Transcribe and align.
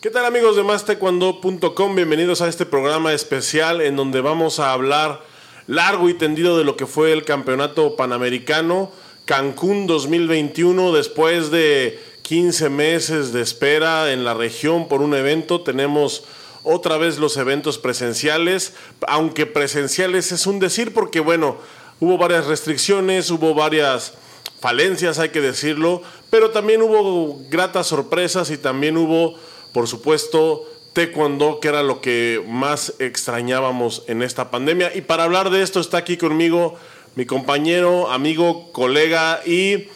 ¿Qué 0.00 0.10
tal 0.10 0.26
amigos 0.26 0.54
de 0.54 0.62
mastaekwondo.com? 0.62 1.96
Bienvenidos 1.96 2.40
a 2.40 2.46
este 2.46 2.64
programa 2.64 3.12
especial 3.12 3.80
en 3.80 3.96
donde 3.96 4.20
vamos 4.20 4.60
a 4.60 4.72
hablar 4.72 5.24
largo 5.66 6.08
y 6.08 6.14
tendido 6.14 6.56
de 6.56 6.62
lo 6.62 6.76
que 6.76 6.86
fue 6.86 7.10
el 7.10 7.24
Campeonato 7.24 7.96
Panamericano 7.96 8.92
Cancún 9.24 9.88
2021 9.88 10.92
después 10.92 11.50
de 11.50 12.00
15 12.22 12.68
meses 12.68 13.32
de 13.32 13.42
espera 13.42 14.12
en 14.12 14.24
la 14.24 14.34
región 14.34 14.86
por 14.86 15.02
un 15.02 15.16
evento. 15.16 15.62
Tenemos 15.62 16.22
otra 16.62 16.96
vez 16.96 17.18
los 17.18 17.36
eventos 17.36 17.76
presenciales, 17.76 18.74
aunque 19.08 19.46
presenciales 19.46 20.30
es 20.30 20.46
un 20.46 20.60
decir 20.60 20.94
porque 20.94 21.18
bueno, 21.18 21.56
hubo 21.98 22.18
varias 22.18 22.46
restricciones, 22.46 23.32
hubo 23.32 23.52
varias 23.52 24.12
falencias, 24.60 25.18
hay 25.18 25.30
que 25.30 25.40
decirlo, 25.40 26.02
pero 26.30 26.50
también 26.50 26.82
hubo 26.82 27.40
gratas 27.48 27.86
sorpresas 27.86 28.50
y 28.50 28.58
también 28.58 28.96
hubo, 28.96 29.34
por 29.72 29.88
supuesto, 29.88 30.64
taekwondo, 30.92 31.60
que 31.60 31.68
era 31.68 31.82
lo 31.82 32.00
que 32.00 32.42
más 32.46 32.94
extrañábamos 32.98 34.04
en 34.06 34.22
esta 34.22 34.50
pandemia. 34.50 34.94
Y 34.94 35.02
para 35.02 35.24
hablar 35.24 35.50
de 35.50 35.62
esto 35.62 35.80
está 35.80 35.98
aquí 35.98 36.16
conmigo 36.16 36.76
mi 37.14 37.26
compañero, 37.26 38.10
amigo, 38.10 38.70
colega 38.72 39.40
y 39.44 39.88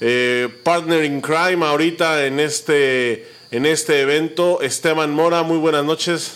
eh, 0.00 0.48
partner 0.62 1.04
in 1.04 1.22
crime 1.22 1.64
ahorita 1.64 2.26
en 2.26 2.38
este, 2.38 3.26
en 3.50 3.64
este 3.64 4.02
evento, 4.02 4.60
Esteban 4.60 5.10
Mora. 5.10 5.42
Muy 5.42 5.56
buenas 5.56 5.84
noches. 5.84 6.32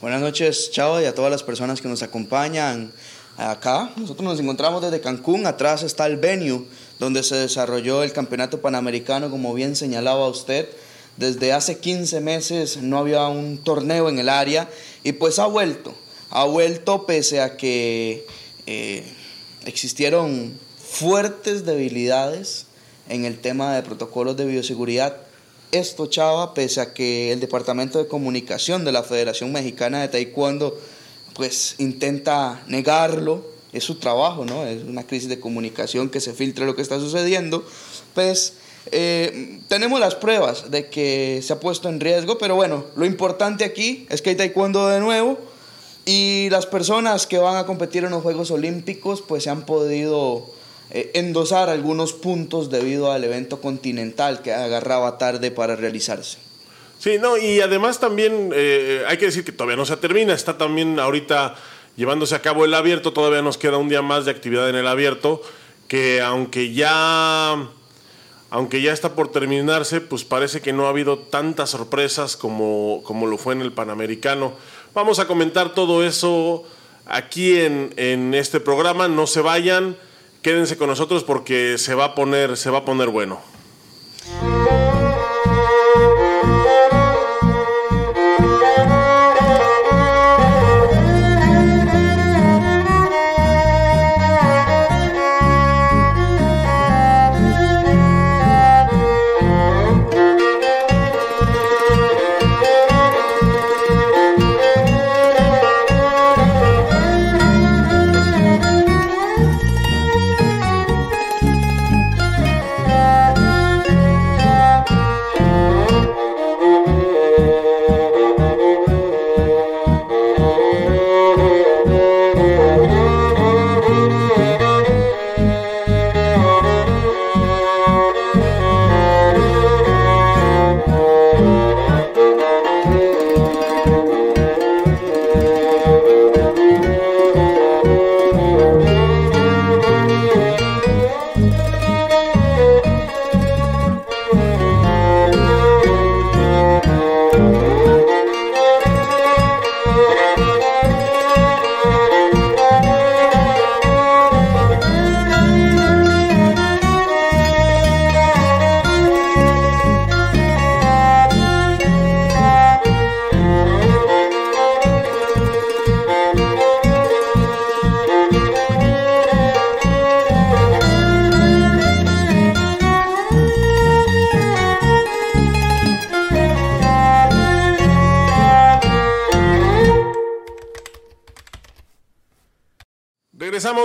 Buenas 0.00 0.20
noches, 0.20 0.70
chao, 0.70 1.00
y 1.00 1.06
a 1.06 1.14
todas 1.14 1.30
las 1.30 1.42
personas 1.42 1.80
que 1.80 1.88
nos 1.88 2.02
acompañan 2.02 2.92
acá. 3.36 3.90
Nosotros 3.96 4.24
nos 4.24 4.40
encontramos 4.40 4.82
desde 4.82 5.00
Cancún, 5.00 5.46
atrás 5.46 5.82
está 5.82 6.06
el 6.06 6.16
venue 6.16 6.66
donde 6.98 7.22
se 7.22 7.36
desarrolló 7.36 8.02
el 8.02 8.12
Campeonato 8.12 8.60
Panamericano, 8.60 9.30
como 9.30 9.54
bien 9.54 9.74
señalaba 9.74 10.28
usted. 10.28 10.68
Desde 11.16 11.52
hace 11.52 11.78
15 11.78 12.20
meses 12.20 12.78
no 12.78 12.98
había 12.98 13.26
un 13.28 13.58
torneo 13.58 14.08
en 14.08 14.18
el 14.18 14.28
área 14.28 14.68
y 15.04 15.12
pues 15.12 15.38
ha 15.38 15.46
vuelto. 15.46 15.94
Ha 16.30 16.44
vuelto 16.44 17.04
pese 17.06 17.40
a 17.40 17.56
que 17.56 18.26
eh, 18.66 19.04
existieron 19.66 20.58
fuertes 20.78 21.64
debilidades 21.66 22.66
en 23.08 23.24
el 23.24 23.38
tema 23.38 23.74
de 23.74 23.82
protocolos 23.82 24.36
de 24.36 24.46
bioseguridad. 24.46 25.16
Esto, 25.70 26.06
Chava, 26.06 26.54
pese 26.54 26.80
a 26.80 26.94
que 26.94 27.32
el 27.32 27.40
Departamento 27.40 27.98
de 27.98 28.08
Comunicación 28.08 28.84
de 28.84 28.92
la 28.92 29.02
Federación 29.02 29.52
Mexicana 29.52 30.00
de 30.00 30.08
Taekwondo 30.08 30.78
pues 31.34 31.76
intenta 31.78 32.62
negarlo, 32.66 33.44
es 33.72 33.84
su 33.84 33.94
trabajo, 33.96 34.44
¿no? 34.44 34.66
Es 34.66 34.82
una 34.84 35.06
crisis 35.06 35.28
de 35.28 35.40
comunicación 35.40 36.10
que 36.10 36.20
se 36.20 36.34
filtre 36.34 36.66
lo 36.66 36.76
que 36.76 36.82
está 36.82 37.00
sucediendo, 37.00 37.64
pues 38.14 38.54
eh, 38.92 39.58
tenemos 39.68 39.98
las 39.98 40.14
pruebas 40.14 40.70
de 40.70 40.88
que 40.88 41.40
se 41.42 41.52
ha 41.52 41.60
puesto 41.60 41.88
en 41.88 41.98
riesgo, 41.98 42.38
pero 42.38 42.54
bueno, 42.54 42.84
lo 42.94 43.04
importante 43.04 43.64
aquí 43.64 44.06
es 44.10 44.22
que 44.22 44.30
hay 44.30 44.36
taekwondo 44.36 44.88
de 44.88 45.00
nuevo, 45.00 45.38
y 46.04 46.48
las 46.50 46.66
personas 46.66 47.26
que 47.26 47.38
van 47.38 47.56
a 47.56 47.66
competir 47.66 48.04
en 48.04 48.10
los 48.10 48.22
Juegos 48.22 48.50
Olímpicos 48.50 49.22
pues 49.22 49.44
se 49.44 49.50
han 49.50 49.64
podido 49.64 50.46
eh, 50.90 51.10
endosar 51.14 51.68
algunos 51.68 52.12
puntos 52.12 52.70
debido 52.70 53.12
al 53.12 53.22
evento 53.24 53.60
continental 53.60 54.42
que 54.42 54.52
agarraba 54.52 55.16
tarde 55.18 55.50
para 55.50 55.76
realizarse. 55.76 56.38
Sí, 56.98 57.18
no, 57.20 57.36
y 57.36 57.60
además 57.60 57.98
también 57.98 58.50
eh, 58.54 59.02
hay 59.08 59.16
que 59.16 59.26
decir 59.26 59.44
que 59.44 59.52
todavía 59.52 59.76
no 59.76 59.86
se 59.86 59.96
termina, 59.96 60.34
está 60.34 60.58
también 60.58 61.00
ahorita 61.00 61.54
llevándose 61.96 62.34
a 62.34 62.42
cabo 62.42 62.64
el 62.64 62.74
abierto, 62.74 63.12
todavía 63.12 63.42
nos 63.42 63.58
queda 63.58 63.76
un 63.76 63.88
día 63.88 64.02
más 64.02 64.24
de 64.24 64.30
actividad 64.30 64.68
en 64.68 64.76
el 64.76 64.86
abierto, 64.86 65.42
que 65.88 66.20
aunque 66.20 66.72
ya 66.72 67.68
aunque 68.52 68.82
ya 68.82 68.92
está 68.92 69.14
por 69.14 69.32
terminarse, 69.32 70.02
pues 70.02 70.24
parece 70.24 70.60
que 70.60 70.74
no 70.74 70.84
ha 70.84 70.90
habido 70.90 71.18
tantas 71.18 71.70
sorpresas 71.70 72.36
como, 72.36 73.00
como 73.02 73.26
lo 73.26 73.38
fue 73.38 73.54
en 73.54 73.62
el 73.62 73.72
Panamericano. 73.72 74.52
Vamos 74.92 75.18
a 75.20 75.26
comentar 75.26 75.72
todo 75.72 76.04
eso 76.04 76.62
aquí 77.06 77.58
en, 77.58 77.94
en, 77.96 78.34
este 78.34 78.60
programa. 78.60 79.08
No 79.08 79.26
se 79.26 79.40
vayan, 79.40 79.96
quédense 80.42 80.76
con 80.76 80.88
nosotros 80.88 81.24
porque 81.24 81.78
se 81.78 81.94
va 81.94 82.04
a 82.04 82.14
poner, 82.14 82.58
se 82.58 82.68
va 82.68 82.80
a 82.80 82.84
poner 82.84 83.08
bueno. 83.08 83.40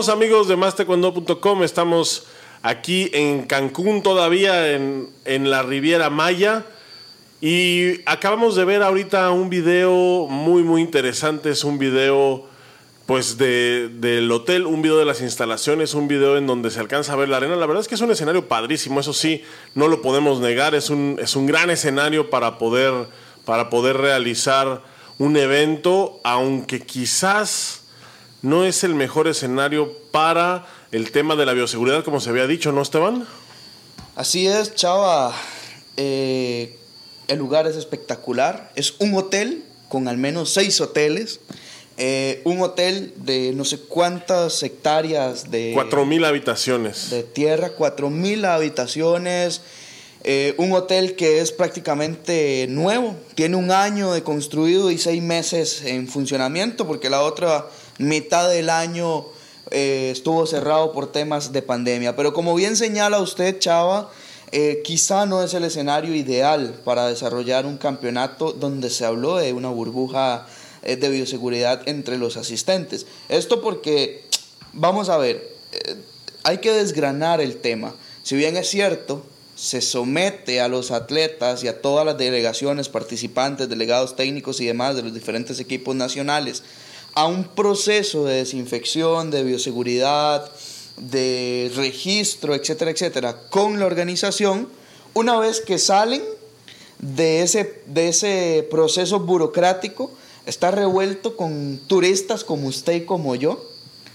Amigos 0.10 0.48
de 0.48 0.56
mastecuendo.com, 0.56 1.64
estamos 1.64 2.28
aquí 2.62 3.10
en 3.14 3.44
Cancún 3.44 4.02
todavía 4.02 4.72
en, 4.72 5.10
en, 5.26 5.50
la 5.50 5.64
Riviera 5.64 6.10
Maya. 6.10 6.66
Y 7.42 8.02
acabamos 8.06 8.56
de 8.56 8.64
ver 8.64 8.84
ahorita 8.84 9.30
un 9.32 9.50
video 9.50 10.28
muy 10.30 10.64
muy 10.64 10.82
interesante, 10.82 11.50
es 11.50 11.64
un 11.66 11.78
video 11.78 12.46
pues 13.06 13.38
de, 13.38 13.90
del 14.00 14.32
hotel, 14.32 14.66
un 14.66 14.82
video 14.82 14.98
de 14.98 15.06
las 15.06 15.20
instalaciones, 15.20 15.94
un 15.94 16.08
video 16.08 16.38
en 16.38 16.48
donde 16.48 16.72
se 16.72 16.80
alcanza 16.80 17.14
a 17.14 17.18
ver 17.18 17.28
la 17.28 17.38
arena, 17.38 17.56
la 17.56 17.66
verdad 17.66 17.82
es 17.82 17.88
que 17.88 17.96
es 17.96 18.02
un 18.02 18.12
escenario 18.12 18.48
padrísimo, 18.48 19.00
eso 19.00 19.14
sí, 19.14 19.44
no 19.76 19.88
lo 19.88 20.02
podemos 20.02 20.40
negar, 20.40 20.74
es 20.74 20.90
un, 20.90 21.18
es 21.22 21.36
un 21.36 21.48
gran 21.48 21.70
escenario 21.70 22.30
para 22.30 22.58
poder, 22.58 22.94
para 23.46 23.70
poder 23.70 23.98
realizar 23.98 24.84
un 25.18 25.36
evento, 25.36 26.22
aunque 26.24 26.82
quizás 26.82 27.87
no 28.42 28.66
es 28.66 28.84
el 28.84 28.96
mejor 28.96 29.28
escenario 29.28 29.94
para 30.12 30.68
el 30.92 31.12
tema 31.12 31.36
de 31.36 31.46
la 31.46 31.54
bioseguridad, 31.54 32.04
como 32.04 32.20
se 32.20 32.30
había 32.30 32.48
dicho, 32.48 32.72
¿no, 32.72 32.82
Esteban? 32.82 33.28
Así 34.16 34.48
es, 34.48 34.76
Chava. 34.76 35.34
Eh, 35.96 36.78
el 37.28 37.38
lugar 37.40 37.68
es 37.68 37.76
espectacular. 37.76 38.72
Es 38.76 38.96
un 39.00 39.14
hotel 39.16 39.64
con 39.90 40.08
al 40.08 40.18
menos 40.18 40.52
seis 40.52 40.80
hoteles. 40.82 41.40
Eh, 42.00 42.42
un 42.44 42.62
hotel 42.62 43.14
de 43.18 43.54
no 43.54 43.66
sé 43.66 43.80
cuántas 43.80 44.62
hectáreas 44.62 45.50
de... 45.50 45.72
Cuatro 45.74 46.06
mil 46.06 46.24
habitaciones. 46.26 47.10
De 47.10 47.24
tierra, 47.24 47.72
cuatro 47.72 48.10
mil 48.10 48.46
habitaciones. 48.46 49.62
Eh, 50.24 50.54
un 50.58 50.74
hotel 50.74 51.16
que 51.16 51.40
es 51.40 51.52
prácticamente 51.52 52.68
nuevo. 52.70 53.16
Tiene 53.36 53.56
un 53.56 53.72
año 53.72 54.14
de 54.14 54.24
construido 54.24 54.92
y 54.92 54.98
seis 54.98 55.24
meses 55.24 55.84
en 55.84 56.08
funcionamiento 56.08 56.86
porque 56.86 57.10
la 57.10 57.22
otra 57.22 57.68
mitad 57.98 58.50
del 58.50 58.70
año 58.70 59.26
eh, 59.72 60.10
estuvo 60.12 60.46
cerrado 60.46 60.92
por 60.94 61.12
temas 61.12 61.52
de 61.52 61.62
pandemia. 61.62 62.16
Pero 62.16 62.34
como 62.34 62.56
bien 62.56 62.76
señala 62.76 63.20
usted, 63.20 63.60
Chava, 63.60 64.10
eh, 64.52 64.82
quizá 64.84 65.26
no 65.26 65.44
es 65.44 65.54
el 65.54 65.66
escenario 65.66 66.16
ideal 66.16 66.80
para 66.86 67.08
desarrollar 67.08 67.66
un 67.66 67.78
campeonato 67.78 68.54
donde 68.54 68.90
se 68.90 69.06
habló 69.06 69.38
de 69.38 69.54
una 69.54 69.70
burbuja 69.70 70.48
eh, 70.84 70.96
de 70.96 71.10
bioseguridad 71.10 71.88
entre 71.88 72.18
los 72.18 72.38
asistentes. 72.38 73.06
Esto 73.28 73.62
porque, 73.62 74.24
vamos 74.74 75.10
a 75.10 75.18
ver, 75.18 75.56
hay 76.44 76.60
que 76.60 76.72
desgranar 76.72 77.42
el 77.42 77.58
tema. 77.58 77.94
Si 78.24 78.36
bien 78.36 78.56
es 78.56 78.70
cierto, 78.70 79.26
se 79.56 79.82
somete 79.82 80.62
a 80.62 80.68
los 80.68 80.92
atletas 80.92 81.64
y 81.64 81.68
a 81.68 81.82
todas 81.82 82.06
las 82.06 82.18
delegaciones, 82.18 82.90
participantes, 82.90 83.68
delegados 83.68 84.16
técnicos 84.16 84.62
y 84.62 84.66
demás 84.66 84.96
de 84.96 85.02
los 85.02 85.14
diferentes 85.14 85.60
equipos 85.60 85.96
nacionales 85.96 86.64
a 87.18 87.26
un 87.26 87.46
proceso 87.46 88.26
de 88.26 88.36
desinfección, 88.36 89.32
de 89.32 89.44
bioseguridad, 89.44 90.52
de 90.98 91.72
registro, 91.76 92.54
etcétera, 92.54 92.92
etcétera, 92.92 93.36
con 93.50 93.80
la 93.80 93.88
organización, 93.88 94.70
una 95.16 95.40
vez 95.40 95.60
que 95.60 95.80
salen 95.80 96.22
de 97.00 97.42
ese, 97.42 97.82
de 97.88 98.10
ese 98.10 98.68
proceso 98.70 99.20
burocrático, 99.20 100.12
está 100.46 100.70
revuelto 100.70 101.36
con 101.36 101.80
turistas 101.88 102.44
como 102.44 102.68
usted 102.68 102.94
y 102.94 103.06
como 103.06 103.34
yo, 103.34 103.68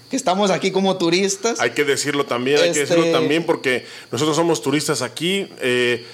que 0.09 0.15
estamos 0.15 0.49
aquí 0.49 0.71
como 0.71 0.95
turistas. 0.95 1.59
Hay 1.59 1.71
que 1.71 1.83
decirlo 1.83 2.25
también, 2.25 2.61
hay 2.61 2.71
que 2.71 2.79
decirlo 2.79 3.03
este 3.03 3.17
también 3.19 3.45
porque 3.45 3.85
nosotros 4.13 4.37
somos 4.37 4.61
turistas 4.61 5.01
aquí. 5.01 5.49
Eh, 5.59 6.05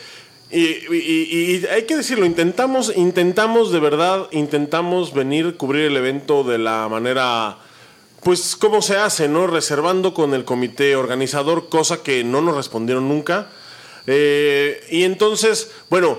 y, 0.52 1.66
hay 1.68 1.84
que 1.84 1.96
decirlo, 1.96 2.26
intentamos, 2.26 2.92
intentamos 2.96 3.72
de 3.72 3.80
verdad, 3.80 4.28
intentamos 4.32 5.14
venir, 5.14 5.58
cubrir 5.58 5.86
el 5.86 5.98
evento 5.98 6.44
de 6.44 6.58
la 6.58 6.88
manera 6.90 7.60
pues 8.24 8.56
cómo 8.56 8.82
se 8.82 8.98
hace, 8.98 9.28
¿no? 9.28 9.48
Reservando 9.48 10.14
con 10.14 10.34
el 10.34 10.44
comité 10.44 10.96
organizador, 10.96 11.70
cosa 11.70 12.04
que 12.04 12.24
no 12.24 12.42
nos 12.42 12.56
respondieron 12.56 13.08
nunca. 13.08 13.50
Eh, 14.08 14.84
y 14.90 15.04
entonces, 15.04 15.72
bueno, 15.90 16.18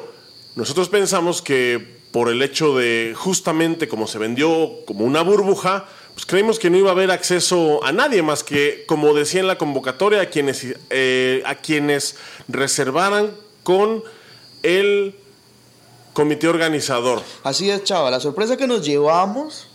nosotros 0.57 0.89
pensamos 0.89 1.43
que 1.43 2.01
por 2.11 2.29
el 2.29 2.43
hecho 2.43 2.77
de 2.77 3.15
justamente 3.17 3.89
como 3.89 4.07
se 4.07 4.19
vendió 4.19 4.85
como 4.87 5.05
una 5.05 5.23
burbuja, 5.23 5.87
pues 6.15 6.27
creímos 6.27 6.59
que 6.59 6.71
no 6.71 6.79
iba 6.79 6.91
a 6.91 6.93
haber 6.93 7.11
acceso 7.11 7.85
a 7.85 7.93
nadie 7.93 8.23
más 8.23 8.43
que, 8.45 8.85
como 8.87 9.15
decía 9.15 9.41
en 9.41 9.47
la 9.47 9.59
convocatoria, 9.59 10.23
a 10.23 10.27
quienes, 10.27 10.67
eh, 10.91 11.43
a 11.45 11.57
quienes 11.57 12.17
reservaran 12.49 13.31
con 13.63 14.03
el 14.63 15.15
comité 16.13 16.49
organizador. 16.49 17.23
Así 17.43 17.71
es, 17.71 17.85
chava. 17.85 18.11
La 18.11 18.21
sorpresa 18.21 18.57
que 18.57 18.67
nos 18.67 18.85
llevamos 18.85 19.69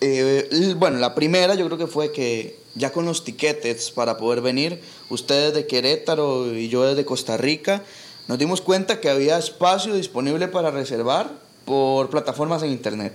eh, 0.00 0.74
bueno, 0.76 0.98
la 0.98 1.14
primera 1.14 1.54
yo 1.54 1.66
creo 1.66 1.78
que 1.78 1.86
fue 1.86 2.12
que 2.12 2.58
ya 2.74 2.92
con 2.92 3.06
los 3.06 3.24
tiquetes 3.24 3.90
para 3.90 4.18
poder 4.18 4.42
venir, 4.42 4.82
ustedes 5.08 5.54
de 5.54 5.66
Querétaro 5.66 6.52
y 6.52 6.68
yo 6.68 6.84
desde 6.84 7.04
Costa 7.04 7.36
Rica, 7.36 7.82
nos 8.28 8.38
dimos 8.38 8.60
cuenta 8.60 9.00
que 9.00 9.08
había 9.08 9.38
espacio 9.38 9.94
disponible 9.94 10.48
para 10.48 10.70
reservar 10.70 11.30
por 11.64 12.10
plataformas 12.10 12.62
en 12.62 12.70
internet. 12.70 13.14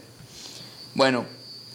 Bueno, 0.96 1.26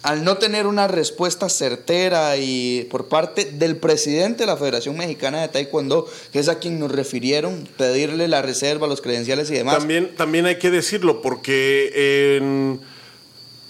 al 0.07 0.23
no 0.23 0.37
tener 0.37 0.67
una 0.67 0.87
respuesta 0.87 1.49
certera 1.49 2.37
y 2.37 2.87
por 2.89 3.07
parte 3.07 3.45
del 3.45 3.77
presidente 3.77 4.43
de 4.43 4.47
la 4.47 4.57
Federación 4.57 4.97
Mexicana 4.97 5.41
de 5.41 5.49
Taekwondo, 5.49 6.07
que 6.31 6.39
es 6.39 6.49
a 6.49 6.59
quien 6.59 6.79
nos 6.79 6.91
refirieron, 6.91 7.67
pedirle 7.77 8.27
la 8.27 8.41
reserva, 8.41 8.87
los 8.87 9.01
credenciales 9.01 9.49
y 9.51 9.55
demás. 9.55 9.77
También, 9.79 10.15
también 10.15 10.45
hay 10.45 10.57
que 10.57 10.71
decirlo, 10.71 11.21
porque 11.21 12.37
en 12.37 12.79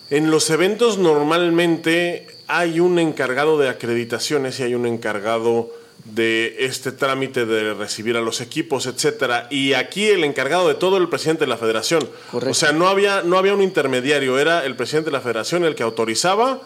en 0.09 0.31
los 0.31 0.49
eventos 0.49 0.97
normalmente 0.97 2.27
hay 2.47 2.79
un 2.79 2.97
encargado 2.97 3.59
de 3.59 3.67
acreditaciones 3.67 4.59
y 4.59 4.63
hay 4.63 4.73
un 4.73 4.85
encargado 4.85 5.69
de 6.13 6.55
este 6.59 6.91
trámite 6.91 7.45
de 7.45 7.73
recibir 7.73 8.17
a 8.17 8.21
los 8.21 8.41
equipos, 8.41 8.85
etcétera. 8.85 9.47
Y 9.49 9.73
aquí 9.73 10.07
el 10.07 10.23
encargado 10.23 10.67
de 10.67 10.75
todo 10.75 10.97
el 10.97 11.09
presidente 11.09 11.41
de 11.41 11.47
la 11.47 11.57
federación. 11.57 12.09
O 12.31 12.53
sea, 12.53 12.71
no 12.71 12.87
había, 12.87 13.23
no 13.23 13.37
había 13.37 13.53
un 13.53 13.61
intermediario, 13.61 14.39
era 14.39 14.65
el 14.65 14.75
presidente 14.75 15.09
de 15.09 15.17
la 15.17 15.21
federación 15.21 15.65
el 15.65 15.75
que 15.75 15.83
autorizaba 15.83 16.61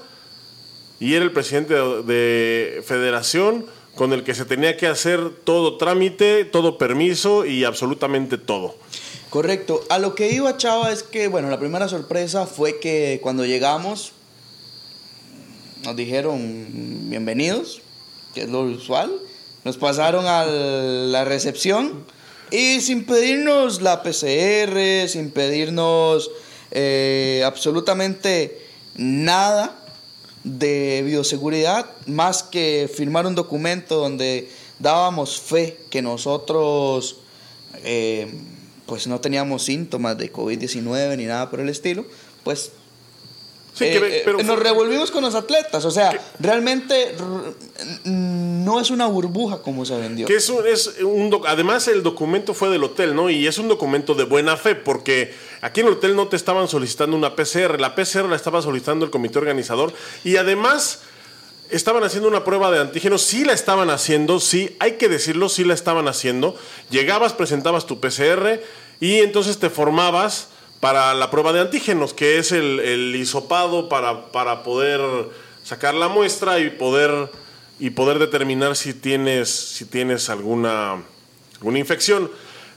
y 1.00 1.16
era 1.16 1.26
el 1.26 1.32
presidente 1.32 1.74
de 1.74 2.84
federación 2.86 3.66
con 3.96 4.14
el 4.14 4.24
que 4.24 4.36
se 4.36 4.46
tenía 4.46 4.78
que 4.78 4.88
hacer 4.88 5.32
todo 5.44 5.78
trámite, 5.78 6.46
todo 6.46 6.78
permiso 6.78 7.46
y 7.46 7.64
absolutamente 7.64 8.38
todo. 8.38 8.76
Correcto. 9.30 9.84
A 9.90 9.98
lo 9.98 10.14
que 10.14 10.32
iba 10.32 10.58
Chava 10.58 10.92
es 10.92 11.04
que, 11.04 11.28
bueno, 11.28 11.50
la 11.50 11.60
primera 11.60 11.88
sorpresa 11.88 12.46
fue 12.46 12.80
que 12.80 13.20
cuando 13.22 13.46
llegamos 13.46 14.14
nos 15.84 15.96
dijeron 15.96 17.10
bienvenidos, 17.10 17.82
que 18.34 18.42
es 18.44 18.50
lo 18.50 18.62
usual. 18.62 19.12
Nos 19.63 19.78
pasaron 19.78 20.25
a 20.25 20.46
la 20.46 21.24
recepción 21.24 22.04
y 22.50 22.81
sin 22.81 23.06
pedirnos 23.06 23.81
la 23.81 24.02
PCR, 24.02 25.08
sin 25.08 25.31
pedirnos 25.31 26.31
eh, 26.72 27.44
absolutamente 27.46 28.60
nada 28.96 29.78
de 30.44 31.04
bioseguridad, 31.06 31.86
más 32.08 32.42
que 32.42 32.90
firmar 32.94 33.28
un 33.28 33.36
documento 33.36 33.98
donde 33.98 34.50
dábamos 34.80 35.40
fe 35.40 35.78
que 35.90 36.02
nosotros 36.02 37.18
eh, 37.84 38.34
pues 38.88 39.07
no 39.07 39.22
teníamos 39.22 39.64
síntomas 39.64 40.18
de 40.18 40.34
COVID-19 40.34 41.18
ni 41.18 41.25
nada 41.25 41.50
por 41.50 41.60
el 41.60 41.69
estilo, 41.69 42.06
pues 42.44 42.72
eh, 43.79 44.23
eh, 44.25 44.44
nos 44.44 44.59
revolvimos 44.59 45.12
con 45.12 45.23
los 45.23 45.35
atletas. 45.35 45.85
O 45.85 45.91
sea, 45.91 46.12
realmente 46.39 47.15
no 48.03 48.79
es 48.79 48.89
una 48.91 49.07
burbuja 49.07 49.62
como 49.62 49.85
se 49.85 49.97
vendió. 49.97 50.27
Que 50.27 50.35
es 50.35 50.50
un, 50.50 51.41
además, 51.47 51.88
el 51.88 52.03
documento 52.03 52.53
fue 52.53 52.69
del 52.69 52.83
hotel, 52.83 53.15
¿no? 53.15 53.29
Y 53.29 53.47
es 53.47 53.57
un 53.57 53.68
documento 53.68 54.13
de 54.13 54.25
buena 54.25 54.57
fe, 54.57 54.75
porque 54.75 55.33
aquí 55.62 55.79
en 55.79 55.88
el 55.88 55.94
hotel 55.94 56.15
no 56.15 56.27
te 56.27 56.35
estaban 56.35 56.68
solicitando 56.68 57.15
una 57.15 57.35
PCR, 57.35 57.79
la 57.79 57.95
PCR 57.95 58.29
la 58.29 58.35
estaba 58.35 58.62
solicitando 58.62 59.06
el 59.06 59.12
comité 59.12 59.39
organizador. 59.39 59.94
Y 60.23 60.35
además 60.35 61.00
estaban 61.69 62.03
haciendo 62.03 62.27
una 62.27 62.44
prueba 62.44 62.69
de 62.69 62.79
antígenos, 62.79 63.21
sí 63.23 63.45
la 63.45 63.53
estaban 63.53 63.89
haciendo, 63.89 64.39
sí, 64.39 64.75
hay 64.79 64.94
que 64.94 65.07
decirlo, 65.07 65.50
sí 65.50 65.63
la 65.63 65.73
estaban 65.73 66.07
haciendo. 66.07 66.56
Llegabas, 66.89 67.33
presentabas 67.33 67.85
tu 67.85 68.00
PCR 68.00 68.62
y 69.00 69.19
entonces 69.19 69.57
te 69.57 69.69
formabas 69.69 70.50
para 70.81 71.13
la 71.13 71.31
prueba 71.31 71.54
de 71.54 71.62
antígenos, 71.62 72.13
que 72.13 72.38
es 72.38 72.51
el, 72.51 72.81
el 72.81 73.16
hisopado 73.16 73.88
para, 73.88 74.31
para, 74.31 74.63
poder 74.63 75.00
sacar 75.63 75.94
la 75.94 76.10
muestra 76.10 76.60
y 76.60 76.72
poder, 76.72 77.30
y 77.80 77.92
poder 77.92 78.19
determinar 78.19 78.75
si 78.75 78.94
tienes, 78.94 79.50
si 79.50 79.86
tienes 79.86 80.30
alguna, 80.30 81.04
alguna 81.56 81.80
infección. 81.80 82.30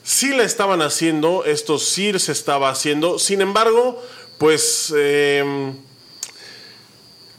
Sí 0.04 0.36
la 0.36 0.44
estaban 0.44 0.82
haciendo, 0.82 1.44
esto 1.46 1.78
sí 1.78 2.16
se 2.18 2.30
estaba 2.30 2.70
haciendo, 2.70 3.18
sin 3.18 3.40
embargo, 3.40 4.00
pues... 4.38 4.94
Em, 4.96 5.74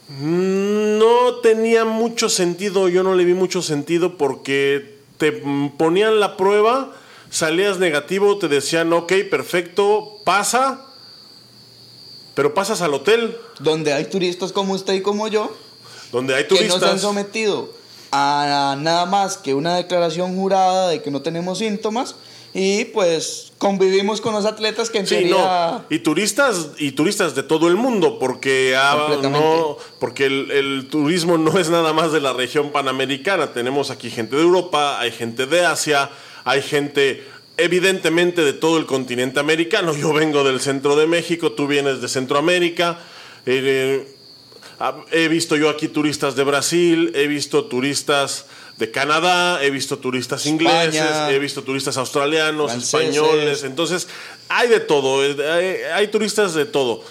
no 0.08 1.36
tenía 1.42 1.84
mucho 1.84 2.28
sentido, 2.28 2.88
yo 2.88 3.02
no 3.02 3.14
le 3.14 3.24
vi 3.24 3.34
mucho 3.34 3.60
sentido 3.60 4.16
porque 4.16 4.98
te 5.18 5.32
ponían 5.32 6.20
la 6.20 6.36
prueba, 6.36 6.92
salías 7.30 7.78
negativo, 7.78 8.38
te 8.38 8.48
decían, 8.48 8.92
ok, 8.92 9.12
perfecto, 9.30 10.18
pasa, 10.24 10.86
pero 12.34 12.54
pasas 12.54 12.82
al 12.82 12.94
hotel. 12.94 13.36
Donde 13.60 13.92
hay 13.92 14.04
turistas 14.06 14.52
como 14.52 14.74
usted 14.74 14.94
y 14.94 15.02
como 15.02 15.28
yo. 15.28 15.56
Donde 16.12 16.34
hay 16.34 16.46
turistas. 16.46 16.74
Que 16.74 16.80
no 16.80 16.86
se 16.86 16.92
han 16.92 17.00
sometido 17.00 17.70
a 18.12 18.76
nada 18.80 19.06
más 19.06 19.36
que 19.36 19.54
una 19.54 19.76
declaración 19.76 20.36
jurada 20.36 20.88
de 20.88 21.02
que 21.02 21.10
no 21.10 21.22
tenemos 21.22 21.58
síntomas 21.58 22.14
y 22.54 22.86
pues 22.86 23.52
convivimos 23.58 24.22
con 24.22 24.32
los 24.32 24.46
atletas 24.46 24.88
que 24.88 24.98
en 24.98 25.06
sí, 25.06 25.24
no. 25.26 25.84
y 25.90 25.98
turistas 25.98 26.70
y 26.78 26.92
turistas 26.92 27.34
de 27.34 27.42
todo 27.42 27.68
el 27.68 27.76
mundo 27.76 28.18
porque 28.18 28.74
no 29.30 29.76
porque 29.98 30.24
el, 30.24 30.88
turismo 30.90 31.36
no 31.36 31.58
es 31.58 31.68
nada 31.68 31.92
más 31.92 32.12
de 32.12 32.20
la 32.20 32.32
región 32.32 32.70
panamericana 32.70 33.52
tenemos 33.52 33.90
aquí 33.90 34.10
gente 34.10 34.36
de 34.36 34.42
Europa 34.42 34.98
hay 34.98 35.10
gente 35.10 35.44
de 35.44 35.66
Asia 35.66 36.08
hay 36.46 36.62
gente 36.62 37.22
evidentemente 37.58 38.42
de 38.42 38.54
todo 38.54 38.78
el 38.78 38.86
continente 38.86 39.40
americano 39.40 39.94
yo 39.94 40.14
vengo 40.14 40.44
del 40.44 40.60
centro 40.60 40.96
de 40.96 41.06
México 41.06 41.52
tú 41.52 41.66
vienes 41.66 42.00
de 42.00 42.08
Centroamérica 42.08 42.98
eh, 43.44 44.06
he 45.12 45.28
visto 45.28 45.56
yo 45.56 45.68
aquí 45.68 45.88
turistas 45.88 46.36
de 46.36 46.44
Brasil 46.44 47.12
he 47.14 47.26
visto 47.26 47.66
turistas 47.66 48.46
de 48.76 48.90
Canadá, 48.90 49.62
he 49.64 49.70
visto 49.70 49.98
turistas 49.98 50.44
ingleses, 50.46 51.02
he 51.30 51.38
visto 51.38 51.62
turistas 51.62 51.96
australianos, 51.96 52.74
españoles, 52.74 53.64
entonces 53.64 54.06
hay 54.48 54.68
de 54.68 54.80
todo, 54.80 55.22
hay, 55.94 56.08
turistas 56.08 56.54
de 56.54 56.66
todo. 56.66 57.02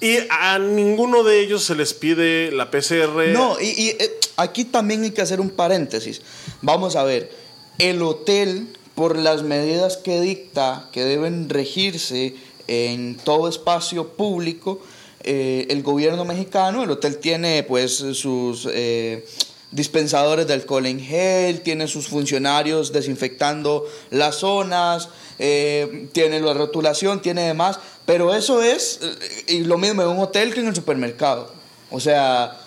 Y 0.00 0.18
a 0.30 0.60
ninguno 0.60 1.24
de 1.24 1.40
ellos 1.40 1.64
se 1.64 1.74
les 1.74 1.92
pide 1.92 2.52
la 2.52 2.70
PCR. 2.70 3.30
No, 3.32 3.60
y, 3.60 3.96
eh, 3.98 4.20
aquí 4.36 4.64
también 4.64 5.02
hay 5.02 5.10
que 5.10 5.22
hacer 5.22 5.40
un 5.40 5.50
paréntesis. 5.50 6.22
Vamos 6.62 6.94
a 6.94 7.02
ver, 7.02 7.32
el 7.78 8.00
hotel, 8.02 8.68
por 8.98 9.16
las 9.16 9.44
medidas 9.44 9.96
que 9.96 10.20
dicta, 10.20 10.88
que 10.90 11.04
deben 11.04 11.48
regirse 11.48 12.34
en 12.66 13.16
todo 13.16 13.48
espacio 13.48 14.08
público, 14.08 14.80
eh, 15.22 15.68
el 15.70 15.84
gobierno 15.84 16.24
mexicano, 16.24 16.82
el 16.82 16.90
hotel 16.90 17.18
tiene 17.18 17.62
pues 17.62 17.92
sus... 18.14 18.68
Eh, 18.72 19.24
dispensadores 19.70 20.46
de 20.46 20.54
alcohol 20.54 20.86
en 20.86 20.98
gel, 20.98 21.60
tiene 21.60 21.88
sus 21.88 22.08
funcionarios 22.08 22.90
desinfectando 22.90 23.84
las 24.08 24.36
zonas, 24.36 25.10
eh, 25.38 26.08
tiene 26.12 26.40
la 26.40 26.54
rotulación, 26.54 27.20
tiene 27.20 27.42
demás, 27.42 27.78
pero 28.06 28.34
eso 28.34 28.62
es 28.62 28.98
y 29.46 29.64
lo 29.64 29.76
mismo 29.76 30.00
en 30.00 30.08
un 30.08 30.20
hotel 30.20 30.54
que 30.54 30.60
en 30.60 30.68
el 30.68 30.74
supermercado. 30.74 31.52
O 31.90 32.00
sea, 32.00 32.58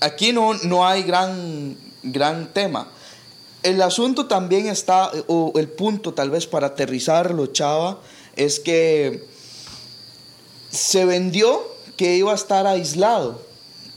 aquí 0.00 0.32
no, 0.32 0.54
no 0.54 0.84
hay 0.84 1.04
gran, 1.04 1.76
gran 2.02 2.52
tema. 2.52 2.88
El 3.62 3.80
asunto 3.82 4.26
también 4.26 4.66
está, 4.66 5.10
o 5.28 5.52
el 5.56 5.68
punto 5.68 6.14
tal 6.14 6.30
vez 6.30 6.46
para 6.46 6.68
aterrizarlo, 6.68 7.46
Chava, 7.46 8.00
es 8.34 8.58
que 8.58 9.24
se 10.70 11.04
vendió 11.04 11.62
que 11.96 12.16
iba 12.16 12.32
a 12.32 12.34
estar 12.34 12.66
aislado 12.66 13.40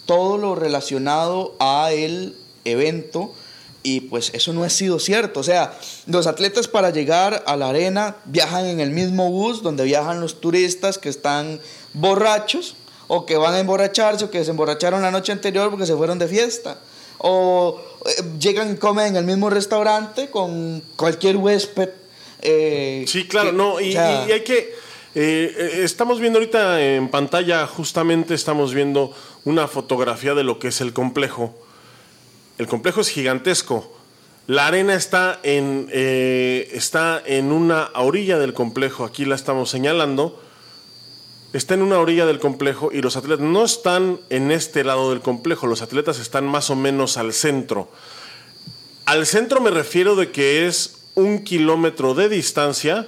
todo 0.06 0.38
lo 0.38 0.56
relacionado 0.56 1.56
a 1.60 1.92
el 1.92 2.36
evento 2.64 3.34
y 3.82 4.02
pues 4.02 4.32
eso 4.34 4.52
no 4.52 4.64
ha 4.64 4.70
sido 4.70 5.00
cierto. 5.00 5.40
O 5.40 5.44
sea, 5.44 5.78
los 6.08 6.28
atletas 6.28 6.68
para 6.68 6.90
llegar 6.90 7.44
a 7.46 7.56
la 7.56 7.70
arena 7.70 8.18
viajan 8.26 8.66
en 8.66 8.80
el 8.80 8.90
mismo 8.90 9.30
bus 9.30 9.62
donde 9.62 9.84
viajan 9.84 10.22
los 10.22 10.42
turistas 10.42 10.98
que 10.98 11.10
están 11.10 11.60
borrachos 11.94 12.76
o 13.08 13.28
que 13.28 13.38
van 13.38 13.54
a 13.54 13.60
emborracharse 13.60 14.26
o 14.26 14.32
que 14.32 14.44
se 14.44 14.52
emborracharon 14.52 15.04
la 15.04 15.12
noche 15.12 15.32
anterior 15.32 15.70
porque 15.70 15.86
se 15.86 15.96
fueron 15.96 16.18
de 16.18 16.28
fiesta. 16.28 16.80
O 17.20 17.80
llegan 18.40 18.74
y 18.74 18.76
comen 18.78 19.08
en 19.08 19.16
el 19.18 19.26
mismo 19.26 19.50
restaurante 19.50 20.30
con 20.30 20.82
cualquier 20.96 21.38
huésped. 21.38 21.90
Eh, 22.42 23.06
sí, 23.08 23.28
claro, 23.28 23.52
no, 23.52 23.80
y, 23.80 23.96
hay 23.96 24.44
que... 24.44 24.74
Eh, 25.18 25.82
estamos 25.84 26.20
viendo 26.20 26.40
ahorita 26.40 26.82
en 26.82 27.08
pantalla, 27.10 27.66
justamente 27.68 28.34
estamos 28.34 28.74
viendo 28.74 29.14
una 29.46 29.68
fotografía 29.68 30.34
de 30.34 30.44
lo 30.44 30.60
que 30.60 30.68
es 30.68 30.82
el 30.82 30.92
complejo. 30.92 31.56
El 32.58 32.68
complejo 32.68 33.02
es 33.02 33.10
gigantesco. 33.10 33.92
La 34.48 34.68
arena 34.68 34.94
está 34.94 35.40
en, 35.44 35.90
está 35.92 37.24
en 37.26 37.52
una 37.52 37.90
orilla 37.96 38.38
del 38.38 38.54
complejo, 38.54 39.06
aquí 39.06 39.26
la 39.26 39.36
estamos 39.36 39.70
señalando 39.70 40.40
está 41.58 41.74
en 41.74 41.82
una 41.82 42.00
orilla 42.00 42.26
del 42.26 42.40
complejo 42.40 42.90
y 42.92 43.02
los 43.02 43.16
atletas 43.16 43.40
no 43.46 43.64
están 43.64 44.20
en 44.30 44.52
este 44.52 44.84
lado 44.84 45.12
del 45.12 45.22
complejo, 45.22 45.68
los 45.68 45.82
atletas 45.82 46.20
están 46.20 46.46
más 46.46 46.70
o 46.70 46.76
menos 46.76 47.18
al 47.18 47.34
centro. 47.34 47.90
Al 49.06 49.26
centro 49.26 49.62
me 49.62 49.70
refiero 49.70 50.16
de 50.16 50.32
que 50.32 50.68
es 50.68 50.98
un 51.14 51.44
kilómetro 51.44 52.14
de 52.14 52.28
distancia 52.28 53.08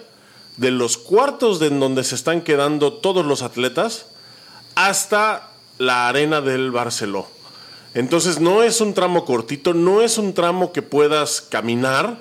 de 0.56 0.72
los 0.72 0.98
cuartos 0.98 1.60
de 1.60 1.70
donde 1.70 2.04
se 2.04 2.16
están 2.16 2.42
quedando 2.42 2.94
todos 2.94 3.25
los 3.25 3.42
atletas 3.42 4.08
hasta 4.75 5.51
la 5.77 6.08
arena 6.08 6.39
del 6.42 6.72
Barceló. 6.72 7.27
Entonces 7.94 8.39
no 8.39 8.63
es 8.63 8.80
un 8.80 8.94
tramo 8.94 9.25
cortito, 9.25 9.74
no 9.74 10.01
es 10.01 10.18
un 10.18 10.34
tramo 10.34 10.72
que 10.72 10.82
puedas 10.82 11.42
caminar, 11.42 12.18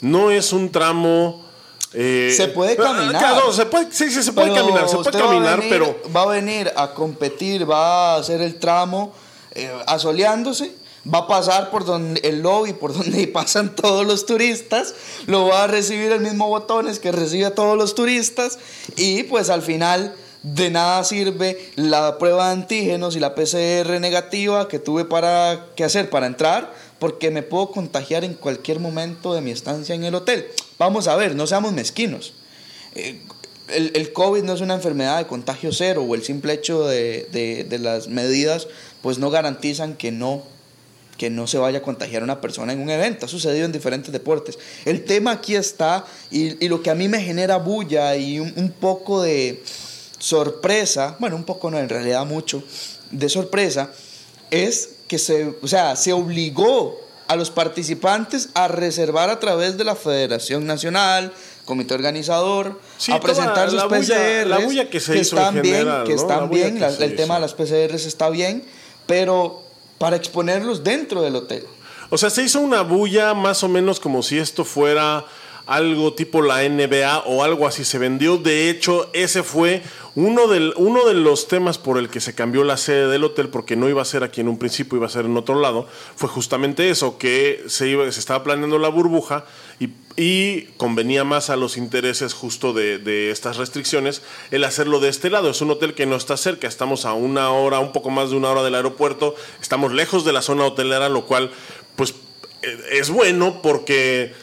no 0.00 0.30
es 0.30 0.52
un 0.52 0.70
tramo 0.70 1.44
eh, 1.92 2.32
se 2.36 2.48
puede 2.48 2.76
caminar. 2.76 3.18
Claro, 3.18 3.52
se 3.52 3.66
puede, 3.66 3.90
sí, 3.90 4.10
sí, 4.10 4.22
se 4.22 4.32
puede 4.32 4.54
caminar, 4.54 4.88
se 4.88 4.96
puede 4.96 5.18
caminar, 5.18 5.60
pero... 5.68 5.96
Va 6.14 6.22
a 6.22 6.26
venir 6.26 6.70
a 6.76 6.92
competir, 6.94 7.68
va 7.68 8.14
a 8.14 8.18
hacer 8.18 8.40
el 8.40 8.56
tramo 8.58 9.12
eh, 9.52 9.70
asoleándose, 9.86 10.72
va 11.12 11.20
a 11.20 11.26
pasar 11.26 11.70
por 11.70 11.84
donde 11.84 12.20
el 12.20 12.42
lobby, 12.42 12.72
por 12.72 12.92
donde 12.96 13.26
pasan 13.28 13.74
todos 13.74 14.06
los 14.06 14.26
turistas, 14.26 14.94
lo 15.26 15.46
va 15.46 15.64
a 15.64 15.66
recibir 15.66 16.12
el 16.12 16.20
mismo 16.20 16.48
botones 16.48 17.00
que 17.00 17.10
recibe 17.10 17.46
a 17.46 17.54
todos 17.54 17.76
los 17.76 17.94
turistas 17.94 18.58
y 18.96 19.24
pues 19.24 19.50
al 19.50 19.62
final 19.62 20.14
de 20.42 20.70
nada 20.70 21.04
sirve 21.04 21.70
la 21.74 22.18
prueba 22.18 22.46
de 22.46 22.52
antígenos 22.52 23.14
y 23.14 23.20
la 23.20 23.34
PCR 23.34 24.00
negativa 24.00 24.68
que 24.68 24.78
tuve 24.78 25.04
para, 25.04 25.66
que 25.76 25.84
hacer 25.84 26.08
para 26.08 26.26
entrar 26.26 26.72
porque 27.00 27.30
me 27.30 27.42
puedo 27.42 27.72
contagiar 27.72 28.22
en 28.22 28.34
cualquier 28.34 28.78
momento 28.78 29.34
de 29.34 29.40
mi 29.40 29.50
estancia 29.50 29.94
en 29.94 30.04
el 30.04 30.14
hotel. 30.14 30.46
Vamos 30.78 31.08
a 31.08 31.16
ver, 31.16 31.34
no 31.34 31.48
seamos 31.48 31.72
mezquinos. 31.72 32.34
Eh, 32.94 33.20
el, 33.68 34.12
COVID 34.12 34.42
no 34.42 34.52
es 34.52 34.60
una 34.60 34.74
enfermedad 34.74 35.18
de 35.18 35.26
contagio 35.26 35.72
cero 35.72 36.04
o 36.08 36.14
el 36.14 36.22
simple 36.22 36.52
hecho 36.52 36.86
de, 36.86 37.66
las 37.80 38.08
medidas 38.08 38.68
pues 39.00 39.18
no 39.18 39.30
garantizan 39.30 39.94
que 39.94 40.12
no, 40.12 40.42
que 41.16 41.30
no 41.30 41.46
se 41.46 41.56
vaya 41.56 41.78
a 41.78 41.82
contagiar 41.82 42.22
una 42.22 42.40
persona 42.40 42.72
en 42.72 42.80
un 42.80 42.90
evento. 42.90 43.26
Ha 43.26 43.28
sucedido 43.28 43.64
en 43.64 43.72
diferentes 43.72 44.12
deportes. 44.12 44.58
El 44.84 45.04
tema 45.04 45.32
aquí 45.32 45.56
está 45.56 46.04
y, 46.30 46.68
lo 46.68 46.82
que 46.82 46.90
a 46.90 46.94
mí 46.94 47.08
me 47.08 47.22
genera 47.22 47.56
bulla 47.56 48.14
y 48.16 48.38
un 48.38 48.74
poco 48.78 49.22
de 49.22 49.62
sorpresa, 50.18 51.16
bueno, 51.18 51.34
un 51.34 51.44
poco 51.44 51.70
no, 51.70 51.78
en 51.78 51.88
realidad 51.88 52.26
mucho, 52.26 52.62
de 53.10 53.28
sorpresa, 53.28 53.90
es 54.50 54.90
que 55.10 55.18
se, 55.18 55.56
o 55.60 55.66
sea, 55.66 55.96
se 55.96 56.12
obligó 56.12 57.00
a 57.26 57.34
los 57.34 57.50
participantes 57.50 58.50
a 58.54 58.68
reservar 58.68 59.28
a 59.28 59.40
través 59.40 59.76
de 59.76 59.82
la 59.82 59.96
Federación 59.96 60.68
Nacional, 60.68 61.32
comité 61.64 61.94
organizador, 61.94 62.80
a 63.10 63.18
presentar 63.18 63.72
sus 63.72 63.82
PCR, 63.82 64.46
la 64.46 64.58
bulla 64.58 64.88
que, 64.88 65.00
se 65.00 65.18
están 65.18 65.62
bien, 65.62 65.88
que 66.06 66.14
están 66.14 66.48
bien, 66.48 66.80
el 66.80 67.16
tema 67.16 67.34
de 67.34 67.40
las 67.40 67.54
PCRs 67.54 68.06
está 68.06 68.30
bien, 68.30 68.62
pero 69.06 69.64
para 69.98 70.14
exponerlos 70.14 70.84
dentro 70.84 71.22
del 71.22 71.34
hotel. 71.34 71.66
O 72.10 72.16
sea, 72.16 72.30
se 72.30 72.44
hizo 72.44 72.60
una 72.60 72.82
bulla 72.82 73.34
más 73.34 73.64
o 73.64 73.68
menos 73.68 73.98
como 73.98 74.22
si 74.22 74.38
esto 74.38 74.64
fuera 74.64 75.26
algo 75.70 76.14
tipo 76.14 76.42
la 76.42 76.68
NBA 76.68 77.20
o 77.26 77.44
algo 77.44 77.64
así 77.64 77.84
se 77.84 77.98
vendió. 77.98 78.38
De 78.38 78.70
hecho, 78.70 79.08
ese 79.12 79.44
fue 79.44 79.82
uno, 80.16 80.46
uno 80.76 81.04
de 81.06 81.14
los 81.14 81.46
temas 81.46 81.78
por 81.78 81.96
el 81.96 82.08
que 82.08 82.18
se 82.18 82.34
cambió 82.34 82.64
la 82.64 82.76
sede 82.76 83.06
del 83.06 83.22
hotel, 83.22 83.50
porque 83.50 83.76
no 83.76 83.88
iba 83.88 84.02
a 84.02 84.04
ser 84.04 84.24
aquí 84.24 84.40
en 84.40 84.48
un 84.48 84.58
principio, 84.58 84.96
iba 84.96 85.06
a 85.06 85.10
ser 85.10 85.26
en 85.26 85.36
otro 85.36 85.60
lado, 85.60 85.86
fue 86.16 86.28
justamente 86.28 86.90
eso, 86.90 87.18
que 87.18 87.62
se 87.68 88.08
estaba 88.08 88.42
planeando 88.42 88.80
la 88.80 88.88
burbuja 88.88 89.44
y, 89.78 89.90
convenía 90.76 91.24
más 91.24 91.48
a 91.48 91.56
los 91.56 91.76
intereses 91.78 92.34
justo 92.34 92.74
de, 92.74 92.98
de, 92.98 93.30
estas 93.30 93.56
restricciones 93.56 94.20
el 94.50 94.64
hacerlo 94.64 94.98
de 94.98 95.08
este 95.08 95.30
lado. 95.30 95.48
Es 95.48 95.62
un 95.62 95.70
hotel 95.70 95.94
que 95.94 96.04
no 96.04 96.16
está 96.16 96.36
cerca, 96.36 96.66
estamos 96.66 97.06
a 97.06 97.14
una 97.14 97.50
hora, 97.50 97.78
un 97.78 97.92
poco 97.92 98.10
más 98.10 98.30
de 98.30 98.36
una 98.36 98.50
hora 98.50 98.62
del 98.62 98.74
aeropuerto, 98.74 99.34
estamos 99.62 99.92
lejos 99.92 100.24
de 100.26 100.32
la 100.32 100.42
zona 100.42 100.64
hotelera, 100.64 101.08
lo 101.08 101.24
cual 101.26 101.52
pues 101.96 102.14
eh, 102.62 102.78
es 102.90 103.08
bueno 103.08 103.62
porque 103.62 104.34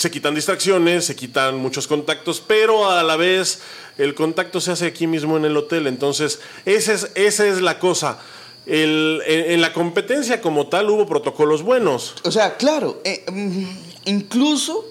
se 0.00 0.10
quitan 0.10 0.34
distracciones, 0.34 1.04
se 1.04 1.14
quitan 1.14 1.56
muchos 1.56 1.86
contactos, 1.86 2.40
pero 2.40 2.90
a 2.90 3.02
la 3.02 3.16
vez 3.16 3.60
el 3.98 4.14
contacto 4.14 4.58
se 4.58 4.70
hace 4.70 4.86
aquí 4.86 5.06
mismo 5.06 5.36
en 5.36 5.44
el 5.44 5.54
hotel. 5.54 5.86
Entonces, 5.86 6.40
esa 6.64 6.94
es, 6.94 7.10
esa 7.16 7.46
es 7.46 7.60
la 7.60 7.78
cosa. 7.78 8.18
en, 8.64 9.60
la 9.60 9.74
competencia 9.74 10.40
como 10.40 10.68
tal 10.68 10.88
hubo 10.88 11.04
protocolos 11.04 11.62
buenos. 11.62 12.14
O 12.24 12.30
sea, 12.30 12.56
claro, 12.56 13.02
eh, 13.04 13.26
mm, 13.30 13.64
incluso, 14.06 14.86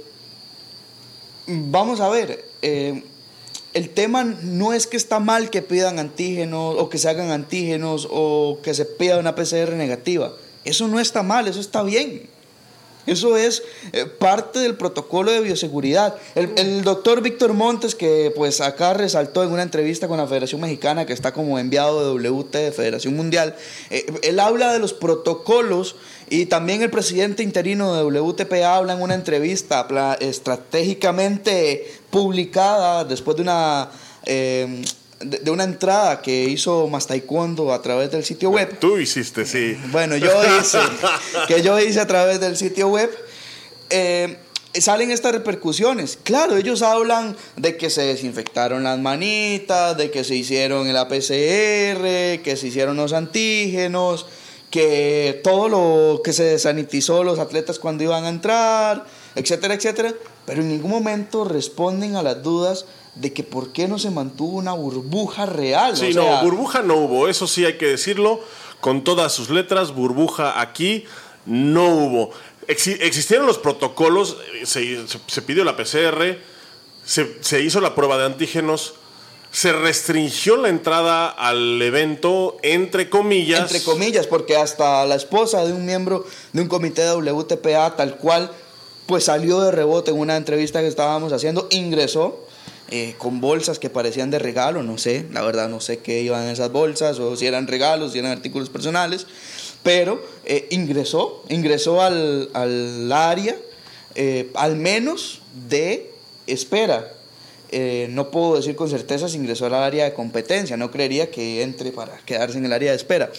vamos 1.48 2.01
a 2.01 2.10
ver, 2.10 2.46
eh, 2.62 3.04
el 3.74 3.89
tema 3.89 4.24
no 4.24 4.74
es 4.74 4.86
que 4.86 4.98
está 4.98 5.20
mal 5.20 5.50
que 5.50 5.63
pidan 5.63 5.98
antígenos 5.98 6.75
o 6.78 6.88
que 6.88 7.00
se 7.00 7.10
hagan 7.10 7.32
antígenos 7.32 8.08
o 8.12 8.60
que 8.62 8.75
se 8.75 8.86
pida 8.86 9.18
una 9.18 9.34
PCR 9.34 9.72
negativa. 9.72 10.36
Eso 10.66 10.88
no 10.88 11.00
está 11.00 11.24
mal, 11.24 11.48
eso 11.48 11.62
está 11.62 11.82
bien. 11.82 12.28
Eso 13.10 13.38
es 13.38 13.63
eh, 13.92 14.06
parte 14.06 14.60
del 14.60 14.75
protocolo 14.75 15.32
de 15.32 15.42
bioseguridad. 15.42 16.16
El, 16.36 16.84
doctor 16.84 17.22
Víctor 17.22 17.54
Montes, 17.54 17.96
que 17.96 18.32
pues 18.36 18.62
acá 18.62 18.94
resaltó 18.94 19.44
en 19.44 19.51
una 19.51 19.63
entrevista 19.63 20.08
con 20.08 20.18
la 20.18 20.28
Federación 20.28 20.62
Mexicana, 20.62 21.08
que 21.08 21.13
está 21.13 21.34
como 21.34 21.58
enviado 21.58 22.13
de 22.13 22.30
WT, 22.30 22.56
de 22.56 22.72
Federación 22.72 23.16
Mundial, 23.16 23.56
eh, 23.89 24.06
él 24.22 24.39
habla 24.39 24.72
de 24.72 24.80
los 24.80 24.94
protocolos 24.94 25.96
y 26.30 26.46
también 26.46 26.84
el 26.84 26.92
presidente 26.92 27.42
interino 27.42 27.96
de 27.96 28.04
WTP 28.04 28.54
habla 28.63 28.94
en 28.94 29.01
una 29.01 29.16
entrevista 29.16 29.88
estratégicamente 30.20 31.92
publicada 32.12 33.06
después 33.06 33.38
de 33.38 33.42
una... 33.42 33.89
Eh, 34.25 34.84
de, 35.19 35.51
una 35.51 35.63
entrada 35.63 36.21
que 36.21 36.45
hizo 36.45 36.88
Más 36.88 37.07
Taekwondo 37.07 37.73
a 37.73 37.81
través 37.81 38.11
del 38.11 38.23
sitio 38.23 38.49
web. 38.51 38.79
Tú 38.79 38.97
hiciste, 38.97 39.45
sí. 39.45 39.77
Bueno, 39.91 40.15
yo 40.17 40.31
hice, 40.59 40.79
que 41.47 41.61
yo 41.61 41.79
hice 41.79 41.99
a 41.99 42.07
través 42.07 42.39
del 42.39 42.55
sitio 42.55 42.88
web. 42.88 43.09
Eh, 43.89 44.38
salen 44.73 45.11
estas 45.11 45.33
repercusiones. 45.33 46.17
Claro, 46.23 46.55
ellos 46.55 46.81
hablan 46.81 47.35
de 47.57 47.75
que 47.75 47.89
se 47.89 48.03
desinfectaron 48.03 48.83
las 48.83 48.99
manitas, 48.99 49.97
de 49.97 50.11
que 50.11 50.23
se 50.23 50.35
hicieron 50.35 50.88
el 50.88 50.97
APCR, 50.97 52.41
que 52.41 52.55
se 52.55 52.67
hicieron 52.67 52.95
los 52.97 53.13
antígenos, 53.13 54.25
que 54.69 55.41
todo 55.43 55.67
lo 55.67 56.21
que 56.23 56.31
se 56.31 56.43
desanitizó 56.43 57.23
los 57.23 57.39
atletas 57.39 57.79
cuando 57.79 58.03
iban 58.03 58.23
a 58.23 58.29
entrar, 58.29 59.05
etcétera, 59.35 59.73
etcétera. 59.73 60.13
Pero 60.45 60.61
en 60.61 60.69
ningún 60.69 60.91
momento 60.91 61.43
responden 61.43 62.15
a 62.15 62.23
las 62.23 62.41
dudas 62.41 62.85
de 63.19 63.33
que 63.33 63.43
por 63.43 63.71
qué 63.73 63.88
no 63.88 63.99
se 63.99 64.11
mantuvo 64.11 64.57
una 64.57 64.71
burbuja 64.71 65.45
real. 65.45 65.95
Sí, 65.97 66.13
no, 66.13 66.41
burbuja 66.41 66.81
no 66.81 66.95
hubo, 66.95 67.27
eso 67.27 67.47
sí 67.47 67.65
hay 67.65 67.77
que 67.77 67.85
decirlo, 67.85 68.39
con 68.79 69.03
todas 69.03 69.33
sus 69.33 69.49
letras, 69.49 69.93
burbuja 69.93 70.61
aquí 70.61 71.05
no 71.45 71.88
hubo. 71.88 72.31
existieron 72.67 73.45
los 73.45 73.57
protocolos, 73.57 74.38
se, 74.63 75.41
pidió 75.41 75.65
la 75.65 75.75
PCR, 75.75 76.38
se, 77.03 77.61
hizo 77.61 77.81
la 77.81 77.93
prueba 77.93 78.17
de 78.17 78.25
antígenos, 78.25 78.93
se 79.51 79.73
restringió 79.73 80.55
la 80.55 80.69
entrada 80.69 81.27
al 81.27 81.81
evento, 81.81 82.57
entre 82.61 83.09
comillas. 83.09 83.61
Entre 83.61 83.83
comillas, 83.83 84.27
porque 84.27 84.55
hasta 84.55 85.05
la 85.05 85.15
esposa 85.15 85.65
de 85.65 85.73
un 85.73 85.85
miembro 85.85 86.25
de 86.53 86.61
un 86.61 86.69
comité 86.69 87.01
de 87.01 87.15
WTPA, 87.15 87.97
tal 87.97 88.15
cual, 88.15 88.51
pues 89.07 89.25
salió 89.25 89.59
de 89.59 89.71
rebote 89.71 90.11
en 90.11 90.19
una 90.19 90.38
entrevista 90.38 90.79
que 90.79 90.88
estábamos 90.88 91.33
haciendo, 91.33 91.67
ingresó 91.71 92.47
eh, 92.91 93.15
con 93.17 93.39
bolsas 93.39 93.77
que 93.77 93.89
parecían 93.89 94.31
de 94.31 94.39
regalo, 94.39 94.81
no 94.84 94.98
sé, 94.98 95.25
la 95.31 95.41
verdad 95.41 95.69
no 95.69 95.79
sé 95.79 96.00
qué 96.00 96.22
iban 96.22 96.48
esas 96.48 96.72
bolsas, 96.72 97.19
o 97.19 97.36
si 97.36 97.46
eran 97.46 97.67
regalos, 97.67 98.13
si 98.13 98.19
eran 98.19 98.31
artículos 98.31 98.69
personales, 98.69 99.27
pero 99.84 100.24
eh, 100.46 100.67
ingresó, 100.72 101.43
ingresó 101.50 102.01
al, 102.01 102.50
al 102.53 103.12
área, 103.12 103.55
eh, 104.15 104.50
al 104.55 104.75
menos 104.75 105.41
de 105.67 106.12
espera 106.48 107.13
no 108.10 108.31
puedo 108.31 108.55
decir 108.55 108.75
con 108.75 108.89
certeza 108.89 109.29
si 109.29 109.38
ingresó 109.38 109.67
al 109.67 109.75
área 109.75 110.05
de 110.05 110.13
competencia, 110.13 110.75
no 110.75 110.89
creería 110.89 111.29
que 111.29 111.62
entre 111.62 111.91
para 111.91 112.17
quedarse 112.25 112.58
en 112.58 112.65
el 112.65 112.74
área 112.74 112.89
de 112.89 112.98
espera. 112.98 113.31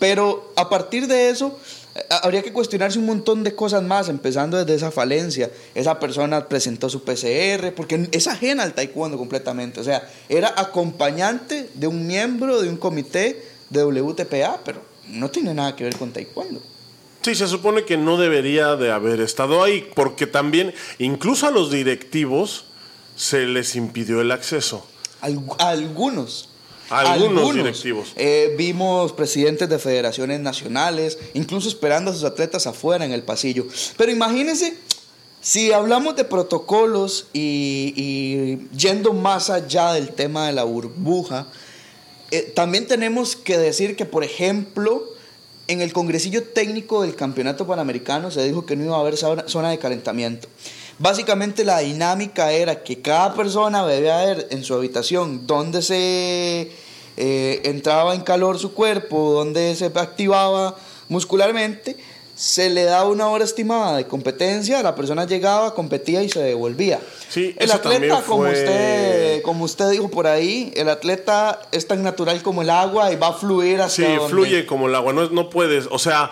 Pero 0.00 0.52
a 0.56 0.68
partir 0.68 1.06
de 1.06 1.30
eso, 1.30 1.56
habría 2.22 2.42
que 2.42 2.52
cuestionarse 2.52 2.98
un 2.98 3.06
montón 3.06 3.44
de 3.44 3.54
cosas 3.54 3.82
más, 3.82 4.08
empezando 4.08 4.56
desde 4.56 4.74
esa 4.74 4.90
falencia. 4.90 5.50
Esa 5.74 5.98
persona 5.98 6.48
presentó 6.48 6.88
su 6.88 7.02
PCR, 7.02 7.72
porque 7.74 8.08
es 8.12 8.26
ajena 8.26 8.62
al 8.62 8.74
taekwondo 8.74 9.18
completamente. 9.18 9.80
O 9.80 9.84
sea, 9.84 10.08
era 10.28 10.54
acompañante 10.56 11.70
de 11.74 11.86
un 11.86 12.06
miembro 12.06 12.60
de 12.60 12.68
un 12.68 12.76
comité 12.76 13.42
de 13.70 13.84
WTPA, 13.84 14.60
pero 14.64 14.82
no 15.08 15.30
tiene 15.30 15.54
nada 15.54 15.76
que 15.76 15.84
ver 15.84 15.96
con 15.96 16.12
taekwondo. 16.12 16.60
Sí, 17.22 17.34
se 17.34 17.48
supone 17.48 17.84
que 17.84 17.96
no 17.96 18.18
debería 18.18 18.76
de 18.76 18.92
haber 18.92 19.20
estado 19.20 19.64
ahí, 19.64 19.90
porque 19.94 20.26
también, 20.26 20.74
incluso 20.98 21.48
a 21.48 21.50
los 21.50 21.70
directivos, 21.70 22.66
se 23.16 23.46
les 23.46 23.74
impidió 23.74 24.20
el 24.20 24.30
acceso. 24.30 24.86
algunos. 25.58 26.45
Algunos, 26.90 27.54
directivos. 27.54 28.12
Eh, 28.16 28.54
vimos 28.56 29.12
presidentes 29.12 29.68
de 29.68 29.78
federaciones 29.78 30.40
nacionales, 30.40 31.18
incluso 31.34 31.68
esperando 31.68 32.10
a 32.10 32.14
sus 32.14 32.24
atletas 32.24 32.66
afuera 32.66 33.04
en 33.04 33.12
el 33.12 33.22
pasillo. 33.22 33.66
Pero 33.96 34.12
imagínense, 34.12 34.76
si 35.40 35.72
hablamos 35.72 36.16
de 36.16 36.24
protocolos 36.24 37.28
y, 37.32 38.58
yendo 38.76 39.12
más 39.12 39.50
allá 39.50 39.92
del 39.92 40.10
tema 40.10 40.46
de 40.46 40.52
la 40.52 40.64
burbuja, 40.64 41.46
eh, 42.30 42.42
también 42.54 42.86
tenemos 42.86 43.36
que 43.36 43.58
decir 43.58 43.96
que, 43.96 44.04
por 44.04 44.24
ejemplo, 44.24 45.04
en 45.68 45.80
el 45.80 45.92
congresillo 45.92 46.44
técnico 46.44 47.02
del 47.02 47.16
Campeonato 47.16 47.66
Panamericano 47.66 48.30
se 48.30 48.44
dijo 48.44 48.66
que 48.66 48.76
no 48.76 48.84
iba 48.84 48.96
a 48.96 49.00
haber 49.00 49.16
zona 49.16 49.70
de 49.70 49.78
calentamiento. 49.78 50.48
Básicamente 50.98 51.64
la 51.64 51.80
dinámica 51.80 52.52
era 52.52 52.82
que 52.82 53.02
cada 53.02 53.34
persona 53.34 53.86
debía 53.86 54.16
ver 54.24 54.48
en 54.50 54.64
su 54.64 54.74
habitación 54.74 55.46
dónde 55.46 55.82
se 55.82 56.70
eh, 57.18 57.60
entraba 57.64 58.14
en 58.14 58.22
calor 58.22 58.58
su 58.58 58.72
cuerpo, 58.72 59.32
dónde 59.32 59.74
se 59.76 59.86
activaba 59.86 60.74
muscularmente, 61.08 61.96
se 62.34 62.68
le 62.68 62.84
daba 62.84 63.08
una 63.08 63.28
hora 63.28 63.44
estimada 63.44 63.96
de 63.96 64.06
competencia, 64.06 64.82
la 64.82 64.94
persona 64.94 65.26
llegaba, 65.26 65.74
competía 65.74 66.22
y 66.22 66.28
se 66.28 66.40
devolvía. 66.40 67.00
Sí, 67.28 67.54
el 67.58 67.70
atleta, 67.70 68.22
como, 68.26 68.42
usted, 68.42 69.42
como 69.42 69.64
usted 69.64 69.90
dijo 69.90 70.10
por 70.10 70.26
ahí, 70.26 70.72
el 70.76 70.88
atleta 70.88 71.60
es 71.72 71.86
tan 71.86 72.02
natural 72.02 72.42
como 72.42 72.62
el 72.62 72.70
agua 72.70 73.12
y 73.12 73.16
va 73.16 73.28
a 73.28 73.32
fluir 73.32 73.80
hacia 73.80 74.06
Sí, 74.06 74.18
fluye 74.28 74.66
como 74.66 74.88
el 74.88 74.94
agua, 74.94 75.12
no, 75.14 75.28
no 75.30 75.48
puedes, 75.48 75.88
o 75.90 75.98
sea, 75.98 76.30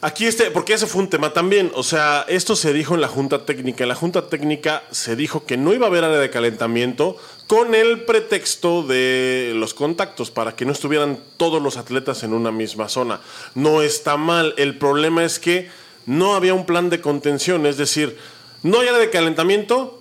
Aquí 0.00 0.26
este, 0.26 0.52
porque 0.52 0.74
ese 0.74 0.86
fue 0.86 1.02
un 1.02 1.10
tema 1.10 1.32
también, 1.32 1.72
o 1.74 1.82
sea, 1.82 2.24
esto 2.28 2.54
se 2.54 2.72
dijo 2.72 2.94
en 2.94 3.00
la 3.00 3.08
Junta 3.08 3.44
Técnica. 3.44 3.82
En 3.82 3.88
la 3.88 3.96
Junta 3.96 4.28
Técnica 4.28 4.84
se 4.92 5.16
dijo 5.16 5.44
que 5.44 5.56
no 5.56 5.74
iba 5.74 5.86
a 5.86 5.88
haber 5.88 6.04
área 6.04 6.18
de 6.18 6.30
calentamiento 6.30 7.16
con 7.48 7.74
el 7.74 8.04
pretexto 8.04 8.84
de 8.84 9.54
los 9.56 9.74
contactos, 9.74 10.30
para 10.30 10.54
que 10.54 10.64
no 10.64 10.70
estuvieran 10.70 11.18
todos 11.36 11.60
los 11.60 11.76
atletas 11.76 12.22
en 12.22 12.32
una 12.32 12.52
misma 12.52 12.88
zona. 12.88 13.20
No 13.56 13.82
está 13.82 14.16
mal, 14.16 14.54
el 14.56 14.78
problema 14.78 15.24
es 15.24 15.40
que 15.40 15.68
no 16.06 16.36
había 16.36 16.54
un 16.54 16.64
plan 16.64 16.90
de 16.90 17.00
contención, 17.00 17.66
es 17.66 17.76
decir, 17.76 18.16
no 18.62 18.78
hay 18.78 18.86
área 18.86 19.00
de 19.00 19.10
calentamiento 19.10 20.00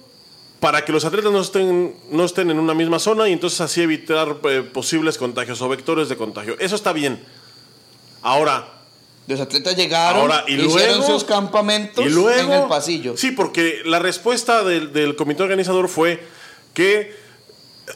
para 0.60 0.86
que 0.86 0.92
los 0.92 1.06
atletas 1.06 1.32
no 1.32 1.42
estén, 1.42 1.96
no 2.12 2.24
estén 2.24 2.52
en 2.52 2.60
una 2.60 2.76
misma 2.76 3.00
zona 3.00 3.28
y 3.30 3.34
entonces 3.34 3.62
así 3.62 3.82
evitar 3.82 4.38
eh, 4.44 4.62
posibles 4.62 5.18
contagios 5.18 5.60
o 5.64 5.70
vectores 5.70 6.08
de 6.08 6.18
contagio. 6.18 6.56
Eso 6.60 6.76
está 6.76 6.94
bien. 6.94 7.20
Ahora, 8.22 8.77
los 9.28 9.42
atletas 9.42 9.76
llegaron, 9.76 10.32
y 10.48 10.54
hicieron 10.54 11.06
sus 11.06 11.26
campamentos 11.26 12.06
en 12.06 12.52
el 12.52 12.68
pasillo. 12.68 13.18
Sí, 13.18 13.32
porque 13.32 13.82
la 13.84 14.00
respuesta 14.00 14.64
del, 14.64 15.16
comité 15.18 15.44
organizador 15.44 15.90
fue 15.90 16.26
que 16.74 17.14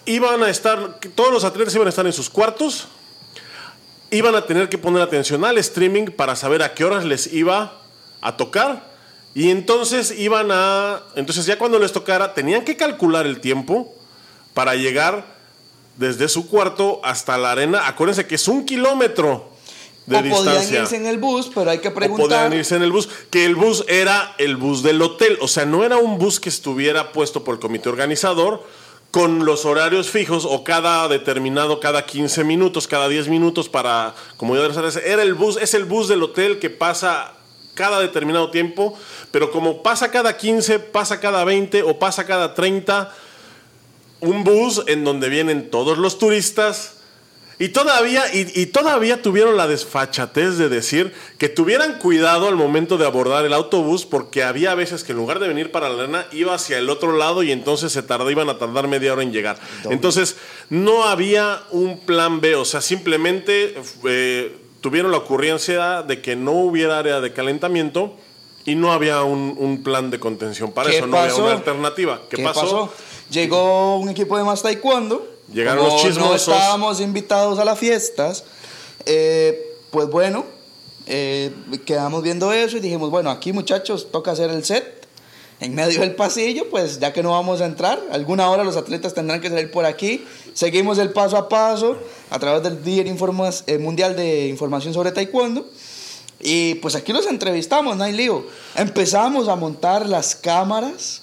iban 0.06 0.44
a 0.44 0.50
estar, 0.50 1.00
todos 1.16 1.32
los 1.32 1.46
atletas 1.46 1.74
iban 1.74 1.88
a 1.88 1.90
estar 1.90 2.06
en 2.06 2.12
sus 2.12 2.30
cuartos, 2.30 2.90
iban 4.10 4.36
a 4.36 4.46
tener 4.46 4.68
que 4.68 4.78
poner 4.78 5.02
atención 5.02 5.46
al 5.46 5.58
streaming 5.58 6.08
para 6.08 6.36
saber 6.36 6.64
a 6.64 6.74
qué 6.74 6.84
horas 6.84 7.06
les 7.06 7.32
iba 7.32 7.80
a 8.20 8.36
tocar. 8.36 8.92
Y 9.34 9.50
entonces 9.50 10.14
iban 10.20 10.50
a. 10.52 11.02
Entonces, 11.16 11.46
ya 11.46 11.58
cuando 11.58 11.80
les 11.80 11.94
tocara, 11.94 12.34
tenían 12.34 12.66
que 12.66 12.76
calcular 12.76 13.26
el 13.26 13.40
tiempo 13.40 13.96
para 14.54 14.76
llegar 14.76 15.26
desde 15.96 16.28
su 16.28 16.50
cuarto 16.50 17.00
hasta 17.06 17.38
la 17.38 17.54
arena. 17.54 17.88
Acuérdense 17.88 18.28
que 18.28 18.36
es 18.36 18.50
un 18.50 18.66
kilómetro 18.66 19.51
o 20.14 20.24
podían 20.24 20.74
irse 20.74 20.96
en 20.96 21.06
el 21.06 21.18
bus, 21.18 21.50
pero 21.54 21.72
hay 21.72 21.80
que 21.80 21.92
preguntar. 21.92 22.26
O 22.26 22.30
podían 22.30 22.54
irse 22.54 22.76
en 22.76 22.84
el 22.84 22.92
bus, 22.92 23.10
que 23.30 23.46
el 23.46 23.56
bus 23.56 23.86
era 23.88 24.36
el 24.38 24.58
bus 24.58 24.84
del 24.84 25.02
hotel, 25.02 25.38
o 25.42 25.48
sea, 25.48 25.66
no 25.66 25.84
era 25.84 25.98
un 25.98 26.18
bus 26.18 26.40
que 26.40 26.50
estuviera 26.50 27.12
puesto 27.12 27.44
por 27.44 27.56
el 27.56 27.60
comité 27.60 27.90
organizador 27.90 28.64
con 29.12 29.44
los 29.46 29.66
horarios 29.66 30.10
fijos 30.10 30.46
o 30.50 30.64
cada 30.64 31.08
determinado, 31.10 31.82
cada 31.82 32.06
15 32.06 32.46
minutos, 32.46 32.88
cada 32.88 33.10
10 33.10 33.28
minutos 33.28 33.68
para 33.68 34.16
como 34.38 34.56
ya 34.56 34.64
era 35.06 35.22
el 35.22 35.34
bus, 35.34 35.58
es 35.58 35.74
el 35.74 35.84
bus 35.84 36.08
del 36.08 36.24
hotel 36.24 36.60
que 36.60 36.70
pasa 36.70 37.34
cada 37.74 38.00
determinado 38.00 38.52
tiempo, 38.52 38.98
pero 39.32 39.52
como 39.52 39.84
pasa 39.84 40.12
cada 40.12 40.38
15, 40.38 40.80
pasa 40.80 41.20
cada 41.20 41.44
20 41.44 41.84
o 41.84 42.00
pasa 42.00 42.26
cada 42.26 42.54
30, 42.54 43.14
un 44.22 44.44
bus 44.44 44.84
en 44.88 45.04
donde 45.04 45.30
vienen 45.30 45.70
todos 45.70 45.98
los 45.98 46.18
turistas 46.18 47.01
y 47.62 47.70
todavía, 47.70 48.24
y, 48.34 48.66
todavía 48.66 49.22
tuvieron 49.22 49.56
la 49.56 49.68
desfachatez 49.68 50.58
de 50.58 50.68
decir 50.68 51.14
que 51.38 51.48
tuvieran 51.48 52.00
cuidado 52.00 52.48
al 52.48 52.56
momento 52.56 52.98
de 52.98 53.06
abordar 53.06 53.46
el 53.46 53.54
autobús 53.54 54.08
porque 54.08 54.42
había 54.42 54.74
veces 54.74 55.04
que 55.04 55.12
en 55.12 55.20
lugar 55.20 55.38
de 55.38 55.48
venir 55.48 55.70
para 55.70 55.88
la 55.88 56.02
arena 56.02 56.26
iba 56.32 56.56
hacia 56.56 56.80
el 56.80 56.90
otro 56.90 57.16
lado 57.16 57.44
y 57.44 57.52
entonces 57.52 57.92
se 57.92 58.02
tardaban 58.02 58.32
iban 58.32 58.50
a 58.50 58.58
tardar 58.58 58.88
media 58.88 59.14
hora 59.14 59.22
en 59.22 59.32
llegar. 59.32 59.60
Entonces 59.92 60.38
no 60.72 61.04
había 61.04 61.62
un 61.70 62.00
plan 62.00 62.42
B, 62.42 62.56
o 62.56 62.66
sea, 62.66 62.82
simplemente 62.82 63.76
eh, 64.06 64.58
tuvieron 64.82 65.12
la 65.12 65.18
ocurrencia 65.18 66.02
de 66.02 66.20
que 66.20 66.36
no 66.36 66.54
hubiera 66.54 66.98
área 66.98 67.22
de 67.22 67.32
calentamiento 67.32 68.18
y 68.66 68.74
no 68.74 68.92
había 68.92 69.22
un, 69.22 69.84
plan 69.84 70.10
de 70.10 70.20
contención 70.20 70.72
para 70.72 70.90
eso, 70.90 71.06
no 71.06 71.16
había 71.16 71.36
una 71.36 71.52
alternativa. 71.52 72.22
¿Qué, 72.28 72.42
pasó? 72.42 72.92
Llegó 73.30 73.98
un 73.98 74.10
equipo 74.10 74.36
de 74.36 74.46
más 74.46 74.64
taekwondo 74.64 75.31
Llegaron 75.54 75.86
los 75.86 76.02
chismosos. 76.02 76.48
No 76.48 76.54
estábamos 76.54 77.02
invitados 77.02 77.60
a 77.60 77.66
las 77.66 77.78
fiestas. 77.78 78.44
Eh, 79.06 79.78
pues 79.90 80.08
bueno, 80.10 80.46
eh, 81.08 81.52
quedamos 81.86 82.24
viendo 82.24 82.52
eso 82.52 82.78
y 82.78 82.80
dijimos, 82.80 83.10
bueno, 83.10 83.30
aquí 83.30 83.52
muchachos, 83.54 84.12
toca 84.12 84.32
hacer 84.32 84.50
el 84.50 84.64
set. 84.64 85.02
En 85.60 85.76
medio 85.76 86.00
del 86.00 86.16
pasillo, 86.16 86.70
pues 86.72 87.00
ya 87.00 87.14
que 87.14 87.22
no 87.22 87.32
vamos 87.32 87.62
a 87.62 87.66
entrar, 87.66 88.02
alguna 88.12 88.50
hora 88.50 88.64
los 88.64 88.78
atletas 88.78 89.14
tendrán 89.14 89.42
que 89.42 89.50
salir 89.50 89.70
por 89.70 89.86
aquí. 89.86 90.26
Seguimos 90.56 90.98
el 90.98 91.12
paso 91.12 91.38
a 91.38 91.50
paso 91.50 91.98
a 92.32 92.40
través 92.40 92.64
del 92.64 92.84
Día 92.84 93.04
eh, 93.04 93.78
Mundial 93.78 94.16
de 94.16 94.48
Información 94.48 94.92
sobre 94.94 95.12
Taekwondo. 95.12 95.70
Y 96.40 96.76
pues 96.76 96.96
aquí 96.96 97.14
los 97.14 97.28
entrevistamos, 97.28 97.96
no 97.96 98.04
hay 98.04 98.14
lío. 98.14 98.48
Empezamos 98.74 99.48
a 99.48 99.56
montar 99.56 100.10
las 100.10 100.36
cámaras 100.36 101.22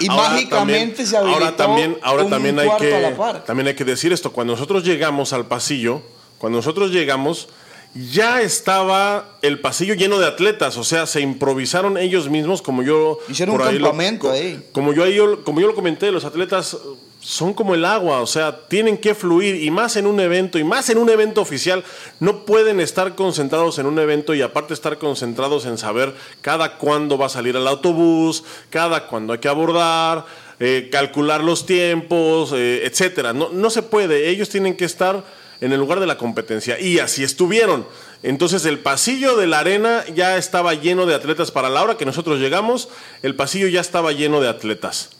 y 0.00 0.08
mágicamente 0.08 1.06
se 1.06 1.16
habilitó 1.16 1.38
ahora 1.38 1.56
también, 1.56 1.98
ahora 2.02 2.28
también 2.28 2.58
hay 2.58 2.68
que, 2.78 3.14
También 3.46 3.68
hay 3.68 3.74
que 3.74 3.84
decir 3.84 4.12
esto, 4.12 4.32
cuando 4.32 4.54
nosotros 4.54 4.84
llegamos 4.84 5.32
al 5.32 5.46
pasillo, 5.46 6.02
cuando 6.38 6.58
nosotros 6.58 6.90
llegamos, 6.90 7.48
ya 7.94 8.40
estaba 8.40 9.36
el 9.42 9.60
pasillo 9.60 9.94
lleno 9.94 10.18
de 10.18 10.26
atletas, 10.26 10.76
o 10.76 10.84
sea, 10.84 11.06
se 11.06 11.20
improvisaron 11.20 11.98
ellos 11.98 12.28
mismos, 12.28 12.62
como 12.62 12.82
yo... 12.82 13.18
Hicieron 13.28 13.56
un 13.56 13.62
campamento 13.62 14.30
ahí. 14.30 14.66
Como 14.72 14.92
yo, 14.94 15.44
como 15.44 15.60
yo 15.60 15.66
lo 15.66 15.74
comenté, 15.74 16.10
los 16.10 16.24
atletas 16.24 16.76
son 17.22 17.54
como 17.54 17.74
el 17.74 17.84
agua, 17.84 18.20
o 18.20 18.26
sea, 18.26 18.66
tienen 18.66 18.98
que 18.98 19.14
fluir 19.14 19.62
y 19.62 19.70
más 19.70 19.94
en 19.94 20.06
un 20.08 20.18
evento 20.18 20.58
y 20.58 20.64
más 20.64 20.90
en 20.90 20.98
un 20.98 21.08
evento 21.08 21.40
oficial, 21.40 21.84
no 22.18 22.44
pueden 22.44 22.80
estar 22.80 23.14
concentrados 23.14 23.78
en 23.78 23.86
un 23.86 23.98
evento 24.00 24.34
y 24.34 24.42
aparte 24.42 24.74
estar 24.74 24.98
concentrados 24.98 25.64
en 25.64 25.78
saber 25.78 26.14
cada 26.40 26.78
cuándo 26.78 27.16
va 27.16 27.26
a 27.26 27.28
salir 27.28 27.54
el 27.54 27.68
autobús, 27.68 28.42
cada 28.70 29.06
cuándo 29.06 29.32
hay 29.32 29.38
que 29.38 29.48
abordar, 29.48 30.26
eh, 30.58 30.88
calcular 30.90 31.44
los 31.44 31.64
tiempos, 31.64 32.52
eh, 32.52 32.84
etcétera. 32.84 33.32
No, 33.32 33.50
no 33.50 33.70
se 33.70 33.82
puede, 33.82 34.28
ellos 34.28 34.48
tienen 34.48 34.76
que 34.76 34.84
estar 34.84 35.22
en 35.60 35.72
el 35.72 35.78
lugar 35.78 36.00
de 36.00 36.08
la 36.08 36.18
competencia 36.18 36.80
y 36.80 36.98
así 36.98 37.22
estuvieron. 37.22 37.86
Entonces 38.24 38.64
el 38.64 38.80
pasillo 38.80 39.36
de 39.36 39.46
la 39.46 39.60
arena 39.60 40.04
ya 40.12 40.36
estaba 40.36 40.74
lleno 40.74 41.06
de 41.06 41.14
atletas 41.14 41.52
para 41.52 41.70
la 41.70 41.84
hora 41.84 41.96
que 41.96 42.04
nosotros 42.04 42.40
llegamos, 42.40 42.88
el 43.22 43.36
pasillo 43.36 43.68
ya 43.68 43.80
estaba 43.80 44.10
lleno 44.10 44.40
de 44.40 44.48
atletas. 44.48 45.10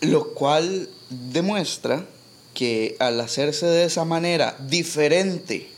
Lo 0.00 0.28
cual 0.28 0.88
demuestra 1.10 2.06
que 2.54 2.96
al 3.00 3.20
hacerse 3.20 3.66
de 3.66 3.84
esa 3.84 4.04
manera 4.04 4.56
diferente 4.60 5.70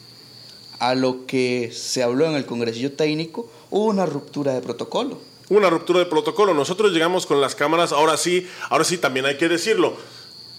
a 0.79 0.95
lo 0.95 1.27
que 1.27 1.73
se 1.73 2.03
habló 2.03 2.27
en 2.27 2.35
el 2.35 2.47
Congresillo 2.47 2.93
Técnico, 2.93 3.51
hubo 3.71 3.87
una 3.87 4.07
ruptura 4.07 4.55
de 4.55 4.61
protocolo. 4.61 5.19
Una 5.49 5.71
ruptura 5.71 5.99
de 6.01 6.07
protocolo. 6.07 6.55
Nosotros 6.55 6.93
llegamos 6.93 7.27
con 7.27 7.41
las 7.41 7.55
cámaras, 7.55 7.93
ahora 7.93 8.17
sí, 8.17 8.47
ahora 8.71 8.85
sí 8.85 8.99
también 8.99 9.27
hay 9.27 9.39
que 9.39 9.49
decirlo. 9.49 9.97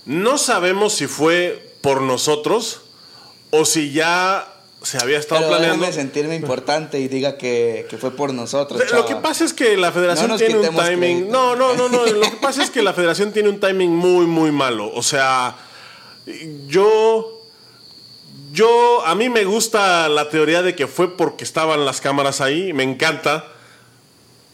No 0.06 0.38
sabemos 0.38 0.94
si 0.94 1.08
fue 1.08 1.76
por 1.82 2.02
nosotros 2.02 2.82
o 3.52 3.66
si 3.66 3.92
ya 3.92 4.59
se 4.82 4.98
había 4.98 5.18
estado 5.20 5.42
Pero 5.42 5.52
planeando. 5.58 5.86
déjame 5.86 5.94
sentirme 6.02 6.36
importante 6.36 7.00
y 7.00 7.08
diga 7.08 7.38
que, 7.38 7.86
que 7.90 7.98
fue 7.98 8.12
por 8.12 8.34
nosotros. 8.34 8.80
Lo 8.80 8.86
chava. 8.88 9.06
que 9.06 9.16
pasa 9.18 9.44
es 9.46 9.54
que 9.54 9.76
la 9.78 9.92
federación 9.92 10.30
No 10.30 10.38
tiene 10.38 10.56
un 10.58 10.76
timing. 10.76 11.18
crédito. 11.18 11.32
No, 11.32 11.56
no, 11.56 11.74
no, 11.76 11.90
no. 11.90 12.06
Lo 12.06 12.22
que 12.22 12.38
pasa 12.42 12.64
es 12.64 12.70
que 12.70 12.82
la 12.82 12.94
federación 12.94 13.32
tiene 13.34 13.50
un 13.50 13.60
timing 13.60 13.94
muy, 13.96 14.26
muy 14.26 14.52
malo. 14.52 14.90
O 14.94 15.04
sea, 15.04 15.58
yo. 16.68 17.42
Yo. 18.52 19.06
A 19.06 19.16
mí 19.16 19.30
me 19.30 19.44
gusta 19.46 20.08
la 20.10 20.30
teoría 20.30 20.62
de 20.62 20.76
que 20.76 20.88
fue 20.88 21.16
porque 21.16 21.44
estaban 21.44 21.86
las 21.86 22.02
cámaras 22.02 22.42
ahí. 22.42 22.74
Me 22.74 22.84
encanta. 22.84 23.46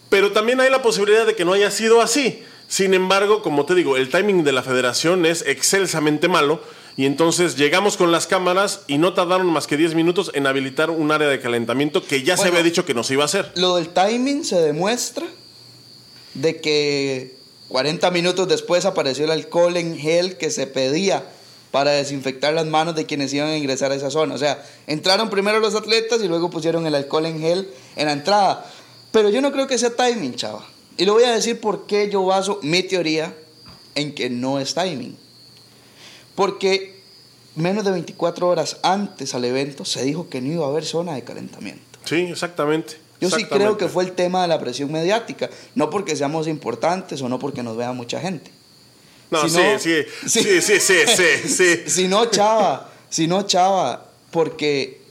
Pero 0.09 0.31
también 0.31 0.59
hay 0.59 0.69
la 0.69 0.81
posibilidad 0.81 1.25
de 1.25 1.35
que 1.35 1.45
no 1.45 1.53
haya 1.53 1.71
sido 1.71 2.01
así. 2.01 2.43
Sin 2.67 2.93
embargo, 2.93 3.41
como 3.43 3.65
te 3.65 3.75
digo, 3.75 3.95
el 3.97 4.09
timing 4.09 4.43
de 4.43 4.51
la 4.51 4.63
federación 4.63 5.25
es 5.25 5.43
excelsamente 5.45 6.27
malo. 6.27 6.61
Y 6.97 7.05
entonces 7.05 7.58
llegamos 7.58 7.97
con 7.97 8.12
las 8.12 8.25
cámaras 8.25 8.81
y 8.88 8.97
no 8.97 9.13
tardaron 9.13 9.47
más 9.47 9.67
que 9.67 9.75
10 9.75 9.95
minutos 9.95 10.31
en 10.34 10.47
habilitar 10.47 10.89
un 10.89 11.12
área 11.12 11.27
de 11.27 11.41
calentamiento 11.41 12.01
que 12.03 12.23
ya 12.23 12.38
se 12.38 12.47
había 12.47 12.63
dicho 12.63 12.86
que 12.86 12.93
no 12.93 13.03
se 13.03 13.13
iba 13.13 13.23
a 13.23 13.25
hacer. 13.25 13.51
Lo 13.55 13.75
del 13.75 13.89
timing 13.89 14.45
se 14.45 14.62
demuestra 14.62 15.27
de 16.36 16.62
que 16.62 17.36
40 17.67 18.12
minutos 18.12 18.47
después 18.47 18.86
apareció 18.86 19.25
el 19.25 19.31
alcohol 19.31 19.75
en 19.75 19.97
gel 19.97 20.38
que 20.38 20.49
se 20.51 20.67
pedía 20.67 21.23
para 21.71 21.91
desinfectar 21.91 22.53
las 22.53 22.65
manos 22.65 22.95
de 22.95 23.05
quienes 23.05 23.34
iban 23.34 23.49
a 23.49 23.58
ingresar 23.58 23.91
a 23.91 23.95
esa 23.95 24.10
zona. 24.10 24.36
O 24.36 24.38
sea, 24.38 24.63
entraron 24.88 25.29
primero 25.29 25.60
los 25.60 25.75
atletas 25.75 26.21
y 26.23 26.29
luego 26.29 26.49
pusieron 26.49 26.88
el 26.88 26.95
alcohol 26.95 27.25
en 27.25 27.41
gel 27.41 27.69
en 27.97 28.05
la 28.05 28.13
entrada. 28.13 28.71
Pero 29.12 29.29
yo 29.29 29.41
no 29.41 29.51
creo 29.51 29.67
que 29.67 29.77
sea 29.77 29.89
timing, 29.89 30.36
chava. 30.36 30.65
Y 30.97 31.03
le 31.03 31.12
voy 31.12 31.23
a 31.23 31.34
decir 31.34 31.60
por 31.60 31.86
qué 31.88 32.10
yo 32.10 32.23
baso 32.23 32.60
mi 32.62 32.84
teoría 32.84 33.36
en 33.95 34.15
que 34.15 34.29
no 34.29 34.60
es 34.60 34.73
timing. 34.73 35.17
Porque 36.35 36.95
menos 37.55 37.85
de 37.85 37.91
24 37.91 38.47
horas 38.47 38.77
antes 38.83 39.33
al 39.33 39.45
evento 39.45 39.85
se 39.85 40.03
dijo 40.03 40.29
que 40.29 40.41
no 40.41 40.51
iba 40.51 40.65
a 40.65 40.69
haber 40.69 40.85
zona 40.85 41.15
de 41.15 41.23
calentamiento. 41.23 41.81
Sí, 42.03 42.15
exactamente. 42.15 42.97
Yo 43.21 43.29
sí 43.29 43.45
creo 43.45 43.77
que 43.77 43.87
fue 43.87 44.03
el 44.03 44.11
tema 44.11 44.41
de 44.41 44.49
la 44.49 44.59
presión 44.59 44.91
mediática, 44.91 45.49
no 45.73 45.89
porque 45.89 46.15
seamos 46.15 46.47
importantes 46.47 47.21
o 47.21 47.29
no 47.29 47.39
porque 47.39 47.63
nos 47.63 47.77
vea 47.77 47.93
mucha 47.93 48.19
gente. 48.19 48.51
No, 49.31 49.47
sí. 49.49 49.59
sí, 49.79 50.03
sí, 50.27 50.61
sí, 50.61 50.79
sí, 50.79 51.47
sí. 51.47 51.83
Si 51.87 52.07
no, 52.07 52.25
chava, 52.25 52.91
si 53.09 53.27
no, 53.27 53.43
chava, 53.43 54.11
porque 54.31 55.01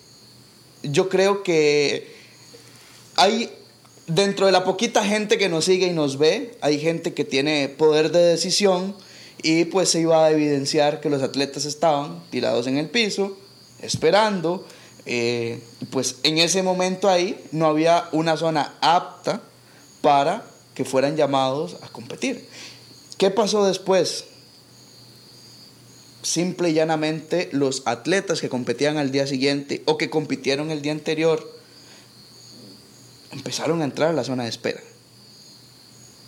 yo 0.83 1.09
creo 1.09 1.43
que 1.43 2.15
hay, 3.17 3.51
dentro 4.07 4.47
de 4.47 4.53
la 4.53 4.65
poquita 4.65 5.05
gente 5.05 5.39
que 5.39 5.49
nos 5.49 5.65
sigue 5.65 5.87
y 5.87 5.93
nos 5.93 6.19
ve, 6.19 6.57
hay 6.61 6.79
gente 6.79 7.15
que 7.15 7.25
tiene 7.25 7.69
poder 7.69 8.13
de 8.13 8.21
decisión 8.21 8.95
y 9.43 9.67
pues 9.67 9.91
se 9.91 10.01
iba 10.01 10.25
a 10.25 10.31
evidenciar 10.31 11.01
que 11.01 11.11
los 11.11 11.23
atletas 11.23 11.65
estaban 11.65 12.23
tirados 12.31 12.67
en 12.67 12.79
el 12.79 12.89
piso, 12.89 13.37
esperando. 13.81 14.67
eh, 15.07 15.61
pues 15.91 16.17
en 16.23 16.39
ese 16.39 16.63
momento 16.63 17.11
ahí 17.11 17.39
no 17.53 17.67
había 17.67 18.09
una 18.13 18.39
zona 18.39 18.75
apta 18.81 19.43
para 20.01 20.45
que 20.75 20.85
fueran 20.85 21.17
llamados 21.17 21.77
a 21.83 21.89
competir. 21.89 22.49
¿Qué 23.19 23.31
pasó 23.31 23.65
después? 23.65 24.25
Simple 26.23 26.71
y 26.71 26.73
llanamente 26.73 27.51
los 27.53 27.83
atletas 27.85 28.41
que 28.41 28.49
competían 28.49 28.97
al 28.97 29.13
día 29.13 29.27
siguiente 29.27 29.83
o 29.85 29.99
que 29.99 30.11
compitieron 30.11 30.71
el 30.71 30.81
día 30.81 30.93
anterior 30.93 31.53
empezaron 33.31 33.83
a 33.83 33.85
entrar 33.85 34.11
a 34.11 34.13
la 34.15 34.25
zona 34.25 34.45
de 34.45 34.49
espera. 34.49 34.81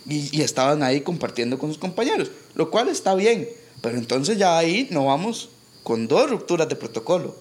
Y, 0.09 0.37
y 0.37 0.41
estaban 0.41 0.83
ahí 0.83 1.01
compartiendo 1.01 1.59
con 1.59 1.69
sus 1.69 1.77
compañeros, 1.77 2.31
lo 2.55 2.71
cual 2.71 2.87
está 2.87 3.13
bien, 3.13 3.49
pero 3.81 3.97
entonces 3.97 4.37
ya 4.37 4.57
ahí 4.57 4.87
no 4.89 5.05
vamos 5.05 5.49
con 5.83 6.07
dos 6.07 6.29
rupturas 6.29 6.69
de 6.69 6.75
protocolo. 6.75 7.35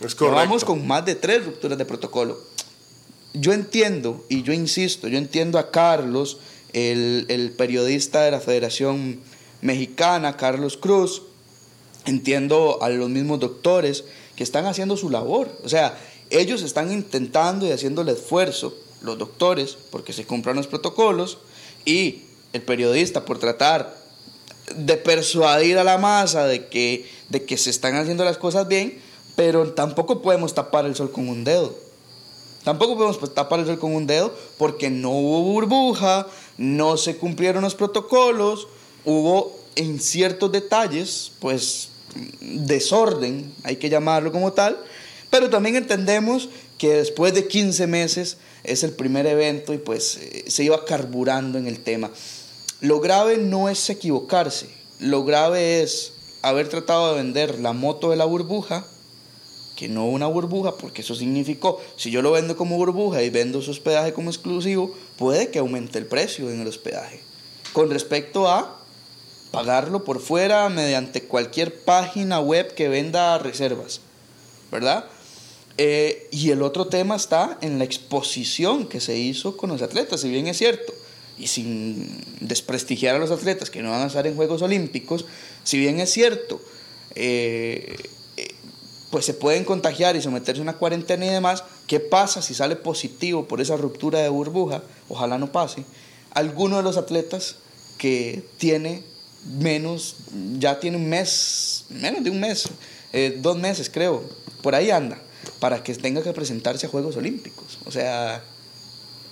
Es 0.00 0.18
No 0.20 0.30
vamos 0.30 0.64
con 0.64 0.86
más 0.86 1.04
de 1.04 1.14
tres 1.14 1.44
rupturas 1.44 1.76
de 1.76 1.84
protocolo. 1.84 2.38
Yo 3.34 3.52
entiendo, 3.52 4.24
y 4.28 4.42
yo 4.42 4.52
insisto, 4.52 5.08
yo 5.08 5.18
entiendo 5.18 5.58
a 5.58 5.70
Carlos, 5.70 6.38
el, 6.72 7.26
el 7.28 7.52
periodista 7.52 8.22
de 8.22 8.30
la 8.30 8.40
Federación 8.40 9.20
Mexicana, 9.60 10.36
Carlos 10.36 10.76
Cruz, 10.76 11.22
entiendo 12.06 12.82
a 12.82 12.88
los 12.88 13.08
mismos 13.10 13.40
doctores 13.40 14.04
que 14.36 14.42
están 14.42 14.66
haciendo 14.66 14.96
su 14.96 15.10
labor. 15.10 15.50
O 15.64 15.68
sea, 15.68 15.98
ellos 16.30 16.62
están 16.62 16.90
intentando 16.92 17.66
y 17.66 17.72
haciendo 17.72 18.02
el 18.02 18.08
esfuerzo, 18.08 18.74
los 19.02 19.18
doctores, 19.18 19.76
porque 19.90 20.12
se 20.12 20.24
cumplan 20.24 20.56
los 20.56 20.66
protocolos, 20.66 21.38
y 21.84 22.22
el 22.52 22.62
periodista 22.62 23.24
por 23.24 23.38
tratar 23.38 23.96
de 24.74 24.96
persuadir 24.96 25.78
a 25.78 25.84
la 25.84 25.98
masa 25.98 26.46
de 26.46 26.68
que, 26.68 27.08
de 27.28 27.44
que 27.44 27.56
se 27.56 27.70
están 27.70 27.96
haciendo 27.96 28.24
las 28.24 28.38
cosas 28.38 28.68
bien, 28.68 29.00
pero 29.36 29.72
tampoco 29.72 30.22
podemos 30.22 30.54
tapar 30.54 30.84
el 30.86 30.94
sol 30.94 31.10
con 31.10 31.28
un 31.28 31.44
dedo. 31.44 31.74
Tampoco 32.64 32.94
podemos 32.94 33.18
pues, 33.18 33.32
tapar 33.32 33.60
el 33.60 33.66
sol 33.66 33.78
con 33.78 33.94
un 33.94 34.06
dedo 34.06 34.34
porque 34.58 34.90
no 34.90 35.10
hubo 35.10 35.42
burbuja, 35.42 36.26
no 36.58 36.96
se 36.96 37.16
cumplieron 37.16 37.62
los 37.62 37.74
protocolos, 37.74 38.68
hubo 39.04 39.58
en 39.76 39.98
ciertos 39.98 40.52
detalles, 40.52 41.32
pues 41.40 41.88
desorden, 42.40 43.54
hay 43.62 43.76
que 43.76 43.88
llamarlo 43.88 44.32
como 44.32 44.52
tal, 44.52 44.78
pero 45.30 45.48
también 45.48 45.76
entendemos 45.76 46.48
que 46.80 46.94
después 46.94 47.34
de 47.34 47.46
15 47.46 47.86
meses 47.86 48.38
es 48.64 48.84
el 48.84 48.92
primer 48.92 49.26
evento 49.26 49.74
y 49.74 49.78
pues 49.78 50.16
eh, 50.16 50.44
se 50.48 50.64
iba 50.64 50.86
carburando 50.86 51.58
en 51.58 51.66
el 51.66 51.80
tema. 51.80 52.10
Lo 52.80 53.00
grave 53.00 53.36
no 53.36 53.68
es 53.68 53.90
equivocarse, 53.90 54.66
lo 54.98 55.22
grave 55.24 55.82
es 55.82 56.14
haber 56.40 56.70
tratado 56.70 57.10
de 57.10 57.22
vender 57.22 57.58
la 57.58 57.74
moto 57.74 58.08
de 58.08 58.16
la 58.16 58.24
burbuja, 58.24 58.86
que 59.76 59.90
no 59.90 60.06
una 60.06 60.26
burbuja, 60.26 60.78
porque 60.78 61.02
eso 61.02 61.14
significó, 61.14 61.82
si 61.96 62.10
yo 62.10 62.22
lo 62.22 62.32
vendo 62.32 62.56
como 62.56 62.78
burbuja 62.78 63.22
y 63.22 63.28
vendo 63.28 63.60
su 63.60 63.72
hospedaje 63.72 64.14
como 64.14 64.30
exclusivo, 64.30 64.94
puede 65.18 65.50
que 65.50 65.58
aumente 65.58 65.98
el 65.98 66.06
precio 66.06 66.50
en 66.50 66.62
el 66.62 66.66
hospedaje. 66.68 67.20
Con 67.74 67.90
respecto 67.90 68.48
a 68.48 68.80
pagarlo 69.50 70.02
por 70.02 70.18
fuera 70.18 70.70
mediante 70.70 71.24
cualquier 71.24 71.82
página 71.84 72.40
web 72.40 72.72
que 72.72 72.88
venda 72.88 73.36
reservas, 73.36 74.00
¿verdad? 74.72 75.04
Eh, 75.78 76.28
y 76.30 76.50
el 76.50 76.62
otro 76.62 76.88
tema 76.88 77.16
está 77.16 77.58
en 77.60 77.78
la 77.78 77.84
exposición 77.84 78.86
que 78.86 79.00
se 79.00 79.16
hizo 79.16 79.56
con 79.56 79.70
los 79.70 79.82
atletas, 79.82 80.20
si 80.20 80.28
bien 80.28 80.46
es 80.46 80.58
cierto, 80.58 80.92
y 81.38 81.46
sin 81.46 82.22
desprestigiar 82.40 83.16
a 83.16 83.18
los 83.18 83.30
atletas 83.30 83.70
que 83.70 83.82
no 83.82 83.90
van 83.90 84.02
a 84.02 84.06
estar 84.06 84.26
en 84.26 84.36
Juegos 84.36 84.62
Olímpicos, 84.62 85.24
si 85.64 85.78
bien 85.78 86.00
es 86.00 86.10
cierto, 86.10 86.60
eh, 87.14 87.96
eh, 88.36 88.54
pues 89.10 89.24
se 89.24 89.34
pueden 89.34 89.64
contagiar 89.64 90.16
y 90.16 90.22
someterse 90.22 90.60
a 90.60 90.62
una 90.62 90.76
cuarentena 90.76 91.24
y 91.24 91.30
demás, 91.30 91.64
¿qué 91.86 91.98
pasa 91.98 92.42
si 92.42 92.52
sale 92.52 92.76
positivo 92.76 93.48
por 93.48 93.60
esa 93.60 93.76
ruptura 93.76 94.18
de 94.18 94.28
burbuja? 94.28 94.82
Ojalá 95.08 95.38
no 95.38 95.50
pase. 95.50 95.84
Alguno 96.32 96.76
de 96.76 96.82
los 96.82 96.96
atletas 96.96 97.56
que 97.96 98.44
tiene 98.58 99.02
menos, 99.58 100.16
ya 100.58 100.78
tiene 100.78 100.98
un 100.98 101.08
mes, 101.08 101.86
menos 101.88 102.22
de 102.22 102.30
un 102.30 102.40
mes, 102.40 102.68
dos 103.38 103.56
meses 103.58 103.90
creo, 103.90 104.22
por 104.62 104.74
ahí 104.74 104.90
anda, 104.90 105.18
para 105.58 105.82
que 105.82 105.94
tenga 105.94 106.22
que 106.22 106.32
presentarse 106.32 106.86
a 106.86 106.88
Juegos 106.88 107.16
Olímpicos. 107.16 107.78
O 107.86 107.90
sea, 107.90 108.42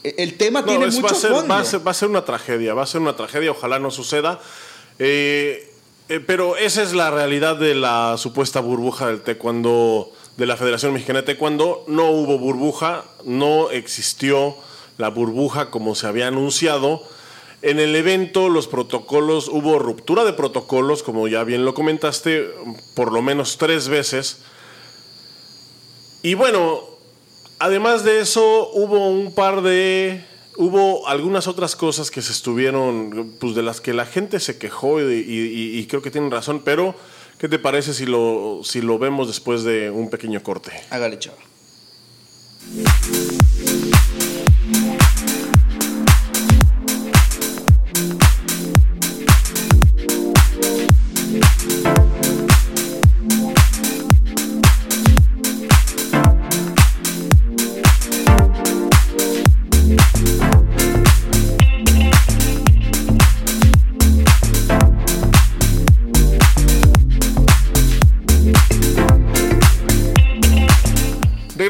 e- 0.04 0.14
el 0.18 0.36
tema 0.36 0.60
No, 0.60 0.66
tiene 0.66 0.86
es- 0.86 0.94
mucho 0.94 1.06
va, 1.06 1.12
a 1.12 1.20
ser, 1.20 1.30
fondo. 1.30 1.48
va, 1.48 1.58
a 1.60 1.64
ser, 1.64 1.86
va 1.86 1.90
a 1.90 1.94
ser 1.94 2.08
una 2.08 2.24
tragedia, 2.24 2.74
va 2.74 2.82
a 2.82 2.86
ser 2.86 3.00
una 3.00 3.16
tragedia, 3.16 3.50
ojalá 3.50 3.78
no 3.78 3.90
suceda. 3.90 4.40
Eh, 4.98 5.72
eh, 6.08 6.20
pero 6.26 6.56
esa 6.56 6.82
es 6.82 6.92
la 6.94 7.10
realidad 7.10 7.56
de 7.56 7.74
la 7.74 8.16
supuesta 8.18 8.60
burbuja 8.60 9.08
del 9.08 9.20
taekwondo, 9.20 10.10
de 10.36 10.46
la 10.46 10.56
Federación 10.56 10.92
Mexicana 10.92 11.20
de 11.20 11.26
Taekwondo. 11.26 11.84
No 11.88 12.10
hubo 12.10 12.38
burbuja, 12.38 13.04
no 13.24 13.70
existió 13.70 14.56
la 14.96 15.08
burbuja 15.10 15.70
como 15.70 15.94
se 15.94 16.06
había 16.06 16.28
anunciado. 16.28 17.02
En 17.60 17.80
el 17.80 17.94
evento 17.96 18.48
los 18.48 18.68
protocolos, 18.68 19.48
hubo 19.48 19.78
ruptura 19.80 20.24
de 20.24 20.32
protocolos, 20.32 21.02
como 21.02 21.26
ya 21.28 21.42
bien 21.44 21.64
lo 21.64 21.74
comentaste, 21.74 22.48
por 22.94 23.12
lo 23.12 23.20
menos 23.20 23.58
tres 23.58 23.88
veces. 23.88 24.38
Y 26.28 26.34
bueno, 26.34 26.82
además 27.58 28.04
de 28.04 28.20
eso, 28.20 28.70
hubo 28.74 29.08
un 29.08 29.32
par 29.32 29.62
de. 29.62 30.22
Hubo 30.58 31.08
algunas 31.08 31.48
otras 31.48 31.74
cosas 31.74 32.10
que 32.10 32.20
se 32.20 32.32
estuvieron, 32.32 33.32
pues 33.40 33.54
de 33.54 33.62
las 33.62 33.80
que 33.80 33.94
la 33.94 34.04
gente 34.04 34.38
se 34.38 34.58
quejó 34.58 35.00
y, 35.00 35.86
creo 35.88 36.02
que 36.02 36.10
tienen 36.10 36.30
razón, 36.30 36.60
pero 36.62 36.94
¿qué 37.38 37.48
te 37.48 37.58
parece 37.58 37.94
si 37.94 38.04
lo, 38.04 38.60
si 38.62 38.82
lo 38.82 38.98
vemos 38.98 39.26
después 39.28 39.62
de 39.64 39.88
un 39.88 40.10
pequeño 40.10 40.42
corte? 40.42 40.72
Hágale, 40.90 41.18
chaval. 41.18 41.40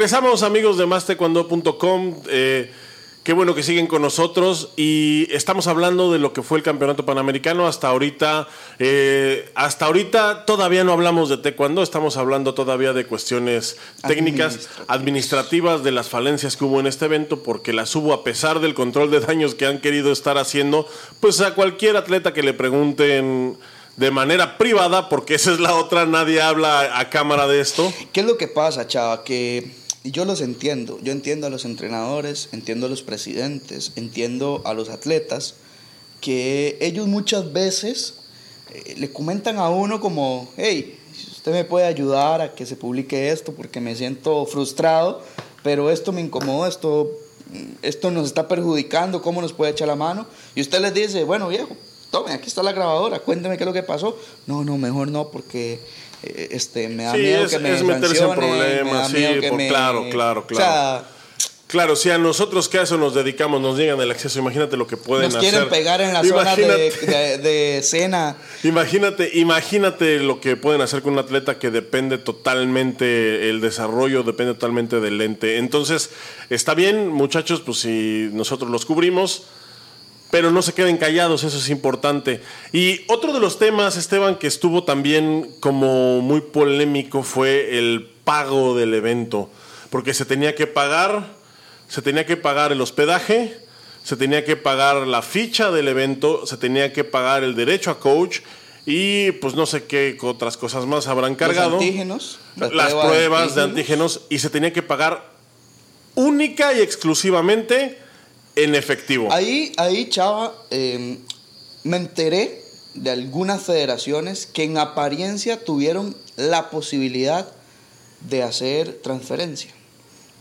Regresamos 0.09 0.43
amigos 0.43 0.79
de 0.79 0.87
mastecuando.com. 0.87 2.15
Eh, 2.31 2.73
qué 3.25 3.35
bueno 3.35 3.55
que 3.55 3.63
siguen 3.63 3.87
con 3.87 4.01
nosotros 4.01 4.71
y 4.75 5.29
estamos 5.31 5.67
hablando 5.67 6.11
de 6.11 6.19
lo 6.19 6.33
que 6.33 6.43
fue 6.43 6.57
el 6.57 6.65
campeonato 6.65 7.05
panamericano 7.05 7.67
hasta 7.67 7.89
ahorita. 7.89 8.49
eh, 8.79 9.51
hasta 9.55 9.85
ahorita 9.85 10.47
todavía 10.47 10.83
no 10.83 10.95
hablamos 10.95 11.29
de 11.29 11.37
taekwondo, 11.37 11.83
estamos 11.83 12.17
hablando 12.17 12.55
todavía 12.55 12.95
de 12.95 13.05
cuestiones 13.05 13.77
técnicas, 14.07 14.55
Administrativas. 14.55 14.89
administrativas 14.89 15.83
de 15.85 15.91
las 15.93 16.09
falencias 16.09 16.57
que 16.57 16.65
hubo 16.65 16.81
en 16.81 16.87
este 16.87 17.05
evento, 17.05 17.43
porque 17.43 17.75
las 17.75 17.95
hubo 17.95 18.15
a 18.15 18.25
pesar 18.25 18.61
del 18.61 18.73
control 18.73 19.11
de 19.11 19.21
daños 19.21 19.55
que 19.55 19.67
han 19.67 19.79
querido 19.79 20.11
estar 20.11 20.39
haciendo, 20.39 20.89
pues 21.21 21.43
a 21.43 21.55
cualquier 21.55 21.99
atleta 21.99 22.33
que 22.33 22.43
le 22.43 22.55
pregunten 22.55 23.59
de 23.99 24.11
manera 24.13 24.57
privada, 24.57 25.09
porque 25.11 25.35
esa 25.35 25.53
es 25.53 25.61
la 25.61 25.75
otra, 25.75 26.07
nadie 26.07 26.41
habla 26.41 26.99
a 26.99 27.11
cámara 27.11 27.47
de 27.47 27.61
esto. 27.61 27.93
¿Qué 28.13 28.21
es 28.21 28.27
lo 28.27 28.39
que 28.39 28.47
pasa, 28.49 28.87
chava? 28.87 29.23
Que 29.25 29.73
y 30.05 30.11
yo 30.11 30.25
los 30.25 30.41
entiendo. 30.41 30.99
Yo 31.03 31.13
entiendo 31.13 31.47
a 31.47 31.51
los 31.51 31.65
entrenadores, 31.65 32.49
entiendo 32.53 32.87
a 32.87 32.89
los 32.89 33.03
presidentes, 33.03 33.93
entiendo 33.97 34.63
a 34.65 34.75
los 34.75 34.89
atletas, 34.89 35.55
que 36.21 36.79
ellos 36.81 37.07
muchas 37.07 37.53
veces 37.53 38.15
eh, 38.73 38.95
le 38.99 39.13
comentan 39.13 39.59
a 39.59 39.69
uno 39.69 40.01
como, 40.01 40.49
hey, 40.57 40.99
usted 41.31 41.53
me 41.53 41.65
puede 41.65 41.87
ayudar 41.87 42.41
a 42.41 42.55
que 42.55 42.67
se 42.67 42.77
publique 42.77 43.31
esto 43.31 43.53
porque 43.53 43.81
me 43.81 43.97
siento 43.97 44.45
frustrado, 44.47 45.23
pero 45.63 45.91
esto 45.91 46.13
me 46.13 46.21
incomoda, 46.21 46.69
esto, 46.69 47.11
esto 47.83 48.11
nos 48.11 48.27
está 48.27 48.49
perjudicando, 48.49 49.23
¿cómo 49.23 49.41
nos 49.41 49.53
puede 49.53 49.73
echar 49.73 49.89
la 49.89 49.97
mano? 49.97 50.27
Y 50.55 50.61
usted 50.61 50.81
les 50.81 50.95
dice, 50.95 51.25
bueno, 51.25 51.49
viejo, 51.49 51.77
tome, 52.11 52.33
aquí 52.33 52.49
está 52.49 52.63
la 52.63 52.73
grabadora, 52.73 53.21
cuénteme 53.21 53.57
qué 53.57 53.65
es 53.65 53.67
lo 53.67 53.73
que 53.73 53.83
pasó. 53.83 54.19
No, 54.47 54.65
no, 54.65 54.79
mejor 54.79 55.11
no, 55.11 55.31
porque 55.31 55.81
este, 56.23 56.89
me 56.89 57.05
da 57.05 57.13
Sí, 57.13 57.19
miedo 57.19 57.45
es- 57.45 57.51
que 57.53 57.59
me 57.59 57.75
es 57.75 57.83
meterse 57.83 58.25
en 58.25 58.35
problemas, 58.35 59.11
me 59.13 59.19
sí, 59.41 59.49
por- 59.49 59.57
me- 59.59 59.69
claro, 59.69 60.09
claro, 60.11 60.47
O 60.51 60.55
sea, 60.55 61.05
Claro, 61.69 61.97
si 61.97 62.09
a 62.09 62.17
nosotros 62.17 62.67
que 62.67 62.79
a 62.79 62.83
eso 62.85 62.97
nos 62.97 63.15
dedicamos 63.15 63.61
nos 63.61 63.77
llegan 63.77 64.01
el 64.01 64.11
acceso, 64.11 64.39
imagínate 64.39 64.79
lo 64.79 64.87
que 64.87 64.97
pueden 64.97 65.27
nos 65.27 65.37
hacer. 65.37 65.51
quieren 65.51 65.69
pegar 65.69 66.01
en 66.01 66.15
la 66.15 66.25
zona 66.25 66.57
de, 66.57 66.91
de, 66.91 67.37
de 67.37 67.77
escena. 67.77 68.37
Imagínate, 68.63 69.33
imagínate 69.35 70.19
lo 70.21 70.41
que 70.41 70.57
pueden 70.57 70.81
hacer 70.81 71.03
con 71.03 71.13
un 71.13 71.19
atleta 71.19 71.59
que 71.59 71.71
depende 71.71 72.17
totalmente, 72.17 73.51
el 73.51 73.61
desarrollo 73.61 74.23
depende 74.23 74.55
totalmente 74.55 75.01
del 75.01 75.19
lente. 75.19 75.59
Entonces, 75.59 76.09
está 76.49 76.73
bien, 76.75 77.09
muchachos, 77.09 77.61
pues 77.61 77.81
si 77.81 78.31
nosotros 78.33 78.71
los 78.71 78.87
cubrimos, 78.87 79.43
pero 80.31 80.51
no 80.51 80.63
se 80.63 80.75
queden 80.75 80.99
callados, 80.99 81.45
eso 81.45 81.57
es 81.57 81.71
importante. 81.71 82.43
Y 82.73 83.01
otro 83.09 83.33
de 83.33 83.41
los 83.41 83.59
temas, 83.59 83.97
Esteban, 83.97 84.37
que 84.37 84.47
estuvo 84.47 84.85
también 84.85 85.51
como 85.61 86.21
muy 86.21 86.41
polémico 86.41 87.23
fue 87.23 87.79
el 87.79 88.11
pago 88.25 88.77
del 88.77 88.93
evento, 88.95 89.51
porque 89.91 90.13
se 90.13 90.25
tenía 90.25 90.55
que 90.55 90.67
pagar, 90.67 91.27
se 91.89 92.03
tenía 92.03 92.27
que 92.27 92.37
pagar 92.37 92.73
el 92.73 92.81
hospedaje, 92.81 93.59
se 94.05 94.17
tenía 94.17 94.45
que 94.45 94.57
pagar 94.57 95.07
la 95.07 95.23
ficha 95.23 95.71
del 95.71 95.89
evento, 95.89 96.47
se 96.47 96.57
tenía 96.57 96.93
que 96.93 97.05
pagar 97.05 97.43
el 97.43 97.55
derecho 97.55 97.91
a 97.91 98.01
coach 98.01 98.41
y 98.85 99.33
pues 99.33 99.55
no 99.55 99.67
sé 99.67 99.85
qué 99.85 100.17
otras 100.23 100.57
cosas 100.57 100.87
más 100.87 101.09
habrán 101.09 101.35
cargado. 101.35 101.73
Los 101.73 101.83
antígenos. 101.83 102.39
las 102.57 102.71
pruebas 102.71 103.07
pruebas 103.07 103.55
de 103.55 103.63
antígenos 103.63 104.23
y 104.31 104.39
se 104.39 104.51
tenía 104.51 104.73
que 104.73 104.83
pagar 104.83 105.31
única 106.15 106.73
y 106.73 106.81
exclusivamente 106.81 107.99
en 108.65 108.75
efectivo. 108.75 109.33
Ahí, 109.33 109.73
ahí 109.77 110.09
Chava, 110.09 110.55
eh, 110.71 111.19
me 111.85 111.97
enteré 111.97 112.63
de 112.95 113.11
algunas 113.11 113.63
federaciones 113.63 114.47
que 114.47 114.65
en 114.65 114.79
apariencia 114.79 115.65
tuvieron 115.65 116.17
la 116.37 116.71
posibilidad 116.71 117.47
de 118.29 118.43
hacer 118.43 119.01
transferencia, 119.03 119.71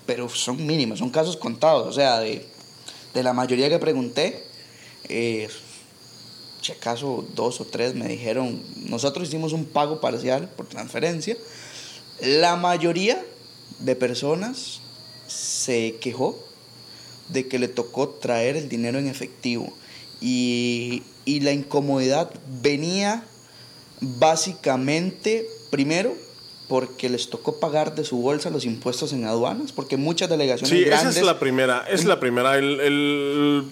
pero 0.08 0.30
son 0.30 0.65
mínimas, 0.65 0.99
son 0.99 1.12
casos 1.12 1.38
contados. 1.38 1.88
O 1.88 1.93
sea, 1.93 2.19
de, 2.19 2.45
de 3.13 3.23
la 3.23 3.34
mayoría 3.34 3.69
que 3.69 3.77
pregunté, 3.77 4.43
eh, 5.10 5.47
si 6.62 6.71
acaso 6.71 7.23
dos 7.36 7.62
o 7.62 7.65
tres 7.65 7.93
me 7.93 8.08
dijeron, 8.08 8.63
nosotros 8.88 9.27
hicimos 9.27 9.53
un 9.53 9.65
pago 9.65 10.01
parcial 10.01 10.49
por 10.49 10.67
transferencia. 10.67 11.38
La 12.19 12.56
mayoría 12.56 13.23
de 13.80 13.95
personas 13.95 14.82
se 15.27 15.97
quejó 16.01 16.46
de 17.29 17.47
que 17.47 17.59
le 17.59 17.67
tocó 17.67 18.09
traer 18.09 18.55
el 18.57 18.69
dinero 18.69 18.99
en 18.99 19.07
efectivo. 19.07 19.73
Y, 20.21 21.03
y 21.25 21.41
la 21.41 21.51
incomodidad 21.51 22.31
venía 22.61 23.23
básicamente, 24.01 25.47
primero, 25.69 26.13
porque 26.67 27.09
les 27.09 27.29
tocó 27.29 27.59
pagar 27.59 27.95
de 27.95 28.03
su 28.03 28.17
bolsa 28.17 28.49
los 28.49 28.65
impuestos 28.65 29.13
en 29.13 29.25
aduanas, 29.25 29.71
porque 29.71 29.95
muchas 29.97 30.29
delegaciones 30.29 30.69
Sí, 30.69 30.83
grandes... 30.83 31.11
esa 31.11 31.19
es 31.21 31.25
la 31.25 31.39
primera. 31.39 31.85
Es 31.89 32.03
la 32.05 32.19
primera. 32.19 32.57
El, 32.57 32.79
el 32.81 33.63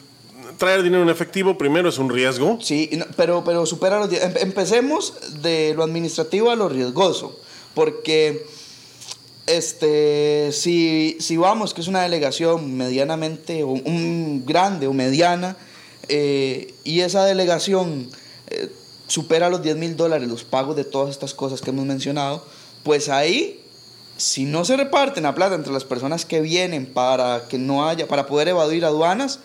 traer 0.58 0.82
dinero 0.84 1.04
en 1.04 1.10
efectivo 1.10 1.58
primero 1.58 1.90
es 1.90 1.98
un 1.98 2.10
riesgo. 2.10 2.58
Sí, 2.62 2.90
pero, 3.18 3.44
pero 3.44 3.66
supera 3.66 4.00
los... 4.00 4.12
em- 4.14 4.34
Empecemos 4.40 5.14
de 5.42 5.74
lo 5.76 5.84
administrativo 5.84 6.52
a 6.52 6.56
lo 6.56 6.70
riesgoso, 6.70 7.38
porque 7.74 8.46
este, 9.48 10.52
si, 10.52 11.18
si 11.20 11.38
vamos, 11.38 11.74
que 11.74 11.82
es 11.82 11.88
una 11.88 12.02
delegación 12.04 12.76
medianamente, 12.78 13.64
o 13.64 13.70
un 13.70 14.44
grande 14.46 14.88
o 14.88 14.94
mediana, 14.94 15.56
eh, 16.08 16.74
y 16.84 17.02
esa 17.02 17.26
delegación 17.26 18.10
eh, 18.48 18.70
supera 19.08 19.50
los 19.50 19.62
10 19.62 19.78
mil 19.78 19.96
dólares, 19.96 20.28
los 20.28 20.44
pagos 20.44 20.76
de 20.76 20.84
todas 20.84 21.10
estas 21.12 21.34
cosas 21.34 21.62
que 21.62 21.70
hemos 21.72 21.86
mencionado, 21.86 22.46
pues 22.84 23.10
ahí, 23.10 23.62
si 24.18 24.46
no 24.46 24.66
se 24.66 24.78
reparten 24.78 25.24
la 25.24 25.36
plata 25.36 25.56
entre 25.56 25.74
las 25.74 25.84
personas 25.84 26.26
que 26.26 26.42
vienen 26.42 26.86
para 26.86 27.48
que 27.50 27.58
no 27.58 27.88
haya, 27.88 28.08
para 28.08 28.26
poder 28.28 28.48
evadir 28.48 28.86
aduanas, 28.86 29.40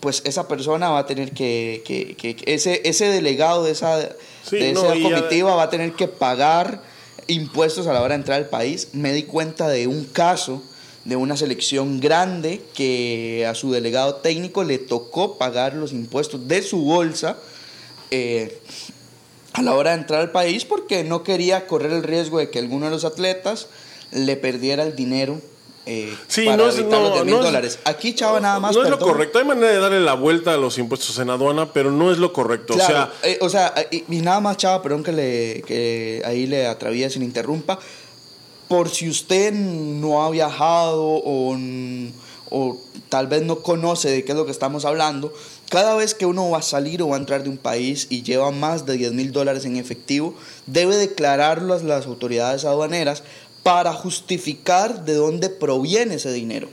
pues 0.00 0.22
esa 0.24 0.48
persona 0.48 0.90
va 0.90 1.00
a 1.00 1.06
tener 1.06 1.32
que, 1.32 1.82
que- 1.86 2.14
que- 2.16 2.36
ese, 2.52 2.82
ese 2.84 3.06
delegado 3.06 3.64
de 3.64 3.70
esa, 3.72 4.00
Sí, 4.48 4.56
de 4.56 4.72
no, 4.72 4.84
esa 4.84 4.94
ya- 4.96 5.02
comitiva 5.02 5.54
va 5.54 5.62
a 5.64 5.70
tener 5.70 5.92
que 5.94 6.08
pagar 6.08 6.82
impuestos 7.26 7.86
a 7.86 7.92
la 7.92 8.00
hora 8.00 8.14
de 8.14 8.20
entrar 8.20 8.38
al 8.38 8.48
país. 8.48 8.88
Me 8.92 9.12
di 9.12 9.24
cuenta 9.24 9.68
de 9.68 9.86
un 9.86 10.04
caso 10.04 10.62
de 11.04 11.16
una 11.16 11.36
selección 11.36 12.00
grande 12.00 12.62
que 12.74 13.46
a 13.46 13.54
su 13.54 13.72
delegado 13.72 14.16
técnico 14.16 14.64
le 14.64 14.78
tocó 14.78 15.36
pagar 15.36 15.74
los 15.74 15.92
impuestos 15.92 16.48
de 16.48 16.62
su 16.62 16.82
bolsa 16.82 17.36
eh, 18.10 18.58
a 19.52 19.62
la 19.62 19.74
hora 19.74 19.90
de 19.90 19.98
entrar 19.98 20.20
al 20.20 20.32
país 20.32 20.64
porque 20.64 21.04
no 21.04 21.22
quería 21.22 21.66
correr 21.66 21.92
el 21.92 22.02
riesgo 22.02 22.38
de 22.38 22.50
que 22.50 22.58
alguno 22.58 22.86
de 22.86 22.92
los 22.92 23.04
atletas 23.04 23.68
le 24.12 24.36
perdiera 24.36 24.82
el 24.82 24.96
dinero 24.96 25.40
eh, 25.86 26.16
Sí, 26.28 26.44
para 26.46 26.56
no 26.56 26.68
es- 26.68 26.78
evitar 26.78 27.00
los 27.00 27.08
no- 27.10 27.14
10 27.14 27.24
mil 27.24 27.34
no 27.34 27.40
es- 27.40 27.46
dólares. 27.46 27.78
Aquí, 27.84 28.14
Chava, 28.14 28.40
nada 28.40 28.58
más. 28.60 28.74
no 28.74 28.82
es 28.84 28.90
lo 28.90 28.98
correcto. 28.98 29.38
Hay 29.38 29.44
manera 29.44 29.68
de 29.68 29.78
darle 29.78 30.00
la 30.00 30.14
vuelta 30.14 30.54
a 30.54 30.56
los 30.56 30.78
impuestos 30.78 31.18
en 31.18 31.30
aduana, 31.30 31.72
pero 31.72 31.90
no 31.90 32.10
es 32.10 32.18
lo 32.18 32.32
correcto. 32.32 32.74
Claro, 32.74 32.84
O 32.84 32.88
sea, 32.88 33.12
eh, 33.30 33.38
o 33.40 33.48
sea, 33.48 33.74
y, 33.90 34.04
y 34.08 34.20
nada 34.22 34.40
más, 34.40 34.56
chava, 34.56 34.82
perdón 34.82 35.02
que, 35.02 35.12
le, 35.12 35.62
que 35.66 36.22
ahí 36.24 36.46
le 36.46 36.66
atraviese, 36.66 37.18
le 37.18 37.24
interrumpa. 37.26 37.78
Por 38.68 38.88
si 38.88 39.08
usted 39.10 39.52
no 39.52 40.24
ha 40.24 40.30
viajado 40.30 41.02
o, 41.04 41.54
o 42.50 42.76
tal 43.10 43.26
vez 43.26 43.42
no 43.42 43.56
conoce 43.60 44.08
de 44.10 44.24
qué 44.24 44.32
es 44.32 44.38
lo 44.38 44.46
que 44.46 44.52
estamos 44.52 44.84
hablando, 44.86 45.32
cada 45.68 45.94
vez 45.96 46.14
que 46.14 46.24
uno 46.24 46.48
va 46.50 46.58
a 46.58 46.62
salir 46.62 47.02
o 47.02 47.08
va 47.08 47.16
a 47.16 47.18
entrar 47.18 47.42
de 47.42 47.48
un 47.50 47.58
país 47.58 48.06
y 48.10 48.22
lleva 48.22 48.50
más 48.52 48.86
de 48.86 48.96
10 48.96 49.12
mil 49.12 49.32
dólares 49.32 49.64
en 49.66 49.76
efectivo, 49.76 50.34
debe 50.66 50.96
declararlo 50.96 51.74
a 51.74 51.78
las 51.82 52.06
autoridades 52.06 52.64
aduaneras 52.64 53.22
para 53.64 53.92
justificar 53.92 55.04
de 55.04 55.14
dónde 55.14 55.48
proviene 55.48 56.14
ese 56.14 56.32
dinero. 56.32 56.68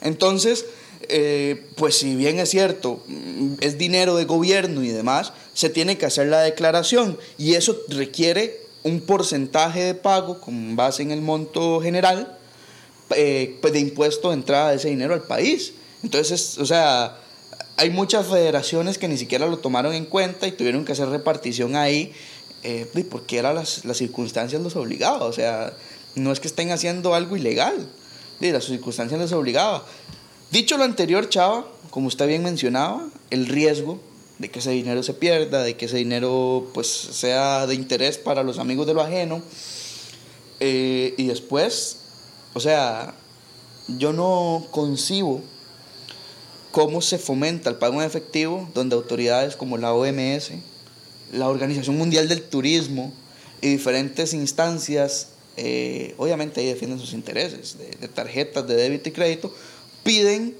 Entonces, 0.00 0.64
eh, 1.08 1.66
pues 1.76 1.98
si 1.98 2.16
bien 2.16 2.38
es 2.38 2.48
cierto, 2.48 3.02
mm, 3.06 3.54
es 3.60 3.76
dinero 3.76 4.16
de 4.16 4.24
gobierno 4.24 4.82
y 4.82 4.88
demás, 4.88 5.34
se 5.52 5.68
tiene 5.68 5.98
que 5.98 6.06
hacer 6.06 6.28
la 6.28 6.40
declaración 6.40 7.18
y 7.36 7.54
eso 7.54 7.76
requiere 7.88 8.60
un 8.84 9.00
porcentaje 9.00 9.82
de 9.82 9.94
pago 9.94 10.40
con 10.40 10.76
base 10.76 11.02
en 11.02 11.10
el 11.10 11.20
monto 11.20 11.80
general 11.80 12.38
eh, 13.14 13.56
pues 13.60 13.72
de 13.72 13.80
impuesto 13.80 14.28
de 14.28 14.34
entrada 14.34 14.70
de 14.70 14.76
ese 14.76 14.88
dinero 14.88 15.14
al 15.14 15.22
país. 15.22 15.74
Entonces, 16.02 16.58
o 16.58 16.66
sea, 16.66 17.18
hay 17.76 17.90
muchas 17.90 18.26
federaciones 18.26 18.98
que 18.98 19.08
ni 19.08 19.16
siquiera 19.16 19.46
lo 19.46 19.58
tomaron 19.58 19.94
en 19.94 20.06
cuenta 20.06 20.46
y 20.46 20.52
tuvieron 20.52 20.84
que 20.84 20.92
hacer 20.92 21.08
repartición 21.08 21.76
ahí 21.76 22.12
eh, 22.62 22.86
porque 23.08 23.38
eran 23.38 23.54
las, 23.54 23.84
las 23.84 23.96
circunstancias 23.96 24.60
los 24.60 24.74
obligaban. 24.74 25.22
O 25.22 25.32
sea, 25.32 25.72
no 26.16 26.32
es 26.32 26.40
que 26.40 26.48
estén 26.48 26.72
haciendo 26.72 27.14
algo 27.14 27.36
ilegal, 27.36 27.88
sí, 28.40 28.50
las 28.50 28.64
circunstancias 28.64 29.20
les 29.20 29.32
obligaba. 29.32 29.84
Dicho 30.50 30.76
lo 30.76 30.84
anterior, 30.84 31.28
Chava, 31.28 31.66
como 31.90 32.08
usted 32.08 32.26
bien 32.26 32.42
mencionaba, 32.42 33.08
el 33.30 33.46
riesgo 33.46 34.00
de 34.38 34.50
que 34.50 34.58
ese 34.58 34.70
dinero 34.70 35.02
se 35.02 35.14
pierda, 35.14 35.62
de 35.62 35.76
que 35.76 35.86
ese 35.86 35.96
dinero 35.96 36.68
pues 36.74 36.88
sea 36.88 37.66
de 37.66 37.74
interés 37.74 38.18
para 38.18 38.42
los 38.42 38.58
amigos 38.58 38.86
de 38.86 38.94
lo 38.94 39.02
ajeno. 39.02 39.42
Eh, 40.60 41.14
y 41.16 41.26
después, 41.26 41.98
o 42.54 42.60
sea, 42.60 43.14
yo 43.88 44.12
no 44.12 44.66
concibo 44.70 45.42
cómo 46.70 47.00
se 47.00 47.18
fomenta 47.18 47.70
el 47.70 47.76
pago 47.76 48.00
en 48.00 48.06
efectivo 48.06 48.68
donde 48.74 48.96
autoridades 48.96 49.56
como 49.56 49.78
la 49.78 49.94
OMS, 49.94 50.52
la 51.32 51.48
Organización 51.48 51.96
Mundial 51.96 52.28
del 52.28 52.42
Turismo 52.42 53.12
y 53.60 53.68
diferentes 53.68 54.34
instancias 54.34 55.28
eh, 55.56 56.14
obviamente 56.18 56.60
ahí 56.60 56.66
defienden 56.66 56.98
sus 56.98 57.12
intereses 57.12 57.76
de, 57.78 58.08
tarjetas 58.08 58.66
de 58.66 58.76
débito 58.76 59.08
y 59.08 59.12
crédito, 59.12 59.54
piden 60.02 60.54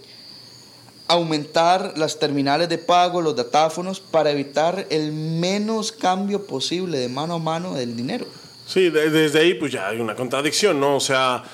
aumentar 1.08 1.94
las 1.96 2.18
terminales 2.18 2.68
de 2.68 2.78
pago, 2.78 3.20
los 3.22 3.36
datáfonos, 3.36 4.00
para 4.00 4.30
evitar 4.30 4.86
el 4.90 5.12
menos 5.12 5.92
cambio 5.92 6.46
posible 6.46 6.98
de 6.98 7.08
mano 7.08 7.34
a 7.34 7.38
mano 7.38 7.74
del 7.74 7.96
dinero. 7.96 8.26
Sí, 8.66 8.90
de- 8.90 9.10
desde 9.10 9.38
ahí 9.38 9.54
pues 9.54 9.70
ya 9.72 9.88
hay 9.88 10.00
una 10.00 10.16
contradicción, 10.16 10.80
¿no? 10.80 10.96
O 10.96 11.00
sea, 11.00 11.44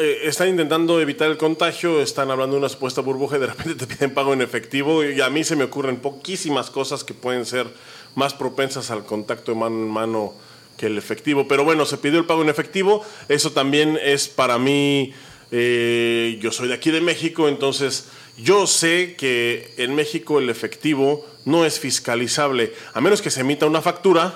eh, 0.00 0.20
están 0.24 0.48
intentando 0.48 1.00
evitar 1.02 1.30
el 1.30 1.36
contagio, 1.36 2.00
están 2.00 2.30
hablando 2.30 2.54
de 2.56 2.60
una 2.60 2.68
supuesta 2.70 3.02
burbuja 3.02 3.36
y 3.36 3.40
de 3.40 3.46
repente 3.48 3.74
te 3.74 3.86
piden 3.86 4.14
pago 4.14 4.32
en 4.32 4.40
efectivo 4.40 5.04
y 5.04 5.20
a 5.20 5.28
mí 5.28 5.44
se 5.44 5.54
me 5.56 5.64
ocurren 5.64 5.98
poquísimas 5.98 6.70
cosas 6.70 7.04
que 7.04 7.12
pueden 7.12 7.44
ser 7.44 7.66
más 8.14 8.32
propensas 8.32 8.90
al 8.90 9.04
contacto 9.04 9.52
de 9.52 9.58
mano 9.58 9.76
en 9.76 9.88
mano 9.88 10.32
que 10.78 10.86
el 10.86 10.96
efectivo. 10.96 11.46
Pero 11.46 11.64
bueno, 11.64 11.84
se 11.84 11.98
pidió 11.98 12.18
el 12.18 12.24
pago 12.24 12.40
en 12.42 12.48
efectivo, 12.48 13.04
eso 13.28 13.52
también 13.52 13.98
es 14.02 14.28
para 14.28 14.58
mí, 14.58 15.12
eh, 15.50 16.38
yo 16.40 16.50
soy 16.52 16.68
de 16.68 16.74
aquí 16.74 16.90
de 16.90 17.02
México, 17.02 17.48
entonces 17.48 18.08
yo 18.38 18.66
sé 18.66 19.16
que 19.16 19.74
en 19.76 19.94
México 19.94 20.38
el 20.38 20.48
efectivo 20.48 21.26
no 21.44 21.66
es 21.66 21.78
fiscalizable, 21.78 22.72
a 22.94 23.00
menos 23.02 23.20
que 23.20 23.30
se 23.30 23.40
emita 23.40 23.66
una 23.66 23.82
factura 23.82 24.34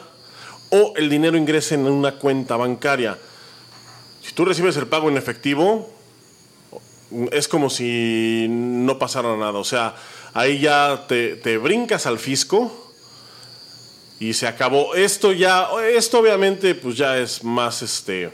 o 0.71 0.93
el 0.97 1.09
dinero 1.09 1.39
ingrese 1.39 1.77
en 1.77 1.87
una 1.87 2.19
cuenta 2.19 2.57
bancaria. 2.57 3.19
Si 4.23 4.33
tú 4.33 4.45
recibes 4.45 4.77
el 4.77 4.87
pago 4.87 5.09
en 5.09 5.17
efectivo, 5.17 5.93
es 7.31 7.47
como 7.47 7.69
si 7.69 8.47
no 8.49 8.99
pasara 8.99 9.37
nada. 9.37 9.59
O 9.59 9.65
sea, 9.65 9.95
ahí 10.33 10.61
ya 10.61 11.05
te, 11.07 11.37
te 11.37 11.59
brincas 11.59 12.07
al 12.07 12.19
fisco 12.19 12.92
y 14.23 14.35
se 14.35 14.47
acabó. 14.47 14.95
Esto 14.95 15.33
ya, 15.33 15.67
esto 15.97 16.21
obviamente, 16.21 16.77
pues 16.77 16.97
ya 16.97 17.19
es 17.19 17.43
más 17.43 17.83
este. 17.83 18.33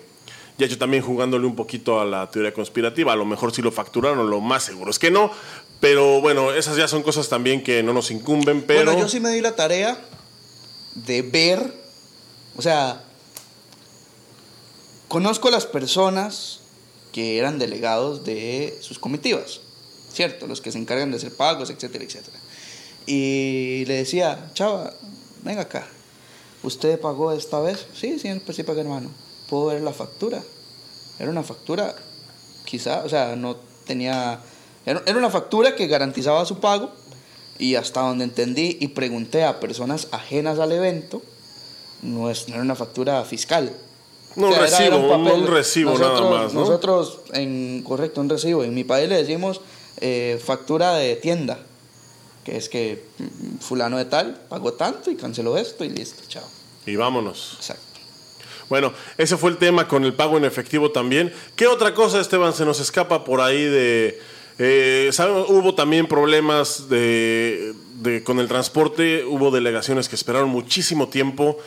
Ya 0.59 0.67
yo 0.67 0.77
también 0.77 1.03
jugándole 1.03 1.47
un 1.47 1.57
poquito 1.57 1.99
a 1.99 2.05
la 2.05 2.31
teoría 2.31 2.53
conspirativa. 2.53 3.15
A 3.15 3.17
lo 3.17 3.25
mejor 3.25 3.55
si 3.55 3.63
lo 3.63 3.73
facturaron, 3.73 4.29
lo 4.29 4.43
más 4.43 4.65
seguro 4.65 4.91
es 4.91 4.99
que 4.99 5.11
no. 5.11 5.31
Pero 5.81 6.21
bueno, 6.21 6.53
esas 6.53 6.77
ya 6.77 6.89
son 6.89 7.03
cosas 7.03 7.31
también 7.31 7.63
que 7.63 7.83
no 7.83 7.95
nos 7.95 8.11
incumben. 8.11 8.65
Pero 8.67 8.99
yo 8.99 9.09
sí 9.09 9.19
me 9.19 9.31
di 9.31 9.41
la 9.41 9.57
tarea 9.57 9.99
de 10.95 11.23
ver, 11.23 11.73
o 12.55 12.61
sea, 12.61 13.03
conozco 15.07 15.49
las 15.49 15.65
personas 15.65 16.61
que 17.13 17.39
eran 17.39 17.59
delegados 17.59 18.27
de 18.27 18.77
sus 18.83 18.99
comitivas, 18.99 19.63
¿cierto? 20.13 20.47
Los 20.47 20.61
que 20.61 20.71
se 20.71 20.77
encargan 20.77 21.11
de 21.13 21.17
hacer 21.17 21.35
pagos, 21.35 21.71
etcétera, 21.71 22.05
etcétera. 22.05 22.37
Y 23.07 23.87
le 23.87 23.95
decía, 23.95 24.51
chava, 24.53 24.93
venga 25.43 25.63
acá, 25.63 25.87
¿usted 26.63 26.99
pagó 27.01 27.33
esta 27.33 27.61
vez? 27.61 27.87
Sí, 27.95 28.19
sí, 28.19 28.29
pues 28.45 28.57
sí 28.57 28.63
pagué, 28.63 28.81
hermano. 28.83 29.11
¿Puedo 29.49 29.67
ver 29.67 29.81
la 29.83 29.93
factura? 29.93 30.43
Era 31.19 31.31
una 31.31 31.43
factura, 31.43 31.95
quizá, 32.65 33.03
o 33.05 33.09
sea, 33.09 33.35
no 33.37 33.57
tenía... 33.87 34.41
Era 34.87 35.03
era 35.07 35.19
una 35.19 35.31
factura 35.31 35.75
que 35.75 35.87
garantizaba 35.87 36.45
su 36.47 36.61
pago 36.61 36.91
y 37.59 37.75
hasta 37.75 38.01
donde 38.01 38.25
entendí 38.25 38.77
y 38.81 38.89
pregunté 38.89 39.45
a 39.45 39.59
personas 39.61 40.09
ajenas 40.13 40.59
al 40.59 40.73
evento, 40.73 41.21
no, 42.03 42.31
es, 42.31 42.49
no 42.49 42.55
era 42.55 42.63
una 42.63 42.77
factura 42.77 43.25
fiscal. 43.25 43.73
No, 44.37 44.49
era- 44.55 44.67
era 44.69 44.79
recibo, 44.79 44.97
un- 44.99 45.25
papel. 45.25 45.41
un 45.41 45.47
recibo 45.49 45.91
nada 45.99 46.09
Nosotros- 46.11 46.31
más, 46.31 46.55
¿no? 46.55 46.61
Nosotros, 46.61 47.19
en, 47.33 47.83
correcto, 47.85 48.21
un 48.21 48.29
recibo. 48.29 48.63
En 48.63 48.73
mi 48.75 48.85
país 48.85 49.09
le 49.09 49.17
decimos 49.17 49.61
eh, 50.01 50.41
factura 50.45 50.95
de 50.95 51.17
tienda, 51.17 51.59
que 52.49 52.57
es 52.57 52.69
que 52.69 53.05
mm, 53.19 53.59
fulano 53.61 53.99
de 53.99 54.05
tal 54.07 54.41
pagó 54.49 54.73
tanto 54.73 55.11
y 55.11 55.17
canceló 55.17 55.57
esto 55.59 55.85
y 55.85 55.91
listo, 55.91 56.23
chao. 56.29 56.45
y 56.87 56.97
vámonos. 56.97 57.55
Exacto. 57.57 57.83
Bueno, 58.69 58.93
ese 59.17 59.37
fue 59.37 59.51
el 59.51 59.57
tema 59.57 59.89
con 59.89 60.05
el 60.05 60.13
pago 60.15 60.37
en 60.37 60.45
efectivo 60.45 60.91
también. 60.91 61.33
¿Qué 61.57 61.67
otra 61.67 61.95
cosa, 61.95 62.21
Esteban, 62.21 62.53
se 62.53 62.65
nos 62.65 62.81
escapa 62.81 63.25
por 63.25 63.41
ahí 63.41 63.65
de... 63.65 64.21
eh, 64.59 65.09
sabemos, 65.13 65.49
hubo 65.49 65.75
también 65.75 66.07
problemas 66.07 66.89
de, 66.89 67.73
de- 68.03 68.23
con 68.25 68.39
el 68.41 68.49
transporte, 68.49 69.25
hubo 69.25 69.51
delegaciones 69.51 70.09
que 70.09 70.17
esperaron 70.17 70.51
muchísimo 70.51 71.09
tiempo. 71.09 71.59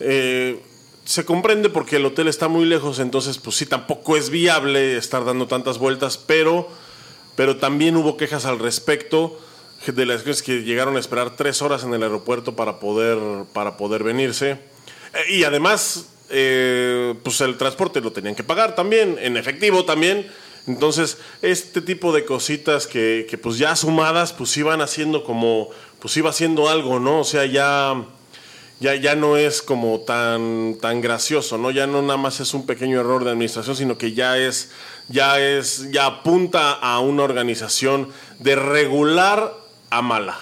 Eh, 0.00 0.60
se 1.06 1.24
comprende 1.24 1.70
porque 1.70 1.96
el 1.96 2.04
hotel 2.04 2.28
está 2.28 2.48
muy 2.48 2.64
lejos, 2.66 2.98
entonces 2.98 3.38
pues 3.38 3.56
sí, 3.56 3.64
tampoco 3.64 4.16
es 4.16 4.28
viable 4.28 4.96
estar 4.98 5.24
dando 5.24 5.46
tantas 5.46 5.78
vueltas, 5.78 6.18
pero, 6.18 6.68
pero 7.34 7.56
también 7.58 7.96
hubo 7.96 8.16
quejas 8.18 8.44
al 8.44 8.58
respecto 8.58 9.38
de 9.84 9.92
delegaciones 9.92 10.42
que 10.42 10.62
llegaron 10.62 10.96
a 10.96 11.00
esperar 11.00 11.36
tres 11.36 11.62
horas 11.62 11.84
en 11.84 11.92
el 11.94 12.02
aeropuerto 12.02 12.56
para 12.56 12.80
poder, 12.80 13.18
para 13.52 13.76
poder 13.76 14.02
venirse. 14.02 14.52
Eh, 14.52 14.58
Y 15.36 15.44
además, 15.44 16.06
eh, 16.30 17.14
pues 17.22 17.40
el 17.40 17.56
transporte 17.56 18.00
lo 18.00 18.12
tenían 18.12 18.34
que 18.34 18.42
pagar 18.42 18.74
también, 18.74 19.18
en 19.20 19.36
efectivo 19.36 19.84
también. 19.84 20.26
Entonces, 20.66 21.18
este 21.42 21.80
tipo 21.80 22.12
de 22.12 22.24
cositas 22.24 22.88
que, 22.88 23.26
que, 23.30 23.38
pues 23.38 23.58
ya 23.58 23.76
sumadas, 23.76 24.32
pues 24.32 24.56
iban 24.56 24.80
haciendo 24.80 25.22
como, 25.22 25.68
pues 26.00 26.16
iba 26.16 26.30
haciendo 26.30 26.68
algo, 26.68 26.98
¿no? 26.98 27.20
O 27.20 27.24
sea, 27.24 27.46
ya, 27.46 28.04
ya, 28.80 28.96
ya 28.96 29.14
no 29.14 29.36
es 29.36 29.62
como 29.62 30.00
tan, 30.00 30.76
tan 30.80 31.00
gracioso, 31.00 31.56
¿no? 31.56 31.70
Ya 31.70 31.86
no 31.86 32.02
nada 32.02 32.16
más 32.16 32.40
es 32.40 32.52
un 32.52 32.66
pequeño 32.66 32.98
error 32.98 33.22
de 33.22 33.30
administración, 33.30 33.76
sino 33.76 33.96
que 33.96 34.12
ya 34.12 34.38
es, 34.38 34.72
ya 35.08 35.38
es, 35.40 35.92
ya 35.92 36.06
apunta 36.06 36.72
a 36.72 36.98
una 36.98 37.22
organización 37.22 38.08
de 38.40 38.56
regular 38.56 39.65
a 39.96 40.02
mala. 40.02 40.38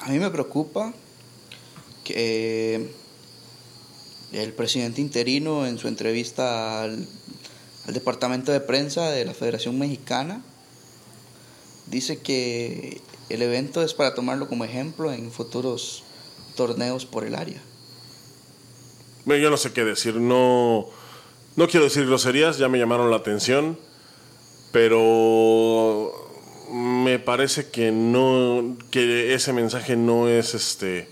A 0.00 0.08
mí 0.08 0.18
me 0.18 0.30
preocupa 0.30 0.94
que 2.04 2.90
el 4.32 4.52
presidente 4.54 5.02
interino 5.02 5.66
en 5.66 5.78
su 5.78 5.88
entrevista 5.88 6.82
al, 6.82 7.06
al 7.86 7.94
departamento 7.94 8.50
de 8.50 8.60
prensa 8.60 9.10
de 9.10 9.26
la 9.26 9.34
Federación 9.34 9.78
Mexicana 9.78 10.42
dice 11.86 12.20
que 12.20 13.02
el 13.28 13.42
evento 13.42 13.82
es 13.82 13.92
para 13.92 14.14
tomarlo 14.14 14.48
como 14.48 14.64
ejemplo 14.64 15.12
en 15.12 15.30
futuros 15.30 16.02
torneos 16.56 17.04
por 17.04 17.24
el 17.24 17.34
área. 17.34 17.60
Bueno, 19.26 19.42
yo 19.42 19.50
no 19.50 19.58
sé 19.58 19.72
qué 19.72 19.84
decir, 19.84 20.16
no, 20.16 20.86
no 21.56 21.68
quiero 21.68 21.84
decir 21.84 22.06
groserías, 22.06 22.56
ya 22.56 22.68
me 22.68 22.78
llamaron 22.78 23.10
la 23.10 23.16
atención, 23.16 23.78
pero 24.72 26.23
me 26.74 27.20
parece 27.20 27.68
que 27.70 27.92
no, 27.92 28.76
que 28.90 29.32
ese 29.32 29.52
mensaje 29.52 29.94
no 29.96 30.26
es 30.28 30.54
este, 30.54 31.08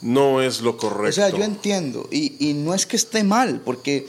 no 0.00 0.40
es 0.40 0.60
lo 0.60 0.76
correcto. 0.76 1.08
O 1.10 1.12
sea, 1.12 1.28
yo 1.30 1.42
entiendo, 1.42 2.08
y, 2.12 2.36
y 2.50 2.54
no 2.54 2.72
es 2.72 2.86
que 2.86 2.94
esté 2.94 3.24
mal, 3.24 3.60
porque 3.64 4.06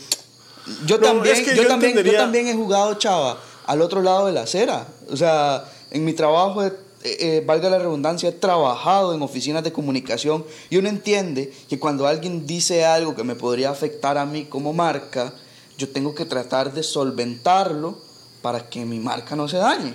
yo 0.85 0.97
No, 0.99 1.07
también, 1.07 1.35
es 1.35 1.41
que 1.41 1.55
yo, 1.55 1.63
yo 1.63 1.67
también, 1.67 1.97
yo 1.97 2.13
también 2.15 2.47
he 2.47 2.53
jugado, 2.53 2.93
chava, 2.93 3.39
al 3.65 3.81
otro 3.81 4.03
lado 4.03 4.27
de 4.27 4.33
la 4.33 4.41
acera. 4.41 4.87
O 5.09 5.17
sea, 5.17 5.65
en 5.89 6.05
mi 6.05 6.13
trabajo, 6.13 6.63
he- 6.63 6.67
eh, 7.03 7.17
eh, 7.37 7.43
valga 7.45 7.69
la 7.71 7.79
redundancia, 7.79 8.29
he 8.29 8.33
trabajado 8.33 9.15
en 9.15 9.21
oficinas 9.23 9.63
de 9.63 9.71
comunicación 9.71 10.45
y 10.69 10.77
uno 10.77 10.89
entiende 10.89 11.51
que 11.69 11.79
cuando 11.79 12.05
alguien 12.05 12.45
dice 12.45 12.85
algo 12.85 13.15
que 13.15 13.23
me 13.23 13.33
podría 13.35 13.71
afectar 13.71 14.17
a 14.19 14.25
mí 14.27 14.45
como 14.45 14.73
marca, 14.73 15.33
yo 15.77 15.89
tengo 15.89 16.13
que 16.13 16.25
tratar 16.25 16.71
de 16.73 16.83
solventarlo 16.83 17.97
para 18.43 18.69
que 18.69 18.85
mi 18.85 18.99
marca 18.99 19.35
no 19.35 19.47
se 19.47 19.57
dañe. 19.57 19.93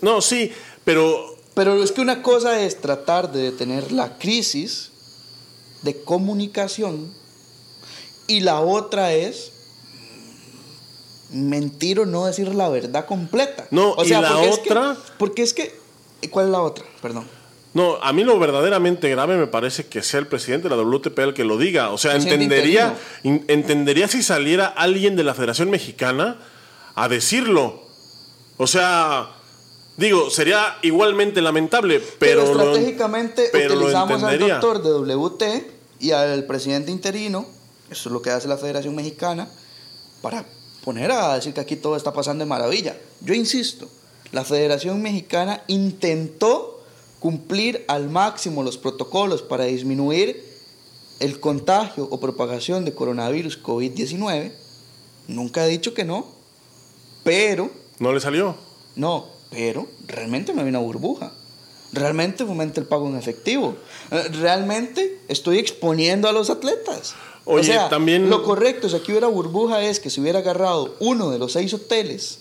No, 0.00 0.20
sí, 0.20 0.52
pero 0.84 1.36
Pero 1.54 1.82
es 1.82 1.92
que 1.92 2.00
una 2.00 2.22
cosa 2.22 2.60
es 2.62 2.80
tratar 2.80 3.30
de 3.32 3.42
detener 3.42 3.92
la 3.92 4.16
crisis 4.18 4.90
de 5.82 6.02
comunicación 6.02 7.12
y 8.26 8.40
la 8.40 8.60
otra 8.60 9.12
es 9.12 9.50
mentir 11.30 12.00
o 12.00 12.06
no 12.06 12.26
decir 12.26 12.54
la 12.54 12.68
verdad 12.68 13.06
completa. 13.06 13.66
No, 13.70 13.92
o 13.92 14.04
y 14.04 14.08
la 14.08 14.20
porque 14.28 14.48
es 14.48 14.58
que- 14.58 14.70
otra- 14.70 14.96
porque 15.18 15.42
es 15.42 15.54
que, 15.54 15.74
¿cuál 16.30 16.46
es 16.46 16.52
la 16.52 16.60
otra? 16.60 16.84
Perdón. 17.00 17.26
No, 17.74 17.96
a 18.02 18.12
mí 18.12 18.22
lo 18.22 18.38
verdaderamente 18.38 19.08
grave 19.08 19.38
me 19.38 19.46
parece 19.46 19.86
que 19.86 20.02
sea 20.02 20.20
el 20.20 20.26
presidente 20.26 20.68
de 20.68 20.76
la 20.76 20.82
WTP 20.82 21.18
el 21.24 21.32
que 21.34 21.44
lo 21.44 21.56
diga. 21.56 21.88
O 21.90 21.96
sea, 21.96 22.16
entendería, 22.16 22.94
in- 23.22 23.46
entendería 23.48 24.08
si 24.08 24.22
saliera 24.22 24.66
alguien 24.66 25.16
de 25.16 25.24
la 25.24 25.32
Federación 25.32 25.70
Mexicana 25.70 26.38
a 26.94 27.08
decirlo. 27.08 27.82
O 28.58 28.66
sea, 28.66 29.30
digo, 29.96 30.30
sería 30.30 30.78
igualmente 30.82 31.40
lamentable, 31.42 32.00
pero, 32.18 32.42
Pero, 32.42 32.54
lo- 32.54 32.62
estratégicamente 32.62 33.48
pero 33.52 33.74
utilizamos 33.74 34.22
al 34.22 34.38
doctor 34.38 34.82
de 34.82 34.90
WT 35.14 35.70
y 36.00 36.10
al 36.12 36.44
presidente 36.44 36.90
interino, 36.90 37.46
eso 37.90 38.08
es 38.08 38.12
lo 38.12 38.22
que 38.22 38.30
hace 38.30 38.48
la 38.48 38.56
Federación 38.58 38.94
Mexicana, 38.94 39.48
para 40.20 40.44
poner 40.84 41.10
a 41.12 41.34
decir 41.34 41.52
que 41.54 41.60
aquí 41.60 41.76
todo 41.76 41.96
está 41.96 42.12
pasando 42.12 42.44
de 42.44 42.48
maravilla. 42.48 42.96
Yo 43.20 43.34
insisto, 43.34 43.88
la 44.32 44.44
Federación 44.44 45.00
Mexicana 45.02 45.62
intentó 45.68 46.82
cumplir 47.20 47.84
al 47.86 48.08
máximo 48.08 48.62
los 48.64 48.78
protocolos 48.78 49.42
para 49.42 49.64
disminuir 49.64 50.44
el 51.20 51.38
contagio 51.38 52.08
o 52.10 52.18
propagación 52.18 52.84
de 52.84 52.94
coronavirus 52.94 53.62
COVID-19. 53.62 54.52
Nunca 55.28 55.64
he 55.64 55.68
dicho 55.68 55.94
que 55.94 56.04
no, 56.04 56.26
pero 57.22 57.70
No 58.00 58.12
le 58.12 58.18
salió. 58.20 58.56
no, 58.96 59.28
pero 59.52 59.86
realmente 60.08 60.52
no 60.52 60.62
hay 60.62 60.68
una 60.68 60.80
burbuja. 60.80 61.30
realmente 61.94 62.46
fomenta 62.46 62.80
el 62.80 62.86
pago 62.86 63.06
en 63.06 63.16
efectivo. 63.16 63.76
Eh, 64.10 64.28
Realmente 64.40 65.20
estoy 65.28 65.58
exponiendo 65.58 66.26
a 66.26 66.32
los 66.32 66.48
atletas. 66.48 67.14
o 67.44 67.54
Oye, 67.56 67.64
sea, 67.64 67.90
también- 67.90 68.30
lo 68.30 68.44
correcto, 68.44 68.88
si 68.88 68.96
aquí 68.96 69.12
hubiera 69.12 69.26
burbuja, 69.26 69.82
es 69.82 70.00
que 70.00 70.08
se 70.08 70.20
hubiera 70.22 70.38
agarrado 70.38 70.96
uno 71.00 71.28
de 71.30 71.38
los 71.38 71.52
seis 71.52 71.74
hoteles 71.74 72.38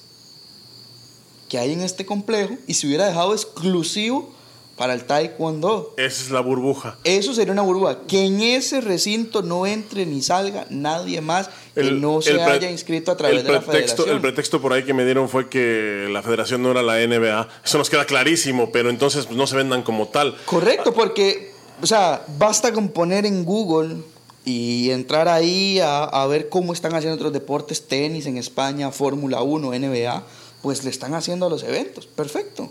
que 1.49 1.57
hay 1.57 1.73
en 1.73 1.81
este 1.81 2.05
complejo 2.05 2.55
y 2.65 2.75
se 2.75 2.87
hubiera 2.87 3.07
dejado 3.07 3.33
exclusivo 3.33 4.29
para 4.77 4.93
el 4.93 5.03
taekwondo. 5.05 5.93
Esa 5.97 6.23
es 6.23 6.31
la 6.31 6.39
burbuja. 6.39 6.97
Eso 7.03 7.33
sería 7.33 7.51
una 7.51 7.61
burbuja. 7.61 8.03
Que 8.07 8.25
en 8.25 8.39
ese 8.41 8.79
recinto 8.79 9.41
no 9.41 9.65
entre 9.67 10.05
ni 10.05 10.21
salga 10.21 10.65
nadie 10.69 11.19
más 11.19 11.49
que 11.73 11.91
no 11.91 12.21
se 12.21 12.41
haya 12.41 12.69
inscrito 12.69 13.11
a 13.11 13.17
través 13.17 13.39
el 13.39 13.43
de 13.45 13.53
la 13.53 13.61
pretexto, 13.61 14.03
federación. 14.03 14.15
El 14.15 14.21
pretexto 14.21 14.61
por 14.61 14.73
ahí 14.73 14.83
que 14.83 14.93
me 14.93 15.05
dieron 15.05 15.29
fue 15.29 15.49
que 15.49 16.07
la 16.11 16.21
federación 16.21 16.61
no 16.61 16.71
era 16.71 16.81
la 16.81 16.95
NBA. 17.05 17.47
Eso 17.63 17.77
nos 17.77 17.89
queda 17.89 18.05
clarísimo, 18.05 18.71
pero 18.71 18.89
entonces 18.89 19.25
pues, 19.25 19.37
no 19.37 19.47
se 19.47 19.55
vendan 19.55 19.83
como 19.83 20.07
tal. 20.07 20.35
Correcto, 20.45 20.93
porque, 20.93 21.51
o 21.81 21.87
sea, 21.87 22.25
basta 22.37 22.73
con 22.73 22.89
poner 22.89 23.25
en 23.25 23.45
Google 23.45 23.97
y 24.43 24.89
entrar 24.89 25.27
ahí 25.27 25.79
a, 25.79 26.03
a 26.03 26.27
ver 26.27 26.49
cómo 26.49 26.73
están 26.73 26.93
haciendo 26.95 27.15
otros 27.15 27.31
deportes, 27.31 27.87
tenis 27.87 28.25
en 28.25 28.37
España, 28.37 28.91
Fórmula 28.91 29.41
1, 29.41 29.71
NBA, 29.71 30.23
pues 30.61 30.83
le 30.83 30.89
están 30.89 31.13
haciendo 31.13 31.45
a 31.45 31.49
los 31.49 31.63
eventos, 31.63 32.07
perfecto. 32.07 32.69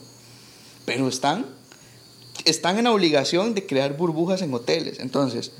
Pero 0.84 1.08
están, 1.08 1.46
están 2.44 2.78
en 2.78 2.84
la 2.84 2.92
obligación 2.92 3.54
de 3.54 3.66
crear 3.66 3.96
burbujas 3.96 4.42
en 4.42 4.52
hoteles. 4.52 4.98
Entonces, 4.98 5.52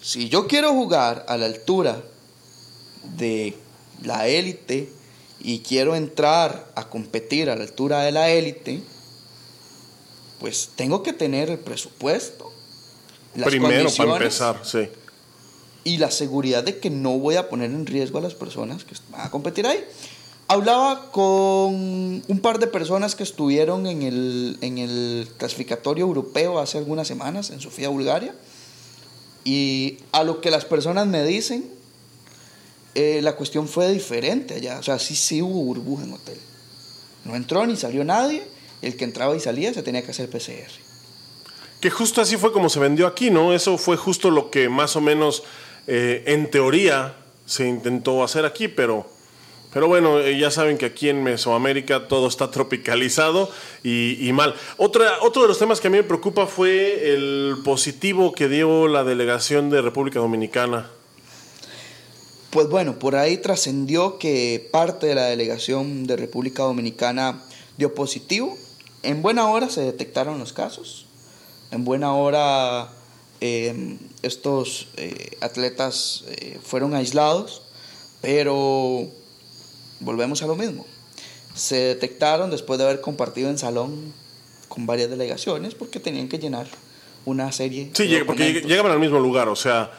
si 0.00 0.28
yo 0.28 0.48
quiero 0.48 0.72
jugar 0.72 1.24
a 1.28 1.36
la 1.36 1.46
altura 1.46 2.02
de 3.16 3.54
la 4.02 4.28
élite 4.28 4.88
y 5.40 5.60
quiero 5.60 5.96
entrar 5.96 6.70
a 6.76 6.88
competir 6.88 7.50
a 7.50 7.56
la 7.56 7.64
altura 7.64 8.02
de 8.02 8.12
la 8.12 8.30
élite, 8.30 8.82
pues 10.38 10.70
tengo 10.76 11.02
que 11.02 11.12
tener 11.12 11.50
el 11.50 11.58
presupuesto. 11.58 12.52
las 13.34 13.48
Primero, 13.48 13.90
para 13.96 14.16
empezar, 14.16 14.60
sí. 14.64 14.88
Y 15.84 15.96
la 15.96 16.10
seguridad 16.10 16.62
de 16.62 16.78
que 16.78 16.90
no 16.90 17.18
voy 17.18 17.36
a 17.36 17.48
poner 17.48 17.70
en 17.70 17.86
riesgo 17.86 18.18
a 18.18 18.20
las 18.20 18.34
personas 18.34 18.84
que 18.84 18.94
van 19.10 19.22
a 19.22 19.30
competir 19.30 19.66
ahí. 19.66 19.84
Hablaba 20.46 21.10
con 21.10 21.74
un 21.74 22.40
par 22.42 22.58
de 22.58 22.66
personas 22.66 23.14
que 23.14 23.22
estuvieron 23.22 23.86
en 23.86 24.02
el, 24.02 24.58
en 24.60 24.78
el 24.78 25.28
clasificatorio 25.38 26.04
europeo 26.04 26.58
hace 26.58 26.78
algunas 26.78 27.08
semanas 27.08 27.50
en 27.50 27.60
Sofía, 27.60 27.88
Bulgaria. 27.88 28.34
Y 29.44 29.98
a 30.12 30.22
lo 30.22 30.40
que 30.40 30.50
las 30.50 30.64
personas 30.64 31.06
me 31.06 31.24
dicen, 31.24 31.68
eh, 32.94 33.20
la 33.22 33.36
cuestión 33.36 33.68
fue 33.68 33.90
diferente 33.90 34.54
allá. 34.54 34.78
O 34.78 34.82
sea, 34.82 34.98
sí, 34.98 35.16
sí 35.16 35.40
hubo 35.40 35.64
burbuja 35.64 36.04
en 36.04 36.12
hotel. 36.12 36.38
No 37.24 37.36
entró 37.36 37.66
ni 37.66 37.76
salió 37.76 38.04
nadie. 38.04 38.42
El 38.82 38.96
que 38.96 39.04
entraba 39.04 39.36
y 39.36 39.40
salía 39.40 39.72
se 39.72 39.82
tenía 39.82 40.02
que 40.02 40.10
hacer 40.10 40.28
PCR. 40.28 40.70
Que 41.80 41.90
justo 41.90 42.20
así 42.20 42.36
fue 42.36 42.52
como 42.52 42.68
se 42.68 42.80
vendió 42.80 43.06
aquí, 43.06 43.30
¿no? 43.30 43.52
Eso 43.52 43.78
fue 43.78 43.96
justo 43.96 44.30
lo 44.30 44.50
que 44.50 44.68
más 44.68 44.96
o 44.96 45.00
menos, 45.00 45.44
eh, 45.86 46.24
en 46.26 46.50
teoría, 46.50 47.16
se 47.46 47.66
intentó 47.66 48.22
hacer 48.22 48.44
aquí, 48.44 48.68
pero, 48.68 49.06
pero 49.72 49.88
bueno, 49.88 50.18
eh, 50.18 50.38
ya 50.38 50.50
saben 50.50 50.78
que 50.78 50.86
aquí 50.86 51.08
en 51.08 51.22
Mesoamérica 51.22 52.08
todo 52.08 52.26
está 52.26 52.50
tropicalizado 52.50 53.50
y, 53.82 54.16
y 54.26 54.32
mal. 54.32 54.54
Otra, 54.76 55.22
otro 55.22 55.42
de 55.42 55.48
los 55.48 55.58
temas 55.58 55.80
que 55.80 55.88
a 55.88 55.90
mí 55.90 55.96
me 55.96 56.04
preocupa 56.04 56.46
fue 56.46 57.14
el 57.14 57.56
positivo 57.64 58.32
que 58.32 58.48
dio 58.48 58.88
la 58.88 59.04
delegación 59.04 59.70
de 59.70 59.80
República 59.80 60.18
Dominicana. 60.18 60.90
Pues 62.52 62.68
bueno, 62.68 62.98
por 62.98 63.16
ahí 63.16 63.38
trascendió 63.38 64.18
que 64.18 64.68
parte 64.70 65.06
de 65.06 65.14
la 65.14 65.24
delegación 65.24 66.06
de 66.06 66.18
República 66.18 66.64
Dominicana 66.64 67.42
dio 67.78 67.94
positivo. 67.94 68.58
En 69.02 69.22
buena 69.22 69.48
hora 69.48 69.70
se 69.70 69.80
detectaron 69.80 70.38
los 70.38 70.52
casos. 70.52 71.06
En 71.70 71.86
buena 71.86 72.12
hora 72.12 72.92
eh, 73.40 73.96
estos 74.20 74.88
eh, 74.98 75.38
atletas 75.40 76.24
eh, 76.28 76.58
fueron 76.62 76.94
aislados, 76.94 77.62
pero 78.20 79.06
volvemos 80.00 80.42
a 80.42 80.46
lo 80.46 80.54
mismo. 80.54 80.84
Se 81.54 81.76
detectaron 81.76 82.50
después 82.50 82.78
de 82.78 82.84
haber 82.84 83.00
compartido 83.00 83.48
en 83.48 83.56
salón 83.56 84.12
con 84.68 84.84
varias 84.84 85.08
delegaciones 85.08 85.74
porque 85.74 86.00
tenían 86.00 86.28
que 86.28 86.38
llenar 86.38 86.66
una 87.24 87.50
serie 87.50 87.90
Sí, 87.94 88.08
de 88.08 88.26
porque 88.26 88.60
llegaban 88.60 88.92
al 88.92 89.00
mismo 89.00 89.20
lugar, 89.20 89.48
o 89.48 89.56
sea, 89.56 89.90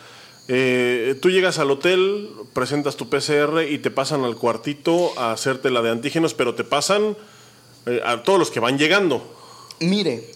eh, 0.48 1.18
tú 1.22 1.30
llegas 1.30 1.58
al 1.58 1.72
hotel, 1.72 2.30
presentas 2.54 2.98
tu 2.98 3.10
PCR 3.10 3.64
y 3.70 3.78
te 3.78 3.91
pasan 3.91 4.24
al 4.24 4.36
cuartito 4.36 5.18
a 5.18 5.32
hacerte 5.32 5.72
la 5.72 5.82
de 5.82 5.91
antígenos, 5.91 6.34
pero 6.34 6.54
te 6.54 6.64
pasan 6.64 7.16
eh, 7.86 8.02
a 8.06 8.24
todos 8.24 8.39
los 8.39 8.52
que 8.52 8.60
van 8.60 8.78
llegando. 8.78 9.24
Mire, 9.80 10.30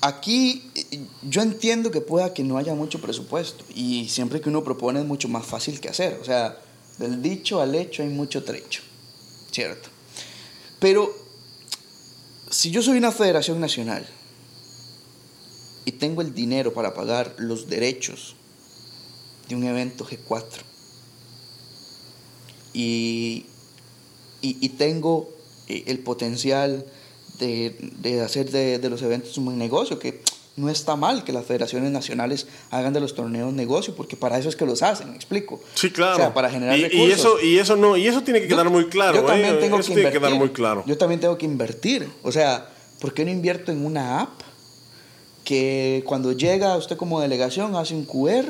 aquí 0.00 0.70
eh, 0.74 1.00
yo 1.22 1.42
entiendo 1.42 1.92
que 1.92 2.00
pueda 2.00 2.34
que 2.34 2.42
no 2.42 2.58
haya 2.58 2.74
mucho 2.74 3.00
presupuesto 3.00 3.64
y 3.74 4.08
siempre 4.08 4.40
que 4.40 4.48
uno 4.48 4.64
propone 4.64 5.00
es 5.00 5.06
mucho 5.06 5.28
más 5.28 5.46
fácil 5.46 5.80
que 5.80 5.88
hacer. 5.88 6.18
O 6.20 6.24
sea, 6.24 6.58
del 6.98 7.22
dicho 7.22 7.60
al 7.60 7.76
hecho 7.76 8.02
hay 8.02 8.08
mucho 8.08 8.42
trecho, 8.42 8.82
¿cierto? 9.52 9.88
Pero 10.80 11.14
si 12.50 12.72
yo 12.72 12.82
soy 12.82 12.98
una 12.98 13.12
federación 13.12 13.60
nacional 13.60 14.04
y 15.88 15.92
tengo 15.92 16.20
el 16.20 16.34
dinero 16.34 16.74
para 16.74 16.92
pagar 16.92 17.34
los 17.38 17.68
derechos 17.68 18.36
de 19.48 19.54
un 19.56 19.64
evento 19.64 20.04
G4 20.06 20.44
y, 22.74 23.46
y, 24.42 24.56
y 24.60 24.68
tengo 24.70 25.30
eh, 25.68 25.84
el 25.86 26.00
potencial 26.00 26.84
de, 27.38 27.76
de 28.00 28.20
hacer 28.20 28.50
de, 28.50 28.78
de 28.78 28.90
los 28.90 29.00
eventos 29.02 29.38
un 29.38 29.56
negocio, 29.56 29.98
que 29.98 30.20
no 30.56 30.68
está 30.68 30.96
mal 30.96 31.22
que 31.24 31.32
las 31.32 31.46
federaciones 31.46 31.90
nacionales 31.92 32.46
hagan 32.70 32.92
de 32.92 33.00
los 33.00 33.14
torneos 33.14 33.52
negocio, 33.52 33.94
porque 33.94 34.16
para 34.16 34.38
eso 34.38 34.48
es 34.48 34.56
que 34.56 34.66
los 34.66 34.82
hacen, 34.82 35.10
me 35.10 35.16
explico. 35.16 35.60
Sí, 35.74 35.90
claro. 35.90 36.14
O 36.14 36.18
sea, 36.18 36.34
para 36.34 36.50
generar 36.50 36.76
y, 36.78 36.82
recursos. 36.82 37.08
y 37.08 37.12
eso 37.12 37.40
y 37.40 37.58
eso 37.58 37.76
no 37.76 37.96
y 37.96 38.06
eso 38.08 38.22
tiene 38.22 38.40
que 38.42 38.48
Yo- 38.48 38.56
quedar 38.56 38.68
muy 38.70 38.88
claro. 38.88 39.20
Yo 39.20 39.24
también 39.24 39.54
¿eh? 39.54 39.58
tengo 39.58 39.78
eso 39.78 39.86
que 39.86 39.92
invertir. 40.00 40.12
que 40.20 40.26
quedar 40.26 40.38
muy 40.38 40.50
claro. 40.50 40.82
Yo 40.86 40.98
también 40.98 41.20
tengo 41.20 41.38
que 41.38 41.46
invertir. 41.46 42.08
O 42.22 42.32
sea, 42.32 42.68
¿por 43.00 43.14
qué 43.14 43.24
no 43.24 43.30
invierto 43.30 43.70
en 43.72 43.86
una 43.86 44.20
app 44.20 44.40
que 45.48 46.02
cuando 46.04 46.32
llega 46.32 46.76
usted 46.76 46.98
como 46.98 47.22
delegación 47.22 47.74
hace 47.74 47.94
un 47.94 48.04
QR 48.04 48.44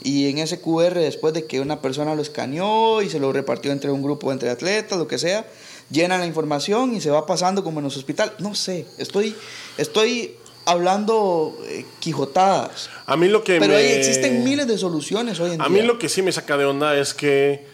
y 0.00 0.28
en 0.30 0.38
ese 0.38 0.60
QR 0.60 0.94
después 0.94 1.34
de 1.34 1.44
que 1.46 1.58
una 1.60 1.80
persona 1.82 2.14
lo 2.14 2.22
escaneó 2.22 3.02
y 3.02 3.10
se 3.10 3.18
lo 3.18 3.32
repartió 3.32 3.72
entre 3.72 3.90
un 3.90 4.00
grupo 4.00 4.30
entre 4.30 4.48
atletas, 4.48 4.96
lo 4.96 5.08
que 5.08 5.18
sea, 5.18 5.44
llena 5.90 6.16
la 6.18 6.26
información 6.26 6.94
y 6.94 7.00
se 7.00 7.10
va 7.10 7.26
pasando 7.26 7.64
como 7.64 7.80
en 7.80 7.84
los 7.86 7.96
hospitales. 7.96 8.34
No 8.38 8.54
sé, 8.54 8.86
estoy 8.98 9.34
estoy 9.76 10.36
hablando 10.66 11.58
eh, 11.66 11.84
quijotadas. 11.98 12.90
A 13.06 13.16
mí 13.16 13.26
lo 13.26 13.42
que 13.42 13.58
Pero 13.58 13.72
me- 13.72 13.78
ahí 13.80 13.86
existen 13.90 14.44
miles 14.44 14.68
de 14.68 14.78
soluciones 14.78 15.40
hoy 15.40 15.54
en 15.54 15.60
A 15.60 15.68
día. 15.68 15.80
mí 15.80 15.84
lo 15.84 15.98
que 15.98 16.08
sí 16.08 16.22
me 16.22 16.30
saca 16.30 16.56
de 16.56 16.64
onda 16.64 16.96
es 16.96 17.12
que 17.12 17.66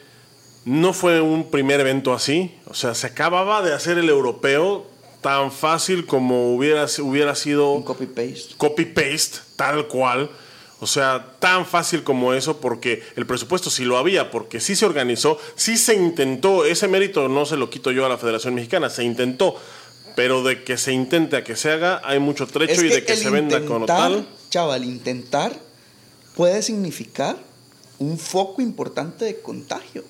no 0.64 0.94
fue 0.94 1.20
un 1.20 1.50
primer 1.50 1.80
evento 1.80 2.14
así. 2.14 2.54
O 2.68 2.72
sea, 2.74 2.94
se 2.94 3.06
acababa 3.06 3.60
de 3.60 3.74
hacer 3.74 3.98
el 3.98 4.08
europeo 4.08 4.86
tan 5.24 5.50
fácil 5.50 6.04
como 6.04 6.54
hubiera, 6.54 6.84
hubiera 7.00 7.34
sido 7.34 7.72
un 7.72 7.82
copy 7.82 8.04
paste. 8.04 8.54
copy-paste, 8.58 9.38
tal 9.56 9.88
cual. 9.88 10.30
O 10.80 10.86
sea, 10.86 11.36
tan 11.38 11.64
fácil 11.64 12.04
como 12.04 12.34
eso, 12.34 12.60
porque 12.60 13.02
el 13.16 13.24
presupuesto 13.24 13.70
sí 13.70 13.86
lo 13.86 13.96
había, 13.96 14.30
porque 14.30 14.60
sí 14.60 14.76
se 14.76 14.84
organizó, 14.84 15.38
sí 15.54 15.78
se 15.78 15.94
intentó. 15.94 16.66
Ese 16.66 16.88
mérito 16.88 17.26
no 17.30 17.46
se 17.46 17.56
lo 17.56 17.70
quito 17.70 17.90
yo 17.90 18.04
a 18.04 18.10
la 18.10 18.18
Federación 18.18 18.54
Mexicana, 18.54 18.90
se 18.90 19.02
intentó. 19.02 19.56
Pero 20.14 20.42
de 20.42 20.62
que 20.62 20.76
se 20.76 20.92
intente 20.92 21.38
a 21.38 21.42
que 21.42 21.56
se 21.56 21.70
haga, 21.72 22.02
hay 22.04 22.18
mucho 22.18 22.46
trecho 22.46 22.74
Es 22.74 22.82
y 22.82 22.88
de 22.88 23.04
que 23.06 23.16
se 23.16 23.30
venda 23.30 23.60
intentar, 23.60 23.86
tal. 23.86 24.28
Chaval, 24.50 24.84
intentar 24.84 25.58
puede 26.36 26.60
significar 26.60 27.38
un 27.98 28.18
foco 28.18 28.60
importante 28.60 29.24
de 29.24 29.40
contagio. 29.40 30.04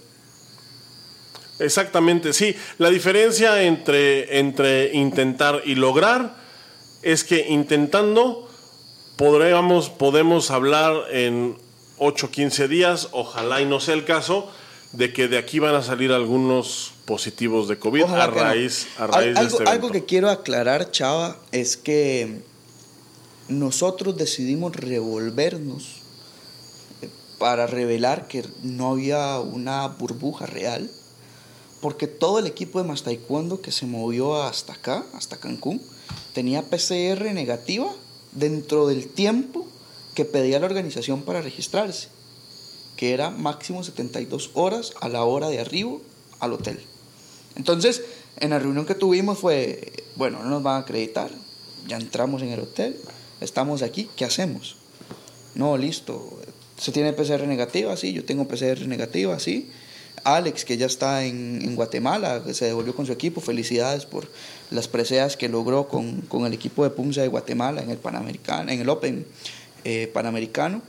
Exactamente, 1.59 2.33
sí. 2.33 2.57
La 2.79 2.91
diferencia 2.91 3.63
entre, 3.63 4.39
entre 4.39 4.93
intentar 4.95 5.63
y 5.65 5.75
lograr 5.77 6.35
es 7.03 7.23
que 7.25 7.47
intentando 7.49 8.49
podremos, 9.17 9.91
podemos 9.91 10.51
hablar 10.51 10.95
en 11.13 11.57
8 11.99 12.27
o 12.27 12.31
15 12.31 12.67
días, 12.69 13.09
ojalá 13.13 13.61
y 13.61 13.67
no 13.67 13.79
sea 13.79 13.95
el 13.95 14.05
caso, 14.05 14.51
de 14.93 15.13
que 15.13 15.29
de 15.29 15.39
aquí 15.39 15.59
van 15.59 15.75
a 15.75 15.83
salir 15.83 16.13
algunos 16.13 16.93
positivos 17.05 17.69
de 17.69 17.79
COVID 17.79 18.05
Ojalá 18.05 18.25
a 18.25 18.27
no. 18.29 18.33
raíz, 18.35 18.87
a 18.99 19.05
Al- 19.05 19.13
raíz 19.13 19.35
de 19.35 19.41
algo, 19.41 19.59
este 19.59 19.71
algo 19.71 19.91
que 19.91 20.05
quiero 20.05 20.31
aclarar, 20.31 20.91
Chava, 20.91 21.37
es 21.53 21.77
que 21.77 22.41
nosotros 23.49 24.17
decidimos 24.17 24.75
revolvernos 24.75 26.01
eh, 27.03 27.09
para 27.39 27.67
revelar 27.67 28.27
que 28.27 28.45
no 28.63 28.93
había 28.93 29.39
una 29.41 29.87
burbuja 29.89 30.47
real, 30.47 30.91
porque 31.85 32.07
todo 32.07 32.39
el 32.39 32.47
equipo 32.47 32.80
de 32.80 32.89
Más 32.89 33.03
que 33.03 33.70
se 33.70 33.85
movió 33.85 34.43
hasta 34.43 34.72
acá, 34.72 35.05
hasta 35.12 35.37
Cancún, 35.37 35.82
tenía 36.32 36.62
PCR 36.62 37.30
negativa 37.35 37.93
dentro 38.32 38.87
del 38.87 39.07
tiempo 39.07 39.66
que 40.14 40.24
pedía 40.24 40.59
la 40.59 40.64
organización 40.64 41.24
para 41.24 41.43
registrarse, 41.43 42.09
que 42.97 43.12
era 43.12 43.28
máximo 43.28 43.85
72 43.85 44.53
horas 44.55 44.95
a 45.03 45.11
la 45.11 45.24
hora 45.24 45.51
de 45.51 45.61
arribo 45.61 46.01
al 46.41 46.55
hotel. 46.55 46.80
Entonces, 47.55 48.03
en 48.41 48.49
la 48.49 48.59
reunión 48.59 48.87
que 48.87 48.95
tuvimos 48.95 49.37
fue, 49.37 49.93
bueno, 50.16 50.43
no 50.43 50.49
nos 50.49 50.62
van 50.62 50.76
a 50.76 50.85
acreditar, 50.85 51.30
ya 51.87 51.99
entramos 51.99 52.41
en 52.41 52.49
el 52.49 52.61
hotel, 52.61 52.99
estamos 53.43 53.82
aquí, 53.82 54.09
¿qué 54.16 54.24
hacemos? 54.24 54.76
No, 55.55 55.76
listo, 55.76 56.39
se 56.78 56.93
tiene 56.93 57.12
PCR 57.12 57.47
negativa, 57.47 57.95
sí, 57.99 58.14
yo 58.14 58.24
tengo 58.24 58.49
PCR 58.49 58.87
negativa, 58.87 59.39
sí. 59.39 59.70
Alex, 60.25 60.64
que 60.64 60.77
ya 60.77 60.87
está 60.87 61.25
en, 61.25 61.77
Guatemala, 61.77 62.43
que 62.45 62.55
se 62.55 62.64
devolvió 62.64 62.95
con 62.95 63.07
su 63.07 63.12
equipo, 63.12 63.41
felicidades 63.41 64.07
por 64.07 64.27
las 64.70 64.89
preseas 64.89 65.37
que 65.37 65.49
logró 65.49 65.87
con, 65.87 66.22
con 66.22 66.47
el 66.47 66.53
equipo 66.53 66.83
de 66.83 66.91
Punza 66.91 67.20
de 67.20 67.29
Guatemala 67.29 67.83
en 67.83 67.91
el 67.91 67.99
Panamericano, 67.99 68.70
en 68.70 68.81
el 68.81 68.89
Open 68.89 69.27
eh, 69.85 70.11
Panamericano. 70.12 70.83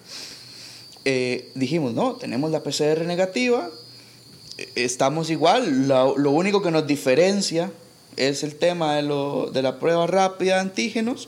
Eh, 1.04 1.52
dijimos, 1.54 1.94
no, 1.94 2.16
tenemos 2.16 2.50
la 2.50 2.64
PCR 2.64 3.06
negativa, 3.06 3.70
estamos 4.76 5.30
igual, 5.30 5.88
lo, 5.88 6.18
lo, 6.18 6.32
único 6.32 6.62
que 6.62 6.72
nos 6.72 6.88
diferencia 6.88 7.72
es 8.16 8.44
el 8.44 8.56
tema 8.56 8.96
de, 8.96 9.04
lo, 9.04 9.52
de 9.52 9.62
la 9.62 9.80
prueba 9.80 10.08
rápida 10.08 10.56
de 10.56 10.62
antígenos, 10.62 11.28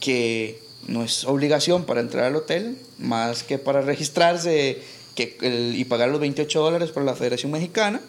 que 0.00 0.60
no 0.86 1.02
es 1.02 1.24
obligación 1.24 1.84
para 1.84 2.00
entrar 2.00 2.24
al 2.24 2.36
hotel, 2.36 2.76
más 2.98 3.42
que 3.42 3.58
para 3.58 3.80
registrarse 3.80 4.82
que 5.14 5.36
y 5.74 5.84
pagar 5.84 6.08
los 6.08 6.20
28 6.20 6.60
dólares 6.60 6.90
para 6.90 7.06
la 7.06 7.14
Federación 7.14 7.52
Mexicana. 7.52 8.00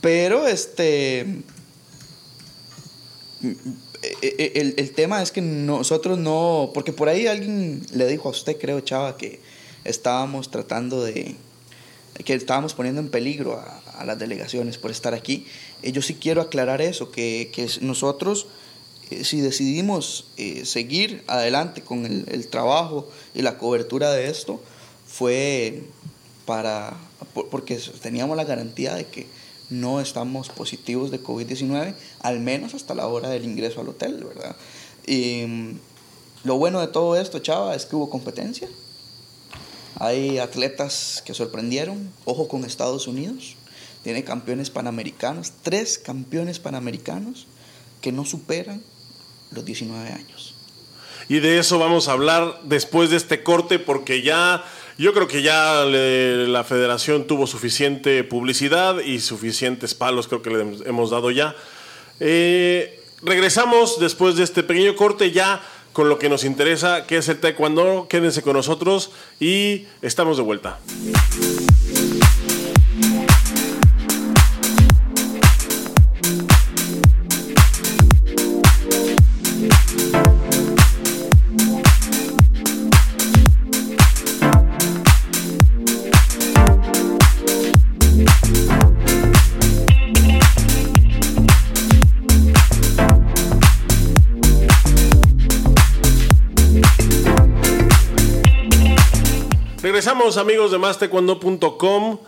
Pero 0.00 0.46
este 0.46 1.20
el, 4.22 4.74
el, 4.76 4.92
tema 4.92 5.22
es 5.22 5.30
que 5.30 5.42
nosotros 5.42 6.18
no, 6.18 6.70
porque 6.74 6.92
por 6.92 7.08
ahí 7.08 7.26
alguien 7.26 7.82
le 7.92 8.06
dijo 8.06 8.28
a 8.28 8.32
usted, 8.32 8.58
creo, 8.58 8.80
Chava, 8.80 9.16
que 9.16 9.40
estábamos 9.84 10.50
tratando 10.50 11.02
de, 11.02 11.36
que 12.24 12.34
estábamos 12.34 12.74
poniendo 12.74 13.00
en 13.00 13.08
peligro 13.08 13.58
a, 13.58 14.04
las 14.04 14.18
delegaciones 14.18 14.78
por 14.78 14.90
estar 14.90 15.12
aquí. 15.12 15.46
Eh, 15.82 15.92
yo 15.92 16.00
sí 16.00 16.14
quiero 16.14 16.40
aclarar 16.40 16.80
eso, 16.80 17.10
que, 17.10 17.50
que 17.52 17.68
nosotros 17.82 18.46
eh, 19.10 19.24
si 19.24 19.40
decidimos 19.40 20.26
eh, 20.36 20.64
seguir 20.64 21.22
adelante 21.26 21.82
con 21.82 22.06
el, 22.06 22.48
trabajo 22.48 23.08
y 23.34 23.42
la 23.42 23.58
cobertura 23.58 24.10
de 24.12 24.30
esto, 24.30 24.62
fue 25.20 25.82
para, 26.46 26.96
porque 27.50 27.76
teníamos 28.00 28.38
la 28.38 28.44
garantía 28.44 28.94
de 28.94 29.04
que 29.04 29.26
no 29.68 30.00
estamos 30.00 30.48
positivos 30.48 31.10
de 31.10 31.22
COVID-19, 31.22 31.94
al 32.20 32.40
menos 32.40 32.72
hasta 32.72 32.94
la 32.94 33.06
hora 33.06 33.28
del 33.28 33.44
ingreso 33.44 33.82
al 33.82 33.90
hotel, 33.90 34.24
¿verdad? 34.24 34.56
Y 35.06 35.44
mm, 35.46 35.78
lo 36.44 36.56
bueno 36.56 36.80
de 36.80 36.86
todo 36.86 37.16
esto, 37.16 37.38
Chava, 37.40 37.74
es 37.74 37.84
que 37.84 37.96
hubo 37.96 38.08
competencia. 38.08 38.66
Hay 39.96 40.38
atletas 40.38 41.22
que 41.26 41.34
sorprendieron, 41.34 42.10
ojo 42.24 42.48
con 42.48 42.64
Estados 42.64 43.06
Unidos, 43.06 43.56
tiene 44.02 44.24
campeones 44.24 44.70
panamericanos, 44.70 45.52
tres 45.60 45.98
campeones 45.98 46.60
panamericanos 46.60 47.46
que 48.00 48.10
no 48.10 48.24
superan 48.24 48.82
los 49.50 49.66
19 49.66 50.12
años. 50.14 50.54
Y 51.30 51.38
de 51.38 51.60
eso 51.60 51.78
vamos 51.78 52.08
a 52.08 52.12
hablar 52.12 52.60
después 52.64 53.10
de 53.10 53.16
este 53.16 53.42
corte 53.44 53.78
porque 53.78 54.22
ya 54.22 54.64
yo 55.00 55.14
creo 55.14 55.26
que 55.26 55.40
ya 55.40 55.84
la 55.86 56.62
federación 56.62 57.26
tuvo 57.26 57.46
suficiente 57.46 58.22
publicidad 58.22 59.00
y 59.00 59.20
suficientes 59.20 59.94
palos 59.94 60.28
creo 60.28 60.42
que 60.42 60.50
le 60.50 60.60
hemos 60.84 61.08
dado 61.08 61.30
ya. 61.30 61.56
Eh, 62.20 63.02
regresamos 63.22 63.98
después 63.98 64.36
de 64.36 64.44
este 64.44 64.62
pequeño 64.62 64.94
corte 64.96 65.30
ya 65.30 65.62
con 65.94 66.10
lo 66.10 66.18
que 66.18 66.28
nos 66.28 66.44
interesa, 66.44 67.06
que 67.06 67.16
es 67.16 67.30
el 67.30 67.40
taekwondo. 67.40 68.08
Quédense 68.10 68.42
con 68.42 68.52
nosotros 68.52 69.10
y 69.40 69.86
estamos 70.02 70.36
de 70.36 70.42
vuelta. 70.42 70.78
Amigos 100.10 100.72
de 100.72 100.78
mastecuando.com. 100.78 102.18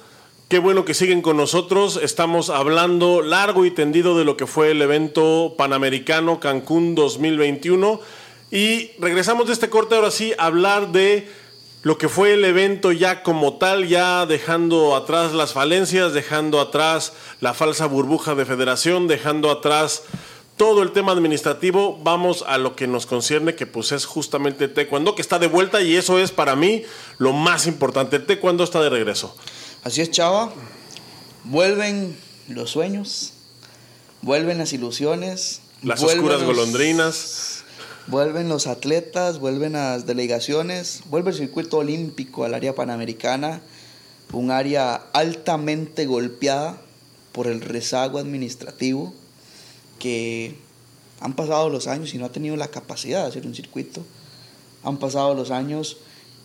Qué 0.48 0.60
bueno 0.60 0.84
que 0.84 0.94
siguen 0.94 1.20
con 1.20 1.36
nosotros. 1.36 1.98
Estamos 2.00 2.48
hablando 2.48 3.22
largo 3.22 3.66
y 3.66 3.72
tendido 3.72 4.16
de 4.16 4.24
lo 4.24 4.36
que 4.36 4.46
fue 4.46 4.70
el 4.70 4.80
evento 4.80 5.54
Panamericano 5.58 6.38
Cancún 6.38 6.94
2021. 6.94 8.00
Y 8.52 8.92
regresamos 9.00 9.48
de 9.48 9.54
este 9.54 9.68
corte 9.68 9.96
ahora 9.96 10.12
sí 10.12 10.32
a 10.38 10.46
hablar 10.46 10.92
de 10.92 11.28
lo 11.82 11.98
que 11.98 12.08
fue 12.08 12.34
el 12.34 12.44
evento 12.44 12.92
ya 12.92 13.24
como 13.24 13.58
tal, 13.58 13.88
ya 13.88 14.26
dejando 14.26 14.94
atrás 14.94 15.32
las 15.32 15.52
falencias, 15.52 16.12
dejando 16.12 16.60
atrás 16.60 17.14
la 17.40 17.52
falsa 17.52 17.86
burbuja 17.86 18.36
de 18.36 18.46
federación, 18.46 19.08
dejando 19.08 19.50
atrás 19.50 20.04
todo 20.62 20.84
el 20.84 20.92
tema 20.92 21.10
administrativo, 21.10 21.98
vamos 22.04 22.44
a 22.46 22.56
lo 22.56 22.76
que 22.76 22.86
nos 22.86 23.04
concierne, 23.04 23.56
que 23.56 23.66
pues 23.66 23.90
es 23.90 24.04
justamente 24.04 24.66
el 24.66 24.72
taekwondo, 24.72 25.16
que 25.16 25.20
está 25.20 25.40
de 25.40 25.48
vuelta 25.48 25.82
y 25.82 25.96
eso 25.96 26.20
es 26.20 26.30
para 26.30 26.54
mí 26.54 26.84
lo 27.18 27.32
más 27.32 27.66
importante. 27.66 28.14
El 28.14 28.26
taekwondo 28.26 28.62
está 28.62 28.80
de 28.80 28.88
regreso. 28.88 29.34
Así 29.82 30.02
es, 30.02 30.12
Chava. 30.12 30.52
Vuelven 31.42 32.16
los 32.46 32.70
sueños, 32.70 33.32
vuelven 34.20 34.58
las 34.58 34.72
ilusiones. 34.72 35.62
Las 35.82 36.00
oscuras 36.00 36.44
golondrinas. 36.44 37.64
Vuelven 38.06 38.48
los 38.48 38.68
atletas, 38.68 39.40
vuelven 39.40 39.72
las 39.72 40.06
delegaciones, 40.06 41.02
vuelve 41.06 41.32
el 41.32 41.36
circuito 41.36 41.78
olímpico 41.78 42.44
al 42.44 42.54
área 42.54 42.72
panamericana, 42.76 43.62
un 44.30 44.52
área 44.52 44.94
altamente 45.12 46.06
golpeada 46.06 46.80
por 47.32 47.48
el 47.48 47.62
rezago 47.62 48.20
administrativo 48.20 49.12
que 50.02 50.56
han 51.20 51.36
pasado 51.36 51.68
los 51.68 51.86
años 51.86 52.12
y 52.12 52.18
no 52.18 52.26
ha 52.26 52.32
tenido 52.32 52.56
la 52.56 52.66
capacidad 52.66 53.22
de 53.22 53.28
hacer 53.28 53.46
un 53.46 53.54
circuito. 53.54 54.02
Han 54.82 54.98
pasado 54.98 55.32
los 55.34 55.52
años 55.52 55.98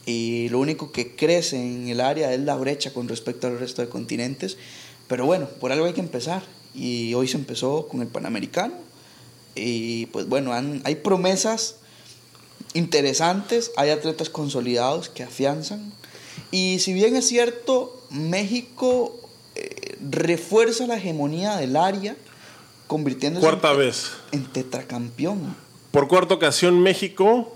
y 0.06 0.48
lo 0.50 0.60
único 0.60 0.92
que 0.92 1.16
crece 1.16 1.60
en 1.60 1.88
el 1.88 2.00
área 2.00 2.32
es 2.32 2.40
la 2.42 2.56
brecha 2.56 2.94
con 2.94 3.08
respecto 3.08 3.48
al 3.48 3.58
resto 3.58 3.82
de 3.82 3.90
continentes. 3.90 4.60
Pero 5.08 5.26
bueno, 5.26 5.50
por 5.60 5.72
algo 5.72 5.88
hay 5.88 5.94
que 5.94 6.02
empezar. 6.02 6.44
Y 6.76 7.16
hoy 7.16 7.28
se 7.28 7.38
empezó 7.38 7.88
con 7.88 8.04
el 8.04 8.08
Panamericano. 8.08 8.76
Y 9.56 10.06
pues 10.08 10.30
bueno, 10.30 10.54
hay 10.54 10.96
promesas 10.98 11.78
interesantes, 12.76 13.72
hay 13.76 13.90
atletas 13.90 14.30
consolidados 14.30 15.10
que 15.10 15.24
afianzan. 15.24 15.92
Y 16.52 16.78
si 16.78 16.94
bien 16.94 17.16
es 17.16 17.28
cierto, 17.28 18.06
México 18.12 19.20
eh, 19.56 19.98
refuerza 20.12 20.86
la 20.86 20.98
hegemonía 20.98 21.58
del 21.58 21.76
área, 21.76 22.16
convirtiéndose 22.88 23.46
Cuarta 23.46 23.74
vez. 23.74 24.14
en 24.32 24.46
tetracampeón. 24.46 25.56
Por 25.92 26.08
cuarta 26.08 26.34
ocasión 26.34 26.80
México 26.82 27.56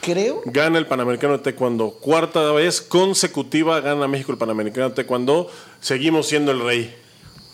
creo 0.00 0.42
gana 0.46 0.78
el 0.78 0.86
Panamericano 0.86 1.34
de 1.36 1.38
Taekwondo. 1.40 1.92
Cuarta 1.92 2.52
vez 2.52 2.80
consecutiva 2.80 3.80
gana 3.80 4.08
México 4.08 4.32
el 4.32 4.38
Panamericano 4.38 4.88
de 4.90 4.94
Taekwondo. 4.94 5.50
Seguimos 5.80 6.26
siendo 6.26 6.52
el 6.52 6.60
rey. 6.60 6.94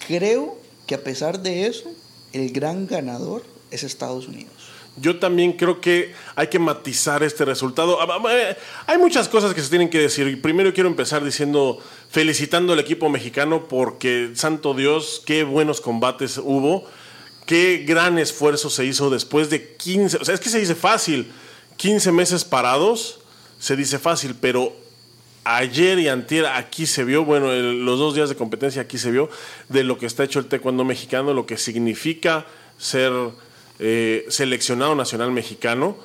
Creo 0.07 0.59
que 0.87 0.95
a 0.95 1.05
pesar 1.05 1.41
de 1.41 1.67
eso, 1.67 1.91
el 2.33 2.51
gran 2.53 2.87
ganador 2.87 3.45
es 3.71 3.83
Estados 3.83 4.27
Unidos. 4.29 4.53
Yo 5.01 5.19
también 5.19 5.53
creo 5.53 5.81
que 5.81 6.13
hay 6.35 6.49
que 6.49 6.59
matizar 6.59 7.23
este 7.23 7.45
resultado. 7.45 7.99
Ah, 8.01 8.21
eh, 8.31 8.57
hay 8.87 8.99
muchas 8.99 9.29
cosas 9.29 9.55
que 9.55 9.63
se 9.63 9.69
tienen 9.69 9.91
que 9.91 9.99
decir. 9.99 10.41
Primero 10.43 10.73
quiero 10.75 10.89
empezar 10.89 11.25
diciendo, 11.25 11.79
felicitando 12.11 12.73
al 12.73 12.81
equipo 12.81 13.09
mexicano 13.09 13.69
porque, 13.69 14.31
santo 14.35 14.75
Dios, 14.75 15.23
qué 15.25 15.45
buenos 15.45 15.81
combates 15.81 16.39
hubo 16.39 16.85
qué 17.49 17.83
gran 17.87 18.19
esfuerzo 18.19 18.69
se 18.69 18.85
hizo 18.85 19.09
después 19.09 19.49
de 19.49 19.75
15, 19.75 20.19
o 20.19 20.25
sea, 20.27 20.35
es 20.35 20.41
que 20.41 20.51
se 20.51 20.61
dice 20.61 20.75
fácil, 20.75 21.33
15 21.79 22.13
meses 22.13 22.45
parados, 22.45 23.21
se 23.59 23.75
dice 23.75 23.99
fácil, 23.99 24.37
pero 24.39 24.77
ayer 25.45 25.99
y 25.99 26.09
antier 26.09 26.45
aquí 26.45 26.87
se 26.87 27.05
vio, 27.05 27.25
bueno, 27.25 27.51
los 27.51 27.99
dos 27.99 28.15
días 28.15 28.29
de 28.29 28.35
competencia 28.35 28.83
aquí 28.83 28.99
se 28.99 29.11
vio 29.11 29.31
de 29.71 29.83
lo 29.83 29.97
que 29.97 30.05
está 30.05 30.25
hecho 30.25 30.41
el 30.41 30.45
taekwondo 30.45 30.85
mexicano, 30.85 31.33
lo 31.33 31.47
que 31.47 31.57
significa 31.57 32.47
ser 32.77 33.13
eh, 33.79 34.27
seleccionado 34.29 34.95
nacional 34.95 35.33
mexicano. 35.33 35.97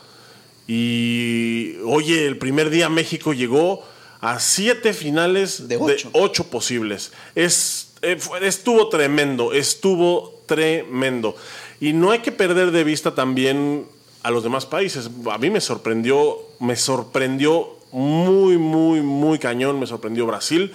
Y 0.65 1.75
oye, 1.83 2.25
el 2.25 2.37
primer 2.37 2.69
día 2.69 2.87
México 2.87 3.33
llegó 3.33 3.83
a 4.21 4.39
siete 4.39 4.93
finales 4.93 5.67
de 5.67 5.77
ocho, 6.13 6.45
posibles. 6.45 7.11
Es, 7.35 7.91
eh, 8.01 8.17
estuvo 8.41 8.87
tremendo, 8.87 9.51
estuvo 9.51 10.32
tremendo. 10.45 11.35
Y 11.79 11.93
no 11.93 12.11
hay 12.11 12.19
que 12.19 12.31
perder 12.31 12.71
de 12.71 12.83
vista 12.83 13.13
también 13.15 13.85
a 14.23 14.31
los 14.31 14.43
demás 14.43 14.65
países. 14.65 15.09
A 15.31 15.37
mí 15.37 15.49
me 15.49 15.61
sorprendió, 15.61 16.37
me 16.59 16.75
sorprendió 16.75 17.77
muy, 17.91 18.57
muy, 18.57 19.01
muy 19.01 19.39
cañón, 19.39 19.79
me 19.79 19.85
sorprendió 19.87 20.25
Brasil, 20.25 20.73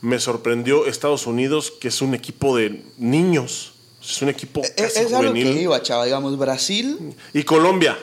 me 0.00 0.18
sorprendió 0.20 0.86
Estados 0.86 1.26
Unidos, 1.26 1.70
que 1.70 1.88
es 1.88 2.00
un 2.00 2.14
equipo 2.14 2.56
de 2.56 2.82
niños. 2.98 3.72
Es 4.02 4.22
un 4.22 4.28
equipo 4.28 4.60
Es, 4.62 4.70
casi 4.70 5.00
es 5.00 5.12
a 5.12 5.20
lo 5.20 5.32
que 5.32 5.40
juvenil. 5.42 5.62
iba, 5.62 5.82
chava. 5.82 6.04
Digamos, 6.04 6.38
Brasil, 6.38 7.14
Y 7.32 7.42
Colombia. 7.42 7.98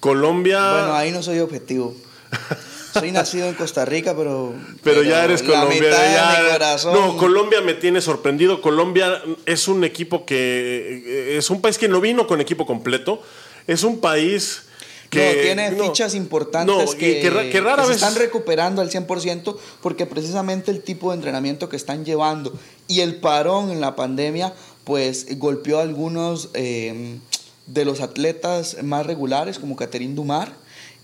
Colombia. 0.00 0.72
bueno, 0.72 0.94
ahí 0.94 1.10
no 1.10 1.22
soy 1.22 1.40
objetivo. 1.40 1.94
Soy 2.92 3.12
nacido 3.12 3.48
en 3.48 3.54
Costa 3.54 3.84
Rica, 3.84 4.14
pero. 4.16 4.54
Pero 4.82 5.02
ya 5.02 5.24
eres 5.24 5.42
la 5.42 5.60
colombiano. 5.60 5.86
mitad 5.86 6.02
de 6.02 6.14
ya- 6.14 6.42
mi 6.44 6.50
corazón- 6.52 6.94
No, 6.94 7.16
Colombia 7.16 7.60
me 7.60 7.74
tiene 7.74 8.00
sorprendido. 8.00 8.60
Colombia 8.60 9.22
es 9.46 9.68
un 9.68 9.84
equipo 9.84 10.24
que. 10.24 11.02
eh, 11.06 11.36
Es 11.38 11.50
un 11.50 11.60
país 11.60 11.78
que 11.78 11.88
no 11.88 12.00
vino 12.00 12.26
con 12.26 12.40
equipo 12.40 12.66
completo. 12.66 13.20
Es 13.66 13.82
un 13.84 14.00
país 14.00 14.62
que. 15.10 15.34
no, 15.36 15.42
tiene 15.42 15.70
no, 15.72 15.84
fichas 15.84 16.14
importantes 16.14 16.74
no, 16.92 16.98
que, 16.98 17.20
que 17.20 17.30
ra- 17.30 17.50
que 17.50 17.60
rara 17.60 17.82
se 17.84 17.88
vez- 17.90 17.96
están 18.02 18.14
recuperando 18.16 18.80
al 18.82 18.90
100% 18.90 19.58
porque 19.82 20.06
precisamente 20.06 20.70
el 20.70 20.82
tipo 20.82 21.10
de 21.10 21.16
entrenamiento 21.16 21.68
que 21.68 21.76
están 21.76 22.04
llevando 22.04 22.52
y 22.88 23.00
el 23.00 23.16
parón 23.16 23.70
en 23.70 23.80
la 23.80 23.96
pandemia 23.96 24.54
pues 24.84 25.26
golpeó 25.38 25.78
a 25.78 25.82
algunos 25.82 26.48
eh, 26.54 27.18
de 27.66 27.84
los 27.84 28.00
atletas 28.00 28.78
más 28.82 29.04
regulares 29.06 29.58
como 29.58 29.76
Caterín 29.76 30.14
Dumar 30.14 30.52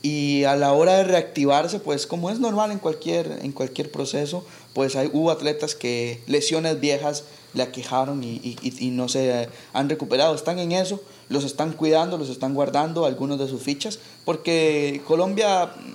y 0.04 0.44
a 0.44 0.54
la 0.54 0.74
hora 0.74 0.98
de 0.98 1.04
reactivarse 1.04 1.80
pues 1.80 2.06
como 2.06 2.28
es 2.28 2.38
normal 2.38 2.70
en 2.70 2.78
cualquier, 2.78 3.38
en 3.42 3.52
cualquier 3.52 3.90
proceso 3.90 4.44
pues 4.74 4.96
hay, 4.96 5.08
hubo 5.14 5.30
atletas 5.30 5.74
que 5.74 6.20
lesiones 6.26 6.78
viejas 6.78 7.24
le 7.54 7.62
aquejaron 7.62 8.22
y, 8.22 8.56
y- 8.62 8.90
no 8.90 9.08
se 9.08 9.48
han 9.72 9.88
recuperado. 9.88 10.34
Están 10.34 10.58
en 10.58 10.72
eso, 10.72 11.00
los 11.28 11.44
están 11.44 11.72
cuidando, 11.72 12.18
los 12.18 12.28
están 12.28 12.52
guardando 12.52 13.06
algunos 13.06 13.38
de 13.38 13.46
sus 13.48 13.62
fichas, 13.62 13.98
porque 14.24 15.00
Colombia 15.06 15.66
mm, 15.66 15.92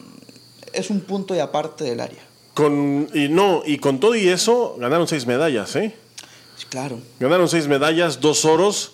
es 0.74 0.90
un 0.90 1.02
punto 1.02 1.36
y 1.36 1.40
aparte 1.40 1.84
del 1.84 2.00
área. 2.00 2.24
Con, 2.54 3.10
y 3.14 3.28
no, 3.28 3.62
y 3.66 3.78
con 3.78 4.00
todo 4.00 4.16
y 4.16 4.30
eso, 4.30 4.76
ganaron 4.80 5.08
seis 5.08 5.28
medallas, 5.28 5.76
¿eh? 5.76 5.94
Claro. 6.70 7.00
Ganaron 7.20 7.48
seis 7.50 7.68
medallas, 7.68 8.22
dos 8.22 8.46
oros. 8.46 8.94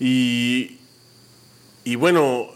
Y, 0.00 0.78
y 1.84 1.94
bueno, 1.94 2.48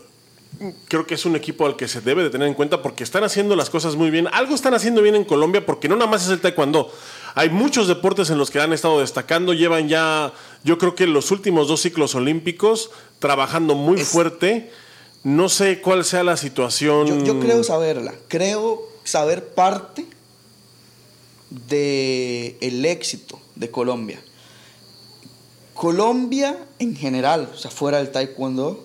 creo 0.89 1.07
que 1.07 1.15
es 1.15 1.25
un 1.25 1.37
equipo 1.37 1.67
al 1.67 1.77
que 1.77 1.87
se 1.89 2.01
debe 2.01 2.23
de 2.23 2.31
tener 2.31 2.49
en 2.49 2.55
cuenta 2.55 2.83
porque 2.83 3.05
están 3.05 3.23
haciendo 3.25 3.55
las 3.57 3.71
cosas 3.71 3.95
muy 3.97 4.11
bien. 4.11 4.27
Algo 4.33 4.55
están 4.55 4.75
haciendo 4.75 5.03
bien 5.03 5.15
en 5.15 5.25
Colombia 5.25 5.65
porque 5.65 5.89
no 5.89 5.97
nada 5.97 6.11
más 6.11 6.25
es 6.25 6.31
el 6.31 6.41
taekwondo. 6.41 6.93
Hay 7.35 7.51
muchos 7.51 7.87
deportes 7.89 8.31
en 8.31 8.39
los 8.39 8.51
que 8.51 8.61
han 8.61 8.73
estado 8.73 9.01
destacando. 9.01 9.53
Llevan 9.55 9.89
ya, 9.89 10.33
yo 10.65 10.79
creo 10.79 10.95
que 10.95 11.07
los 11.07 11.31
últimos 11.31 11.69
dos 11.69 11.81
ciclos 11.83 12.15
olímpicos 12.15 12.91
trabajando 13.19 13.75
muy 13.75 14.01
Es- 14.01 14.09
fuerte. 14.09 14.71
No 15.25 15.49
sé 15.49 15.81
cuál 15.81 16.05
sea 16.05 16.23
la 16.25 16.37
situación. 16.37 17.07
Yo, 17.07 17.25
yo 17.35 17.41
creo 17.41 17.63
saberla, 17.65 18.15
creo 18.29 18.83
saber 19.05 19.49
parte 19.49 20.07
del 21.51 22.57
el 22.61 22.85
éxito 22.85 23.39
de 23.57 23.71
Colombia. 23.71 24.21
Colombia 25.75 26.59
en 26.79 26.97
general, 26.97 27.51
o 27.55 27.57
sea, 27.57 27.71
fuera 27.71 27.99
del 27.99 28.11
taekwondo, 28.11 28.85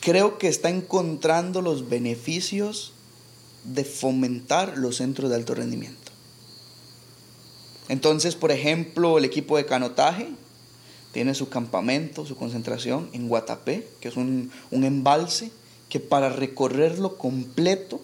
creo 0.00 0.38
que 0.38 0.48
está 0.48 0.70
encontrando 0.70 1.62
los 1.62 1.88
beneficios 1.88 2.92
de 3.64 3.84
fomentar 3.84 4.78
los 4.78 4.96
centros 4.96 5.30
de 5.30 5.36
alto 5.36 5.54
rendimiento. 5.54 6.12
Entonces, 7.88 8.34
por 8.34 8.50
ejemplo, 8.50 9.18
el 9.18 9.24
equipo 9.24 9.56
de 9.56 9.66
canotaje 9.66 10.28
tiene 11.12 11.34
su 11.34 11.48
campamento, 11.48 12.26
su 12.26 12.36
concentración 12.36 13.08
en 13.12 13.28
Guatapé, 13.28 13.88
que 14.00 14.08
es 14.08 14.16
un, 14.16 14.50
un 14.70 14.84
embalse 14.84 15.50
que 15.88 16.00
para 16.00 16.28
recorrerlo 16.28 17.16
completo, 17.16 18.00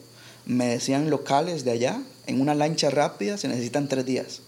me 0.46 0.66
decían 0.66 1.10
locales 1.10 1.64
de 1.64 1.70
allá, 1.72 2.02
en 2.26 2.40
una 2.40 2.54
lancha 2.54 2.90
rápida 2.90 3.38
se 3.38 3.48
necesitan 3.48 3.88
tres 3.88 4.06
días. 4.06 4.40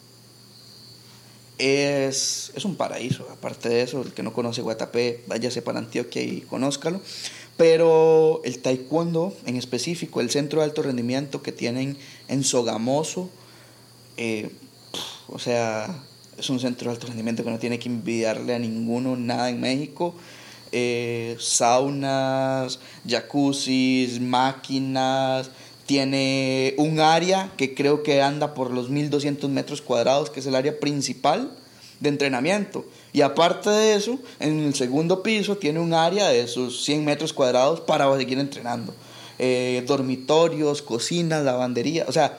Es, 1.59 2.53
es 2.55 2.65
un 2.67 2.77
paraíso, 2.77 3.27
aparte 3.31 3.69
de 3.71 3.83
eso, 3.83 4.03
el 4.03 4.13
que 4.13 4.23
no 4.23 4.33
conoce 4.33 4.61
Guatapé, 4.61 5.25
váyase 5.27 5.63
para 5.63 5.79
Antioquia 5.79 6.23
y 6.23 6.43
conózcalo. 6.43 7.01
Pero 7.57 8.43
el 8.45 8.59
taekwondo 8.59 9.35
en 9.47 9.57
específico, 9.57 10.21
el 10.21 10.31
centro 10.31 10.61
de 10.61 10.67
alto 10.67 10.83
rendimiento 10.83 11.43
que 11.43 11.53
tienen 11.53 11.97
en 12.29 12.45
Sogamoso, 12.45 13.31
eh, 14.19 14.51
o 15.29 15.39
sea, 15.39 16.03
es 16.37 16.51
un 16.51 16.61
centro 16.61 16.91
de 16.91 16.97
alto 16.97 17.07
rendimiento 17.07 17.43
que 17.45 17.51
no 17.51 17.59
tiene 17.59 17.79
que 17.79 17.89
envidiarle 17.89 18.55
a 18.55 18.59
ninguno 18.59 19.17
nada 19.17 19.49
en 19.49 19.61
México. 19.61 20.15
Eh, 20.73 21.37
saunas, 21.39 22.79
jacuzzis, 23.09 24.21
máquinas. 24.21 25.51
Tiene 25.87 26.75
un 26.79 27.01
área 27.01 27.53
que 27.57 27.75
creo 27.75 28.03
que 28.03 28.21
anda 28.21 28.55
por 28.55 28.73
los 28.73 28.91
1200 28.91 29.49
metros 29.51 29.83
cuadrados, 29.83 30.31
que 30.31 30.41
es 30.41 30.47
el 30.47 30.55
área 30.55 30.79
principal 30.81 31.53
de 32.01 32.09
entrenamiento. 32.09 32.85
Y 33.13 33.23
aparte 33.23 33.71
de 33.71 33.95
eso, 33.95 34.19
en 34.41 34.61
el 34.61 34.75
segundo 34.75 35.23
piso 35.23 35.57
tiene 35.57 35.81
un 35.81 35.95
área 35.95 36.29
de 36.29 36.47
sus 36.49 36.85
100 36.85 37.05
metros 37.05 37.33
cuadrados 37.33 37.81
para 37.81 38.15
seguir 38.17 38.39
entrenando. 38.39 38.95
Eh, 39.39 39.85
dormitorios, 39.87 40.83
cocinas, 40.83 41.45
lavandería. 41.45 42.05
O 42.09 42.13
sea, 42.13 42.39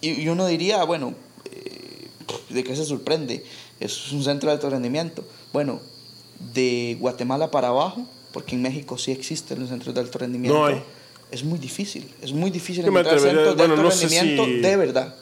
y, 0.00 0.22
y 0.22 0.28
uno 0.28 0.46
diría, 0.46 0.84
bueno, 0.84 1.14
eh, 1.50 2.08
¿de 2.50 2.64
qué 2.64 2.76
se 2.76 2.84
sorprende? 2.84 3.44
Es 3.80 4.12
un 4.12 4.22
centro 4.22 4.48
de 4.48 4.54
alto 4.54 4.70
rendimiento. 4.70 5.24
Bueno, 5.52 5.80
de 6.54 6.96
Guatemala 7.00 7.50
para 7.50 7.68
abajo, 7.68 8.06
porque 8.32 8.54
en 8.54 8.62
México 8.62 8.98
sí 8.98 9.12
existen 9.12 9.60
los 9.60 9.68
centros 9.68 9.94
de 9.94 10.00
alto 10.00 10.18
rendimiento. 10.18 10.58
No 10.58 10.66
hay. 10.66 10.82
Es 11.30 11.42
muy 11.44 11.58
difícil, 11.58 12.08
es 12.22 12.32
muy 12.32 12.50
difícil 12.50 12.84
encontrar 12.86 13.18
centros 13.18 13.56
de 13.56 13.66
bueno, 13.66 13.74
alto 13.74 13.82
no 13.82 13.90
rendimiento 13.90 14.44
si- 14.44 14.60
de 14.60 14.76
verdad. 14.76 15.14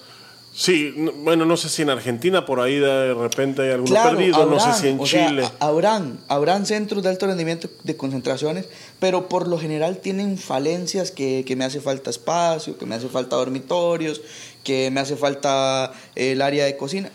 Sí, 0.56 0.92
no- 0.96 1.10
bueno, 1.12 1.44
no 1.46 1.56
sé 1.56 1.68
si 1.68 1.82
en 1.82 1.90
Argentina 1.90 2.46
por 2.46 2.60
ahí 2.60 2.78
de 2.78 3.12
repente 3.14 3.62
hay 3.62 3.70
alguno 3.72 3.90
Claro, 3.90 4.16
perdido, 4.16 4.46
no 4.46 4.60
sé 4.60 4.72
si 4.80 4.88
en 4.88 5.04
sea, 5.04 5.28
Chile. 5.28 5.44
ha- 5.58 5.66
habrán, 5.66 6.20
habrán 6.28 6.64
centros 6.66 7.02
de 7.02 7.08
alto 7.08 7.26
rendimiento 7.26 7.68
de 7.82 7.96
concentraciones, 7.96 8.66
pero 9.00 9.28
por 9.28 9.48
lo 9.48 9.58
general 9.58 9.96
tienen 9.98 10.38
falencias 10.38 11.10
que, 11.10 11.42
que 11.44 11.56
me 11.56 11.64
hace 11.64 11.80
falta 11.80 12.10
espacio, 12.10 12.78
que 12.78 12.86
me 12.86 12.94
hace 12.94 13.08
falta 13.08 13.34
dormitorios, 13.34 14.20
que 14.62 14.90
me 14.92 15.00
hace 15.00 15.16
falta 15.16 15.92
el 16.14 16.40
área 16.40 16.66
de 16.66 16.76
cocina. 16.76 17.10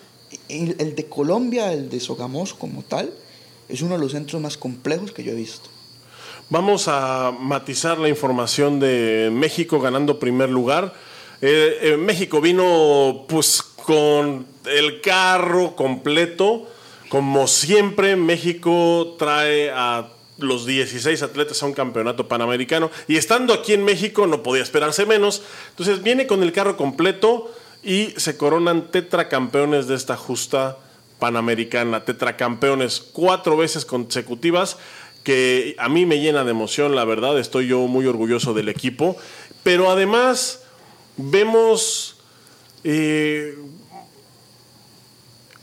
El, 0.49 0.75
el 0.79 0.95
de 0.95 1.05
Colombia, 1.05 1.71
el 1.71 1.89
de 1.89 1.99
Sogamoso 2.01 2.57
como 2.59 2.81
tal, 2.83 3.09
es 3.69 3.81
uno 3.81 3.93
de 3.95 4.01
los 4.01 4.11
centros 4.11 4.41
más 4.41 4.57
complejos 4.57 5.13
que 5.13 5.23
yo 5.23 5.31
he 5.31 5.35
visto. 5.35 5.69
Vamos 6.51 6.87
a 6.87 7.31
matizar 7.39 7.99
la 7.99 8.09
información 8.09 8.79
de 8.79 9.29
México 9.31 9.79
ganando 9.79 10.17
primer 10.17 10.49
lugar. 10.49 10.95
Eh, 11.41 11.77
eh, 11.79 11.97
México 11.97 12.41
vino 12.41 13.25
pues 13.29 13.61
con 13.61 14.47
el 14.65 14.99
carro 15.01 15.75
completo. 15.75 16.67
Como 17.09 17.45
siempre, 17.45 18.15
México 18.15 19.15
trae 19.19 19.69
a 19.69 20.07
los 20.39 20.65
16 20.65 21.21
atletas 21.21 21.61
a 21.61 21.67
un 21.67 21.73
campeonato 21.73 22.27
panamericano. 22.27 22.89
Y 23.07 23.17
estando 23.17 23.53
aquí 23.53 23.73
en 23.73 23.85
México 23.85 24.25
no 24.25 24.41
podía 24.41 24.63
esperarse 24.63 25.05
menos. 25.05 25.43
Entonces 25.69 26.01
viene 26.01 26.25
con 26.25 26.41
el 26.41 26.51
carro 26.51 26.77
completo 26.77 27.53
y 27.83 28.07
se 28.17 28.37
coronan 28.37 28.89
tetracampeones 28.89 29.87
de 29.87 29.93
esta 29.93 30.17
justa 30.17 30.79
panamericana. 31.19 32.05
Tetracampeones 32.05 33.01
cuatro 33.01 33.55
veces 33.55 33.85
consecutivas 33.85 34.77
que 35.23 35.75
a 35.77 35.89
mí 35.89 36.05
me 36.05 36.19
llena 36.19 36.43
de 36.43 36.51
emoción, 36.51 36.95
la 36.95 37.05
verdad, 37.05 37.37
estoy 37.39 37.67
yo 37.67 37.79
muy 37.87 38.05
orgulloso 38.05 38.53
del 38.53 38.69
equipo, 38.69 39.17
pero 39.63 39.91
además 39.91 40.63
vemos 41.17 42.17
eh, 42.83 43.55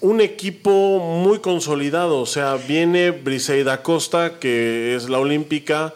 un 0.01 0.21
equipo 0.21 0.99
muy 0.99 1.41
consolidado, 1.41 2.21
o 2.21 2.27
sea, 2.27 2.57
viene 2.57 3.11
Briseida 3.11 3.83
Costa, 3.83 4.39
que 4.39 4.95
es 4.95 5.09
la 5.09 5.19
olímpica, 5.19 5.95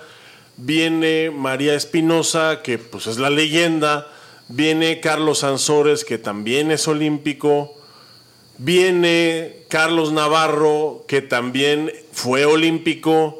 viene 0.56 1.30
María 1.30 1.74
Espinosa, 1.74 2.62
que 2.62 2.78
pues 2.78 3.06
es 3.06 3.18
la 3.18 3.30
leyenda, 3.30 4.08
viene 4.48 5.00
Carlos 5.00 5.44
Ansores, 5.44 6.04
que 6.04 6.18
también 6.18 6.70
es 6.70 6.88
olímpico, 6.88 7.74
viene 8.58 9.64
Carlos 9.68 10.12
Navarro, 10.12 11.04
que 11.06 11.22
también 11.22 11.92
fue 12.12 12.46
olímpico, 12.46 13.39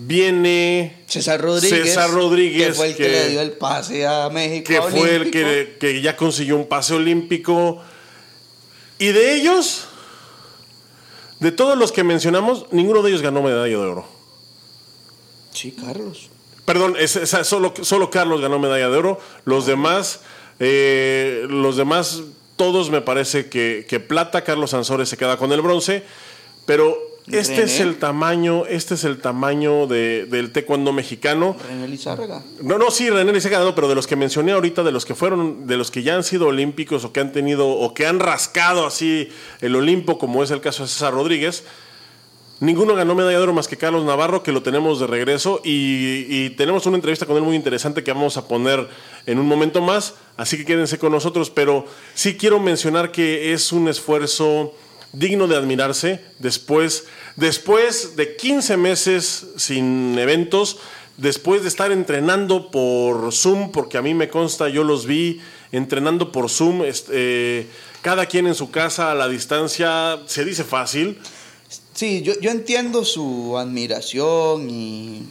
viene 0.00 1.02
César 1.06 1.40
Rodríguez, 1.40 1.84
César 1.88 2.10
Rodríguez, 2.10 2.68
que 2.68 2.74
fue 2.74 2.86
el 2.88 2.96
que, 2.96 3.02
que- 3.02 3.08
le 3.10 3.28
dio 3.30 3.40
el 3.40 3.52
pase 3.52 4.06
a 4.06 4.28
México. 4.30 4.64
que 4.66 4.80
fue 4.82 5.16
el 5.16 5.30
que, 5.30 5.76
que 5.80 6.00
ya 6.00 6.16
consiguió 6.16 6.56
un 6.56 6.66
pase 6.66 6.94
olímpico. 6.94 7.82
Y 8.98 9.08
de 9.08 9.34
ellos, 9.34 9.86
de 11.40 11.52
todos 11.52 11.76
los 11.78 11.92
que 11.92 12.04
mencionamos, 12.04 12.66
ninguno 12.72 13.02
de 13.02 13.10
ellos 13.10 13.22
ganó 13.22 13.42
medalla 13.42 13.64
de 13.66 13.76
oro. 13.76 14.06
Sí, 15.52 15.72
Carlos. 15.72 16.30
Perdón, 16.64 16.94
es- 16.98 17.16
es- 17.16 17.30
solo, 17.46 17.72
solo 17.82 18.10
Carlos 18.10 18.40
ganó 18.40 18.58
medalla 18.58 18.88
de 18.88 18.96
oro. 18.96 19.20
Los 19.44 19.66
demás, 19.66 20.20
eh, 20.60 21.46
los 21.48 21.76
demás, 21.76 22.22
todos 22.56 22.90
me 22.90 23.00
parece 23.00 23.48
que, 23.48 23.86
que 23.88 24.00
plata. 24.00 24.44
Carlos 24.44 24.70
Sansores 24.70 25.08
se 25.08 25.16
queda 25.16 25.36
con 25.36 25.52
el 25.52 25.60
bronce. 25.62 26.02
Pero 26.66 26.96
este 27.30 27.62
es 27.62 27.80
el 27.80 27.96
tamaño, 27.96 28.66
este 28.66 28.94
es 28.94 29.04
el 29.04 29.18
tamaño 29.18 29.86
de, 29.86 30.26
del 30.26 30.52
taekwondo 30.52 30.92
mexicano. 30.92 31.56
René 31.68 31.88
Lizárraga. 31.88 32.42
No, 32.62 32.78
no, 32.78 32.90
sí, 32.90 33.10
René 33.10 33.32
Lizárraga, 33.32 33.64
no, 33.64 33.74
pero 33.74 33.88
de 33.88 33.94
los 33.94 34.06
que 34.06 34.16
mencioné 34.16 34.52
ahorita, 34.52 34.82
de 34.82 34.92
los 34.92 35.04
que 35.04 35.14
fueron, 35.14 35.66
de 35.66 35.76
los 35.76 35.90
que 35.90 36.02
ya 36.02 36.14
han 36.14 36.24
sido 36.24 36.46
olímpicos 36.46 37.04
o 37.04 37.12
que 37.12 37.20
han 37.20 37.32
tenido, 37.32 37.68
o 37.68 37.94
que 37.94 38.06
han 38.06 38.20
rascado 38.20 38.86
así 38.86 39.28
el 39.60 39.76
Olimpo, 39.76 40.18
como 40.18 40.42
es 40.42 40.50
el 40.50 40.60
caso 40.60 40.82
de 40.82 40.88
César 40.88 41.14
Rodríguez, 41.14 41.64
Ninguno 42.60 42.96
ganó 42.96 43.14
medalla 43.14 43.38
de 43.38 43.42
oro 43.44 43.52
más 43.52 43.68
que 43.68 43.76
Carlos 43.76 44.04
Navarro, 44.04 44.42
que 44.42 44.50
lo 44.50 44.64
tenemos 44.64 44.98
de 44.98 45.06
regreso. 45.06 45.60
Y, 45.62 46.26
y, 46.28 46.50
tenemos 46.50 46.86
una 46.86 46.96
entrevista 46.96 47.24
con 47.24 47.36
él 47.36 47.44
muy 47.44 47.54
interesante 47.54 48.02
que 48.02 48.12
vamos 48.12 48.36
a 48.36 48.48
poner 48.48 48.88
en 49.26 49.38
un 49.38 49.46
momento 49.46 49.80
más. 49.80 50.14
Así 50.36 50.56
que 50.56 50.64
quédense 50.64 50.98
con 50.98 51.12
nosotros. 51.12 51.50
Pero 51.50 51.86
sí 52.14 52.36
quiero 52.36 52.58
mencionar 52.58 53.12
que 53.12 53.52
es 53.52 53.70
un 53.70 53.86
esfuerzo 53.86 54.74
digno 55.12 55.46
de 55.46 55.56
admirarse 55.56 56.24
después, 56.38 57.06
después 57.38 58.16
de 58.16 58.36
15 58.36 58.76
meses 58.76 59.46
sin 59.56 60.18
eventos, 60.18 60.78
después 61.16 61.62
de 61.62 61.68
estar 61.68 61.92
entrenando 61.92 62.70
por 62.70 63.32
Zoom, 63.32 63.70
porque 63.70 63.96
a 63.96 64.02
mí 64.02 64.12
me 64.12 64.28
consta, 64.28 64.68
yo 64.68 64.82
los 64.82 65.06
vi 65.06 65.40
entrenando 65.70 66.32
por 66.32 66.50
Zoom, 66.50 66.82
este, 66.82 67.68
cada 68.02 68.26
quien 68.26 68.48
en 68.48 68.54
su 68.54 68.70
casa 68.70 69.12
a 69.12 69.14
la 69.14 69.28
distancia, 69.28 70.18
se 70.26 70.44
dice 70.44 70.64
fácil. 70.64 71.18
Sí, 71.94 72.22
yo, 72.22 72.38
yo 72.40 72.50
entiendo 72.50 73.04
su 73.04 73.56
admiración 73.56 74.68
y, 74.68 75.22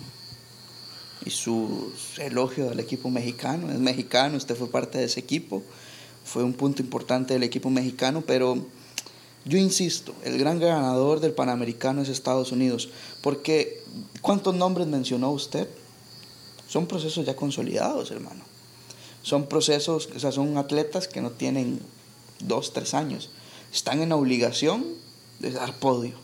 y 1.25 1.29
su 1.29 1.91
elogio 2.19 2.69
al 2.69 2.79
equipo 2.79 3.09
mexicano. 3.09 3.69
Es 3.69 3.79
mexicano, 3.79 4.37
usted 4.37 4.55
fue 4.55 4.69
parte 4.69 4.97
de 4.97 5.05
ese 5.05 5.19
equipo, 5.19 5.61
fue 6.23 6.43
un 6.43 6.53
punto 6.53 6.81
importante 6.81 7.33
del 7.33 7.43
equipo 7.43 7.69
mexicano, 7.69 8.23
pero 8.25 8.65
yo 9.47 9.57
insisto, 9.57 10.13
el 10.25 10.37
gran 10.37 10.59
ganador 10.59 11.21
del 11.21 11.31
Panamericano 11.31 12.01
es 12.01 12.09
Estados 12.09 12.51
Unidos, 12.51 12.89
porque 13.21 13.81
¿cuántos 14.21 14.53
nombres 14.55 14.87
mencionó 14.87 15.31
usted? 15.31 15.69
Son 16.67 16.85
procesos 16.85 17.25
ya 17.25 17.35
consolidados, 17.35 18.11
hermano. 18.11 18.43
Son 19.21 19.47
procesos, 19.47 20.09
o 20.13 20.19
sea, 20.19 20.33
son 20.33 20.57
atletas 20.57 21.07
que 21.07 21.21
no 21.21 21.31
tienen 21.31 21.79
dos, 22.39 22.73
tres 22.73 22.93
años. 22.93 23.29
Están 23.73 24.01
en 24.01 24.09
la 24.09 24.17
obligación 24.17 24.85
de 25.39 25.51
dar 25.51 25.79
podio. 25.79 26.15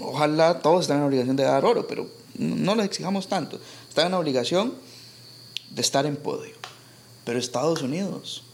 Ojalá 0.00 0.60
todos 0.60 0.82
estén 0.82 0.96
en 0.96 1.02
la 1.02 1.08
obligación 1.08 1.36
de 1.36 1.42
dar 1.42 1.64
oro, 1.64 1.88
pero 1.88 2.08
no 2.38 2.76
les 2.76 2.86
exijamos 2.86 3.26
tanto. 3.26 3.58
Están 3.88 4.06
en 4.06 4.12
la 4.12 4.20
obligación 4.20 4.74
de 5.70 5.80
estar 5.80 6.06
en 6.06 6.16
podio. 6.16 6.54
Pero 7.24 7.38
Estados 7.40 7.82
Unidos, 7.82 8.44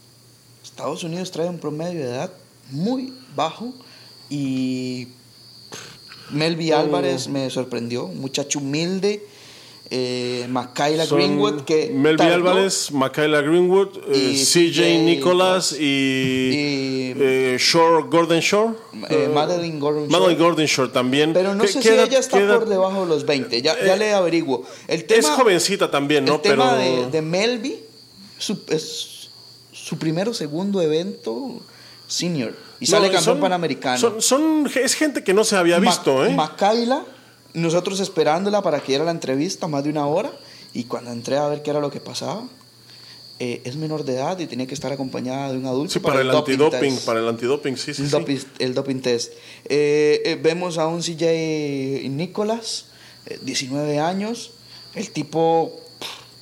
Estados 0.63 1.03
Unidos 1.03 1.29
trae 1.29 1.47
un 1.47 1.59
promedio 1.59 1.99
de 1.99 2.07
edad 2.07 2.31
muy 2.71 3.13
bajo 3.35 3.73
y 4.29 5.07
Melvi 6.31 6.71
Álvarez 6.71 7.27
me 7.27 7.49
sorprendió, 7.49 8.05
un 8.05 8.19
muchacho 8.19 8.59
humilde. 8.59 9.25
Eh, 9.91 10.47
Greenwood 11.11 11.61
que 11.61 11.91
Melvi 11.93 12.23
Álvarez, 12.23 12.91
Makayla 12.91 13.41
Greenwood, 13.41 13.89
eh, 14.11 14.33
CJ 14.33 15.03
Nicholas 15.03 15.73
y, 15.73 17.13
eh, 17.15 17.57
Shore, 17.59 18.07
Gordon 18.09 18.39
Shore. 18.39 18.73
Eh, 19.09 19.29
Madeline 19.31 19.79
Gordon 19.79 20.07
Shore. 20.07 20.19
Madeline 20.19 20.43
Gordon 20.43 20.65
Shore 20.65 20.91
también. 20.91 21.33
Pero 21.33 21.53
no 21.53 21.67
sé 21.67 21.83
si 21.83 21.89
ella 21.89 22.17
está 22.17 22.39
por 22.47 22.67
debajo 22.67 23.01
de 23.01 23.07
los 23.07 23.27
20, 23.27 23.61
ya, 23.61 23.75
ya 23.85 23.95
le 23.95 24.11
averiguo. 24.11 24.63
El 24.87 25.05
tema, 25.05 25.19
es 25.19 25.29
jovencita 25.29 25.91
también, 25.91 26.25
¿no? 26.25 26.35
El 26.35 26.41
tema 26.41 26.75
de, 26.75 27.11
de 27.11 27.21
Melvi 27.21 27.75
su, 28.39 28.59
es 28.69 29.29
su 29.71 29.99
primero 29.99 30.31
o 30.31 30.33
segundo 30.33 30.81
evento 30.81 31.61
senior. 32.07 32.55
Y 32.79 32.85
sale 32.85 33.09
campeón 33.09 33.39
panamericano. 33.39 34.21
Son, 34.21 34.69
es 34.75 34.93
gente 34.95 35.23
que 35.23 35.33
no 35.33 35.43
se 35.43 35.55
había 35.55 35.79
visto, 35.79 36.25
¿eh? 36.25 36.33
Macaila, 36.33 37.03
nosotros 37.53 37.99
esperándola 37.99 38.61
para 38.61 38.79
que 38.79 38.87
diera 38.87 39.05
la 39.05 39.11
entrevista 39.11 39.67
más 39.67 39.83
de 39.83 39.89
una 39.89 40.05
hora. 40.07 40.31
Y 40.73 40.83
cuando 40.85 41.11
entré 41.11 41.37
a 41.37 41.47
ver 41.47 41.63
qué 41.63 41.69
era 41.69 41.79
lo 41.79 41.89
que 41.89 42.01
pasaba, 42.01 42.43
eh, 43.39 43.61
es 43.65 43.75
menor 43.75 44.05
de 44.05 44.13
edad 44.13 44.39
y 44.39 44.45
tenía 44.45 44.65
que 44.65 44.73
estar 44.73 44.91
acompañada 44.91 45.51
de 45.51 45.57
un 45.57 45.65
adulto. 45.65 45.93
Sí, 45.93 45.99
para, 45.99 46.21
el, 46.21 46.31
antidoping, 46.31 46.97
para 47.05 47.19
el 47.19 47.27
antidoping, 47.27 47.77
sí, 47.77 47.93
sí. 47.93 48.03
El, 48.03 48.09
Doping, 48.09 48.37
el 48.59 48.73
doping 48.73 49.01
test. 49.01 49.33
Eh, 49.65 50.21
eh, 50.25 50.39
vemos 50.41 50.77
a 50.77 50.87
un 50.87 51.01
CJ 51.01 52.09
Nicolás, 52.09 52.85
19 53.41 53.99
años, 53.99 54.51
el 54.93 55.11
tipo 55.11 55.81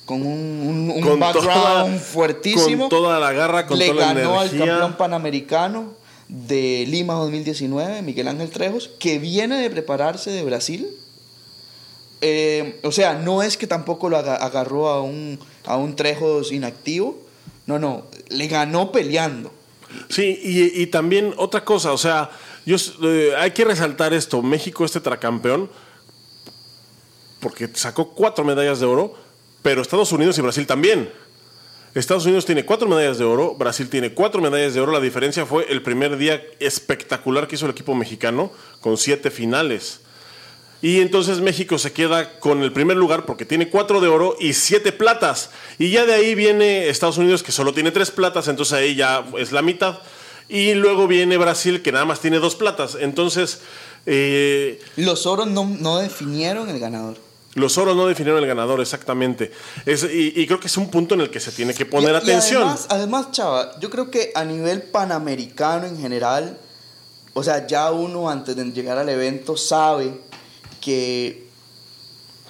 con 0.04 0.26
un, 0.26 0.92
un, 0.94 1.18
background 1.18 1.98
fuertísimo. 2.00 2.88
Con 2.88 2.90
toda 2.90 3.18
la 3.18 3.32
garra, 3.32 3.66
con 3.66 3.78
Le 3.78 3.88
toda 3.88 4.06
la 4.06 4.14
ganó 4.14 4.40
al 4.40 4.50
campeón 4.50 4.96
panamericano 4.96 5.94
de 6.28 6.84
Lima 6.88 7.14
2019, 7.14 8.02
Miguel 8.02 8.28
Ángel 8.28 8.50
Trejos, 8.50 8.90
que 8.98 9.18
viene 9.18 9.60
de 9.60 9.70
prepararse 9.70 10.30
de 10.30 10.42
Brasil. 10.42 10.88
Eh, 12.20 12.80
o 12.82 12.92
sea, 12.92 13.14
no 13.14 13.42
es 13.42 13.56
que 13.56 13.66
tampoco 13.66 14.08
lo 14.08 14.16
agarró 14.16 14.88
a 14.88 15.02
un, 15.02 15.38
a 15.66 15.76
un 15.76 15.96
Trejos 15.96 16.52
inactivo. 16.52 17.18
No, 17.66 17.78
no, 17.78 18.04
le 18.28 18.46
ganó 18.46 18.92
peleando. 18.92 19.52
Sí, 20.08 20.38
y, 20.42 20.82
y 20.82 20.86
también 20.88 21.34
otra 21.36 21.64
cosa, 21.64 21.92
o 21.92 21.98
sea, 21.98 22.30
yo, 22.66 22.76
eh, 23.02 23.32
hay 23.38 23.52
que 23.52 23.64
resaltar 23.64 24.12
esto. 24.12 24.42
México 24.42 24.84
es 24.84 24.92
tetracampeón 24.92 25.70
porque 27.40 27.68
sacó 27.74 28.10
cuatro 28.10 28.42
medallas 28.44 28.80
de 28.80 28.86
oro 28.86 29.14
pero 29.64 29.80
Estados 29.80 30.12
Unidos 30.12 30.36
y 30.36 30.42
Brasil 30.42 30.66
también. 30.66 31.10
Estados 31.94 32.26
Unidos 32.26 32.44
tiene 32.44 32.66
cuatro 32.66 32.86
medallas 32.86 33.16
de 33.16 33.24
oro, 33.24 33.54
Brasil 33.54 33.88
tiene 33.88 34.12
cuatro 34.12 34.42
medallas 34.42 34.74
de 34.74 34.80
oro. 34.82 34.92
La 34.92 35.00
diferencia 35.00 35.46
fue 35.46 35.64
el 35.72 35.80
primer 35.80 36.18
día 36.18 36.42
espectacular 36.60 37.48
que 37.48 37.54
hizo 37.54 37.64
el 37.64 37.72
equipo 37.72 37.94
mexicano 37.94 38.52
con 38.82 38.98
siete 38.98 39.30
finales. 39.30 40.00
Y 40.82 41.00
entonces 41.00 41.40
México 41.40 41.78
se 41.78 41.94
queda 41.94 42.40
con 42.40 42.62
el 42.62 42.74
primer 42.74 42.98
lugar 42.98 43.24
porque 43.24 43.46
tiene 43.46 43.70
cuatro 43.70 44.02
de 44.02 44.08
oro 44.08 44.36
y 44.38 44.52
siete 44.52 44.92
platas. 44.92 45.48
Y 45.78 45.88
ya 45.88 46.04
de 46.04 46.12
ahí 46.12 46.34
viene 46.34 46.88
Estados 46.90 47.16
Unidos 47.16 47.42
que 47.42 47.50
solo 47.52 47.72
tiene 47.72 47.90
tres 47.90 48.10
platas, 48.10 48.48
entonces 48.48 48.74
ahí 48.74 48.94
ya 48.94 49.24
es 49.38 49.50
la 49.50 49.62
mitad. 49.62 50.00
Y 50.46 50.74
luego 50.74 51.06
viene 51.08 51.38
Brasil 51.38 51.80
que 51.80 51.90
nada 51.90 52.04
más 52.04 52.20
tiene 52.20 52.38
dos 52.38 52.54
platas. 52.54 52.98
Entonces... 53.00 53.62
Eh, 54.04 54.78
Los 54.96 55.24
oros 55.24 55.46
no, 55.46 55.64
no 55.64 56.00
definieron 56.00 56.68
el 56.68 56.78
ganador. 56.78 57.23
Los 57.54 57.78
oros 57.78 57.96
no 57.96 58.06
definieron 58.06 58.42
el 58.42 58.48
ganador, 58.48 58.80
exactamente. 58.80 59.52
y, 59.86 60.46
creo 60.46 60.58
que 60.58 60.66
es 60.66 60.76
un 60.76 60.90
punto 60.90 61.14
en 61.14 61.20
el 61.20 61.30
que 61.30 61.40
se 61.40 61.52
tiene 61.52 61.72
que 61.72 61.86
poner 61.86 62.14
atención. 62.14 62.62
además, 62.62 62.86
además, 62.88 63.30
Chava, 63.30 63.78
yo 63.80 63.90
creo 63.90 64.10
que 64.10 64.32
a 64.34 64.44
nivel 64.44 64.82
panamericano 64.82 65.86
en 65.86 65.98
general, 65.98 66.58
o 67.32 67.42
sea, 67.42 67.66
ya 67.66 67.92
uno 67.92 68.28
antes 68.28 68.56
de 68.56 68.64
llegar 68.72 68.98
al 68.98 69.08
evento 69.08 69.56
sabe 69.56 70.20
que 70.80 71.48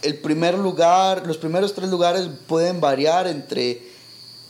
el 0.00 0.18
primer 0.18 0.58
lugar, 0.58 1.26
los 1.26 1.36
primeros 1.38 1.74
tres 1.74 1.88
lugares 1.88 2.28
pueden 2.46 2.80
variar 2.80 3.26
entre 3.26 3.82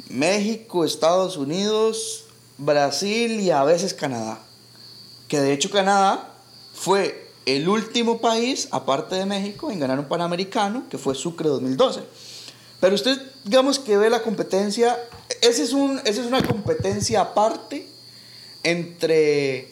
México, 0.08 0.84
Estados 0.84 1.36
Unidos, 1.36 2.24
Brasil 2.58 3.40
y 3.40 3.50
a 3.50 3.64
veces 3.64 3.94
Canadá. 3.94 4.40
Que 5.28 5.40
de 5.40 5.52
hecho 5.52 5.70
Canadá 5.70 6.32
fue 6.74 7.23
el 7.46 7.68
último 7.68 8.20
país, 8.20 8.68
aparte 8.70 9.16
de 9.16 9.26
México, 9.26 9.70
en 9.70 9.80
ganar 9.80 9.98
un 9.98 10.06
Panamericano, 10.06 10.84
que 10.88 10.98
fue 10.98 11.14
Sucre 11.14 11.48
2012. 11.48 12.00
Pero 12.80 12.94
usted, 12.94 13.18
digamos 13.44 13.78
que 13.78 13.96
ve 13.96 14.10
la 14.10 14.22
competencia, 14.22 14.98
esa 15.40 15.62
es, 15.62 15.72
un, 15.72 16.00
es 16.04 16.18
una 16.18 16.42
competencia 16.42 17.20
aparte 17.20 17.86
entre 18.62 19.68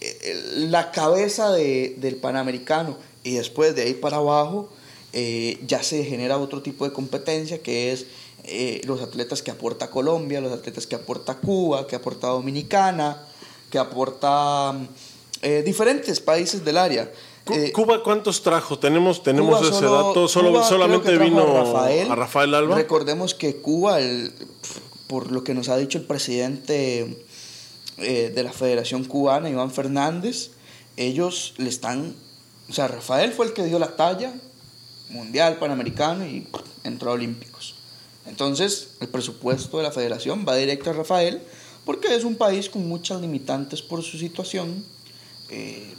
eh, 0.00 0.44
la 0.56 0.90
cabeza 0.92 1.52
del 1.52 2.16
Panamericano 2.16 2.96
y 3.22 3.34
después 3.34 3.74
de 3.74 3.82
ahí 3.82 3.94
para 3.94 4.16
abajo 4.16 4.68
eh, 5.12 5.60
ya 5.66 5.82
se 5.82 6.04
genera 6.04 6.38
otro 6.38 6.62
tipo 6.62 6.84
de 6.84 6.92
competencia 6.92 7.62
que 7.62 7.92
es 7.92 8.06
eh, 8.44 8.80
los 8.84 9.02
atletas 9.02 9.42
que 9.42 9.50
aporta 9.50 9.90
Colombia, 9.90 10.40
los 10.40 10.52
atletas 10.52 10.86
que 10.86 10.94
aporta 10.94 11.36
Cuba, 11.36 11.86
que 11.86 11.96
aporta 11.96 12.28
Dominicana, 12.28 13.26
que 13.70 13.78
aporta 13.78 14.74
eh, 15.42 15.62
diferentes 15.64 16.20
países 16.20 16.64
del 16.64 16.76
área. 16.76 17.10
Eh, 17.50 17.72
¿Cuba 17.72 18.02
cuántos 18.02 18.42
trajo? 18.42 18.78
Tenemos, 18.78 19.22
tenemos 19.22 19.62
ese 19.62 19.84
dato. 19.86 20.28
Solo, 20.28 20.62
solamente 20.62 21.16
vino 21.18 21.40
a 21.40 22.14
Rafael, 22.14 22.54
Alba. 22.54 22.76
Recordemos 22.76 23.34
que 23.34 23.56
Cuba, 23.56 23.98
por 25.06 25.32
lo 25.32 25.42
que 25.42 25.54
nos 25.54 25.68
ha 25.68 25.76
dicho 25.76 25.98
el 25.98 26.04
presidente 26.04 27.24
eh, 27.96 28.32
de 28.34 28.42
la 28.42 28.52
Federación 28.52 29.04
Cubana, 29.04 29.48
Iván 29.48 29.70
Fernández, 29.70 30.50
ellos 30.96 31.54
le 31.56 31.68
están. 31.68 32.14
O 32.68 32.72
sea, 32.72 32.88
Rafael 32.88 33.32
fue 33.32 33.46
el 33.46 33.52
que 33.52 33.64
dio 33.64 33.78
la 33.78 33.96
talla 33.96 34.34
mundial, 35.08 35.56
panamericano 35.58 36.24
y 36.26 36.46
entró 36.84 37.10
a 37.10 37.14
Olímpicos. 37.14 37.74
Entonces, 38.26 38.90
el 39.00 39.08
presupuesto 39.08 39.78
de 39.78 39.82
la 39.82 39.90
federación 39.90 40.44
va 40.46 40.54
directo 40.54 40.90
a 40.90 40.92
Rafael 40.92 41.42
porque 41.84 42.14
es 42.14 42.24
un 42.24 42.36
país 42.36 42.68
con 42.68 42.86
muchas 42.86 43.20
limitantes 43.20 43.82
por 43.82 44.02
su 44.02 44.18
situación 44.18 44.84
eh, 45.50 45.94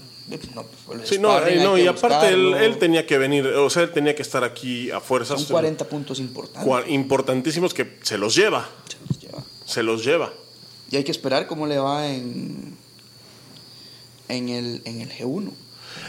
no, 0.53 0.65
sí, 1.03 1.17
no, 1.19 1.75
eh, 1.75 1.83
y 1.83 1.87
aparte 1.87 2.29
él, 2.29 2.77
tenía 2.79 3.05
que 3.05 3.17
venir, 3.17 3.45
o 3.47 3.69
sea, 3.69 3.83
él 3.83 3.91
tenía 3.91 4.15
que 4.15 4.21
estar 4.21 4.43
aquí 4.43 4.89
a 4.91 4.99
fuerzas. 5.01 5.41
Son 5.41 5.51
40 5.51 5.85
puntos 5.85 6.19
importantes. 6.19 6.89
Importantísimos 6.89 7.73
que 7.73 7.97
se 8.01 8.17
los 8.17 8.35
lleva. 8.35 8.69
Se 8.87 8.97
los 9.07 9.19
lleva. 9.19 9.43
Se 9.65 9.83
los 9.83 10.05
lleva. 10.05 10.33
Y 10.89 10.95
hay 10.97 11.03
que 11.03 11.11
esperar 11.11 11.47
cómo 11.47 11.67
le 11.67 11.79
va 11.79 12.07
en, 12.07 12.77
en, 14.29 14.49
el, 14.49 14.81
en 14.85 15.01
el 15.01 15.09
G1. 15.11 15.51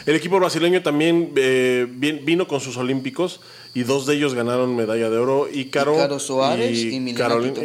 El 0.05 0.15
equipo 0.15 0.39
brasileño 0.39 0.81
también 0.83 1.31
eh, 1.35 1.87
vino 1.89 2.47
con 2.47 2.59
sus 2.59 2.77
olímpicos 2.77 3.39
y 3.73 3.83
dos 3.83 4.05
de 4.05 4.15
ellos 4.15 4.33
ganaron 4.33 4.75
medalla 4.75 5.09
de 5.09 5.17
oro. 5.17 5.47
Y 5.51 5.65
Caro, 5.65 6.19
Suárez 6.19 6.77
y, 6.77 7.09
y 7.09 7.13
Carolina 7.13 7.61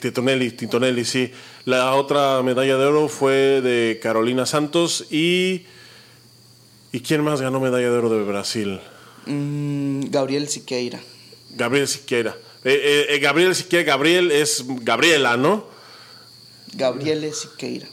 Titonelli. 0.00 0.50
Titonelli, 0.52 1.04
sí. 1.04 1.30
La 1.64 1.94
otra 1.94 2.42
medalla 2.42 2.76
de 2.76 2.84
oro 2.86 3.08
fue 3.08 3.60
de 3.60 4.00
Carolina 4.02 4.46
Santos 4.46 5.06
y... 5.10 5.66
¿Y 6.94 7.00
quién 7.00 7.22
más 7.24 7.40
ganó 7.40 7.58
medalla 7.58 7.90
de 7.90 7.96
oro 7.96 8.10
de 8.10 8.22
Brasil? 8.22 8.78
Mm, 9.24 10.10
Gabriel 10.10 10.46
Siqueira. 10.48 11.00
Gabriel 11.56 11.88
Siqueira. 11.88 12.36
Eh, 12.64 13.06
eh, 13.08 13.18
Gabriel 13.18 13.54
Siqueira, 13.54 13.84
Gabriel 13.84 14.30
es 14.30 14.62
Gabriela, 14.66 15.38
¿no? 15.38 15.66
Gabriel 16.74 17.32
Siqueira. 17.32 17.86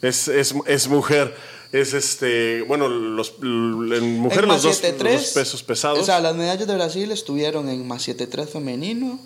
Es, 0.00 0.26
es, 0.26 0.56
es 0.66 0.88
mujer 0.88 1.36
es 1.72 1.94
este, 1.94 2.60
bueno, 2.62 2.88
los, 2.88 3.34
en 3.40 4.18
mujer 4.20 4.46
los 4.46 4.62
dos, 4.62 4.76
pesos 4.78 5.62
pesados. 5.62 6.00
O 6.00 6.04
sea, 6.04 6.20
las 6.20 6.36
medallas 6.36 6.68
de 6.68 6.74
Brasil 6.74 7.10
estuvieron 7.10 7.70
en 7.70 7.88
más 7.88 8.06
7-3 8.06 8.46
femenino, 8.46 9.18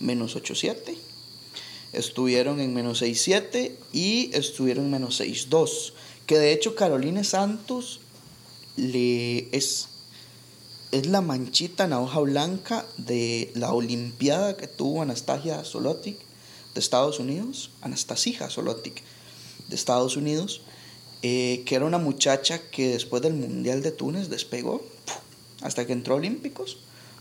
menos 0.00 0.36
8-7. 0.36 0.96
Estuvieron 1.94 2.60
en 2.60 2.74
menos 2.74 3.00
6-7 3.00 3.72
y 3.92 4.30
estuvieron 4.34 4.84
en 4.84 4.90
menos 4.90 5.20
6-2. 5.20 5.94
Que 6.26 6.38
de 6.38 6.52
hecho 6.52 6.74
Carolina 6.74 7.24
Santos 7.24 8.00
le 8.76 9.48
es, 9.56 9.88
es 10.92 11.06
la 11.06 11.22
manchita 11.22 11.84
en 11.84 11.90
la 11.90 12.00
hoja 12.00 12.20
blanca 12.20 12.84
de 12.98 13.50
la 13.54 13.72
Olimpiada 13.72 14.58
que 14.58 14.66
tuvo 14.66 15.00
Anastasia 15.00 15.64
Solotic 15.64 16.18
de 16.74 16.80
Estados 16.80 17.18
Unidos, 17.18 17.70
Anastasia 17.80 18.50
Solotic 18.50 19.02
de 19.68 19.74
Estados 19.74 20.18
Unidos 20.18 20.60
eh, 21.26 21.62
que 21.64 21.74
era 21.74 21.86
una 21.86 21.96
muchacha 21.96 22.58
que 22.70 22.88
después 22.88 23.22
del 23.22 23.32
Mundial 23.32 23.82
de 23.82 23.92
Túnez 23.92 24.28
despegó 24.28 24.82
hasta 25.62 25.86
que 25.86 25.94
entró 25.94 26.12
a 26.12 26.18
Olímpicos. 26.18 26.76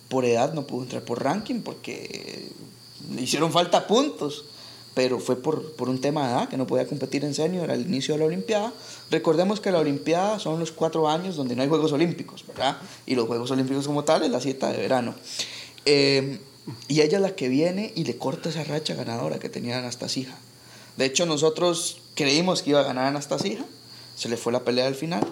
Por 0.10 0.26
edad 0.26 0.54
no 0.54 0.68
pudo 0.68 0.84
entrar 0.84 1.06
por 1.06 1.24
ranking 1.24 1.62
porque 1.62 2.51
le 3.16 3.22
hicieron 3.22 3.54
falta 3.54 3.88
puntos, 3.88 4.43
pero 4.93 5.22
fue 5.22 5.41
por, 5.41 5.72
por 5.78 5.88
un 5.88 6.01
tema 6.01 6.28
de 6.28 6.34
edad 6.34 6.49
que 6.49 6.58
no 6.58 6.68
podía 6.68 6.86
competir 6.86 7.24
en 7.24 7.34
senior 7.34 7.72
al 7.72 7.80
inicio 7.80 8.16
de 8.16 8.20
la 8.20 8.26
Olimpiada. 8.26 8.74
Recordemos 9.10 9.62
que 9.62 9.72
la 9.72 9.80
Olimpiada 9.80 10.38
son 10.38 10.60
los 10.60 10.74
cuatro 10.74 11.08
años 11.08 11.38
donde 11.38 11.56
no 11.56 11.62
hay 11.62 11.70
Juegos 11.70 11.93
Olímpicos, 11.93 12.45
¿verdad? 12.45 12.80
Y 13.06 13.16
los 13.16 13.26
Juegos 13.26 13.51
Olímpicos 13.51 13.88
como 13.88 14.04
tal 14.04 14.24
es 14.24 14.32
la 14.32 14.41
cita 14.41 14.70
de 14.70 14.80
verano. 14.80 15.16
Eh, 15.86 16.39
y 16.89 16.99
ella 16.99 17.20
es 17.20 17.22
la 17.22 17.36
que 17.38 17.47
viene 17.47 17.93
y 17.95 18.04
le 18.04 18.18
corta 18.18 18.49
esa 18.49 18.66
racha 18.66 18.95
ganadora 18.95 19.39
que 19.39 19.47
tenía 19.47 19.78
Anastasia. 19.78 20.28
De 20.97 21.06
hecho, 21.06 21.26
nosotros 21.26 22.01
creímos 22.16 22.64
que 22.64 22.72
iba 22.72 22.82
a 22.82 22.84
ganar 22.84 23.06
Anastasia 23.06 23.66
se 24.16 24.30
le 24.30 24.38
fue 24.38 24.53
la 24.53 24.64
pelea 24.64 24.88
al 24.88 24.95
final 24.95 25.26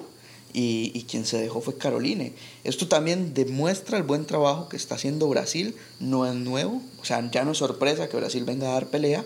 y, 0.53 0.91
y, 0.93 1.03
quien 1.03 1.25
se 1.25 1.37
dejó 1.37 1.61
fue 1.61 1.77
Caroline. 1.77 2.33
Esto 2.63 2.87
también 2.87 3.33
demuestra 3.33 3.97
el 3.97 4.03
buen 4.03 4.25
trabajo 4.25 4.67
que 4.67 4.75
está 4.75 4.95
haciendo 4.95 5.29
Brasil, 5.29 5.75
no 5.99 6.25
es 6.25 6.35
nuevo, 6.35 6.81
o 7.01 7.05
sea, 7.05 7.29
ya 7.31 7.45
no 7.45 7.51
es 7.51 7.57
sorpresa 7.57 8.09
que 8.09 8.17
Brasil 8.17 8.43
venga 8.43 8.69
a 8.69 8.73
dar 8.73 8.87
pelea, 8.87 9.23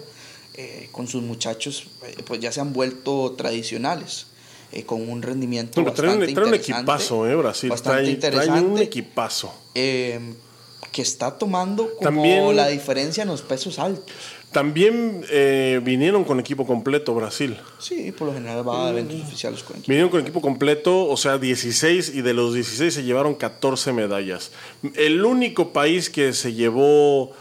eh, 0.57 0.87
con 0.93 1.05
sus 1.05 1.21
muchachos 1.21 1.87
eh, 2.05 2.15
pues 2.25 2.39
ya 2.39 2.49
se 2.49 2.61
han 2.61 2.71
vuelto 2.71 3.33
tradicionales. 3.37 4.27
Eh, 4.71 4.83
con 4.83 5.07
un 5.07 5.21
rendimiento 5.21 5.83
bastante 5.83 6.33
trae, 6.33 6.47
un 6.47 6.53
equipazo, 6.53 7.27
eh, 7.27 7.35
Brasil. 7.35 7.69
Bastante 7.69 8.09
interesante. 8.09 8.61
un 8.61 8.77
equipazo. 8.79 9.53
que 9.73 11.01
está 11.01 11.37
tomando 11.37 11.93
como 11.97 12.01
También, 12.01 12.55
la 12.55 12.67
diferencia 12.67 13.23
en 13.23 13.29
los 13.29 13.41
pesos 13.41 13.79
altos. 13.79 14.15
También 14.55 15.25
eh, 15.31 15.81
vinieron 15.83 16.23
con 16.23 16.39
equipo 16.39 16.65
completo 16.65 17.13
Brasil. 17.13 17.57
Sí, 17.77 18.13
por 18.13 18.29
lo 18.29 18.33
general 18.33 18.65
va 18.65 18.87
a 18.87 18.89
eventos 18.91 19.19
oficiales 19.19 19.61
con 19.63 19.75
equipo. 19.75 19.89
Vinieron 19.89 20.09
con 20.09 20.21
equipo 20.21 20.39
completo, 20.39 21.09
o 21.09 21.17
sea, 21.17 21.37
16 21.37 22.15
y 22.15 22.21
de 22.21 22.33
los 22.33 22.53
16 22.53 22.93
se 22.93 23.03
llevaron 23.03 23.35
14 23.35 23.91
medallas. 23.91 24.51
El 24.93 25.25
único 25.25 25.73
país 25.73 26.09
que 26.09 26.31
se 26.31 26.53
llevó 26.53 27.33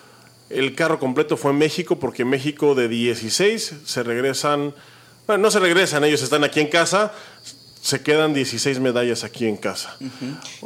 el 0.51 0.75
carro 0.75 0.99
completo 0.99 1.37
fue 1.37 1.53
México, 1.53 2.01
porque 2.01 2.25
México 2.25 2.75
de 2.75 2.89
16 2.89 3.75
se 3.85 4.03
regresan, 4.03 4.75
bueno, 5.29 5.41
no 5.41 5.53
se 5.53 5.61
regresan, 5.61 6.03
ellos 6.03 6.21
están 6.21 6.43
aquí 6.43 6.59
en 6.59 6.67
casa, 6.67 7.13
se 7.81 8.03
quedan 8.03 8.35
16 8.35 8.81
medallas 8.81 9.23
aquí 9.23 9.47
en 9.47 9.57
casa. 9.57 9.97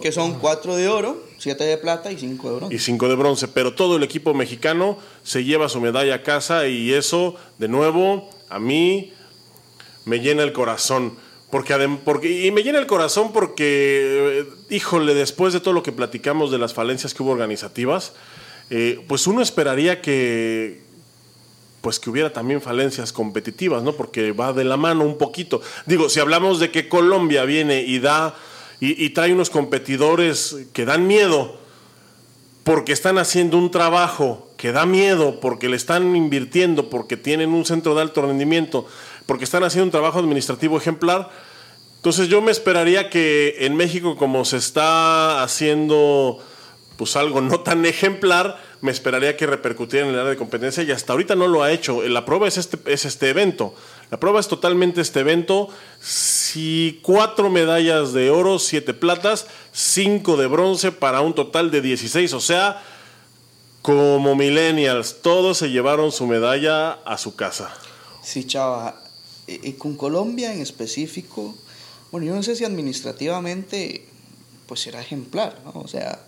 Que 0.01 0.13
son 0.13 0.39
4 0.39 0.77
de 0.77 0.89
oro, 0.89 1.28
7 1.39 1.65
de 1.65 1.79
plata 1.79 2.11
y 2.11 2.19
5 2.19 2.51
de 2.51 2.57
bronce. 2.57 2.75
Y 2.75 2.79
5 2.79 3.09
de 3.09 3.15
bronce, 3.15 3.49
pero 3.49 3.75
todo 3.75 3.97
el 3.97 4.03
equipo 4.03 4.35
mexicano 4.35 4.99
se 5.23 5.45
lleva 5.45 5.69
su 5.69 5.81
medalla 5.81 6.17
a 6.17 6.23
casa 6.23 6.67
y 6.67 6.93
eso, 6.93 7.37
de 7.59 7.69
nuevo, 7.69 8.29
a 8.49 8.59
mí 8.59 9.13
me 10.05 10.21
llena 10.21 10.43
el 10.43 10.53
corazón. 10.53 11.17
Porque, 11.51 11.99
porque, 12.05 12.47
y 12.47 12.51
me 12.51 12.63
llena 12.63 12.79
el 12.79 12.87
corazón 12.87 13.33
porque, 13.33 14.41
eh, 14.41 14.47
híjole, 14.69 15.15
después 15.15 15.55
de 15.55 15.61
todo 15.61 15.73
lo 15.73 15.83
que 15.83 15.93
platicamos 15.93 16.51
de 16.51 16.59
las 16.59 16.75
falencias 16.75 17.15
que 17.15 17.23
hubo 17.23 17.31
organizativas, 17.31 18.13
eh, 18.69 19.01
pues 19.09 19.27
uno 19.27 19.41
esperaría 19.41 20.03
que, 20.03 20.83
pues 21.81 21.99
que 21.99 22.11
hubiera 22.11 22.33
también 22.33 22.61
falencias 22.61 23.13
competitivas, 23.13 23.83
¿no? 23.83 23.95
Porque 23.95 24.33
va 24.33 24.53
de 24.53 24.65
la 24.65 24.77
mano 24.77 25.05
un 25.05 25.17
poquito. 25.17 25.63
Digo, 25.87 26.11
si 26.11 26.21
hablamos 26.21 26.59
de 26.61 26.71
que 26.71 26.89
Colombia 26.89 27.45
viene 27.45 27.83
y 27.83 27.99
da 27.99 28.35
y, 28.81 29.11
trae 29.11 29.33
unos 29.33 29.51
competidores 29.51 30.57
que 30.73 30.85
dan 30.85 31.07
miedo 31.07 31.59
porque 32.63 32.93
están 32.93 33.19
haciendo 33.19 33.59
un 33.59 33.71
trabajo 33.71 34.51
que 34.57 34.73
da 34.73 34.87
miedo, 34.87 35.41
porque 35.41 35.69
le 35.69 35.77
están 35.77 36.15
invirtiendo, 36.15 36.91
porque 36.91 37.17
tienen 37.17 37.51
un 37.51 37.65
centro 37.65 37.95
de 37.95 38.03
alto 38.03 38.23
rendimiento, 38.23 38.87
porque 39.27 39.45
están 39.45 39.65
haciendo 39.65 39.87
un 39.87 39.91
trabajo 39.91 40.19
administrativo 40.19 40.77
ejemplar. 40.77 41.31
Entonces 41.97 42.29
yo 42.29 42.41
me 42.43 42.53
esperaría 42.53 43.11
que 43.11 43.57
en 43.61 43.75
México, 43.75 44.17
como 44.17 44.45
se 44.45 44.59
está 44.59 45.43
haciendo 45.43 46.39
pues 46.99 47.15
algo 47.15 47.41
no 47.41 47.61
tan 47.61 47.87
ejemplar, 47.87 48.61
me 48.81 48.91
esperaría 48.91 49.37
que 49.37 49.47
repercutiera 49.47 50.07
en 50.07 50.13
el 50.13 50.19
área 50.19 50.31
de 50.31 50.37
competencia 50.37 50.83
y 50.83 50.91
hasta 50.91 51.13
ahorita 51.13 51.37
no 51.37 51.47
lo 51.47 51.63
ha 51.63 51.71
hecho. 51.71 52.03
La 52.07 52.25
prueba 52.25 52.49
es 52.49 52.59
este, 52.59 52.79
es 52.93 53.05
este 53.05 53.31
evento. 53.31 53.75
La 54.11 54.19
prueba 54.19 54.41
es 54.41 54.49
totalmente 54.49 55.01
este 55.01 55.21
evento. 55.21 55.69
Si 56.01 57.01
cuatro 57.03 57.51
medallas 57.51 58.13
de 58.13 58.31
oro, 58.31 58.59
siete 58.59 58.95
platas, 58.95 59.47
cinco 59.73 60.37
de 60.37 60.47
bronce 60.47 60.93
para 60.93 61.21
un 61.21 61.35
total 61.35 61.71
de 61.71 61.83
16. 61.83 62.33
O 62.33 62.41
sea, 62.41 62.83
como 63.83 64.35
millennials, 64.35 65.23
todos 65.23 65.59
se 65.59 65.71
llevaron 65.71 66.13
su 66.13 66.27
medalla 66.27 66.93
a 66.93 67.19
su 67.19 67.37
casa. 67.37 67.75
Sí, 68.23 68.45
chava. 68.45 69.01
Y 69.47 69.73
con 69.75 69.97
Colombia 69.97 70.53
en 70.53 70.61
específico, 70.61 71.55
bueno, 72.11 72.27
yo 72.27 72.35
no 72.35 72.43
sé 72.43 72.57
si 72.57 72.65
administrativamente 72.65 74.07
pues 74.67 74.81
será 74.81 75.01
ejemplar, 75.01 75.59
¿no? 75.65 75.81
O 75.81 75.89
sea, 75.89 76.21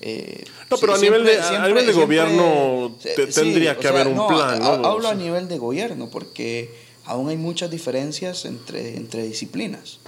eh, 0.00 0.44
no, 0.70 0.78
pero 0.78 0.94
a, 0.94 0.98
nivel 0.98 1.24
de, 1.24 1.40
a 1.40 1.68
nivel 1.68 1.86
de 1.86 1.92
gobierno 1.92 2.96
tendría 3.34 3.76
que 3.76 3.86
haber 3.86 4.08
un 4.08 4.26
plan. 4.26 4.58
¿no? 4.58 4.66
Hablo 4.66 5.08
a 5.08 5.14
nivel 5.14 5.46
de 5.46 5.58
gobierno 5.58 6.08
porque 6.10 6.74
aún 7.04 7.28
hay 7.28 7.36
muchas 7.36 7.70
diferencias 7.70 8.44
entre, 8.44 8.96
entre 8.96 9.24
disciplinas. 9.24 9.98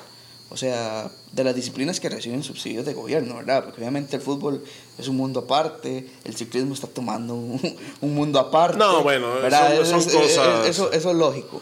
O 0.51 0.57
sea, 0.57 1.11
de 1.33 1.43
las 1.43 1.55
disciplinas 1.55 1.99
que 1.99 2.09
reciben 2.09 2.43
subsidios 2.43 2.87
de 2.87 2.95
gobierno, 2.95 3.37
¿verdad? 3.37 3.65
Porque 3.65 3.81
obviamente 3.81 4.17
el 4.17 4.23
fútbol 4.23 4.63
es 4.99 5.09
un 5.09 5.17
mundo 5.17 5.41
aparte, 5.41 6.09
el 6.23 6.37
ciclismo 6.37 6.75
está 6.75 6.87
tomando 6.87 7.35
un, 7.35 8.15
mundo 8.15 8.39
aparte. 8.39 8.79
No, 8.79 9.03
bueno, 9.03 9.45
eso, 9.45 9.85
son 9.85 10.05
cosas... 10.05 10.69
Eso, 10.69 10.93
eso, 10.93 11.11
es 11.11 11.17
lógico. 11.17 11.61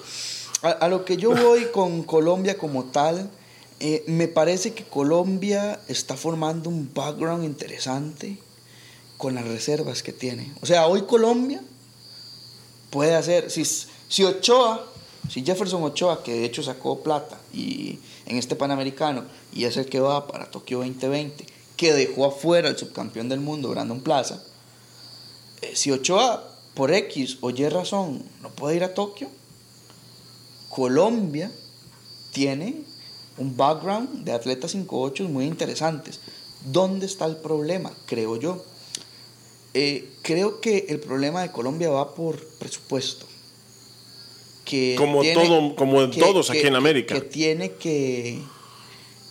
A, 0.62 0.70
a, 0.70 0.88
lo 0.88 1.04
que 1.04 1.16
yo 1.16 1.30
voy 1.34 1.66
con 1.72 2.02
Colombia 2.02 2.58
como 2.58 2.84
tal 2.84 3.30
eh, 3.84 4.04
me 4.06 4.28
parece 4.28 4.74
que 4.74 4.84
Colombia 4.84 5.80
está 5.88 6.16
formando 6.16 6.70
un 6.70 6.94
background 6.94 7.42
interesante 7.42 8.38
con 9.16 9.34
las 9.34 9.44
reservas 9.44 10.04
que 10.04 10.12
tiene. 10.12 10.52
O 10.60 10.66
sea, 10.66 10.86
hoy 10.86 11.02
Colombia 11.02 11.60
puede 12.90 13.16
hacer, 13.16 13.50
si, 13.50 13.64
si 13.64 14.22
Ochoa, 14.22 14.86
si 15.28 15.44
Jefferson 15.44 15.82
Ochoa, 15.82 16.22
que 16.22 16.32
de 16.32 16.44
hecho 16.44 16.62
sacó 16.62 17.02
plata 17.02 17.40
y 17.52 17.98
en 18.26 18.36
este 18.38 18.56
Panamericano 18.56 19.24
y 19.52 19.64
es 19.64 19.76
el 19.76 19.86
que 19.86 20.00
va 20.00 20.26
para 20.26 20.50
Tokio 20.50 20.78
2020, 20.78 21.46
que 21.76 21.92
dejó 21.92 22.26
afuera 22.26 22.68
el 22.68 22.76
subcampeón 22.76 23.28
del 23.28 23.40
mundo, 23.40 23.70
Brandon 23.70 24.00
Plaza, 24.00 24.42
eh, 25.62 25.72
si 25.74 25.90
Ochoa 25.90 26.48
por 26.74 26.92
X 26.92 27.38
o 27.40 27.50
Y 27.50 27.68
razón 27.68 28.22
no 28.40 28.50
puede 28.50 28.76
ir 28.76 28.84
a 28.84 28.94
Tokio, 28.94 29.28
Colombia 30.68 31.52
tiene 32.32 32.82
un 33.38 33.56
background 33.56 34.24
de 34.24 34.32
atletas 34.32 34.74
5-8 34.74 35.28
muy 35.28 35.44
interesantes. 35.44 36.20
¿Dónde 36.64 37.06
está 37.06 37.26
el 37.26 37.36
problema? 37.36 37.92
Creo 38.06 38.36
yo. 38.36 38.64
Eh, 39.74 40.10
creo 40.22 40.60
que 40.60 40.86
el 40.88 41.00
problema 41.00 41.42
de 41.42 41.52
Colombia 41.52 41.90
va 41.90 42.14
por 42.14 42.44
presupuesto. 42.58 43.26
Que 44.64 44.94
como 44.96 45.22
todo, 45.22 45.74
como 45.74 46.08
todos 46.10 46.50
aquí 46.50 46.66
en 46.66 46.76
América. 46.76 47.14
Que, 47.14 47.20
tiene 47.20 47.72
que, 47.72 48.40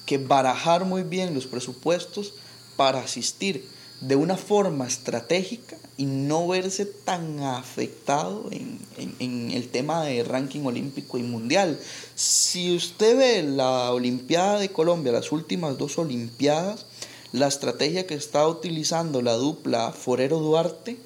que 0.06 0.18
barajar 0.18 0.86
muy 0.86 1.04
bien 1.04 1.34
los 1.34 1.48
presupuestos 1.48 2.34
para 2.76 3.00
asistir. 3.00 3.66
de 4.02 4.16
una 4.16 4.36
forma 4.36 4.88
estratégica 4.88 5.78
y 5.96 6.06
no 6.06 6.48
verse 6.48 6.88
tan 6.88 7.42
afectado 7.42 8.50
en, 8.50 8.80
en, 9.20 9.52
el 9.52 9.70
tema 9.70 10.04
de 10.04 10.24
ranking 10.24 10.62
olímpico 10.66 11.20
y 11.20 11.24
mundial. 11.24 11.80
Si 12.16 12.76
usted 12.76 13.16
ve 13.16 13.44
la 13.44 13.92
Olimpiada 13.92 14.58
de 14.58 14.70
Colombia, 14.70 15.12
las 15.12 15.32
últimas 15.32 15.78
dos 15.78 16.00
Olimpiadas, 16.00 16.88
la 17.32 17.48
estrategia 17.48 18.08
que 18.08 18.16
está 18.16 18.48
utilizando 18.48 19.22
la 19.22 19.34
dupla 19.34 19.92
Forero 19.92 20.40
Duarte 20.40 20.98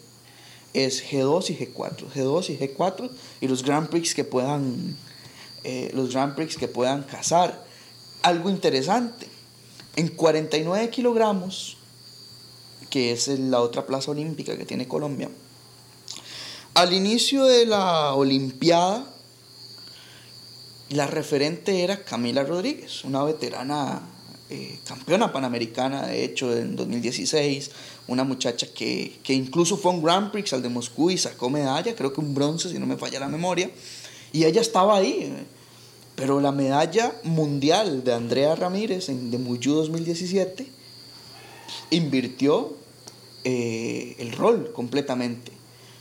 es 0.76 1.03
G2 1.09 1.51
y 1.51 1.57
G4, 1.57 2.11
G2 2.13 2.49
y 2.49 2.57
G4 2.57 3.09
y 3.41 3.47
los 3.47 3.63
Grand 3.63 3.89
Prix 3.89 4.13
que 4.13 4.26
puedan, 4.26 4.97
eh, 5.63 5.89
los 5.93 6.11
Grand 6.11 6.36
Prix 6.36 6.57
que 6.57 6.67
puedan 6.67 7.03
cazar. 7.03 7.65
Algo 8.21 8.49
interesante, 8.49 9.28
en 9.95 10.09
49 10.09 10.89
kilogramos, 10.89 11.78
que 12.89 13.13
es 13.13 13.28
la 13.28 13.61
otra 13.61 13.86
plaza 13.86 14.11
olímpica 14.11 14.57
que 14.57 14.65
tiene 14.65 14.88
Colombia, 14.88 15.30
al 16.73 16.91
inicio 16.91 17.45
de 17.45 17.65
la 17.65 18.13
Olimpiada, 18.13 19.05
la 20.89 21.07
referente 21.07 21.84
era 21.84 22.03
Camila 22.03 22.43
Rodríguez, 22.43 23.05
una 23.05 23.23
veterana 23.23 24.01
eh, 24.49 24.80
campeona 24.86 25.32
panamericana, 25.32 26.05
de 26.05 26.23
hecho, 26.23 26.55
en 26.55 26.76
2016, 26.76 27.71
una 28.08 28.24
muchacha 28.24 28.68
que, 28.68 29.20
que, 29.24 29.34
incluso 29.34 29.78
fue 29.78 29.91
un 29.91 30.03
Grand 30.03 30.32
Prix 30.32 30.53
al 30.53 30.62
de 30.62 30.70
Moscú 30.70 31.10
y 31.10 31.18
sacó 31.18 31.49
medalla, 31.49 31.95
creo 31.95 32.14
que 32.14 32.22
un 32.22 32.34
bronce, 32.34 32.70
si 32.70 32.80
no 32.80 32.86
me 32.86 32.97
falla 32.97 33.20
la 33.20 33.28
memoria, 33.28 33.70
y 34.32 34.45
ella 34.45 34.62
estaba 34.62 34.97
ahí. 34.97 35.34
Pero 36.16 36.39
la 36.39 36.51
medalla 36.51 37.14
mundial 37.24 38.03
de 38.03 38.14
Andrea 38.14 38.56
Ramírez 38.56 39.10
en 39.10 39.32
de 39.32 39.38
Muyu 39.38 39.74
2017 39.74 40.66
invirtió 41.89 42.76
eh, 43.43 44.16
el 44.20 44.32
rol 44.32 44.72
completamente. 44.74 45.51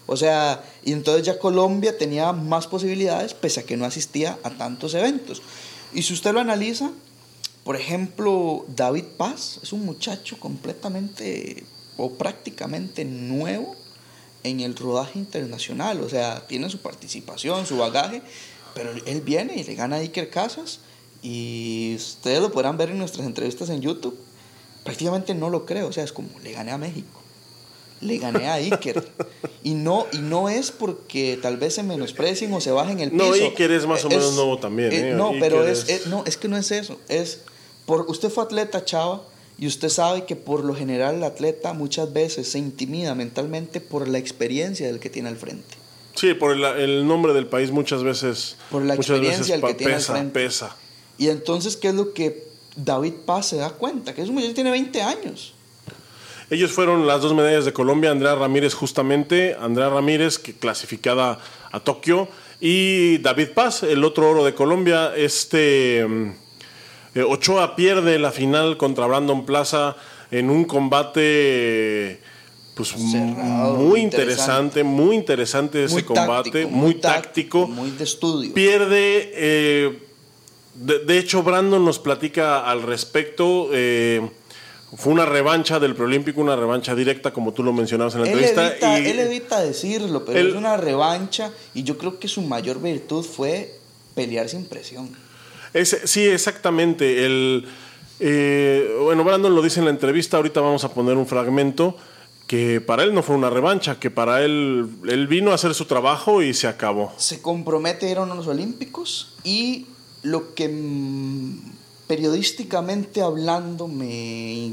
O 0.07 0.17
sea, 0.17 0.65
y 0.85 0.93
entonces 0.93 1.27
ya 1.27 1.39
Colombia 1.39 1.97
tenía 1.97 2.33
más 2.33 2.67
posibilidades 2.67 3.35
pese 3.35 3.61
a 3.61 3.63
que 3.65 3.77
no 3.77 3.87
asistía 3.87 4.39
a 4.43 4.51
tantos 4.51 4.95
eventos. 4.95 5.43
Y 5.93 6.03
si 6.03 6.13
usted 6.13 6.33
lo 6.33 6.41
analiza, 6.41 6.93
por 7.65 7.77
ejemplo, 7.77 8.67
David 8.69 9.05
Paz 9.17 9.59
es 9.63 9.73
un 9.73 9.85
muchacho 9.85 10.39
completamente 10.39 11.65
o 11.97 12.15
prácticamente 12.15 13.05
nuevo 13.05 13.77
en 14.43 14.61
el 14.61 14.77
rodaje 14.77 15.19
internacional. 15.19 16.01
O 16.03 16.09
sea, 16.09 16.47
tiene 16.47 16.71
su 16.71 16.79
participación, 16.79 17.67
su 17.67 17.79
bagaje, 17.79 18.23
pero 18.75 18.91
él 19.07 19.21
viene 19.23 19.57
y 19.57 19.65
le 19.65 19.75
gana 19.75 19.97
a 19.97 19.99
Iker 20.01 20.31
Casas 20.31 20.81
y 21.23 21.95
ustedes 21.97 22.41
lo 22.41 22.53
podrán 22.53 22.77
ver 22.77 22.91
en 22.91 22.99
nuestras 22.99 23.27
entrevistas 23.27 23.71
en 23.71 23.81
YouTube. 23.81 24.17
Prácticamente 24.85 25.35
no 25.35 25.49
lo 25.49 25.65
creo, 25.65 25.89
o 25.89 25.93
sea, 25.93 26.05
es 26.05 26.13
como 26.13 26.29
le 26.43 26.53
gané 26.53 26.71
a 26.71 26.79
México. 26.79 27.21
Le 28.03 28.19
gané 28.19 28.49
a 28.49 28.55
Iker. 28.55 29.11
y 29.63 29.73
no, 29.73 30.07
y 30.13 30.19
no 30.19 30.51
es 30.51 30.71
porque 30.71 31.39
tal 31.41 31.57
vez 31.57 31.75
se 31.75 31.83
menosprecien 31.83 32.53
o 32.53 32.61
se 32.61 32.71
bajen 32.71 33.01
el 33.01 33.11
piso. 33.11 33.25
No, 33.25 33.33
Iker 33.33 33.71
es 33.73 33.87
más 33.87 34.05
o 34.05 34.11
menos 34.11 34.35
nuevo 34.35 34.59
también. 34.59 34.93
¿eh? 34.93 35.15
no, 35.15 35.33
pero 35.41 35.67
es, 35.67 36.07
no, 36.07 36.23
es 36.27 36.37
que 36.37 36.49
no 36.49 36.59
es 36.59 36.71
eso. 36.71 37.01
Es 37.09 37.41
por, 37.87 38.03
usted 38.11 38.29
fue 38.29 38.45
atleta, 38.45 38.85
chava, 38.85 39.23
y 39.59 39.67
usted 39.67 39.89
sabe 39.89 40.25
que 40.25 40.37
por 40.37 40.65
lo 40.65 40.75
general 40.75 41.17
el 41.17 41.25
atleta 41.25 41.73
muchas 41.73 42.13
veces 42.13 42.51
se 42.51 42.59
intimida 42.59 43.15
mentalmente 43.15 43.81
por 43.81 44.09
la 44.09 44.19
experiencia 44.19 44.87
del 44.87 44.99
que 44.99 45.11
tiene 45.11 45.29
al 45.29 45.37
frente. 45.37 45.77
Sí, 46.15 46.35
por 46.35 46.53
el, 46.53 47.07
nombre 47.07 47.33
del 47.33 47.47
país 47.47 47.71
muchas 47.71 48.03
veces. 48.03 48.57
Por 48.71 48.85
la 48.85 48.95
experiencia 48.95 49.57
del 49.57 49.65
que 49.65 49.75
tiene 49.75 49.95
al 49.95 50.03
frente. 50.03 50.33
Pesa. 50.33 50.77
Y 51.19 51.29
entonces, 51.29 51.77
¿qué 51.77 51.89
es 51.89 51.95
lo 51.95 52.13
que 52.13 52.47
David 52.77 53.15
Paz 53.27 53.47
se 53.47 53.57
da 53.57 53.71
cuenta? 53.71 54.15
Que 54.15 54.23
es 54.23 54.29
un 54.29 54.35
muchacho 54.35 54.55
tiene 54.55 54.71
20 54.71 55.03
años. 55.03 55.55
Ellos 56.51 56.73
fueron 56.73 57.07
las 57.07 57.23
dos 57.23 57.35
medallas 57.35 57.65
de 57.65 57.73
Colombia, 57.73 58.11
Andrea 58.11 58.35
Ramírez 58.35 58.75
justamente, 58.75 59.57
Andrea 59.59 59.89
Ramírez 59.89 60.39
que 60.39 60.55
clasificada 60.55 61.39
a 61.73 61.81
Tokio 61.81 62.29
y 62.61 63.19
David 63.19 63.49
Paz, 63.55 63.83
el 63.83 64.05
otro 64.05 64.31
oro 64.31 64.45
de 64.45 64.55
Colombia, 64.55 65.15
este 65.17 66.07
mm, 66.07 66.33
eh, 67.15 67.23
Ochoa 67.23 67.77
pierde 67.77 68.19
la 68.19 68.33
final 68.33 68.77
contra 68.77 69.07
Brandon 69.07 69.47
Plaza 69.47 69.97
en 70.31 70.51
un 70.51 70.65
combate 70.65 72.21
pues 72.75 72.97
muy 72.97 74.01
interesante, 74.01 74.83
muy 74.83 75.15
interesante 75.15 75.85
ese 75.85 76.05
combate, 76.05 76.67
muy, 76.67 76.95
táctico, 76.95 77.69
muy 77.69 77.91
de 77.93 78.05
estudio. 78.05 78.53
Pierde, 78.53 79.31
eh, 79.33 79.99
de, 80.75 81.19
hecho 81.19 81.45
Brandon 81.45 81.85
nos 81.85 82.01
platica 82.01 82.69
al 82.69 82.83
respecto. 82.83 83.69
Eh, 83.73 84.29
fue 84.97 85.13
una 85.13 85.25
revancha 85.25 85.79
del 85.79 85.95
preolímpico, 85.95 86.41
una 86.41 86.57
revancha 86.57 86.95
directa, 86.95 87.33
como 87.33 87.53
tú 87.53 87.63
lo 87.63 87.73
mencionabas 87.73 88.15
en 88.15 88.23
la 88.23 88.27
entrevista. 88.29 88.99
él 88.99 89.19
evita 89.21 89.61
decirlo, 89.61 90.25
pero 90.25 90.49
es 90.49 90.55
una 90.55 90.77
revancha 90.77 91.53
y 91.75 91.85
yo 91.85 91.97
creo 91.97 92.19
que 92.19 92.29
su 92.29 92.43
mayor 92.43 92.81
virtud 92.81 93.25
fue 93.25 93.79
pelear 94.15 94.49
sin 94.49 94.67
presión 94.67 95.11
sí, 95.83 96.25
exactamente. 96.25 97.27
El, 97.27 97.67
eh, 98.21 98.97
bueno, 99.03 99.25
Brandon 99.25 99.55
lo 99.55 99.63
dice 99.63 99.81
en 99.81 99.87
la 99.87 99.91
entrevista, 99.91 100.37
ahorita 100.37 100.61
vamos 100.61 100.85
a 100.85 100.95
poner 100.95 101.17
un 101.17 101.27
fragmento, 101.27 101.97
que 102.47 102.81
para 102.81 103.03
él 103.03 103.15
no 103.15 103.23
fue 103.23 103.35
una 103.35 103.51
revancha, 103.51 103.99
que 103.99 104.11
para 104.11 104.45
él, 104.45 104.89
él 105.09 105.27
vino 105.27 105.51
a 105.51 105.55
hacer 105.55 105.75
su 105.75 105.87
trabajo 105.87 106.43
y 106.43 106.55
se 106.55 106.69
acabó. 106.69 107.13
Se 107.17 107.41
compromete 107.43 108.13
a 108.15 108.27
los 108.27 108.47
Olímpicos 108.47 109.35
y 109.43 109.87
lo 110.23 110.55
que 110.55 110.71
periodísticamente 112.07 113.23
hablando 113.23 113.89
me, 113.89 114.73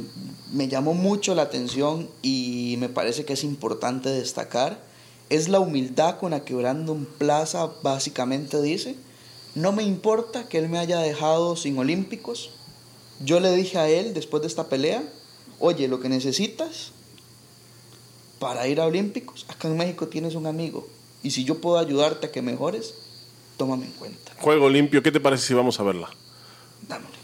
me 0.53 0.67
llamó 0.67 0.93
mucho 0.93 1.33
la 1.33 1.43
atención 1.43 2.09
y 2.21 2.75
me 2.79 2.89
parece 2.89 3.25
que 3.25 3.33
es 3.33 3.43
importante 3.43 4.09
destacar 4.09 4.83
es 5.29 5.47
la 5.47 5.61
humildad 5.61 6.19
con 6.19 6.31
la 6.31 6.43
que 6.43 6.53
Brandon 6.53 7.07
Plaza 7.17 7.69
básicamente 7.81 8.61
dice 8.61 8.97
no 9.55 9.71
me 9.71 9.83
importa 9.83 10.47
que 10.47 10.57
él 10.57 10.69
me 10.69 10.79
haya 10.79 10.99
dejado 10.99 11.55
sin 11.55 11.77
olímpicos. 11.77 12.51
Yo 13.19 13.39
le 13.39 13.51
dije 13.51 13.77
a 13.77 13.89
él 13.89 14.13
después 14.13 14.41
de 14.41 14.47
esta 14.47 14.67
pelea, 14.67 15.03
oye, 15.59 15.87
lo 15.87 15.99
que 15.99 16.09
necesitas 16.09 16.91
para 18.39 18.67
ir 18.67 18.81
a 18.81 18.85
olímpicos, 18.85 19.45
acá 19.49 19.67
en 19.67 19.77
México 19.77 20.07
tienes 20.07 20.35
un 20.35 20.47
amigo. 20.47 20.87
Y 21.21 21.31
si 21.31 21.43
yo 21.43 21.61
puedo 21.61 21.77
ayudarte 21.77 22.27
a 22.27 22.31
que 22.31 22.41
mejores, 22.41 22.95
tómame 23.57 23.85
en 23.85 23.91
cuenta. 23.91 24.31
Juego 24.39 24.69
limpio, 24.69 25.03
¿qué 25.03 25.11
te 25.11 25.19
parece 25.19 25.45
si 25.45 25.53
vamos 25.53 25.79
a 25.79 25.83
verla? 25.83 26.09
Dámelo. 26.87 27.21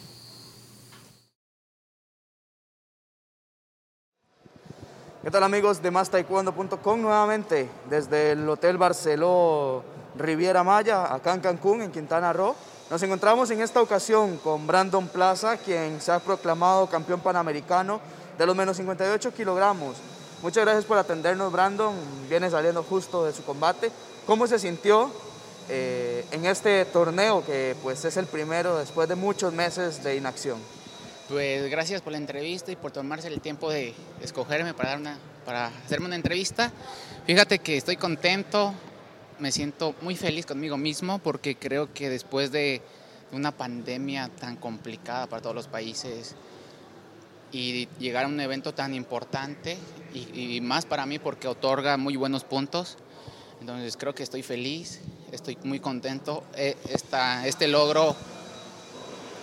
¿Qué 5.24 5.32
tal 5.32 5.44
amigos 5.44 5.82
de 5.82 5.92
MásTaekwondo.com? 5.92 7.02
Nuevamente 7.02 7.68
desde 7.90 8.32
el 8.32 8.48
Hotel 8.48 8.78
Barceló 8.78 9.84
Riviera 10.18 10.64
Maya, 10.64 11.14
acá 11.14 11.34
en 11.34 11.42
Cancún, 11.42 11.82
en 11.82 11.92
Quintana 11.92 12.34
Roo. 12.34 12.56
Nos 12.90 13.04
encontramos 13.04 13.52
en 13.52 13.62
esta 13.62 13.82
ocasión 13.82 14.38
con 14.38 14.66
Brandon 14.66 15.08
Plaza, 15.08 15.58
quien 15.58 16.00
se 16.00 16.12
ha 16.12 16.20
proclamado 16.20 16.88
campeón 16.88 17.20
panamericano 17.20 18.00
de 18.38 18.46
los 18.46 18.56
menos 18.56 18.78
58 18.78 19.34
kilogramos. 19.34 19.98
Muchas 20.42 20.64
gracias 20.64 20.86
por 20.86 20.98
atendernos, 20.98 21.52
Brandon. 21.52 21.96
Viene 22.30 22.50
saliendo 22.50 22.84
justo 22.84 23.26
de 23.26 23.34
su 23.34 23.44
combate. 23.44 23.92
¿Cómo 24.26 24.48
se 24.48 24.60
sintió 24.60 25.12
eh, 25.68 26.26
en 26.32 26.46
este 26.46 26.86
torneo 26.86 27.44
que 27.46 27.76
pues 27.84 28.06
es 28.06 28.18
el 28.18 28.28
primero 28.28 28.78
después 28.78 29.10
de 29.10 29.16
muchos 29.16 29.52
meses 29.52 30.04
de 30.04 30.16
inacción? 30.16 30.60
Pues 31.28 31.70
gracias 31.70 32.02
por 32.02 32.14
la 32.14 32.20
entrevista 32.20 32.72
y 32.72 32.78
por 32.78 32.92
tomarse 32.92 33.28
el 33.28 33.42
tiempo 33.42 33.70
de 33.70 33.94
escogerme 34.22 34.74
para, 34.74 34.92
dar 34.92 35.00
una, 35.00 35.18
para 35.46 35.68
hacerme 35.68 36.06
una 36.06 36.16
entrevista. 36.16 36.72
Fíjate 37.26 37.60
que 37.60 37.76
estoy 37.76 37.98
contento, 37.98 38.74
me 39.40 39.52
siento 39.52 39.96
muy 40.02 40.16
feliz 40.16 40.46
conmigo 40.46 40.78
mismo 40.78 41.20
porque 41.20 41.56
creo 41.56 41.94
que 41.94 42.10
después 42.10 42.52
de 42.52 42.82
una 43.32 43.52
pandemia 43.52 44.30
tan 44.40 44.56
complicada 44.56 45.28
para 45.28 45.42
todos 45.42 45.56
los 45.56 45.68
países 45.68 46.36
y 47.52 47.88
llegar 48.00 48.26
a 48.26 48.28
un 48.28 48.40
evento 48.40 48.74
tan 48.74 48.94
importante 48.94 49.78
y, 50.14 50.60
más 50.62 50.86
para 50.86 51.06
mí 51.06 51.20
porque 51.20 51.48
otorga 51.48 51.98
muy 51.98 52.16
buenos 52.16 52.44
puntos, 52.44 52.98
entonces 53.62 53.96
creo 53.98 54.16
que 54.16 54.24
estoy 54.24 54.42
feliz, 54.42 55.02
estoy 55.32 55.58
muy 55.64 55.80
contento. 55.80 56.44
Eh, 56.56 56.76
este 57.46 57.68
logro, 57.68 58.16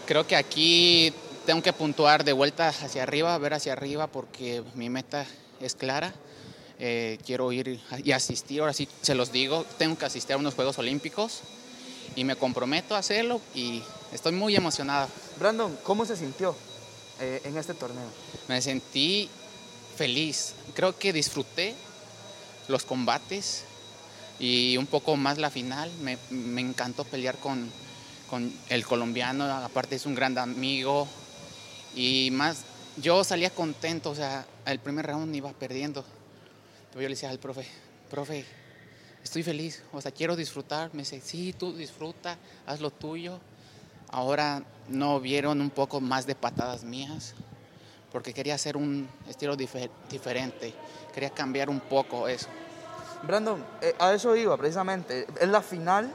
creo 0.07 0.27
que 0.27 0.37
aquí 0.37 1.13
tengo 1.47 1.63
que 1.63 1.73
puntuar 1.73 2.25
de 2.25 2.33
vuelta 2.33 2.69
hacia 2.69 3.03
arriba, 3.05 3.37
ver 3.39 3.55
hacia 3.55 3.73
arriba 3.73 4.09
porque 4.09 4.63
mi 4.75 4.91
meta 4.91 5.27
es 5.61 5.75
clara 5.75 6.13
eh, 6.87 7.19
quiero 7.25 7.51
ir 7.51 7.81
y 8.05 8.13
asistir, 8.13 8.61
ahora 8.61 8.75
sí 8.75 8.87
se 9.01 9.15
los 9.15 9.33
digo, 9.33 9.65
tengo 9.79 9.97
que 9.97 10.05
asistir 10.05 10.35
a 10.35 10.37
unos 10.37 10.53
Juegos 10.53 10.79
Olímpicos 10.79 11.41
y 12.15 12.25
me 12.25 12.37
comprometo 12.37 12.95
a 12.95 12.99
hacerlo 12.99 13.41
y 13.55 13.83
estoy 14.13 14.33
muy 14.33 14.55
emocionado. 14.55 15.09
Brandon, 15.39 15.75
¿cómo 15.83 16.05
se 16.05 16.15
sintió 16.15 16.55
eh, 17.21 17.41
en 17.45 17.57
este 17.57 17.73
torneo? 17.73 18.05
Me 18.49 18.61
sentí 18.61 19.31
feliz, 19.97 20.53
creo 20.75 20.99
que 20.99 21.15
disfruté 21.15 21.75
los 22.69 22.85
combates 22.85 23.65
y 24.39 24.77
un 24.77 24.87
poco 24.87 25.17
más 25.17 25.39
la 25.39 25.49
final, 25.49 25.91
me, 26.03 26.19
me 26.29 26.61
encantó 26.61 27.05
pelear 27.05 27.39
con, 27.39 27.71
con 28.29 28.53
el 28.69 28.85
colombiano, 28.85 29.45
aparte 29.47 29.97
es 29.97 30.05
un 30.05 30.15
gran 30.15 30.37
amigo 30.37 31.09
y 31.97 32.29
más 32.33 32.59
yo 32.99 33.25
salía 33.25 33.49
contento, 33.49 34.11
o 34.11 34.15
sea, 34.15 34.45
el 34.67 34.81
primer 34.81 35.07
round 35.07 35.35
iba 35.35 35.51
perdiendo. 35.53 36.05
Yo 36.95 37.01
le 37.01 37.09
decía 37.09 37.31
al 37.31 37.41
profe, 37.41 37.67
profe, 38.09 38.45
estoy 39.25 39.43
feliz, 39.43 39.83
o 39.93 40.01
sea, 40.01 40.13
quiero 40.13 40.37
disfrutar. 40.37 40.91
Me 40.93 41.03
dice, 41.03 41.21
sí, 41.21 41.53
tú 41.53 41.75
disfruta, 41.77 42.39
haz 42.67 42.81
lo 42.81 42.93
tuyo. 42.93 43.41
Ahora 44.11 44.63
no 44.89 45.19
vieron 45.19 45.61
un 45.61 45.71
poco 45.71 46.01
más 46.01 46.25
de 46.25 46.37
patadas 46.37 46.85
mías, 46.85 47.35
porque 48.13 48.33
quería 48.33 48.55
hacer 48.55 48.77
un 48.77 49.09
estilo 49.29 49.57
diferente, 49.57 50.73
quería 51.13 51.31
cambiar 51.31 51.69
un 51.69 51.81
poco 51.81 52.29
eso. 52.29 52.47
Brandon, 53.25 53.65
eh, 53.81 53.97
a 53.99 54.13
eso 54.13 54.37
iba 54.37 54.57
precisamente, 54.57 55.27
es 55.41 55.49
la 55.49 55.63
final 55.63 56.13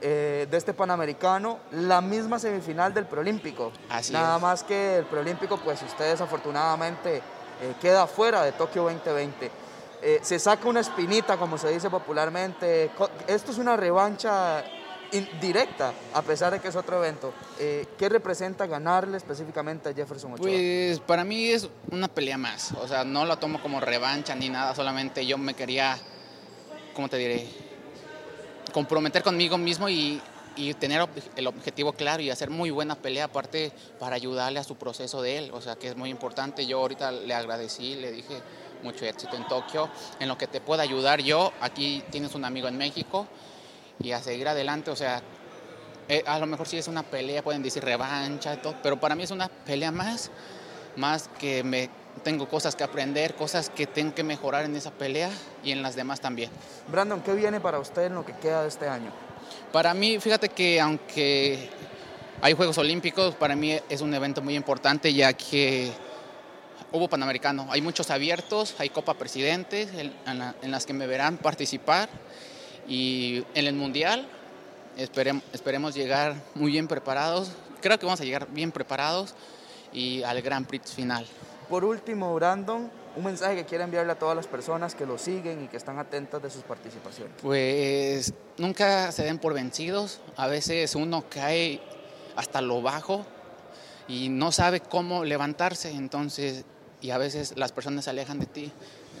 eh, 0.00 0.46
de 0.48 0.56
este 0.56 0.74
Panamericano, 0.74 1.58
la 1.72 2.00
misma 2.00 2.38
semifinal 2.38 2.94
del 2.94 3.06
Preolímpico. 3.06 3.72
Así 3.88 4.12
Nada 4.12 4.38
más 4.38 4.62
que 4.62 4.98
el 4.98 5.06
Preolímpico, 5.06 5.56
pues 5.56 5.82
ustedes 5.82 6.20
afortunadamente 6.20 7.16
eh, 7.16 7.74
queda 7.80 8.06
fuera 8.06 8.44
de 8.44 8.52
Tokio 8.52 8.84
2020. 8.84 9.63
Eh, 10.06 10.20
se 10.22 10.38
saca 10.38 10.68
una 10.68 10.80
espinita, 10.80 11.36
como 11.36 11.58
se 11.58 11.70
dice 11.70 11.88
popularmente. 11.88 12.90
Esto 13.26 13.52
es 13.52 13.58
una 13.58 13.76
revancha 13.76 14.62
directa, 15.40 15.92
a 16.12 16.22
pesar 16.22 16.52
de 16.52 16.60
que 16.60 16.68
es 16.68 16.76
otro 16.76 16.98
evento. 16.98 17.32
¿Qué 17.58 18.08
representa 18.08 18.66
ganarle 18.66 19.16
específicamente 19.16 19.88
a 19.88 19.94
Jefferson 19.94 20.34
Ochoa? 20.34 20.44
Pues 20.44 20.98
para 21.00 21.24
mí 21.24 21.46
es 21.46 21.68
una 21.90 22.08
pelea 22.08 22.36
más. 22.36 22.72
O 22.72 22.88
sea, 22.88 23.04
no 23.04 23.24
la 23.24 23.36
tomo 23.36 23.62
como 23.62 23.80
revancha 23.80 24.34
ni 24.34 24.48
nada, 24.48 24.74
solamente 24.74 25.24
yo 25.24 25.38
me 25.38 25.54
quería, 25.54 25.96
¿cómo 26.94 27.08
te 27.08 27.16
diré? 27.16 27.48
comprometer 28.74 29.22
conmigo 29.22 29.56
mismo 29.56 29.88
y, 29.88 30.20
tener 30.78 31.08
el 31.34 31.46
objetivo 31.48 31.92
claro 31.92 32.22
y 32.22 32.30
hacer 32.30 32.48
muy 32.48 32.70
buena 32.70 32.94
pelea 32.94 33.24
aparte 33.24 33.72
para 33.98 34.14
ayudarle 34.14 34.60
a 34.60 34.64
su 34.64 34.76
proceso 34.76 35.20
de 35.20 35.38
él, 35.38 35.50
o 35.52 35.60
sea 35.60 35.74
que 35.74 35.88
es 35.88 35.96
muy 35.96 36.10
importante. 36.10 36.64
Yo 36.64 36.78
ahorita 36.78 37.10
le 37.10 37.34
agradecí, 37.34 37.96
le 37.96 38.12
dije 38.12 38.40
mucho 38.84 39.04
éxito 39.06 39.34
en 39.34 39.48
Tokio, 39.48 39.88
en 40.20 40.28
lo 40.28 40.38
que 40.38 40.46
te 40.46 40.60
pueda 40.60 40.82
ayudar 40.82 41.20
yo, 41.20 41.52
aquí 41.60 42.04
tienes 42.10 42.34
un 42.34 42.44
amigo 42.44 42.68
en 42.68 42.76
México 42.76 43.26
y 44.00 44.12
a 44.12 44.20
seguir 44.20 44.46
adelante, 44.46 44.90
o 44.90 44.96
sea, 44.96 45.22
eh, 46.08 46.22
a 46.26 46.38
lo 46.38 46.46
mejor 46.46 46.68
si 46.68 46.76
es 46.76 46.86
una 46.86 47.02
pelea, 47.02 47.42
pueden 47.42 47.62
decir 47.62 47.82
revancha 47.82 48.54
y 48.54 48.56
todo, 48.58 48.76
pero 48.82 49.00
para 49.00 49.14
mí 49.14 49.22
es 49.22 49.30
una 49.30 49.48
pelea 49.48 49.90
más, 49.90 50.30
más 50.96 51.28
que 51.40 51.64
me 51.64 51.88
tengo 52.22 52.48
cosas 52.48 52.76
que 52.76 52.84
aprender, 52.84 53.34
cosas 53.34 53.70
que 53.70 53.86
tengo 53.86 54.14
que 54.14 54.22
mejorar 54.22 54.66
en 54.66 54.76
esa 54.76 54.90
pelea 54.90 55.30
y 55.64 55.72
en 55.72 55.82
las 55.82 55.96
demás 55.96 56.20
también. 56.20 56.50
Brandon, 56.88 57.20
¿qué 57.22 57.32
viene 57.32 57.60
para 57.60 57.78
usted 57.78 58.04
en 58.04 58.14
lo 58.14 58.24
que 58.24 58.34
queda 58.34 58.62
de 58.62 58.68
este 58.68 58.86
año? 58.86 59.10
Para 59.72 59.94
mí, 59.94 60.18
fíjate 60.20 60.50
que 60.50 60.80
aunque 60.80 61.70
hay 62.40 62.52
Juegos 62.52 62.78
Olímpicos, 62.78 63.34
para 63.34 63.56
mí 63.56 63.76
es 63.88 64.00
un 64.00 64.12
evento 64.14 64.42
muy 64.42 64.54
importante 64.54 65.12
ya 65.12 65.32
que 65.32 65.90
hubo 66.94 67.08
Panamericano. 67.08 67.66
Hay 67.70 67.82
muchos 67.82 68.10
abiertos, 68.10 68.76
hay 68.78 68.88
Copa 68.88 69.14
Presidentes 69.14 69.90
en, 70.26 70.70
las 70.70 70.86
que 70.86 70.92
me 70.92 71.08
verán 71.08 71.38
participar 71.38 72.08
y 72.86 73.44
en 73.54 73.66
el 73.66 73.74
Mundial 73.74 74.28
esperemos, 74.96 75.42
esperemos 75.52 75.94
llegar 75.96 76.36
muy 76.54 76.70
bien 76.70 76.86
preparados. 76.86 77.50
Creo 77.82 77.98
que 77.98 78.06
vamos 78.06 78.20
a 78.20 78.24
llegar 78.24 78.46
bien 78.48 78.70
preparados 78.70 79.34
y 79.92 80.22
al 80.22 80.40
Grand 80.40 80.68
Prix 80.68 80.92
final. 80.92 81.26
Por 81.68 81.84
último, 81.84 82.32
Brandon, 82.32 82.88
un 83.16 83.24
mensaje 83.24 83.56
que 83.56 83.64
quiera 83.64 83.84
enviarle 83.84 84.12
a 84.12 84.18
todas 84.18 84.36
las 84.36 84.46
personas 84.46 84.94
que 84.94 85.04
lo 85.04 85.18
siguen 85.18 85.64
y 85.64 85.68
que 85.68 85.76
están 85.76 85.98
atentas 85.98 86.40
de 86.40 86.48
sus 86.48 86.62
participaciones. 86.62 87.34
Pues 87.42 88.32
nunca 88.56 89.10
se 89.10 89.24
den 89.24 89.38
por 89.38 89.52
vencidos. 89.52 90.20
A 90.36 90.46
veces 90.46 90.94
uno 90.94 91.24
cae 91.28 91.80
hasta 92.36 92.60
lo 92.60 92.82
bajo 92.82 93.26
y 94.06 94.28
no 94.28 94.52
sabe 94.52 94.80
cómo 94.80 95.24
levantarse, 95.24 95.90
entonces, 95.90 96.64
y 97.04 97.10
a 97.10 97.18
veces 97.18 97.52
las 97.56 97.70
personas 97.70 98.04
se 98.04 98.10
alejan 98.10 98.40
de 98.40 98.46
ti. 98.46 98.72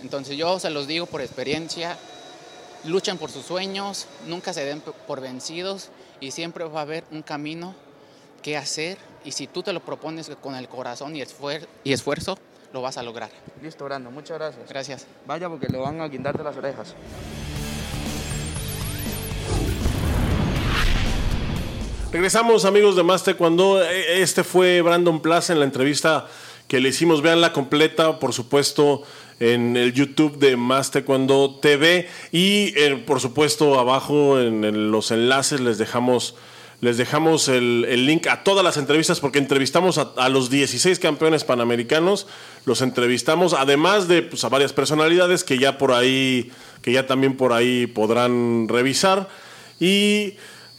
Entonces 0.02 0.38
yo 0.38 0.58
se 0.58 0.70
los 0.70 0.86
digo 0.86 1.04
por 1.04 1.20
experiencia, 1.20 1.98
luchan 2.84 3.18
por 3.18 3.30
sus 3.30 3.44
sueños, 3.44 4.06
nunca 4.26 4.54
se 4.54 4.64
den 4.64 4.80
por 4.80 5.20
vencidos 5.20 5.90
y 6.18 6.30
siempre 6.30 6.64
va 6.64 6.78
a 6.78 6.82
haber 6.82 7.04
un 7.10 7.20
camino 7.20 7.74
que 8.42 8.56
hacer 8.56 8.96
y 9.22 9.32
si 9.32 9.46
tú 9.46 9.62
te 9.62 9.74
lo 9.74 9.80
propones 9.80 10.30
con 10.40 10.54
el 10.54 10.66
corazón 10.66 11.14
y, 11.14 11.22
y 11.84 11.92
esfuerzo, 11.92 12.38
lo 12.72 12.80
vas 12.80 12.96
a 12.96 13.02
lograr. 13.02 13.28
Listo, 13.62 13.84
Brando, 13.84 14.10
muchas 14.10 14.38
gracias. 14.38 14.66
Gracias. 14.66 15.06
Vaya 15.26 15.50
porque 15.50 15.66
le 15.66 15.76
van 15.76 16.00
a 16.00 16.08
guindar 16.08 16.38
de 16.38 16.44
las 16.44 16.56
orejas. 16.56 16.94
Regresamos 22.10 22.64
amigos 22.64 22.96
de 22.96 23.02
Master 23.02 23.36
cuando 23.36 23.82
eh, 23.82 24.22
este 24.22 24.42
fue 24.42 24.80
Brandon 24.80 25.20
Plaza 25.20 25.52
en 25.52 25.58
la 25.58 25.66
entrevista 25.66 26.28
que 26.68 26.80
le 26.80 26.90
hicimos. 26.90 27.22
Vean 27.22 27.40
la 27.40 27.52
completa, 27.52 28.18
por 28.18 28.32
supuesto, 28.32 29.02
en 29.40 29.76
el 29.76 29.92
YouTube 29.92 30.38
de 30.38 30.56
Master 30.56 31.04
cuando 31.04 31.58
TV 31.60 32.08
y 32.30 32.72
eh, 32.76 33.02
por 33.04 33.20
supuesto 33.20 33.78
abajo 33.78 34.40
en 34.40 34.92
los 34.92 35.10
enlaces 35.10 35.60
les 35.60 35.76
dejamos 35.76 36.36
les 36.84 36.98
dejamos 36.98 37.48
el, 37.48 38.04
link 38.04 38.26
a 38.26 38.44
todas 38.44 38.62
las 38.62 38.76
entrevistas 38.76 39.18
porque 39.18 39.38
entrevistamos 39.38 39.96
a, 39.96 40.28
los 40.28 40.50
16 40.50 40.98
campeones 40.98 41.42
panamericanos, 41.42 42.26
los 42.66 42.82
entrevistamos, 42.82 43.54
además 43.54 44.06
de 44.06 44.20
pues, 44.20 44.44
a 44.44 44.50
varias 44.50 44.74
personalidades 44.74 45.44
que 45.44 45.58
ya 45.58 45.78
por 45.78 45.92
ahí, 45.92 46.52
que 46.82 46.92
ya 46.92 47.06
también 47.06 47.38
por 47.38 47.54
ahí 47.54 47.86
podrán 47.86 48.68
revisar. 48.68 49.30
Y 49.80 50.34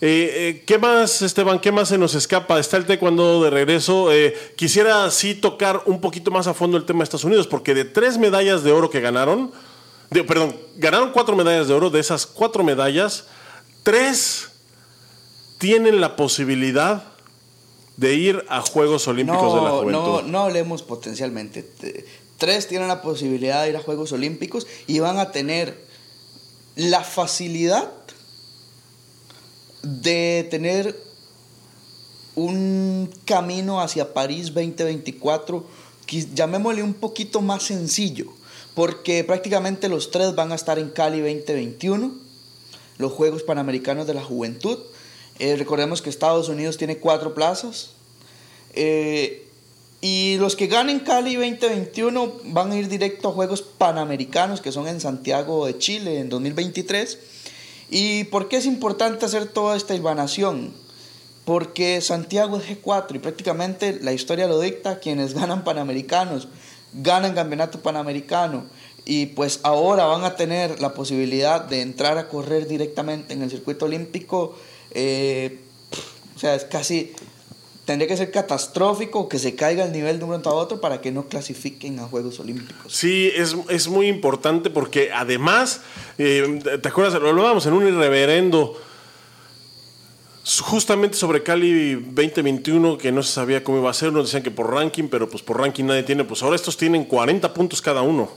eh, 0.06 0.50
eh, 0.50 0.64
¿Qué 0.68 0.78
más, 0.78 1.24
Esteban? 1.24 1.60
¿Qué 1.60 1.72
más 1.72 1.90
se 1.90 1.98
nos 1.98 2.14
escapa? 2.14 2.60
Está 2.60 2.78
el 2.78 2.86
taekwondo 2.86 3.44
de 3.44 3.50
regreso. 3.50 4.12
Eh, 4.12 4.36
quisiera 4.56 5.10
sí 5.10 5.34
tocar 5.34 5.82
un 5.88 6.00
poquito 6.00 6.30
más 6.30 6.46
a 6.46 6.54
fondo 6.54 6.78
el 6.78 6.86
tema 6.86 7.00
de 7.00 7.06
Estados 7.06 7.24
Unidos, 7.24 7.48
porque 7.48 7.74
de 7.74 7.86
tres 7.86 8.20
medallas 8.20 8.64
de 8.64 8.72
oro 8.72 8.92
que 8.92 9.02
ganaron, 9.02 9.52
perdón, 10.10 10.56
ganaron 10.78 11.12
cuatro 11.12 11.36
medallas 11.36 11.68
de 11.68 11.74
oro, 11.74 11.90
de 11.90 12.00
esas 12.00 12.28
cuatro 12.28 12.64
medallas, 12.64 13.26
tres 13.82 14.52
tienen 15.58 16.00
la 16.00 16.16
posibilidad 16.16 17.04
de 17.98 18.14
ir 18.14 18.46
a 18.48 18.62
Juegos 18.62 19.08
Olímpicos 19.08 19.56
de 19.56 19.62
la 19.62 19.70
Juventud. 19.72 19.92
No, 19.92 20.22
no 20.22 20.40
hablemos 20.42 20.84
potencialmente. 20.84 21.66
Tres 22.38 22.68
tienen 22.68 22.90
la 22.90 23.02
posibilidad 23.02 23.64
de 23.64 23.70
ir 23.70 23.78
a 23.78 23.82
Juegos 23.82 24.12
Olímpicos 24.12 24.68
y 24.86 25.00
van 25.00 25.18
a 25.18 25.32
tener 25.32 25.84
la 26.76 27.02
facilidad 27.04 27.92
de 29.86 30.48
tener 30.50 31.00
un 32.36 33.10
camino 33.26 33.80
hacia 33.80 34.14
París 34.14 34.54
2024, 34.54 35.66
llamémosle 36.34 36.84
un 36.84 36.94
poquito 36.94 37.42
más 37.42 37.64
sencillo, 37.64 38.26
porque 38.74 39.24
prácticamente 39.24 39.88
los 39.88 40.12
tres 40.12 40.36
van 40.36 40.52
a 40.52 40.56
estar 40.56 40.80
en 40.80 40.90
Cali 40.90 41.20
2021, 41.20 42.14
los 42.98 43.12
Juegos 43.14 43.44
Panamericanos 43.44 44.08
de 44.08 44.14
la 44.14 44.24
Juventud, 44.24 44.80
eh, 45.40 45.56
recordemos 45.58 46.02
que 46.02 46.10
Estados 46.10 46.50
Unidos 46.50 46.78
tiene 46.78 46.98
cuatro 46.98 47.34
plazas. 47.34 47.92
Eh, 48.74 49.48
y 50.02 50.38
los 50.38 50.56
que 50.56 50.68
ganen 50.68 51.00
Cali 51.00 51.36
2021 51.36 52.34
van 52.46 52.72
a 52.72 52.78
ir 52.78 52.88
directo 52.88 53.30
a 53.30 53.32
Juegos 53.32 53.62
Panamericanos, 53.62 54.62
que 54.62 54.72
son 54.72 54.88
en 54.88 55.02
Santiago 55.02 55.66
de 55.66 55.78
Chile 55.78 56.20
en 56.20 56.30
2023. 56.30 57.18
¿Y 57.90 58.26
por 58.26 58.48
qué 58.48 58.58
es 58.58 58.66
importante 58.66 59.26
hacer 59.26 59.48
toda 59.48 59.76
esta 59.76 59.94
hilvanación? 59.96 60.74
Porque 61.46 62.02
Santiago 62.02 62.58
es 62.58 62.68
G4 62.68 63.16
y 63.16 63.20
prácticamente 63.20 64.00
la 64.02 64.14
historia 64.14 64.48
lo 64.48 64.60
dicta, 64.60 65.00
quienes 65.00 65.34
ganan 65.34 65.64
Panamericanos, 65.64 66.48
ganan 66.94 67.36
Campeonato 67.36 67.82
Panamericano 67.82 68.66
y 69.06 69.28
pues 69.28 69.60
ahora 69.62 70.06
van 70.06 70.24
a 70.24 70.36
tener 70.36 70.80
la 70.80 70.96
posibilidad 70.96 71.62
de 71.64 71.82
entrar 71.82 72.18
a 72.18 72.28
correr 72.28 72.68
directamente 72.68 73.34
en 73.34 73.44
el 73.44 73.52
circuito 73.52 73.86
olímpico 73.86 74.56
eh, 74.92 75.60
o 76.36 76.40
sea, 76.40 76.56
es 76.56 76.66
casi, 76.66 77.14
tendría 77.86 78.08
que 78.08 78.18
ser 78.18 78.32
catastrófico 78.32 79.30
que 79.30 79.40
se 79.40 79.56
caiga 79.56 79.86
el 79.86 79.92
nivel 79.92 80.18
de 80.18 80.24
un 80.24 80.32
momento 80.32 80.50
a 80.50 80.54
otro 80.54 80.82
para 80.82 81.02
que 81.02 81.12
no 81.12 81.28
clasifiquen 81.28 82.00
a 82.00 82.04
Juegos 82.08 82.40
Olímpicos. 82.40 82.92
Sí, 82.92 83.32
es, 83.34 83.56
es 83.70 83.88
muy 83.88 84.08
importante 84.08 84.70
porque 84.70 85.12
además, 85.14 85.82
eh, 86.18 86.60
¿te 86.82 86.88
acuerdas? 86.88 87.22
Lo 87.22 87.30
hablábamos 87.30 87.66
en 87.68 87.74
un 87.74 87.88
irreverendo 87.88 88.76
justamente 90.62 91.18
sobre 91.18 91.42
Cali 91.44 91.96
2021 91.96 92.98
que 92.98 93.12
no 93.12 93.24
se 93.24 93.32
sabía 93.32 93.64
cómo 93.64 93.80
iba 93.80 93.90
a 93.90 93.94
ser, 93.94 94.12
nos 94.12 94.26
decían 94.26 94.44
que 94.44 94.52
por 94.52 94.72
ranking, 94.72 95.08
pero 95.08 95.30
pues 95.30 95.42
por 95.44 95.60
ranking 95.60 95.86
nadie 95.86 96.04
tiene, 96.04 96.24
pues 96.24 96.44
ahora 96.44 96.56
estos 96.56 96.78
tienen 96.78 97.06
40 97.06 97.54
puntos 97.54 97.82
cada 97.82 98.02
uno. 98.02 98.30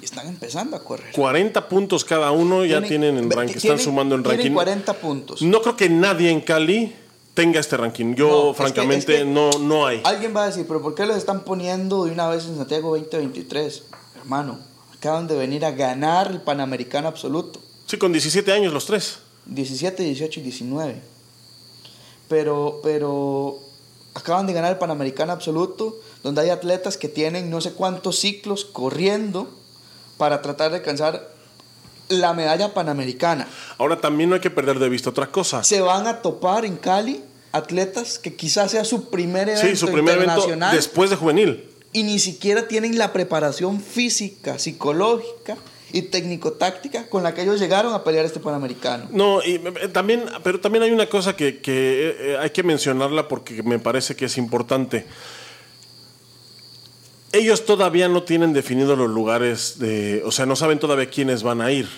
Y 0.00 0.04
están 0.04 0.26
empezando 0.26 0.76
a 0.76 0.82
correr. 0.82 1.12
40 1.12 1.68
puntos 1.68 2.04
cada 2.04 2.30
uno 2.30 2.64
ya 2.64 2.80
tienen, 2.80 3.18
en 3.18 3.30
ranking, 3.30 3.56
están 3.56 3.78
sumando 3.78 4.14
en 4.14 4.24
ranking. 4.24 4.52
40 4.52 4.94
puntos. 4.94 5.42
No 5.42 5.60
creo 5.60 5.76
que 5.76 5.90
nadie 5.90 6.30
en 6.30 6.40
Cali 6.40 6.94
tenga 7.40 7.58
este 7.58 7.78
ranking. 7.78 8.14
Yo, 8.14 8.52
francamente, 8.52 9.24
no, 9.24 9.50
no 9.58 9.86
hay. 9.86 10.02
Alguien 10.04 10.36
va 10.36 10.44
a 10.44 10.46
decir, 10.48 10.66
pero 10.68 10.82
¿por 10.82 10.94
qué 10.94 11.06
los 11.06 11.16
están 11.16 11.40
poniendo 11.40 12.04
de 12.04 12.12
una 12.12 12.28
vez 12.28 12.44
en 12.44 12.58
Santiago 12.58 12.90
2023? 12.90 13.84
Hermano, 14.16 14.58
acaban 14.94 15.26
de 15.26 15.36
venir 15.36 15.64
a 15.64 15.70
ganar 15.70 16.30
el 16.30 16.42
Panamericano 16.42 17.08
absoluto. 17.08 17.58
Sí, 17.86 17.96
con 17.96 18.12
17 18.12 18.52
años 18.52 18.74
los 18.74 18.84
tres. 18.84 19.20
17, 19.46 20.02
18 20.02 20.40
y 20.40 20.42
19. 20.42 21.00
Pero, 22.28 22.80
pero 22.82 23.58
acaban 24.12 24.46
de 24.46 24.52
ganar 24.52 24.72
el 24.72 24.78
Panamericano 24.78 25.32
absoluto 25.32 25.98
donde 26.22 26.42
hay 26.42 26.50
atletas 26.50 26.98
que 26.98 27.08
tienen 27.08 27.48
no 27.48 27.62
sé 27.62 27.72
cuántos 27.72 28.18
ciclos 28.18 28.66
corriendo 28.66 29.48
para 30.18 30.42
tratar 30.42 30.72
de 30.72 30.76
alcanzar 30.76 31.26
la 32.10 32.34
medalla 32.34 32.74
panamericana. 32.74 33.48
Ahora 33.78 33.98
también 33.98 34.28
no 34.28 34.34
hay 34.34 34.42
que 34.42 34.50
perder 34.50 34.78
de 34.78 34.90
vista 34.90 35.08
otra 35.08 35.28
cosa. 35.28 35.64
Se 35.64 35.80
van 35.80 36.06
a 36.06 36.20
topar 36.20 36.66
en 36.66 36.76
Cali 36.76 37.29
atletas 37.52 38.18
que 38.18 38.34
quizás 38.34 38.70
sea 38.70 38.84
su 38.84 39.10
primer 39.10 39.48
evento 39.48 39.66
sí, 39.68 39.76
su 39.76 39.90
primer 39.90 40.16
evento 40.16 40.46
después 40.72 41.10
de 41.10 41.16
juvenil. 41.16 41.66
Y 41.92 42.04
ni 42.04 42.18
siquiera 42.18 42.68
tienen 42.68 42.98
la 42.98 43.12
preparación 43.12 43.80
física, 43.80 44.58
psicológica 44.58 45.56
y 45.92 46.02
técnico-táctica 46.02 47.08
con 47.08 47.24
la 47.24 47.34
que 47.34 47.42
ellos 47.42 47.58
llegaron 47.58 47.92
a 47.92 48.04
pelear 48.04 48.24
este 48.24 48.38
Panamericano. 48.38 49.08
No, 49.10 49.42
y 49.42 49.54
eh, 49.54 49.88
también, 49.92 50.24
pero 50.44 50.60
también 50.60 50.84
hay 50.84 50.92
una 50.92 51.08
cosa 51.08 51.34
que, 51.34 51.60
que 51.60 52.16
eh, 52.18 52.38
hay 52.38 52.50
que 52.50 52.62
mencionarla 52.62 53.26
porque 53.26 53.62
me 53.64 53.80
parece 53.80 54.14
que 54.14 54.26
es 54.26 54.38
importante. 54.38 55.06
Ellos 57.32 57.64
todavía 57.64 58.08
no 58.08 58.22
tienen 58.22 58.52
definidos 58.52 58.96
los 58.98 59.10
lugares 59.10 59.78
de, 59.78 60.22
o 60.24 60.30
sea, 60.32 60.46
no 60.46 60.56
saben 60.56 60.78
todavía 60.78 61.10
quiénes 61.10 61.42
van 61.42 61.60
a 61.60 61.72
ir. 61.72 61.88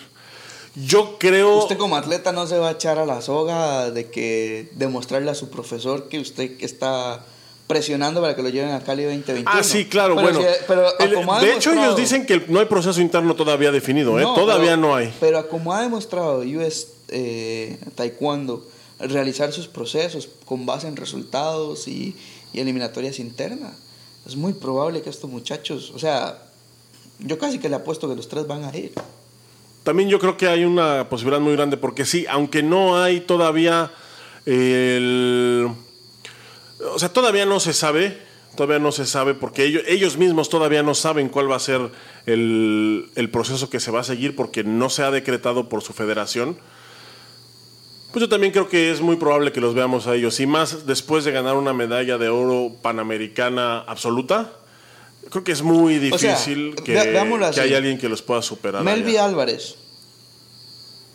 Yo 0.75 1.19
creo. 1.19 1.59
Usted 1.59 1.77
como 1.77 1.97
atleta 1.97 2.33
no 2.33 2.47
se 2.47 2.59
va 2.59 2.69
a 2.69 2.73
echar 2.73 2.99
a 2.99 3.05
la 3.05 3.21
soga 3.21 3.91
de 3.91 4.11
que 4.11 4.71
demostrarle 4.73 5.31
a 5.31 5.35
su 5.35 5.51
profesor 5.51 6.09
que 6.09 6.19
usted 6.19 6.53
está 6.61 7.25
presionando 7.67 8.21
para 8.21 8.35
que 8.35 8.43
lo 8.43 8.49
lleven 8.49 8.73
a 8.73 8.81
Cali 8.83 9.05
2021. 9.05 9.51
Ah, 9.51 9.63
sí, 9.63 9.87
claro, 9.87 10.15
bueno. 10.15 10.41
de 10.41 11.53
hecho, 11.55 11.73
ellos 11.73 11.97
dicen 11.97 12.27
que 12.27 12.45
no 12.49 12.61
hay 12.61 12.67
proceso 12.67 13.01
interno 13.01 13.35
todavía 13.35 13.71
definido, 13.71 14.19
¿eh? 14.19 14.23
todavía 14.23 14.77
no 14.77 14.95
hay. 14.95 15.13
Pero 15.21 15.49
como 15.49 15.73
ha 15.73 15.83
demostrado 15.83 16.41
US 16.41 16.89
eh, 17.09 17.79
Taekwondo, 17.95 18.67
realizar 18.99 19.53
sus 19.53 19.69
procesos 19.69 20.29
con 20.45 20.67
base 20.67 20.87
en 20.87 20.97
resultados 20.97 21.89
y, 21.89 22.17
y 22.53 22.61
eliminatorias 22.61 23.19
internas, 23.19 23.73
es 24.27 24.37
muy 24.37 24.53
probable 24.53 25.03
que 25.03 25.11
estos 25.11 25.31
muchachos, 25.31 25.93
o 25.95 25.99
sea, 25.99 26.43
yo 27.21 27.39
casi 27.39 27.59
que 27.59 27.69
le 27.69 27.77
apuesto 27.77 28.09
que 28.09 28.17
los 28.17 28.29
tres 28.29 28.47
van 28.47 28.65
a 28.65 28.77
ir. 28.77 28.93
También 29.83 30.09
yo 30.09 30.19
creo 30.19 30.37
que 30.37 30.47
hay 30.47 30.65
una 30.65 31.09
posibilidad 31.09 31.41
muy 31.41 31.55
grande, 31.55 31.77
porque 31.77 32.05
sí, 32.05 32.25
aunque 32.29 32.63
no 32.63 33.01
hay 33.03 33.21
todavía 33.21 33.91
el... 34.47 35.69
O 36.95 36.99
sea, 36.99 37.13
todavía 37.13 37.47
no 37.47 37.59
se 37.61 37.73
sabe, 37.73 38.19
todavía 38.57 38.79
no 38.79 38.93
se 38.93 39.07
sabe, 39.07 39.35
porque 39.35 39.65
ellos, 39.65 39.83
ellos 39.87 40.17
mismos 40.17 40.49
todavía 40.49 40.83
no 40.83 40.95
saben 40.95 41.29
cuál 41.29 41.51
va 41.51 41.57
a 41.57 41.61
ser 41.61 41.81
el, 42.27 43.11
el 43.15 43.31
proceso 43.31 43.71
que 43.71 43.81
se 43.81 43.91
va 43.91 44.01
a 44.01 44.05
seguir, 44.05 44.37
porque 44.37 44.63
no 44.63 44.89
se 44.89 45.03
ha 45.03 45.11
decretado 45.11 45.69
por 45.69 45.83
su 45.83 45.93
federación. 45.93 46.57
Pues 48.13 48.21
yo 48.21 48.29
también 48.29 48.53
creo 48.53 48.69
que 48.69 48.91
es 48.91 49.01
muy 49.01 49.17
probable 49.17 49.53
que 49.53 49.61
los 49.61 49.75
veamos 49.75 50.07
a 50.07 50.15
ellos, 50.15 50.39
y 50.39 50.47
más 50.47 50.87
después 50.87 51.25
de 51.25 51.33
ganar 51.33 51.57
una 51.57 51.73
medalla 51.73 52.19
de 52.19 52.29
oro 52.29 52.73
panamericana 52.83 53.81
absoluta 53.81 54.53
Creo 55.31 55.45
que 55.45 55.53
es 55.53 55.63
muy 55.63 55.99
difícil 55.99 56.75
que, 56.77 56.93
que 56.95 56.99
haya 56.99 57.77
alguien 57.77 57.99
que 57.99 58.09
los 58.09 58.23
pueda 58.23 58.43
superar. 58.43 58.83
Melvi 58.83 59.17
Álvarez. 59.17 59.77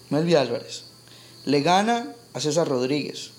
Melvi 0.09 0.35
Álvarez. 0.35 0.85
Le 1.45 1.61
gana 1.61 2.13
a 2.33 2.39
César 2.39 2.67
Rodríguez. 2.67 3.31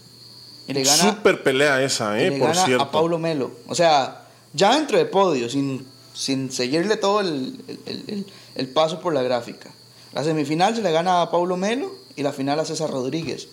Y 0.67 0.75
le 0.75 0.83
gana, 0.83 1.15
Super 1.15 1.43
pelea 1.43 1.83
esa, 1.83 2.21
eh, 2.21 2.33
por 2.33 2.55
cierto. 2.55 2.85
A 2.85 2.91
Paulo 2.91 3.19
Melo. 3.19 3.51
O 3.69 3.75
sea, 3.75 4.27
ya 4.53 4.75
dentro 4.75 4.99
de 4.99 5.07
podio, 5.07 5.49
sin, 5.49 5.87
sin 6.13 6.53
seguirle 6.53 6.97
todo 6.97 7.21
el, 7.21 7.59
el, 7.87 8.27
el, 8.55 8.69
paso 8.69 9.01
por 9.01 9.15
la 9.15 9.23
gráfica. 9.23 9.71
La 10.13 10.25
semifinal 10.25 10.75
se 10.77 10.83
le 10.83 10.93
gana 10.93 11.23
a 11.23 11.31
Paulo 11.31 11.57
Melo 11.57 11.95
y 12.17 12.23
la 12.23 12.33
final 12.33 12.61
a 12.61 12.65
César 12.65 12.91
Rodríguez. 12.91 13.49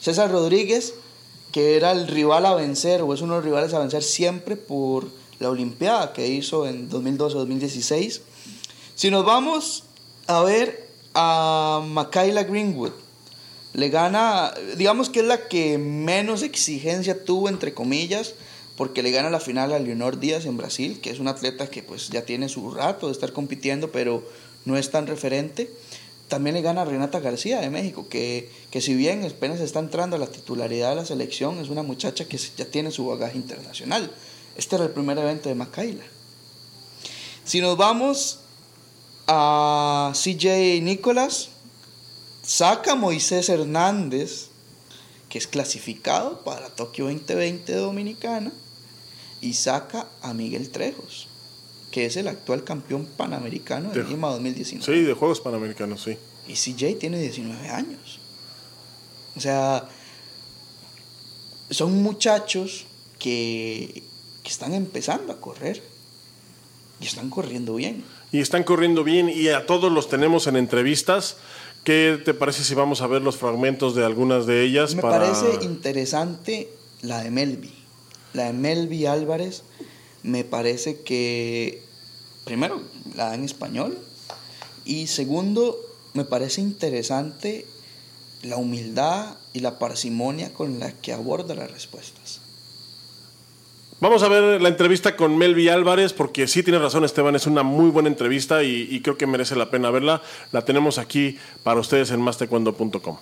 César 0.00 0.30
Rodríguez, 0.30 0.94
que 1.52 1.76
era 1.76 1.92
el 1.92 2.08
rival 2.08 2.46
a 2.46 2.54
vencer, 2.54 3.02
o 3.02 3.14
es 3.14 3.20
uno 3.20 3.34
de 3.34 3.38
los 3.38 3.44
rivales 3.44 3.72
a 3.74 3.78
vencer 3.78 4.02
siempre 4.02 4.56
por 4.56 5.06
la 5.38 5.50
Olimpiada 5.50 6.12
que 6.12 6.28
hizo 6.28 6.66
en 6.66 6.90
2012-2016. 6.90 8.20
Si 8.94 9.10
nos 9.10 9.24
vamos 9.24 9.84
a 10.26 10.42
ver 10.42 10.88
a 11.14 11.82
Makaila 11.86 12.44
Greenwood, 12.44 12.92
le 13.74 13.90
gana, 13.90 14.54
digamos 14.76 15.10
que 15.10 15.20
es 15.20 15.26
la 15.26 15.48
que 15.48 15.76
menos 15.76 16.42
exigencia 16.42 17.24
tuvo, 17.24 17.50
entre 17.50 17.74
comillas, 17.74 18.34
porque 18.76 19.02
le 19.02 19.10
gana 19.10 19.28
la 19.28 19.40
final 19.40 19.72
a 19.72 19.78
Leonor 19.78 20.18
Díaz 20.18 20.46
en 20.46 20.56
Brasil, 20.56 21.00
que 21.00 21.10
es 21.10 21.18
una 21.18 21.32
atleta 21.32 21.68
que 21.68 21.82
pues 21.82 22.08
ya 22.08 22.22
tiene 22.22 22.48
su 22.48 22.70
rato 22.70 23.06
de 23.06 23.12
estar 23.12 23.32
compitiendo, 23.32 23.92
pero 23.92 24.26
no 24.64 24.76
es 24.76 24.90
tan 24.90 25.06
referente. 25.06 25.70
También 26.28 26.54
le 26.54 26.62
gana 26.62 26.82
a 26.82 26.84
Renata 26.84 27.20
García 27.20 27.60
de 27.60 27.70
México, 27.70 28.08
que, 28.08 28.50
que 28.70 28.80
si 28.80 28.94
bien 28.94 29.24
apenas 29.24 29.60
está 29.60 29.78
entrando 29.78 30.16
a 30.16 30.18
la 30.18 30.26
titularidad 30.26 30.90
de 30.90 30.96
la 30.96 31.04
selección, 31.04 31.58
es 31.58 31.68
una 31.68 31.82
muchacha 31.82 32.26
que 32.26 32.38
ya 32.56 32.64
tiene 32.64 32.90
su 32.90 33.06
bagaje 33.06 33.36
internacional. 33.36 34.10
Este 34.56 34.76
era 34.76 34.84
el 34.84 34.90
primer 34.90 35.18
evento 35.18 35.48
de 35.48 35.54
Macaila. 35.54 36.04
Si 37.44 37.60
nos 37.60 37.76
vamos 37.76 38.40
a 39.26 40.12
CJ 40.14 40.80
Nicolás, 40.82 41.50
saca 42.42 42.92
a 42.92 42.94
Moisés 42.96 43.48
Hernández, 43.48 44.48
que 45.28 45.38
es 45.38 45.46
clasificado 45.46 46.42
para 46.42 46.68
Tokio 46.70 47.06
2020 47.06 47.74
Dominicana, 47.74 48.52
y 49.40 49.54
saca 49.54 50.08
a 50.22 50.32
Miguel 50.32 50.70
Trejos, 50.70 51.28
que 51.90 52.06
es 52.06 52.16
el 52.16 52.28
actual 52.28 52.64
campeón 52.64 53.06
panamericano 53.16 53.90
de, 53.90 54.04
Lima 54.04 54.30
2019. 54.30 54.84
Sí, 54.84 55.04
de 55.04 55.12
Juegos 55.12 55.40
Panamericanos, 55.40 56.02
sí. 56.02 56.16
Y 56.48 56.54
CJ 56.54 56.98
tiene 56.98 57.20
19 57.20 57.68
años. 57.68 58.20
O 59.36 59.40
sea, 59.40 59.88
son 61.70 62.02
muchachos 62.02 62.86
que 63.18 64.02
que 64.46 64.52
están 64.52 64.74
empezando 64.74 65.32
a 65.32 65.40
correr 65.40 65.82
y 67.00 67.06
están 67.06 67.30
corriendo 67.30 67.74
bien. 67.74 68.04
Y 68.30 68.40
están 68.40 68.62
corriendo 68.62 69.02
bien 69.02 69.28
y 69.28 69.48
a 69.48 69.66
todos 69.66 69.90
los 69.90 70.08
tenemos 70.08 70.46
en 70.46 70.54
entrevistas. 70.54 71.36
¿Qué 71.82 72.22
te 72.24 72.32
parece 72.32 72.62
si 72.62 72.76
vamos 72.76 73.02
a 73.02 73.08
ver 73.08 73.22
los 73.22 73.38
fragmentos 73.38 73.96
de 73.96 74.04
algunas 74.04 74.46
de 74.46 74.62
ellas? 74.62 74.94
Me 74.94 75.02
parece 75.02 75.64
interesante 75.64 76.70
la 77.02 77.24
de 77.24 77.32
Melvi. 77.32 77.74
La 78.34 78.44
de 78.44 78.52
Melvi 78.52 79.06
Álvarez 79.06 79.64
me 80.22 80.44
parece 80.44 81.00
que, 81.00 81.82
primero, 82.44 82.80
la 83.16 83.30
da 83.30 83.34
en 83.34 83.42
español 83.42 83.98
y 84.84 85.08
segundo, 85.08 85.76
me 86.14 86.24
parece 86.24 86.60
interesante 86.60 87.66
la 88.42 88.58
humildad 88.58 89.38
y 89.52 89.58
la 89.58 89.80
parsimonia 89.80 90.54
con 90.54 90.78
la 90.78 90.92
que 90.92 91.12
aborda 91.12 91.56
las 91.56 91.68
respuestas. 91.68 92.25
Vamos 93.98 94.22
a 94.22 94.28
ver 94.28 94.60
la 94.60 94.68
entrevista 94.68 95.16
con 95.16 95.38
Melvi 95.38 95.70
Álvarez, 95.70 96.12
porque 96.12 96.46
sí 96.46 96.62
tiene 96.62 96.78
razón 96.78 97.04
Esteban, 97.04 97.34
es 97.34 97.46
una 97.46 97.62
muy 97.62 97.88
buena 97.88 98.10
entrevista 98.10 98.62
y, 98.62 99.00
creo 99.00 99.16
que 99.16 99.26
merece 99.26 99.56
la 99.56 99.70
pena 99.70 99.90
verla. 99.90 100.20
La 100.52 100.66
tenemos 100.66 100.98
aquí 100.98 101.38
para 101.64 101.80
ustedes 101.80 102.10
en 102.10 102.20
mastecuando.com. 102.20 103.16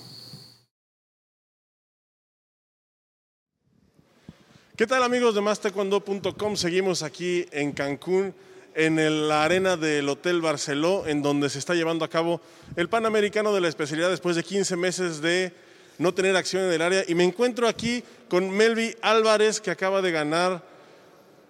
¿Qué 4.77 4.89
tal 4.89 5.05
amigos 5.05 5.37
de 5.37 5.43
mastecuando.com? 5.43 6.57
Seguimos 6.57 7.05
aquí 7.05 7.47
en 7.53 7.71
Cancún, 7.71 8.35
en 8.75 9.29
la 9.29 9.45
arena 9.45 9.77
del 9.77 10.09
Hotel 10.09 10.41
Barceló, 10.41 11.07
en 11.07 11.23
donde 11.23 11.51
se 11.51 11.61
está 11.61 11.75
llevando 11.75 12.05
a 12.05 12.11
cabo 12.11 12.41
el 12.75 12.89
Panamericano 12.89 13.55
de 13.55 13.61
la 13.61 13.69
especialidad 13.69 14.11
después 14.11 14.35
de 14.35 14.43
15 14.43 14.75
meses 14.75 15.23
de 15.23 15.53
no 15.99 16.15
tener 16.15 16.37
acción 16.37 16.65
en 16.65 16.73
el 16.73 16.83
área. 16.83 17.05
Y 17.07 17.15
me 17.15 17.25
encuentro 17.25 17.69
aquí 17.69 18.03
con 18.29 18.51
Melvi 18.51 18.95
Álvarez, 19.03 19.61
que 19.61 19.71
acaba 19.71 20.03
de 20.03 20.11
ganar 20.11 20.63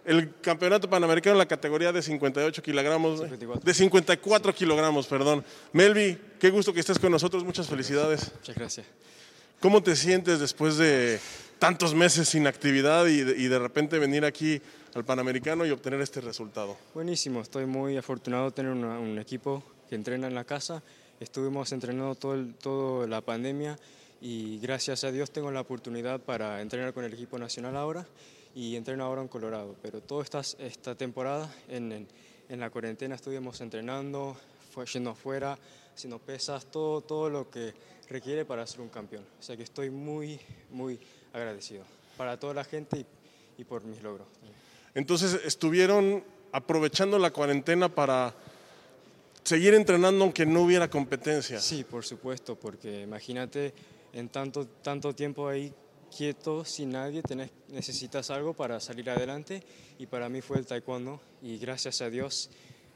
el 0.04 0.34
campeonato 0.40 0.88
panamericano 0.88 1.34
en 1.34 1.38
la 1.38 1.46
categoría 1.46 1.90
de 1.90 2.02
58 2.02 2.62
kilogramos, 2.62 3.22
de 3.62 3.74
54 3.74 4.54
kilogramos, 4.54 5.06
perdón. 5.06 5.44
Melvi, 5.72 6.18
qué 6.38 6.50
gusto 6.50 6.72
que 6.72 6.80
estés 6.80 6.98
con 6.98 7.10
nosotros, 7.10 7.42
muchas 7.44 7.68
felicidades. 7.68 8.32
Muchas 8.34 8.56
gracias. 8.56 8.86
¿Cómo 9.60 9.82
te 9.82 9.96
sientes 9.96 10.40
después 10.40 10.76
de 10.76 11.18
tantos 11.58 11.94
meses 11.94 12.28
sin 12.28 12.46
actividad 12.46 13.06
y 13.06 13.22
de, 13.22 13.58
repente 13.58 13.98
venir 13.98 14.26
aquí 14.26 14.60
al 14.94 15.04
Panamericano 15.04 15.64
y 15.64 15.70
obtener 15.70 16.02
este 16.02 16.20
resultado? 16.20 16.76
Buenísimo, 16.92 17.40
estoy 17.40 17.64
muy 17.64 17.96
afortunado 17.96 18.46
de 18.46 18.50
tener 18.50 18.72
un 18.72 19.18
equipo 19.18 19.62
que 19.88 19.94
entrena 19.94 20.26
en 20.26 20.34
la 20.34 20.44
casa. 20.44 20.82
Estuvimos 21.18 21.72
entrenando 21.72 22.14
todo, 22.14 22.44
todo 22.60 23.06
la 23.06 23.22
pandemia 23.22 23.78
y 24.24 24.58
gracias 24.58 25.04
a 25.04 25.12
Dios 25.12 25.30
tengo 25.30 25.50
la 25.50 25.60
oportunidad 25.60 26.18
para 26.18 26.62
entrenar 26.62 26.94
con 26.94 27.04
el 27.04 27.12
equipo 27.12 27.38
nacional 27.38 27.76
ahora 27.76 28.06
y 28.54 28.74
entreno 28.74 29.04
ahora 29.04 29.20
en 29.20 29.28
Colorado. 29.28 29.76
Pero 29.82 30.00
toda 30.00 30.22
esta, 30.22 30.40
esta 30.64 30.94
temporada 30.94 31.54
en, 31.68 32.08
en, 32.48 32.58
la 32.58 32.70
cuarentena 32.70 33.16
estuvimos 33.16 33.60
entrenando, 33.60 34.34
fue, 34.72 34.86
yendo 34.86 35.10
afuera, 35.10 35.58
haciendo 35.94 36.18
pesas, 36.20 36.64
todo, 36.64 37.02
todo 37.02 37.28
lo 37.28 37.50
que 37.50 37.74
requiere 38.08 38.46
para 38.46 38.66
ser 38.66 38.80
un 38.80 38.88
campeón. 38.88 39.26
O 39.38 39.42
sea 39.42 39.58
que 39.58 39.62
estoy 39.62 39.90
muy, 39.90 40.40
muy 40.70 40.98
agradecido 41.34 41.84
para 42.16 42.40
toda 42.40 42.54
la 42.54 42.64
gente 42.64 43.00
y, 43.00 43.60
y 43.60 43.64
por 43.64 43.84
mis 43.84 44.02
logros. 44.02 44.26
Entonces 44.94 45.38
estuvieron 45.44 46.24
aprovechando 46.50 47.18
la 47.18 47.30
cuarentena 47.30 47.90
para 47.90 48.34
seguir 49.42 49.74
entrenando 49.74 50.24
aunque 50.24 50.46
no 50.46 50.62
hubiera 50.62 50.88
competencia. 50.88 51.60
Sí, 51.60 51.84
por 51.84 52.06
supuesto, 52.06 52.56
porque 52.56 53.02
imagínate 53.02 53.74
en 54.14 54.28
tanto, 54.28 54.66
tanto 54.66 55.14
tiempo 55.14 55.48
ahí 55.48 55.72
quieto 56.16 56.64
sin 56.64 56.92
nadie, 56.92 57.22
tenés, 57.22 57.50
necesitas 57.68 58.30
algo 58.30 58.54
para 58.54 58.80
salir 58.80 59.10
adelante 59.10 59.62
y 59.98 60.06
para 60.06 60.28
mí 60.28 60.40
fue 60.40 60.58
el 60.58 60.66
taekwondo 60.66 61.20
y 61.42 61.58
gracias 61.58 62.00
a 62.00 62.08
Dios 62.08 62.50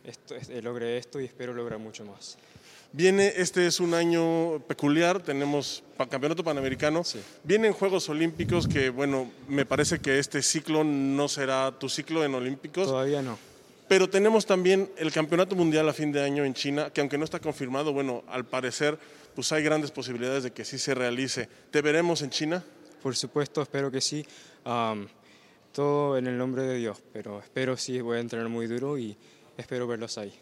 esto, 0.04 0.36
eh, 0.36 0.62
logré 0.62 0.96
esto 0.96 1.20
y 1.20 1.24
espero 1.24 1.52
lograr 1.52 1.78
mucho 1.78 2.04
más. 2.04 2.38
Viene, 2.90 3.34
este 3.36 3.66
es 3.66 3.80
un 3.80 3.92
año 3.92 4.60
peculiar, 4.60 5.22
tenemos 5.22 5.82
campeonato 6.08 6.42
panamericano, 6.42 7.02
vienen 7.44 7.74
Juegos 7.74 8.08
Olímpicos 8.08 8.66
que, 8.66 8.88
bueno, 8.88 9.30
me 9.46 9.66
parece 9.66 9.98
que 9.98 10.18
este 10.18 10.40
ciclo 10.40 10.84
no 10.84 11.28
será 11.28 11.78
tu 11.78 11.90
ciclo 11.90 12.24
en 12.24 12.34
Olímpicos. 12.34 12.86
Todavía 12.86 13.20
no. 13.20 13.38
Pero 13.88 14.10
tenemos 14.10 14.44
también 14.44 14.90
el 14.98 15.10
Campeonato 15.10 15.56
Mundial 15.56 15.88
a 15.88 15.94
fin 15.94 16.12
de 16.12 16.22
año 16.22 16.44
en 16.44 16.52
China, 16.52 16.90
que 16.90 17.00
aunque 17.00 17.16
no 17.16 17.24
está 17.24 17.40
confirmado, 17.40 17.92
bueno, 17.92 18.22
al 18.28 18.44
parecer, 18.44 18.98
pues 19.34 19.50
hay 19.52 19.62
grandes 19.62 19.90
posibilidades 19.90 20.42
de 20.42 20.50
que 20.52 20.64
sí 20.64 20.78
se 20.78 20.94
realice. 20.94 21.48
¿Te 21.70 21.80
veremos 21.80 22.20
en 22.20 22.30
China? 22.30 22.62
Por 23.02 23.16
supuesto, 23.16 23.62
espero 23.62 23.90
que 23.90 24.02
sí. 24.02 24.26
todo 25.72 26.18
en 26.18 26.26
el 26.26 26.36
nombre 26.36 26.62
de 26.62 26.76
Dios, 26.76 27.02
pero 27.12 27.40
espero 27.40 27.76
sí, 27.76 28.00
voy 28.00 28.18
a 28.18 28.20
entrenar 28.20 28.48
muy 28.48 28.66
duro 28.66 28.98
y 28.98 29.16
espero 29.56 29.86
verlos 29.86 30.18
ahí. 30.18 30.38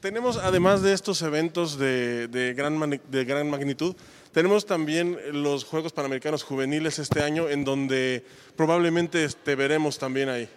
Tenemos, 0.00 0.36
además 0.36 0.82
de 0.82 0.92
estos 0.92 1.22
eventos 1.22 1.78
de, 1.78 2.54
gran, 2.56 3.00
de 3.10 3.24
gran 3.24 3.48
magnitud, 3.48 3.94
tenemos 4.32 4.66
también 4.66 5.18
los 5.32 5.64
Juegos 5.64 5.92
Panamericanos 5.92 6.42
Juveniles 6.42 6.98
este 6.98 7.22
año, 7.22 7.48
en 7.48 7.64
donde 7.64 8.24
probablemente 8.56 9.28
te 9.28 9.54
veremos 9.54 9.98
también 9.98 10.28
ahí. 10.28 10.48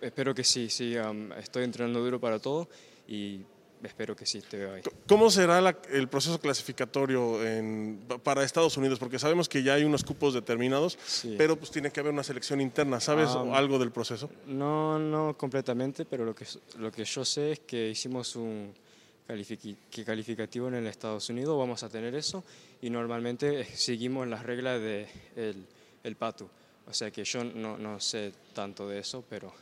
Espero 0.00 0.34
que 0.34 0.44
sí, 0.44 0.68
sí, 0.70 0.96
estoy 1.38 1.64
entrenando 1.64 2.00
duro 2.00 2.20
para 2.20 2.38
todo 2.38 2.68
y 3.06 3.40
espero 3.82 4.16
que 4.16 4.26
sí, 4.26 4.40
te 4.40 4.56
veo 4.56 4.74
ahí. 4.74 4.82
¿Cómo 5.06 5.30
será 5.30 5.58
el 5.90 6.08
proceso 6.08 6.40
clasificatorio 6.40 7.38
para 8.22 8.44
Estados 8.44 8.76
Unidos? 8.76 8.98
Porque 8.98 9.18
sabemos 9.18 9.48
que 9.48 9.62
ya 9.62 9.74
hay 9.74 9.84
unos 9.84 10.04
cupos 10.04 10.34
determinados, 10.34 10.98
pero 11.36 11.56
pues 11.56 11.70
tiene 11.70 11.90
que 11.90 12.00
haber 12.00 12.12
una 12.12 12.24
selección 12.24 12.60
interna. 12.60 13.00
¿Sabes 13.00 13.30
ah, 13.30 13.44
algo 13.54 13.78
del 13.78 13.92
proceso? 13.92 14.30
No, 14.46 14.98
no 14.98 15.36
completamente, 15.36 16.04
pero 16.04 16.24
lo 16.24 16.34
que, 16.34 16.46
lo 16.78 16.90
que 16.90 17.04
yo 17.04 17.24
sé 17.24 17.52
es 17.52 17.60
que 17.60 17.90
hicimos 17.90 18.36
un 18.36 18.74
calificativo 19.26 20.68
en 20.68 20.74
el 20.74 20.86
Estados 20.86 21.28
Unidos, 21.28 21.58
vamos 21.58 21.82
a 21.82 21.88
tener 21.88 22.14
eso, 22.14 22.42
y 22.80 22.88
normalmente 22.88 23.64
seguimos 23.76 24.26
las 24.26 24.42
reglas 24.42 24.80
del 24.80 25.06
de 25.36 25.54
el, 26.02 26.16
PATU. 26.16 26.48
O 26.86 26.94
sea 26.94 27.10
que 27.10 27.22
yo 27.24 27.44
no, 27.44 27.76
no 27.76 28.00
sé 28.00 28.32
tanto 28.54 28.88
de 28.88 29.00
eso, 29.00 29.22
pero 29.28 29.52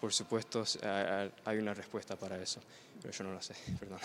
por 0.00 0.12
supuesto, 0.12 0.64
hay 1.44 1.58
una 1.58 1.74
respuesta 1.74 2.16
para 2.16 2.40
eso, 2.42 2.60
pero 3.00 3.14
yo 3.14 3.24
no 3.24 3.32
lo 3.32 3.42
sé, 3.42 3.54
perdón. 3.80 3.98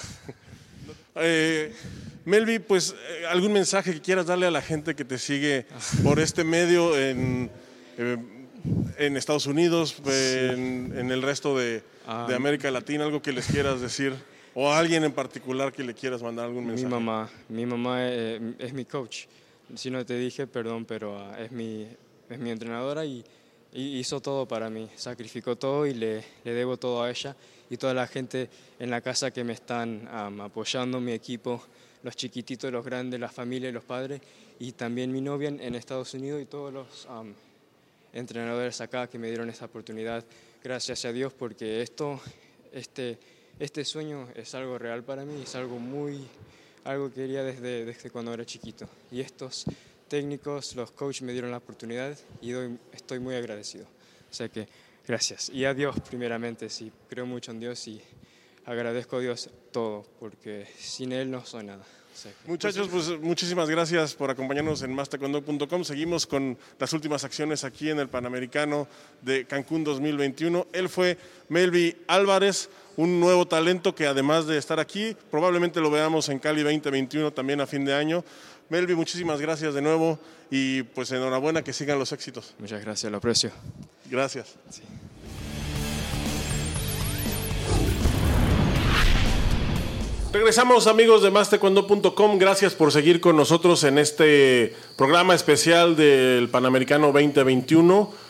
Eh, 1.15 1.73
Melvi, 2.25 2.59
pues 2.59 2.93
eh, 3.09 3.25
algún 3.27 3.53
mensaje 3.53 3.93
que 3.93 4.01
quieras 4.01 4.27
darle 4.27 4.45
a 4.45 4.51
la 4.51 4.61
gente 4.61 4.95
que 4.95 5.05
te 5.05 5.17
sigue 5.17 5.65
por 6.03 6.19
este 6.19 6.43
medio 6.43 6.97
en, 6.97 7.49
eh, 7.97 8.17
en 8.97 9.17
Estados 9.17 9.47
Unidos, 9.47 9.95
en, 10.05 11.11
el 11.11 11.21
resto 11.21 11.57
de, 11.57 11.83
de, 12.27 12.35
América 12.35 12.69
Latina, 12.71 13.05
algo 13.05 13.21
que 13.21 13.31
les 13.31 13.47
quieras 13.47 13.81
decir, 13.81 14.13
o 14.53 14.71
a 14.71 14.79
alguien 14.79 15.03
en 15.03 15.11
particular 15.11 15.71
que 15.71 15.83
le 15.83 15.93
quieras 15.93 16.21
mandar 16.21 16.45
algún 16.45 16.65
mensaje. 16.65 16.85
Mi 16.85 16.91
mamá, 16.91 17.29
mi 17.49 17.65
mamá 17.65 18.07
es, 18.07 18.73
mi 18.73 18.85
coach. 18.85 19.25
Si 19.75 19.91
no 19.91 20.05
te 20.05 20.17
dije, 20.17 20.47
perdón, 20.47 20.85
pero 20.85 21.19
ah, 21.19 21.37
es, 21.39 21.51
mi, 21.51 21.87
es 22.29 22.39
mi 22.39 22.49
entrenadora 22.51 23.05
y 23.05 23.23
hizo 23.73 24.21
todo 24.21 24.47
para 24.47 24.69
mí, 24.69 24.89
sacrificó 24.95 25.55
todo 25.55 25.85
y 25.85 25.93
le, 25.93 26.23
le, 26.43 26.53
debo 26.53 26.77
todo 26.77 27.03
a 27.03 27.09
ella 27.09 27.35
y 27.69 27.77
toda 27.77 27.93
la 27.93 28.07
gente 28.07 28.49
en 28.79 28.89
la 28.89 29.01
casa 29.01 29.31
que 29.31 29.43
me 29.43 29.53
están 29.53 30.07
apoyando, 30.07 30.99
mi 30.99 31.11
equipo, 31.11 31.61
los 32.03 32.15
chiquititos, 32.15 32.71
los 32.71 32.85
grandes, 32.85 33.19
la 33.19 33.29
familia 33.29 33.71
los 33.71 33.83
padres 33.83 34.21
y 34.59 34.71
también 34.71 35.11
mi 35.11 35.21
novia 35.21 35.49
en, 35.49 35.75
Estados 35.75 36.13
Unidos 36.13 36.41
y 36.41 36.45
todos 36.45 36.73
los 36.73 37.07
entrenadores 38.13 38.81
acá 38.81 39.07
que 39.07 39.19
me 39.19 39.27
dieron 39.27 39.49
esta 39.49 39.65
oportunidad. 39.65 40.23
Gracias 40.63 41.05
a 41.05 41.11
Dios 41.11 41.33
porque 41.33 41.81
esto, 41.81 42.19
este, 42.71 43.17
este 43.59 43.85
sueño 43.85 44.27
es 44.35 44.55
algo 44.55 44.77
real 44.77 45.03
para 45.03 45.25
mí, 45.25 45.41
es 45.43 45.55
algo 45.55 45.79
muy, 45.79 46.27
algo 46.83 47.09
que 47.09 47.15
quería 47.15 47.43
desde, 47.43 47.85
desde 47.85 48.09
cuando 48.09 48.33
era 48.33 48.45
chiquito 48.45 48.87
y 49.11 49.21
estos 49.21 49.65
técnicos, 50.07 50.75
los 50.75 50.91
coaches 50.91 51.21
me 51.21 51.31
dieron 51.31 51.51
la 51.51 51.57
oportunidad 51.57 52.17
y 52.41 52.53
estoy 52.91 53.19
muy 53.19 53.35
agradecido. 53.35 53.85
O 54.29 54.33
sea 54.33 54.49
que 54.49 54.67
gracias. 55.07 55.49
Y 55.49 55.65
a 55.65 55.73
Dios 55.73 55.95
primeramente, 56.07 56.69
sí, 56.69 56.91
creo 57.09 57.25
mucho 57.25 57.51
en 57.51 57.59
Dios 57.59 57.87
y 57.87 58.01
agradezco 58.65 59.17
a 59.17 59.19
Dios 59.19 59.49
todo, 59.71 60.05
porque 60.19 60.67
sin 60.77 61.11
Él 61.11 61.31
no 61.31 61.45
soy 61.45 61.65
nada. 61.65 61.85
Muchachos, 62.47 62.87
pues 62.91 63.09
muchísimas 63.19 63.69
gracias 63.69 64.15
por 64.15 64.31
acompañarnos 64.31 64.81
en 64.81 64.91
mastaekwondo.com. 64.91 65.83
Seguimos 65.83 66.25
con 66.25 66.57
las 66.79 66.91
últimas 66.93 67.23
acciones 67.23 67.63
aquí 67.63 67.91
en 67.91 67.99
el 67.99 68.07
Panamericano 68.07 68.87
de 69.21 69.45
Cancún 69.45 69.83
2021. 69.83 70.65
Él 70.73 70.89
fue 70.89 71.17
Melvi 71.49 71.95
Álvarez, 72.07 72.69
un 72.95 73.19
nuevo 73.19 73.47
talento 73.47 73.93
que 73.93 74.07
además 74.07 74.47
de 74.47 74.57
estar 74.57 74.79
aquí, 74.79 75.15
probablemente 75.29 75.79
lo 75.79 75.91
veamos 75.91 76.27
en 76.29 76.39
Cali 76.39 76.63
2021 76.63 77.31
también 77.31 77.61
a 77.61 77.67
fin 77.67 77.85
de 77.85 77.93
año. 77.93 78.23
Melvi, 78.69 78.95
muchísimas 78.95 79.39
gracias 79.39 79.73
de 79.73 79.81
nuevo 79.81 80.19
y 80.51 80.83
pues 80.83 81.11
enhorabuena 81.11 81.63
que 81.63 81.71
sigan 81.71 81.97
los 81.99 82.11
éxitos. 82.11 82.53
Muchas 82.59 82.81
gracias, 82.83 83.09
lo 83.11 83.17
aprecio. 83.17 83.51
Gracias. 84.09 84.55
Regresamos 90.33 90.87
amigos 90.87 91.23
de 91.23 91.31
mastecuando.com, 91.31 92.37
gracias 92.37 92.75
por 92.75 92.91
seguir 92.91 93.21
con 93.21 93.37
nosotros 93.37 93.83
en 93.85 93.97
este 93.97 94.75
programa 94.97 95.33
especial 95.33 95.95
del 95.95 96.49
Panamericano 96.49 97.07
2021. 97.13 98.27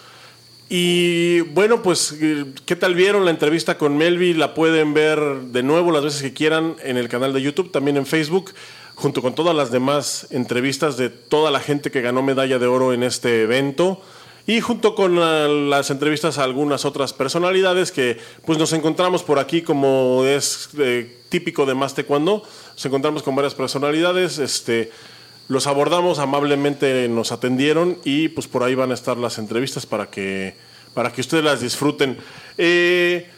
Y 0.70 1.42
bueno, 1.42 1.82
pues, 1.82 2.16
¿qué 2.66 2.76
tal 2.76 2.94
vieron 2.94 3.26
la 3.26 3.32
entrevista 3.32 3.78
con 3.78 3.98
Melvi? 3.98 4.34
La 4.34 4.54
pueden 4.54 4.94
ver 4.94 5.20
de 5.20 5.64
nuevo 5.64 5.92
las 5.92 6.04
veces 6.04 6.22
que 6.22 6.34
quieran 6.34 6.76
en 6.84 6.98
el 6.98 7.10
canal 7.10 7.34
de 7.34 7.42
YouTube, 7.42 7.72
también 7.72 7.98
en 7.98 8.06
Facebook 8.06 8.54
junto 8.98 9.22
con 9.22 9.36
todas 9.36 9.56
las 9.56 9.70
demás 9.70 10.26
entrevistas 10.32 10.98
de 10.98 11.10
toda 11.10 11.52
la 11.52 11.60
gente 11.60 11.92
que 11.92 12.02
ganó 12.02 12.24
medalla 12.24 12.58
de 12.58 12.66
oro 12.66 12.94
en 12.94 13.04
este 13.04 13.44
evento 13.44 14.02
y 14.48 14.60
junto 14.60 14.96
con 14.96 15.70
las 15.70 15.92
entrevistas 15.92 16.40
a 16.40 16.44
algunas 16.44 16.84
otras 16.84 17.14
personalidades 17.14 17.92
que 17.92 18.18
pues 18.44 18.58
nos 18.58 18.74
encontramos 18.74 19.22
por 19.22 19.38
aquí 19.38 19.62
como 19.62 20.24
es 20.26 20.70
eh, 20.80 21.16
típico 21.30 21.68
de 21.68 21.76
más 21.76 21.94
cuando. 22.08 22.42
Nos 22.74 22.86
encontramos 22.88 23.22
con 23.22 23.36
varias 23.36 23.54
personalidades 23.54 24.40
este 24.40 24.92
los 25.48 25.68
abordamos 25.68 26.18
amablemente 26.18 27.08
nos 27.08 27.32
atendieron 27.32 28.00
y 28.04 28.30
pues 28.30 28.48
por 28.48 28.64
ahí 28.64 28.74
van 28.74 28.90
a 28.90 28.96
estar 28.96 29.16
las 29.16 29.38
entrevistas 29.38 29.86
para 29.86 30.10
que 30.10 30.56
para 30.96 31.14
que 31.14 31.22
ustedes 31.22 31.44
las 31.44 31.62
disfruten. 31.62 32.18
Eh, 32.58 33.30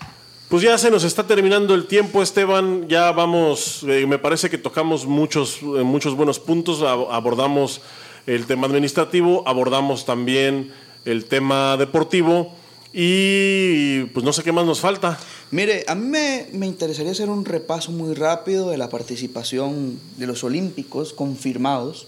pues 0.49 0.63
ya 0.63 0.75
se 0.79 0.89
nos 0.89 1.03
está 1.03 1.27
terminando 1.27 1.75
el 1.75 1.85
tiempo, 1.85 2.23
Esteban. 2.23 2.87
Ya 2.87 3.11
vamos, 3.11 3.85
eh, 3.87 4.07
me 4.07 4.17
parece 4.17 4.49
que 4.49 4.57
tocamos 4.57 5.05
muchos, 5.05 5.59
eh, 5.61 5.83
muchos 5.83 6.15
buenos 6.15 6.39
puntos. 6.39 6.81
Abordamos 6.81 7.81
el 8.25 8.47
tema 8.47 8.65
administrativo, 8.65 9.43
abordamos 9.47 10.05
también 10.05 10.71
el 11.05 11.25
tema 11.25 11.77
deportivo 11.77 12.51
y 12.91 14.05
pues 14.05 14.25
no 14.25 14.33
sé 14.33 14.41
qué 14.41 14.51
más 14.51 14.65
nos 14.65 14.79
falta. 14.79 15.19
Mire, 15.51 15.85
a 15.87 15.93
mí 15.93 16.07
me, 16.51 16.65
interesaría 16.65 17.11
hacer 17.11 17.29
un 17.29 17.45
repaso 17.45 17.91
muy 17.91 18.15
rápido 18.15 18.71
de 18.71 18.77
la 18.77 18.89
participación 18.89 19.99
de 20.17 20.25
los 20.25 20.43
olímpicos 20.43 21.13
confirmados 21.13 22.07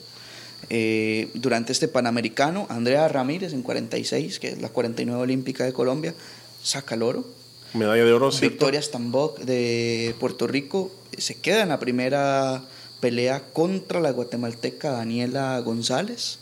eh, 0.71 1.29
durante 1.35 1.73
este 1.73 1.87
Panamericano. 1.87 2.65
Andrea 2.69 3.07
Ramírez 3.07 3.53
en 3.53 3.61
46, 3.61 4.39
que 4.39 4.49
es 4.49 4.61
la 4.61 4.69
49 4.69 5.21
olímpica 5.21 5.63
de 5.63 5.73
Colombia, 5.73 6.15
saca 6.63 6.95
el 6.95 7.03
oro. 7.03 7.40
Medalla 7.73 8.03
de 8.03 8.13
oro, 8.13 8.31
Victoria 8.31 8.81
Stambok 8.81 9.39
de 9.39 10.15
Puerto 10.19 10.47
Rico 10.47 10.91
se 11.17 11.35
queda 11.35 11.63
en 11.63 11.69
la 11.69 11.79
primera 11.79 12.63
pelea 12.99 13.43
contra 13.53 13.99
la 13.99 14.11
guatemalteca 14.11 14.91
Daniela 14.91 15.59
González. 15.59 16.39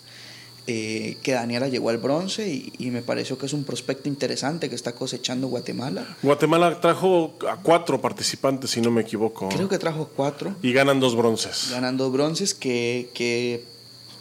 Eh, 0.72 1.18
que 1.24 1.32
Daniela 1.32 1.68
llegó 1.68 1.90
al 1.90 1.98
bronce 1.98 2.48
y, 2.48 2.92
me 2.92 3.02
pareció 3.02 3.40
que 3.40 3.48
es 3.48 3.54
un 3.54 3.64
prospecto 3.64 4.08
interesante 4.08 4.70
que 4.70 4.76
está 4.76 4.92
cosechando 4.92 5.48
Guatemala. 5.48 6.06
Guatemala 6.22 6.80
trajo 6.80 7.34
a 7.50 7.56
cuatro 7.56 8.00
participantes, 8.00 8.70
si 8.70 8.80
no 8.80 8.92
me 8.92 9.02
equivoco. 9.02 9.50
Creo 9.50 9.68
que 9.68 9.80
trajo 9.80 10.12
cuatro. 10.16 10.56
Y 10.62 10.72
ganan 10.72 11.00
dos 11.00 11.16
bronces. 11.16 11.70
Ganan 11.72 11.98
dos 11.98 12.12
bronces, 12.12 12.54
que, 12.54 13.10
que 13.16 13.64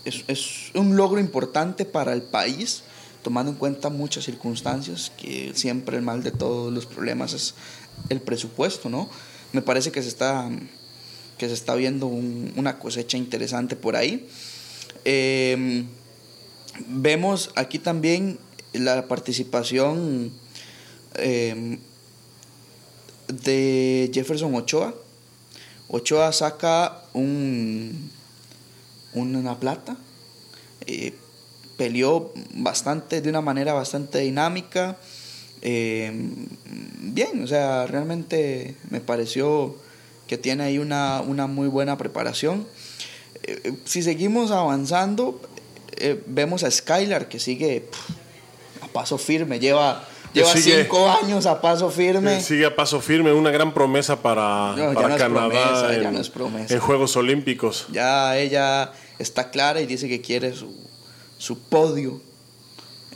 es, 0.07 0.25
es, 0.27 0.71
un 0.75 0.97
logro 0.97 1.21
importante 1.21 1.85
para 1.85 2.15
el 2.15 2.23
país 2.23 2.83
tomando 3.23 3.53
en 3.53 3.59
cuenta 3.59 3.91
muchas 3.91 4.25
circunstancias, 4.25 5.13
que 5.17 5.53
siempre 5.55 5.97
el 5.97 6.03
mal 6.03 6.23
de 6.23 6.31
todos 6.31 6.73
los 6.73 6.87
problemas 6.87 7.33
es 7.33 7.55
el 8.09 8.21
presupuesto, 8.21 8.89
¿no? 8.89 9.09
Me 9.53 9.63
parece 9.63 9.91
que 9.91 10.03
se 10.03 10.09
está, 10.09 10.49
que 11.37 11.49
se 11.49 11.55
está 11.55 11.75
viendo 11.75 12.07
una 12.07 12.79
cosecha 12.79 13.17
interesante 13.17 13.77
por 13.77 13.97
ahí. 13.97 14.29
Em, 15.05 15.87
vemos 16.89 17.51
aquí 17.57 17.79
también 17.79 18.39
la 18.73 19.09
participación 19.09 20.33
em, 21.15 21.79
de 23.29 24.11
Jefferson 24.13 24.55
Ochoa. 24.55 24.95
Ochoa 25.89 26.33
saca 26.33 27.03
un, 27.15 28.11
una 29.15 29.59
plata. 29.59 29.97
Eh, 30.87 31.15
peleó 31.79 32.33
bastante, 32.53 33.23
de 33.23 33.31
una 33.31 33.41
manera 33.41 33.73
bastante 33.73 34.19
dinámica. 34.19 34.99
Eh, 35.63 36.13
bien, 37.01 37.43
o 37.43 37.47
sea, 37.47 37.87
realmente 37.87 38.75
me 38.91 39.01
pareció 39.01 39.77
que 40.27 40.37
tiene 40.37 40.65
ahí 40.65 40.79
una, 40.79 41.23
una 41.23 41.47
muy 41.47 41.69
buena 41.69 41.97
preparación. 41.97 42.67
Eh, 43.45 43.73
si 43.87 44.03
seguimos 44.03 44.51
avanzando, 44.51 45.41
eh, 45.97 46.23
vemos 46.27 46.65
a 46.65 46.71
Skylar 46.71 47.29
que 47.29 47.39
sigue 47.39 47.81
pff, 47.91 48.11
a 48.83 48.89
paso 48.89 49.17
firme, 49.17 49.59
lleva, 49.59 50.05
lleva 50.35 50.53
sigue- 50.53 50.83
cinco 50.83 51.09
años 51.11 51.47
a 51.47 51.61
paso 51.61 51.91
firme. 51.91 52.41
Sigue 52.41 52.67
a 52.67 52.77
paso 52.77 53.01
firme, 53.01 53.33
una 53.33 53.51
gran 53.51 53.73
promesa 53.73 54.21
para, 54.21 54.75
No, 54.77 54.93
ya 54.93 54.95
para 54.95 55.09
no 55.09 55.15
es 55.15 55.23
Canadá 55.23 55.49
promesa, 55.49 55.93
ya 56.03 56.09
en, 56.09 56.15
no 56.15 56.21
es 56.21 56.29
promesa. 56.29 56.75
en 56.75 56.81
Juegos 56.81 57.17
Olímpicos. 57.17 57.87
Ya 57.91 58.37
ella 58.37 58.93
está 59.19 59.51
clara 59.51 59.81
y 59.81 59.87
dice 59.87 60.09
que 60.09 60.21
quiere 60.21 60.53
su, 60.55 60.73
su 61.39 61.59
podio 61.59 62.21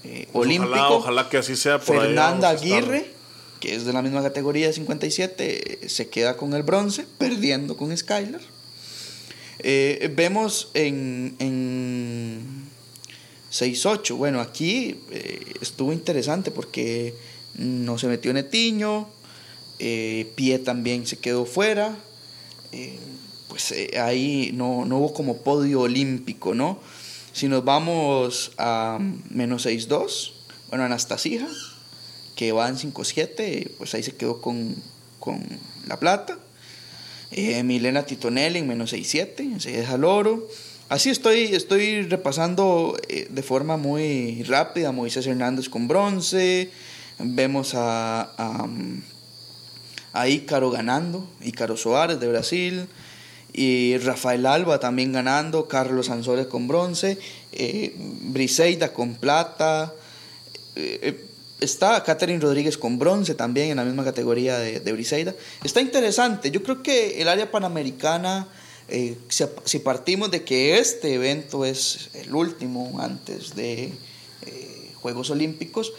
eh, 0.05 0.29
olímpico. 0.33 0.73
Ojalá, 0.73 0.91
ojalá 0.91 1.29
que 1.29 1.39
así 1.39 1.57
sea. 1.57 1.79
Por 1.79 2.01
Fernanda. 2.01 2.49
Aguirre, 2.49 3.11
que 3.63 3.77
es 3.77 3.85
de 3.85 3.93
la 3.93 4.03
misma 4.03 4.23
categoría 4.23 4.67
de 4.67 4.73
57, 4.73 5.85
eh, 5.85 5.89
se 5.89 6.09
queda 6.09 6.37
con 6.37 6.53
el 6.55 6.65
bronce, 6.65 7.07
perdiendo 7.19 7.77
con 7.77 7.97
Skylar. 7.97 8.41
Eh, 9.61 10.13
vemos 10.17 10.71
en, 10.75 11.37
en 11.39 12.65
6-8, 13.53 14.17
bueno, 14.17 14.41
aquí 14.41 14.99
eh, 15.13 15.41
estuvo 15.61 15.93
interesante 15.93 16.51
porque 16.51 17.15
no 17.55 17.99
se 17.99 18.09
metió 18.09 18.33
Netiño, 18.33 19.09
Pie 19.79 20.59
también 20.65 21.07
se 21.07 21.19
quedó 21.19 21.45
fuera, 21.45 21.97
pues 23.49 23.75
ahí 24.01 24.51
no, 24.55 24.85
no 24.85 24.99
hubo 24.99 25.13
como 25.13 25.39
podio 25.39 25.83
olímpico, 25.83 26.55
¿no? 26.55 26.81
Si 27.33 27.49
nos 27.49 27.65
vamos 27.65 28.53
a 28.59 28.99
menos 29.31 29.67
6-2, 29.67 30.33
bueno, 30.69 30.85
Anastasia, 30.85 31.49
que 32.37 32.53
va 32.53 32.69
en 32.69 32.77
5-7, 32.77 33.71
pues 33.79 33.95
ahí 33.95 34.03
se 34.03 34.15
quedó 34.17 34.41
con, 34.41 34.77
con 35.19 35.43
la 35.87 35.99
plata. 35.99 36.39
Eh, 37.31 37.63
Milena 37.63 38.05
Titonelli 38.05 38.59
en 38.59 38.69
menos 38.69 38.93
6-7, 38.93 39.61
se 39.61 39.73
deja 39.73 39.95
el 39.95 40.05
oro. 40.05 40.47
Así 40.91 41.09
estoy, 41.09 41.55
estoy 41.55 42.03
repasando 42.03 42.99
eh, 43.09 43.29
de 43.31 43.43
forma 43.43 43.79
muy 43.79 44.43
rápida. 44.43 44.93
Moisés 44.93 45.27
Hernández 45.27 45.71
con 45.71 45.89
bronce. 45.89 46.71
Vemos 47.19 47.75
a, 47.75 48.31
a, 48.37 48.69
a 50.13 50.29
Ícaro 50.29 50.71
ganando, 50.71 51.27
Ícaro 51.41 51.79
Soares 51.79 52.21
de 52.21 52.29
Brasil. 52.29 52.89
Y 53.53 53.99
Rafael 53.99 54.47
Alba 54.47 54.81
también 54.81 55.13
ganando, 55.13 55.69
Carlos 55.69 56.09
Ansores 56.09 56.47
con 56.47 56.69
bronce, 56.69 57.19
eh, 57.53 57.95
Briseida 57.97 58.93
con 58.93 59.15
plata. 59.15 59.93
eh, 60.75 61.01
eh, 61.03 61.27
está 61.61 62.03
Catherine 62.03 62.41
Rodríguez 62.41 62.77
con 62.77 62.99
bronce 62.99 63.35
también 63.35 63.71
en 63.71 63.77
la 63.77 63.85
misma 63.85 64.03
categoría 64.03 64.59
de, 64.59 64.93
Briseida. 64.93 65.35
Está 65.63 65.81
interesante. 65.81 66.51
Yo 66.51 66.63
creo 66.63 66.83
que 66.83 67.21
el 67.21 67.29
área 67.29 67.53
panamericana, 67.53 68.49
eh, 68.89 69.17
si, 69.29 69.45
si 69.65 69.79
partimos 69.79 70.31
de 70.33 70.43
que 70.43 70.79
este 70.79 71.15
evento 71.15 71.65
es 71.65 72.11
el 72.15 72.35
último 72.35 72.99
antes 73.01 73.55
de 73.55 73.93
Juegos 75.01 75.31
Olímpicos, 75.31 75.93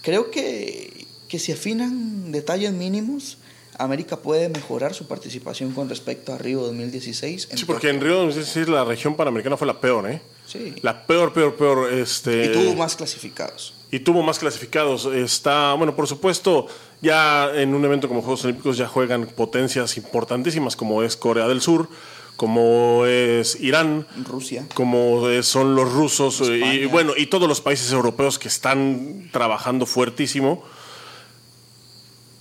creo 0.00 0.30
que, 0.30 1.06
que 1.28 1.38
si 1.38 1.52
afinan 1.52 2.32
detalles 2.32 2.72
mínimos, 2.72 3.36
América 3.82 4.16
puede 4.16 4.48
mejorar 4.48 4.94
su 4.94 5.06
participación 5.06 5.72
con 5.72 5.88
respecto 5.88 6.32
a 6.32 6.38
Río 6.38 6.60
2016. 6.60 7.48
Sí, 7.54 7.64
porque 7.64 7.88
en 7.88 8.00
Río 8.00 8.16
2016 8.16 8.68
la 8.68 8.84
región 8.84 9.16
panamericana 9.16 9.56
fue 9.56 9.66
la 9.66 9.80
peor, 9.80 10.08
¿eh? 10.10 10.20
Sí. 10.46 10.74
La 10.82 11.06
peor, 11.06 11.32
peor, 11.32 11.54
peor. 11.56 11.92
Este, 11.92 12.46
Y 12.46 12.52
tuvo 12.52 12.74
más 12.74 12.96
clasificados. 12.96 13.74
y 13.90 14.00
tuvo 14.00 14.22
más 14.22 14.38
clasificados. 14.38 15.06
Está, 15.06 15.74
bueno, 15.74 15.96
por 15.96 16.06
supuesto, 16.06 16.66
ya 17.00 17.50
en 17.54 17.74
un 17.74 17.84
evento 17.84 18.08
como 18.08 18.20
Juegos 18.22 18.44
Olímpicos 18.44 18.76
ya 18.76 18.86
juegan 18.86 19.26
potencias 19.26 19.96
importantísimas 19.96 20.76
como 20.76 21.02
es 21.02 21.16
Corea 21.16 21.48
del 21.48 21.60
Sur, 21.60 21.88
como 22.36 23.04
es 23.06 23.60
Irán, 23.60 24.06
Rusia. 24.24 24.66
como 24.74 25.22
son 25.42 25.74
los 25.74 25.92
rusos 25.92 26.40
eh, 26.48 26.56
y 26.82 26.86
bueno, 26.86 27.12
y 27.16 27.26
todos 27.26 27.46
los 27.48 27.60
países 27.60 27.92
europeos 27.92 28.38
que 28.38 28.48
están 28.48 29.28
trabajando 29.32 29.86
fuertísimo. 29.86 30.64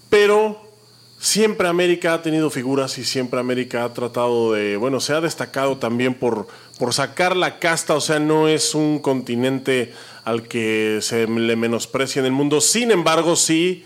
Pero 0.09 0.68
siempre 1.19 1.67
América 1.67 2.13
ha 2.13 2.21
tenido 2.21 2.49
figuras 2.49 2.97
y 2.97 3.03
siempre 3.03 3.39
América 3.39 3.83
ha 3.83 3.93
tratado 3.93 4.53
de, 4.53 4.77
bueno, 4.77 4.99
se 4.99 5.13
ha 5.13 5.21
destacado 5.21 5.77
también 5.77 6.13
por, 6.13 6.47
por 6.77 6.93
sacar 6.93 7.35
la 7.35 7.59
casta, 7.59 7.93
o 7.95 8.01
sea, 8.01 8.19
no 8.19 8.47
es 8.47 8.73
un 8.73 8.99
continente 8.99 9.93
al 10.23 10.47
que 10.47 10.99
se 11.01 11.27
le 11.27 11.55
menosprecia 11.55 12.19
en 12.21 12.25
el 12.25 12.31
mundo. 12.31 12.61
Sin 12.61 12.91
embargo, 12.91 13.35
sí 13.35 13.83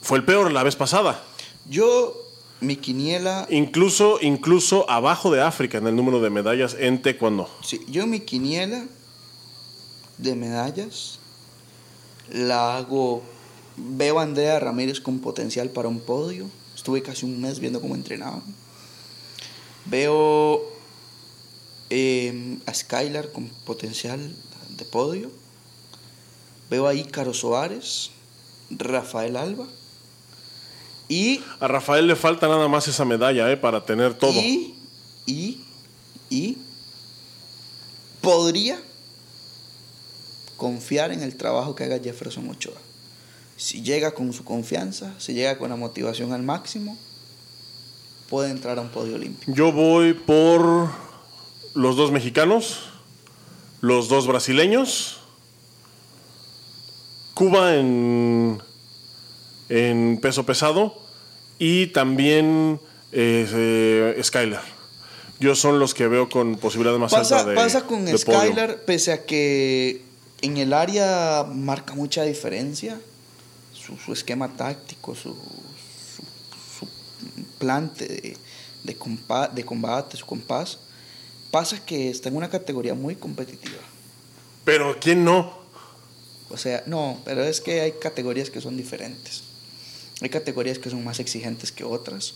fue 0.00 0.18
el 0.18 0.24
peor 0.24 0.50
la 0.52 0.62
vez 0.62 0.74
pasada. 0.74 1.22
Yo, 1.68 2.16
mi 2.60 2.76
quiniela, 2.76 3.46
Incluso, 3.50 4.18
incluso 4.22 4.88
abajo 4.90 5.30
de 5.30 5.42
África 5.42 5.78
en 5.78 5.86
el 5.86 5.94
número 5.94 6.20
de 6.20 6.30
medallas 6.30 6.74
en 6.78 7.02
taekwondo. 7.02 7.50
sí, 7.62 7.84
yo 7.88 8.06
mi 8.06 8.20
quiniela 8.20 8.86
de 10.16 10.34
medallas 10.34 11.18
la 12.32 12.78
hago, 12.78 13.22
veo 13.78 14.18
a 14.18 14.22
Andrea 14.22 14.58
Ramírez 14.58 15.00
con 15.00 15.20
potencial 15.20 15.70
para 15.70 15.88
un 15.88 16.00
podio. 16.00 16.46
Estuve 16.74 17.02
casi 17.02 17.26
un 17.26 17.40
mes 17.40 17.60
viendo 17.60 17.80
cómo 17.80 17.94
entrenaba. 17.94 18.40
Veo 19.86 20.62
eh, 21.90 22.58
a 22.66 22.74
Skylar 22.74 23.32
con 23.32 23.48
potencial 23.64 24.34
de 24.76 24.84
podio. 24.84 25.30
Veo 26.70 26.86
a 26.86 26.94
Ícaro 26.94 27.32
Soares, 27.32 28.10
Rafael 28.70 29.36
Alba. 29.36 29.66
Y 31.08 31.40
A 31.60 31.68
Rafael 31.68 32.06
le 32.06 32.16
falta 32.16 32.48
nada 32.48 32.68
más 32.68 32.86
esa 32.86 33.04
medalla, 33.04 33.50
¿eh? 33.50 33.56
Para 33.56 33.84
tener 33.86 34.12
todo. 34.14 34.32
Y, 34.32 34.74
y, 35.24 35.64
y 36.28 36.58
podría 38.20 38.78
confiar 40.58 41.12
en 41.12 41.22
el 41.22 41.36
trabajo 41.36 41.74
que 41.74 41.84
haga 41.84 41.98
Jefferson 41.98 42.50
Ochoa. 42.50 42.76
Si 43.58 43.82
llega 43.82 44.12
con 44.12 44.32
su 44.32 44.44
confianza, 44.44 45.12
si 45.18 45.34
llega 45.34 45.58
con 45.58 45.68
la 45.68 45.76
motivación 45.76 46.32
al 46.32 46.44
máximo, 46.44 46.96
puede 48.30 48.50
entrar 48.50 48.78
a 48.78 48.82
un 48.82 48.88
podio 48.88 49.16
olímpico. 49.16 49.52
Yo 49.52 49.72
voy 49.72 50.14
por 50.14 50.88
los 51.74 51.96
dos 51.96 52.12
mexicanos, 52.12 52.84
los 53.80 54.08
dos 54.08 54.28
brasileños, 54.28 55.18
Cuba 57.34 57.74
en, 57.74 58.60
en 59.68 60.18
peso 60.22 60.46
pesado 60.46 60.94
y 61.58 61.88
también 61.88 62.80
eh, 63.12 64.14
eh, 64.16 64.20
Skylar. 64.22 64.62
Yo 65.40 65.54
son 65.54 65.80
los 65.80 65.94
que 65.94 66.06
veo 66.06 66.28
con 66.28 66.56
posibilidad 66.58 66.96
más 66.98 67.12
Pasa, 67.12 67.38
alta 67.38 67.50
de 67.50 67.56
pasa 67.56 67.80
con 67.82 68.04
de 68.04 68.18
podio. 68.18 68.40
Skylar, 68.40 68.84
pese 68.84 69.12
a 69.12 69.24
que 69.24 70.02
en 70.42 70.56
el 70.58 70.72
área 70.72 71.44
marca 71.44 71.94
mucha 71.94 72.22
diferencia, 72.22 73.00
su, 73.88 73.96
su 73.96 74.12
esquema 74.12 74.54
táctico, 74.54 75.14
su, 75.14 75.34
su, 75.34 76.22
su 76.78 76.86
plante 77.58 78.06
de, 78.06 78.36
de, 78.84 78.98
compa- 78.98 79.50
de 79.50 79.64
combate, 79.64 80.16
su 80.18 80.26
compás, 80.26 80.78
pasa 81.50 81.82
que 81.84 82.10
está 82.10 82.28
en 82.28 82.36
una 82.36 82.50
categoría 82.50 82.94
muy 82.94 83.16
competitiva. 83.16 83.80
Pero 84.64 84.98
¿quién 85.00 85.24
no? 85.24 85.56
O 86.50 86.56
sea, 86.58 86.82
no, 86.86 87.20
pero 87.24 87.42
es 87.42 87.60
que 87.62 87.80
hay 87.80 87.92
categorías 87.92 88.50
que 88.50 88.60
son 88.60 88.76
diferentes. 88.76 89.42
Hay 90.20 90.28
categorías 90.28 90.78
que 90.78 90.90
son 90.90 91.02
más 91.02 91.20
exigentes 91.20 91.72
que 91.72 91.84
otras, 91.84 92.34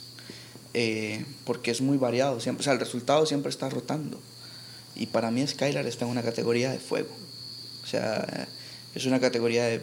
eh, 0.73 1.27
porque 1.45 1.71
es 1.71 1.81
muy 1.83 1.99
variado. 1.99 2.41
Siempre, 2.41 2.63
o 2.63 2.65
sea, 2.65 2.73
el 2.73 2.81
resultado 2.81 3.27
siempre 3.27 3.51
está 3.51 3.69
rotando. 3.69 4.19
Y 4.95 5.07
para 5.07 5.31
mí 5.31 5.47
Skylar 5.47 5.87
está 5.87 6.05
en 6.07 6.11
una 6.11 6.23
categoría 6.23 6.71
de 6.71 6.79
fuego. 6.79 7.15
O 7.83 7.87
sea, 7.87 8.49
es 8.95 9.05
una 9.05 9.21
categoría 9.21 9.65
de... 9.65 9.83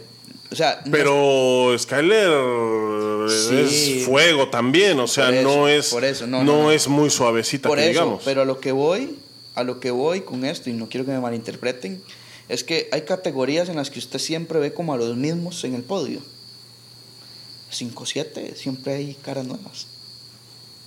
O 0.51 0.55
sea, 0.55 0.81
no 0.85 0.91
Pero 0.91 1.76
Skyler 1.77 3.30
Sí. 3.30 3.99
es 3.99 4.05
fuego 4.05 4.49
también, 4.49 4.99
o 4.99 5.07
sea, 5.07 5.30
eso, 5.30 5.47
no 5.47 5.67
es 5.67 5.89
por 5.89 6.03
eso, 6.03 6.26
no, 6.26 6.43
no, 6.43 6.43
no, 6.43 6.63
no. 6.63 6.71
es 6.71 6.88
muy 6.88 7.09
suavecita 7.11 7.69
por 7.69 7.77
que 7.77 7.84
eso, 7.84 7.91
digamos. 7.91 8.23
pero 8.26 8.41
a 8.41 8.45
lo 8.45 8.59
que 8.59 8.71
voy, 8.71 9.17
a 9.53 9.63
lo 9.63 9.80
que 9.80 9.91
voy 9.91 10.21
con 10.21 10.45
esto, 10.45 10.69
y 10.71 10.73
no 10.73 10.89
quiero 10.89 11.05
que 11.05 11.11
me 11.11 11.19
malinterpreten, 11.19 12.01
es 12.47 12.63
que 12.63 12.89
hay 12.91 13.01
categorías 13.03 13.69
en 13.69 13.76
las 13.76 13.91
que 13.91 13.99
usted 13.99 14.17
siempre 14.17 14.57
ve 14.59 14.73
como 14.73 14.93
a 14.93 14.97
los 14.97 15.15
mismos 15.15 15.63
en 15.65 15.76
el 15.76 15.84
podio. 15.84 16.19
5-7, 17.71 18.55
siempre 18.55 18.95
hay 18.95 19.13
caras 19.13 19.45
nuevas. 19.45 19.85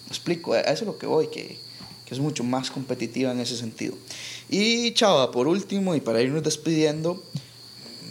¿Me 0.07 0.09
explico? 0.09 0.55
A 0.55 0.61
eso 0.61 0.73
es 0.73 0.87
lo 0.87 0.99
que 0.99 1.07
voy, 1.07 1.29
que, 1.29 1.57
que 2.05 2.15
es 2.15 2.19
mucho 2.19 2.43
más 2.43 2.73
competitiva 2.73 3.31
en 3.31 3.39
ese 3.39 3.57
sentido. 3.57 3.95
Y 4.51 4.93
Chava, 4.95 5.31
por 5.31 5.47
último, 5.47 5.95
y 5.95 6.01
para 6.01 6.21
irnos 6.21 6.43
despidiendo, 6.43 7.23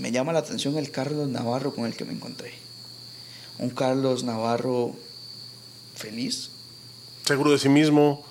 me 0.02 0.12
llama 0.12 0.34
la 0.34 0.40
atención 0.40 0.78
el 0.78 0.90
Carlos 0.92 1.30
Navarro 1.30 1.74
con 1.76 1.86
el 1.86 1.96
que 1.96 2.04
me 2.06 2.14
encontré. 2.14 2.52
Un 3.60 3.70
Carlos 3.70 4.24
Navarro 4.24 4.96
feliz, 5.96 6.50
Seguro 7.26 7.52
de 7.52 7.60
sí 7.60 7.70
mismo, 7.70 8.26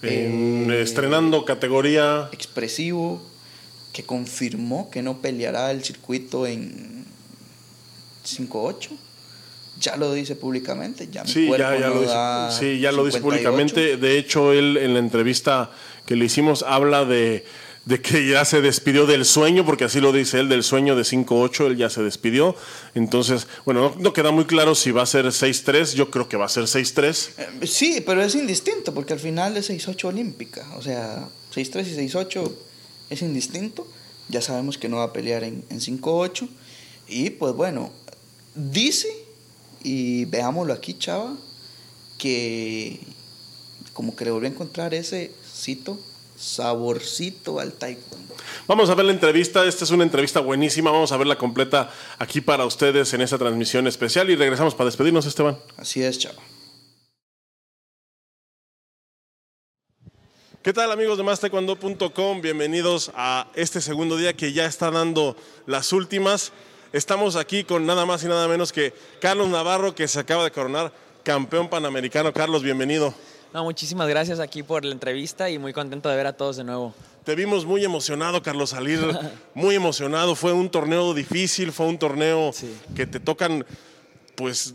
en- 0.00 0.70
Eh, 0.70 0.80
estrenando 0.82 1.44
categoría. 1.44 2.30
expresivo, 2.32 3.20
que 3.92 4.04
confirmó 4.04 4.90
que 4.90 5.02
no 5.02 5.18
peleará 5.20 5.70
el 5.70 5.84
circuito 5.84 6.46
en 6.46 7.04
5-8. 8.24 8.90
Ya 9.78 9.96
lo 9.96 10.12
dice 10.14 10.34
públicamente, 10.34 11.08
ya 11.10 11.26
sí, 11.26 11.46
ya, 11.50 11.78
ya 11.78 11.88
lo, 11.88 12.00
dice, 12.00 12.58
sí, 12.58 12.80
ya 12.80 12.90
lo 12.92 13.04
dice 13.04 13.20
públicamente. 13.20 13.96
De 13.98 14.16
hecho, 14.18 14.52
él 14.52 14.76
en 14.78 14.94
la 14.94 15.00
entrevista 15.00 15.70
que 16.06 16.14
le 16.16 16.24
hicimos 16.26 16.62
habla 16.62 17.04
de, 17.04 17.44
de 17.84 18.00
que 18.00 18.28
ya 18.28 18.44
se 18.44 18.60
despidió 18.60 19.06
del 19.06 19.24
sueño, 19.24 19.66
porque 19.66 19.84
así 19.84 20.00
lo 20.00 20.12
dice 20.12 20.38
él, 20.38 20.48
del 20.48 20.62
sueño 20.62 20.94
de 20.94 21.02
5-8, 21.02 21.66
él 21.66 21.76
ya 21.76 21.90
se 21.90 22.02
despidió. 22.02 22.54
Entonces, 22.94 23.48
bueno, 23.64 23.94
no, 23.98 24.12
queda 24.12 24.30
muy 24.30 24.44
claro 24.44 24.74
si 24.74 24.92
va 24.92 25.02
a 25.02 25.06
ser 25.06 25.26
6-3, 25.26 25.94
yo 25.94 26.10
creo 26.10 26.28
que 26.28 26.36
va 26.36 26.44
a 26.44 26.48
ser 26.48 26.64
6-3. 26.64 27.30
Eh, 27.38 27.66
sí, 27.66 28.02
pero 28.06 28.22
es 28.22 28.34
indistinto, 28.34 28.94
porque 28.94 29.14
al 29.14 29.20
final 29.20 29.56
es 29.56 29.70
6-8 29.70 30.04
olímpica, 30.04 30.64
o 30.76 30.82
sea, 30.82 31.28
6-3 31.54 31.86
y 31.86 32.08
6-8 32.08 32.52
es 33.10 33.22
indistinto. 33.22 33.86
Ya 34.28 34.40
sabemos 34.40 34.78
que 34.78 34.88
no 34.88 34.98
va 34.98 35.04
a 35.04 35.12
pelear 35.12 35.42
en, 35.42 35.64
en 35.68 35.80
5-8. 35.80 36.48
Y 37.08 37.30
pues 37.30 37.52
bueno, 37.54 37.90
dice, 38.54 39.08
y 39.82 40.24
veámoslo 40.26 40.72
aquí, 40.72 40.94
chava, 40.94 41.36
que 42.16 43.00
como 43.92 44.14
que 44.14 44.24
le 44.24 44.30
volvió 44.30 44.48
a 44.48 44.52
encontrar 44.52 44.94
ese 44.94 45.32
cito 45.52 45.98
saborcito 46.42 47.60
al 47.60 47.72
taekwondo. 47.72 48.34
Vamos 48.66 48.90
a 48.90 48.94
ver 48.94 49.06
la 49.06 49.12
entrevista, 49.12 49.64
esta 49.64 49.84
es 49.84 49.90
una 49.90 50.02
entrevista 50.02 50.40
buenísima, 50.40 50.90
vamos 50.90 51.12
a 51.12 51.16
verla 51.16 51.38
completa 51.38 51.90
aquí 52.18 52.40
para 52.40 52.66
ustedes 52.66 53.12
en 53.14 53.20
esta 53.20 53.38
transmisión 53.38 53.86
especial 53.86 54.28
y 54.28 54.36
regresamos 54.36 54.74
para 54.74 54.86
despedirnos, 54.86 55.24
Esteban. 55.26 55.58
Así 55.76 56.02
es, 56.02 56.18
chava. 56.18 56.42
¿Qué 60.62 60.72
tal 60.72 60.92
amigos 60.92 61.18
de 61.18 61.24
mastaekwondo.com? 61.24 62.40
Bienvenidos 62.40 63.10
a 63.14 63.48
este 63.54 63.80
segundo 63.80 64.16
día 64.16 64.34
que 64.34 64.52
ya 64.52 64.66
está 64.66 64.90
dando 64.90 65.36
las 65.66 65.92
últimas. 65.92 66.52
Estamos 66.92 67.36
aquí 67.36 67.64
con 67.64 67.86
nada 67.86 68.04
más 68.06 68.22
y 68.22 68.28
nada 68.28 68.46
menos 68.46 68.72
que 68.72 68.94
Carlos 69.20 69.48
Navarro 69.48 69.94
que 69.94 70.06
se 70.06 70.20
acaba 70.20 70.44
de 70.44 70.52
coronar 70.52 70.92
campeón 71.24 71.68
panamericano. 71.68 72.32
Carlos, 72.32 72.62
bienvenido. 72.62 73.14
No, 73.52 73.64
muchísimas 73.64 74.08
gracias 74.08 74.40
aquí 74.40 74.62
por 74.62 74.84
la 74.84 74.92
entrevista 74.92 75.50
y 75.50 75.58
muy 75.58 75.72
contento 75.72 76.08
de 76.08 76.16
ver 76.16 76.26
a 76.26 76.32
todos 76.32 76.56
de 76.56 76.64
nuevo. 76.64 76.94
Te 77.24 77.34
vimos 77.34 77.66
muy 77.66 77.84
emocionado, 77.84 78.42
Carlos, 78.42 78.70
salir 78.70 78.98
muy 79.54 79.74
emocionado. 79.74 80.34
Fue 80.34 80.52
un 80.52 80.70
torneo 80.70 81.12
difícil, 81.12 81.70
fue 81.70 81.86
un 81.86 81.98
torneo 81.98 82.52
que 82.96 83.06
te 83.06 83.20
tocan, 83.20 83.66
pues, 84.36 84.74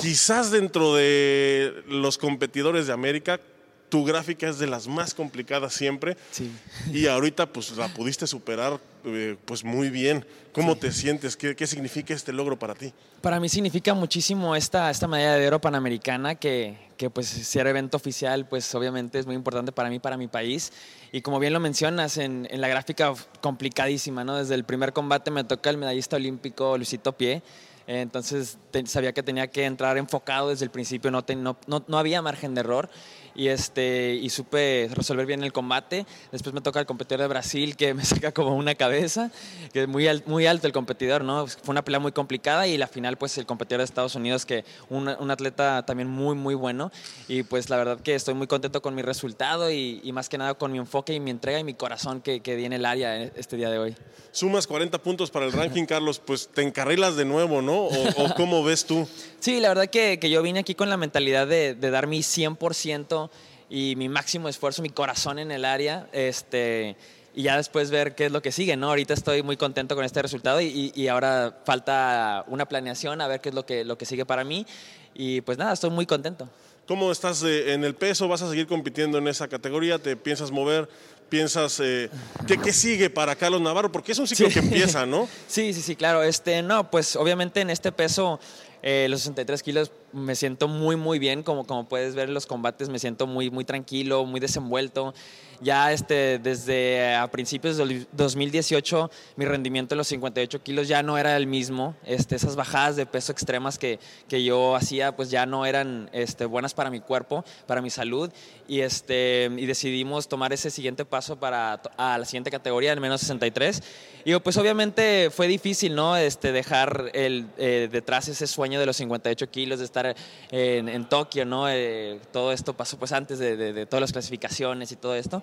quizás 0.00 0.50
dentro 0.50 0.94
de 0.94 1.82
los 1.88 2.18
competidores 2.18 2.86
de 2.86 2.92
América, 2.92 3.40
tu 3.88 4.04
gráfica 4.04 4.48
es 4.48 4.58
de 4.58 4.66
las 4.66 4.88
más 4.88 5.12
complicadas 5.14 5.74
siempre. 5.74 6.16
Sí. 6.30 6.50
Y 6.92 7.06
ahorita 7.08 7.46
pues 7.46 7.76
la 7.76 7.88
pudiste 7.88 8.26
superar 8.26 8.80
eh, 9.04 9.36
pues 9.44 9.64
muy 9.64 9.90
bien. 9.90 10.24
¿Cómo 10.52 10.76
te 10.76 10.92
sientes? 10.92 11.36
¿Qué, 11.36 11.56
¿Qué, 11.56 11.66
significa 11.66 12.14
este 12.14 12.32
logro 12.32 12.58
para 12.58 12.74
ti? 12.74 12.92
Para 13.20 13.40
mí 13.40 13.48
significa 13.48 13.92
muchísimo 13.92 14.54
esta, 14.56 14.90
esta 14.90 15.08
medalla 15.08 15.36
de 15.36 15.46
oro 15.46 15.60
panamericana 15.60 16.36
que, 16.36 16.76
que 17.02 17.10
pues 17.10 17.26
ser 17.26 17.66
evento 17.66 17.96
oficial 17.96 18.46
pues 18.46 18.72
obviamente 18.76 19.18
es 19.18 19.26
muy 19.26 19.34
importante 19.34 19.72
para 19.72 19.90
mí, 19.90 19.98
para 19.98 20.16
mi 20.16 20.28
país. 20.28 20.72
Y 21.10 21.20
como 21.20 21.40
bien 21.40 21.52
lo 21.52 21.58
mencionas, 21.58 22.16
en, 22.16 22.46
en 22.48 22.60
la 22.60 22.68
gráfica 22.68 23.12
complicadísima, 23.40 24.22
¿no? 24.22 24.36
Desde 24.36 24.54
el 24.54 24.62
primer 24.62 24.92
combate 24.92 25.32
me 25.32 25.42
toca 25.42 25.68
el 25.70 25.78
medallista 25.78 26.14
olímpico 26.14 26.76
Luisito 26.76 27.12
Pie 27.12 27.42
entonces 27.86 28.58
sabía 28.86 29.12
que 29.12 29.22
tenía 29.22 29.48
que 29.48 29.64
entrar 29.64 29.98
enfocado 29.98 30.50
desde 30.50 30.64
el 30.64 30.70
principio, 30.70 31.10
no, 31.10 31.24
no, 31.36 31.84
no, 31.86 31.98
había 31.98 32.22
margen 32.22 32.54
de 32.54 32.60
error 32.60 32.88
y, 33.34 33.48
este, 33.48 34.14
y 34.14 34.30
supe 34.30 34.88
resolver 34.92 35.26
bien 35.26 35.42
el 35.42 35.52
combate. 35.52 36.06
Después 36.30 36.54
me 36.54 36.60
toca 36.60 36.80
el 36.80 36.86
competidor 36.86 37.22
de 37.22 37.28
Brasil 37.28 37.76
que 37.76 37.94
me 37.94 38.04
saca 38.04 38.32
como 38.32 38.56
una 38.56 38.74
cabeza, 38.74 39.30
que 39.72 39.82
es 39.82 39.88
muy, 39.88 40.06
muy 40.26 40.46
alto 40.46 40.66
el 40.66 40.72
competidor, 40.72 41.24
¿no? 41.24 41.46
Fue 41.46 41.72
una 41.72 41.84
pelea 41.84 42.00
muy 42.00 42.12
complicada 42.12 42.66
y 42.66 42.76
la 42.76 42.86
final 42.86 43.16
pues 43.16 43.36
el 43.38 43.46
competidor 43.46 43.78
de 43.78 43.84
Estados 43.84 44.14
Unidos 44.14 44.46
que 44.46 44.64
un, 44.88 45.08
un 45.08 45.30
atleta 45.30 45.84
también 45.84 46.08
muy 46.08 46.34
muy 46.34 46.54
bueno 46.54 46.90
y 47.28 47.42
pues 47.42 47.70
la 47.70 47.76
verdad 47.76 48.00
que 48.00 48.14
estoy 48.14 48.34
muy 48.34 48.46
contento 48.46 48.82
con 48.82 48.94
mi 48.94 49.02
resultado 49.02 49.70
y, 49.70 50.00
más 50.12 50.28
que 50.28 50.36
nada 50.36 50.54
con 50.54 50.70
mi 50.70 50.78
enfoque 50.78 51.14
y 51.14 51.20
mi 51.20 51.30
entrega 51.30 51.58
y 51.58 51.64
mi 51.64 51.72
corazón 51.72 52.20
que, 52.20 52.40
que 52.40 52.54
di 52.54 52.66
en 52.66 52.74
el 52.74 52.84
área 52.84 53.22
este 53.22 53.56
día 53.56 53.70
de 53.70 53.78
hoy. 53.78 53.96
Sumas 54.30 54.66
40 54.66 54.98
puntos 55.02 55.30
para 55.30 55.46
el 55.46 55.52
ranking, 55.52 55.84
Carlos, 55.84 56.18
pues 56.18 56.48
te 56.48 56.62
encarrilas 56.62 57.16
de 57.16 57.24
nuevo, 57.24 57.60
¿no? 57.60 57.84
¿O, 57.84 58.34
cómo 58.36 58.62
ves 58.64 58.84
tú? 58.86 59.06
Sí, 59.42 59.58
la 59.58 59.70
verdad 59.70 59.88
que, 59.88 60.20
que, 60.20 60.30
yo 60.30 60.40
vine 60.40 60.60
aquí 60.60 60.76
con 60.76 60.88
la 60.88 60.96
mentalidad 60.96 61.48
de, 61.48 61.74
de 61.74 61.90
dar 61.90 62.06
mi 62.06 62.20
100% 62.20 63.28
y 63.68 63.96
mi 63.96 64.08
máximo 64.08 64.48
esfuerzo, 64.48 64.82
mi 64.82 64.90
corazón 64.90 65.40
en 65.40 65.50
el 65.50 65.64
área, 65.64 66.06
este, 66.12 66.94
y 67.34 67.42
ya 67.42 67.56
después 67.56 67.90
ver 67.90 68.14
qué 68.14 68.26
es 68.26 68.30
lo 68.30 68.40
que 68.40 68.52
sigue, 68.52 68.76
¿no? 68.76 68.90
Ahorita 68.90 69.14
estoy 69.14 69.42
muy 69.42 69.56
contento 69.56 69.96
con 69.96 70.04
este 70.04 70.22
resultado 70.22 70.60
y, 70.60 70.92
y, 70.94 71.08
ahora 71.08 71.58
falta 71.64 72.44
una 72.46 72.66
planeación 72.66 73.20
a 73.20 73.26
ver 73.26 73.40
qué 73.40 73.48
es 73.48 73.54
lo 73.56 73.66
que, 73.66 73.84
lo 73.84 73.98
que 73.98 74.06
sigue 74.06 74.24
para 74.24 74.44
mí 74.44 74.64
y 75.12 75.40
pues 75.40 75.58
nada, 75.58 75.72
estoy 75.72 75.90
muy 75.90 76.06
contento. 76.06 76.48
¿Cómo 76.86 77.10
estás 77.10 77.42
en 77.42 77.82
el 77.82 77.96
peso? 77.96 78.28
¿Vas 78.28 78.42
a 78.42 78.48
seguir 78.48 78.68
compitiendo 78.68 79.18
en 79.18 79.26
esa 79.26 79.48
categoría? 79.48 79.98
¿Te 79.98 80.14
piensas 80.14 80.52
mover? 80.52 80.88
¿Piensas 81.28 81.80
eh, 81.80 82.10
¿qué, 82.46 82.72
sigue 82.72 83.08
para 83.08 83.34
Carlos 83.34 83.60
Navarro? 83.60 83.90
Porque 83.90 84.12
es 84.12 84.18
un 84.18 84.28
ciclo 84.28 84.48
que 84.50 84.58
empieza, 84.58 85.04
¿no? 85.04 85.26
Sí, 85.48 85.72
sí, 85.72 85.80
sí, 85.80 85.96
claro. 85.96 86.22
Este, 86.22 86.62
no, 86.62 86.90
pues 86.90 87.16
obviamente 87.16 87.60
en 87.60 87.70
este 87.70 87.90
peso 87.90 88.38
eh, 88.82 89.06
los 89.08 89.20
63 89.20 89.62
kilos 89.62 89.92
me 90.12 90.34
siento 90.34 90.68
muy, 90.68 90.96
muy 90.96 91.18
bien. 91.18 91.42
Como, 91.42 91.64
como 91.64 91.88
puedes 91.88 92.14
ver 92.14 92.28
en 92.28 92.34
los 92.34 92.46
combates, 92.46 92.88
me 92.88 92.98
siento 92.98 93.26
muy, 93.26 93.50
muy 93.50 93.64
tranquilo, 93.64 94.24
muy 94.26 94.40
desenvuelto. 94.40 95.14
Ya 95.62 95.92
este, 95.92 96.40
desde 96.40 97.14
a 97.14 97.30
principios 97.30 97.76
del 97.76 98.08
2018, 98.12 99.10
mi 99.36 99.44
rendimiento 99.44 99.94
en 99.94 99.98
los 99.98 100.08
58 100.08 100.60
kilos 100.62 100.88
ya 100.88 101.04
no 101.04 101.18
era 101.18 101.36
el 101.36 101.46
mismo. 101.46 101.94
Este, 102.04 102.34
esas 102.34 102.56
bajadas 102.56 102.96
de 102.96 103.06
peso 103.06 103.30
extremas 103.30 103.78
que, 103.78 104.00
que 104.28 104.42
yo 104.42 104.74
hacía, 104.74 105.14
pues 105.14 105.30
ya 105.30 105.46
no 105.46 105.64
eran 105.64 106.10
este, 106.12 106.46
buenas 106.46 106.74
para 106.74 106.90
mi 106.90 107.00
cuerpo, 107.00 107.44
para 107.66 107.80
mi 107.80 107.90
salud. 107.90 108.30
Y, 108.66 108.80
este, 108.80 109.50
y 109.56 109.66
decidimos 109.66 110.28
tomar 110.28 110.52
ese 110.52 110.70
siguiente 110.70 111.04
paso 111.04 111.36
para 111.36 111.80
a 111.96 112.18
la 112.18 112.24
siguiente 112.24 112.50
categoría, 112.50 112.92
el 112.92 113.00
menos 113.00 113.20
63. 113.20 113.82
Y 114.24 114.34
pues 114.36 114.56
obviamente 114.56 115.30
fue 115.30 115.46
difícil, 115.46 115.94
¿no? 115.94 116.16
Este, 116.16 116.52
dejar 116.52 117.10
el, 117.12 117.46
eh, 117.58 117.88
detrás 117.90 118.28
ese 118.28 118.46
sueño 118.46 118.80
de 118.80 118.86
los 118.86 118.96
58 118.96 119.50
kilos, 119.50 119.78
de 119.78 119.84
estar 119.84 120.16
en, 120.50 120.88
en 120.88 121.08
Tokio, 121.08 121.44
¿no? 121.44 121.68
Eh, 121.68 122.20
todo 122.32 122.52
esto 122.52 122.74
pasó 122.74 122.98
pues 122.98 123.12
antes 123.12 123.38
de, 123.38 123.56
de, 123.56 123.72
de, 123.72 123.86
todas 123.86 124.00
las 124.00 124.12
clasificaciones 124.12 124.92
y 124.92 124.96
todo 124.96 125.14
esto. 125.14 125.42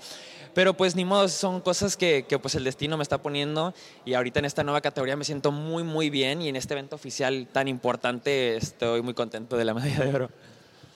Pero 0.53 0.73
pues 0.73 0.95
ni 0.95 1.05
modo, 1.05 1.27
son 1.27 1.61
cosas 1.61 1.95
que, 1.95 2.25
que, 2.27 2.39
pues 2.39 2.55
el 2.55 2.63
destino 2.63 2.97
me 2.97 3.03
está 3.03 3.21
poniendo 3.21 3.73
y 4.03 4.15
ahorita 4.15 4.39
en 4.39 4.45
esta 4.45 4.63
nueva 4.63 4.81
categoría 4.81 5.15
me 5.15 5.23
siento 5.23 5.51
muy, 5.51 5.83
muy 5.83 6.09
bien 6.09 6.41
y 6.41 6.49
en 6.49 6.55
este 6.55 6.73
evento 6.73 6.95
oficial 6.95 7.47
tan 7.51 7.67
importante 7.67 8.57
estoy 8.57 9.01
muy 9.01 9.13
contento 9.13 9.57
de 9.57 9.65
la 9.65 9.73
medalla 9.73 10.03
de 10.03 10.13
oro. 10.13 10.29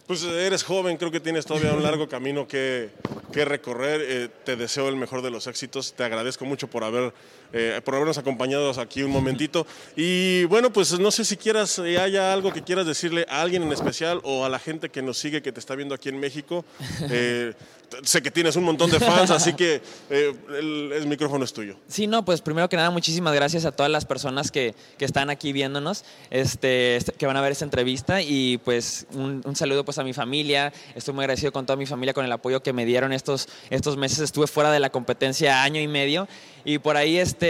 Pues 0.08 0.22
eres 0.24 0.64
joven, 0.64 0.98
creo 0.98 1.12
que 1.12 1.22
tienes 1.22 1.46
todavía 1.46 1.72
un 1.74 1.82
largo 1.82 2.10
camino 2.10 2.46
que, 2.46 2.90
que 3.32 3.46
recorrer. 3.46 4.02
Eh, 4.04 4.30
te 4.44 4.58
deseo 4.58 4.90
el 4.90 4.98
mejor 4.98 5.22
de 5.22 5.32
los 5.32 5.48
éxitos. 5.48 5.94
Te 5.94 6.04
agradezco 6.04 6.44
mucho 6.44 6.68
por 6.68 6.84
haber 6.84 7.14
eh, 7.54 7.80
por 7.86 7.96
habernos 7.96 8.18
acompañado 8.18 8.70
aquí 8.80 9.04
un 9.04 9.12
momentito. 9.12 9.66
Y 9.96 10.44
bueno, 10.46 10.74
pues 10.74 11.00
no 11.00 11.12
sé 11.12 11.24
si 11.24 11.38
quieras, 11.38 11.80
eh, 11.80 11.98
haya 12.00 12.34
algo 12.34 12.52
que 12.52 12.64
quieras 12.64 12.86
decirle 12.86 13.26
a 13.30 13.42
alguien 13.42 13.64
en 13.64 13.72
especial 13.72 14.20
o 14.24 14.44
a 14.44 14.50
la 14.50 14.60
gente 14.60 14.90
que 14.90 15.02
nos 15.02 15.18
sigue, 15.18 15.42
que 15.42 15.52
te 15.52 15.60
está 15.60 15.76
viendo 15.76 15.96
aquí 15.96 16.10
en 16.10 16.20
México. 16.20 16.66
Eh, 17.10 17.54
sé 18.02 18.22
que 18.22 18.32
tienes 18.32 18.56
un 18.56 18.64
montón 18.64 18.90
de 18.90 19.00
fans, 19.00 19.30
así 19.32 19.54
que 19.54 19.82
eh, 20.10 20.34
el, 20.50 20.92
el, 20.94 21.08
micrófono 21.08 21.46
es 21.46 21.54
tuyo. 21.54 21.76
Sí, 21.88 22.08
no, 22.08 22.26
pues 22.26 22.42
primero 22.42 22.68
que 22.70 22.76
nada, 22.76 22.90
muchísimas 22.90 23.34
gracias 23.36 23.66
a 23.66 23.72
todas 23.72 23.92
las 23.92 24.06
personas 24.06 24.52
que, 24.52 24.74
que 24.98 25.06
están 25.06 25.30
aquí 25.30 25.54
viéndonos, 25.54 26.04
este, 26.32 27.00
que 27.18 27.26
van 27.26 27.38
a 27.38 27.42
ver 27.42 27.52
esta 27.52 27.66
entrevista 27.66 28.22
y 28.22 28.58
pues 28.60 29.06
un, 29.14 29.42
un, 29.46 29.56
saludo 29.56 29.86
pues 29.86 29.98
a 29.98 30.04
mi 30.04 30.14
familia. 30.14 30.74
Estoy 30.96 31.14
muy 31.14 31.24
agradecido 31.24 31.52
con 31.52 31.66
toda 31.66 31.78
mi 31.78 31.86
familia, 31.86 32.14
con 32.14 32.26
el 32.26 32.32
apoyo 32.32 32.64
que 32.64 32.74
me 32.74 32.86
dieron 32.86 33.14
estos, 33.14 33.48
estos 33.70 33.98
meses. 33.98 34.20
Estuve 34.20 34.48
fuera 34.48 34.72
de 34.72 34.80
la 34.80 34.90
competencia 34.90 35.64
año 35.64 35.80
y 35.80 35.88
medio 35.88 36.28
y 36.66 36.80
por 36.80 36.98
ahí 36.98 37.18
este 37.18 37.43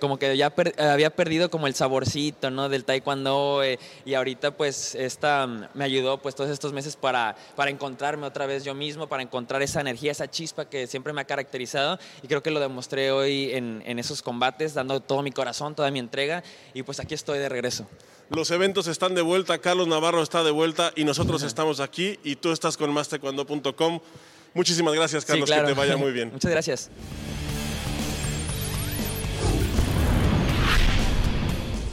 como 0.00 0.18
que 0.18 0.36
ya 0.36 0.50
per, 0.50 0.74
había 0.80 1.10
perdido 1.10 1.50
como 1.50 1.66
el 1.66 1.74
saborcito 1.74 2.50
no 2.50 2.68
del 2.68 2.84
taekwondo 2.84 3.62
eh, 3.62 3.78
y 4.04 4.14
ahorita 4.14 4.52
pues 4.56 4.94
esta 4.94 5.46
me 5.46 5.84
ayudó 5.84 6.18
pues 6.18 6.34
todos 6.34 6.50
estos 6.50 6.72
meses 6.72 6.96
para 6.96 7.36
para 7.56 7.70
encontrarme 7.70 8.26
otra 8.26 8.46
vez 8.46 8.64
yo 8.64 8.74
mismo 8.74 9.08
para 9.08 9.22
encontrar 9.22 9.62
esa 9.62 9.80
energía 9.80 10.12
esa 10.12 10.30
chispa 10.30 10.66
que 10.66 10.86
siempre 10.86 11.12
me 11.12 11.20
ha 11.20 11.24
caracterizado 11.24 11.98
y 12.22 12.28
creo 12.28 12.42
que 12.42 12.50
lo 12.50 12.60
demostré 12.60 13.10
hoy 13.10 13.50
en, 13.52 13.82
en 13.86 13.98
esos 13.98 14.22
combates 14.22 14.74
dando 14.74 15.00
todo 15.00 15.22
mi 15.22 15.32
corazón 15.32 15.74
toda 15.74 15.90
mi 15.90 15.98
entrega 15.98 16.42
y 16.74 16.82
pues 16.82 17.00
aquí 17.00 17.14
estoy 17.14 17.38
de 17.38 17.48
regreso 17.48 17.86
los 18.30 18.50
eventos 18.50 18.86
están 18.86 19.14
de 19.14 19.20
vuelta, 19.20 19.58
Carlos 19.58 19.86
Navarro 19.88 20.22
está 20.22 20.42
de 20.42 20.50
vuelta 20.50 20.90
y 20.96 21.04
nosotros 21.04 21.42
estamos 21.42 21.80
aquí 21.80 22.18
y 22.24 22.36
tú 22.36 22.50
estás 22.50 22.78
con 22.78 22.90
mastecuando.com. 22.90 24.00
Muchísimas 24.54 24.94
gracias, 24.94 25.26
Carlos, 25.26 25.48
sí, 25.48 25.52
claro. 25.52 25.68
que 25.68 25.74
te 25.74 25.78
vaya 25.78 25.96
muy 25.98 26.12
bien. 26.12 26.32
Muchas 26.32 26.50
gracias. 26.50 26.90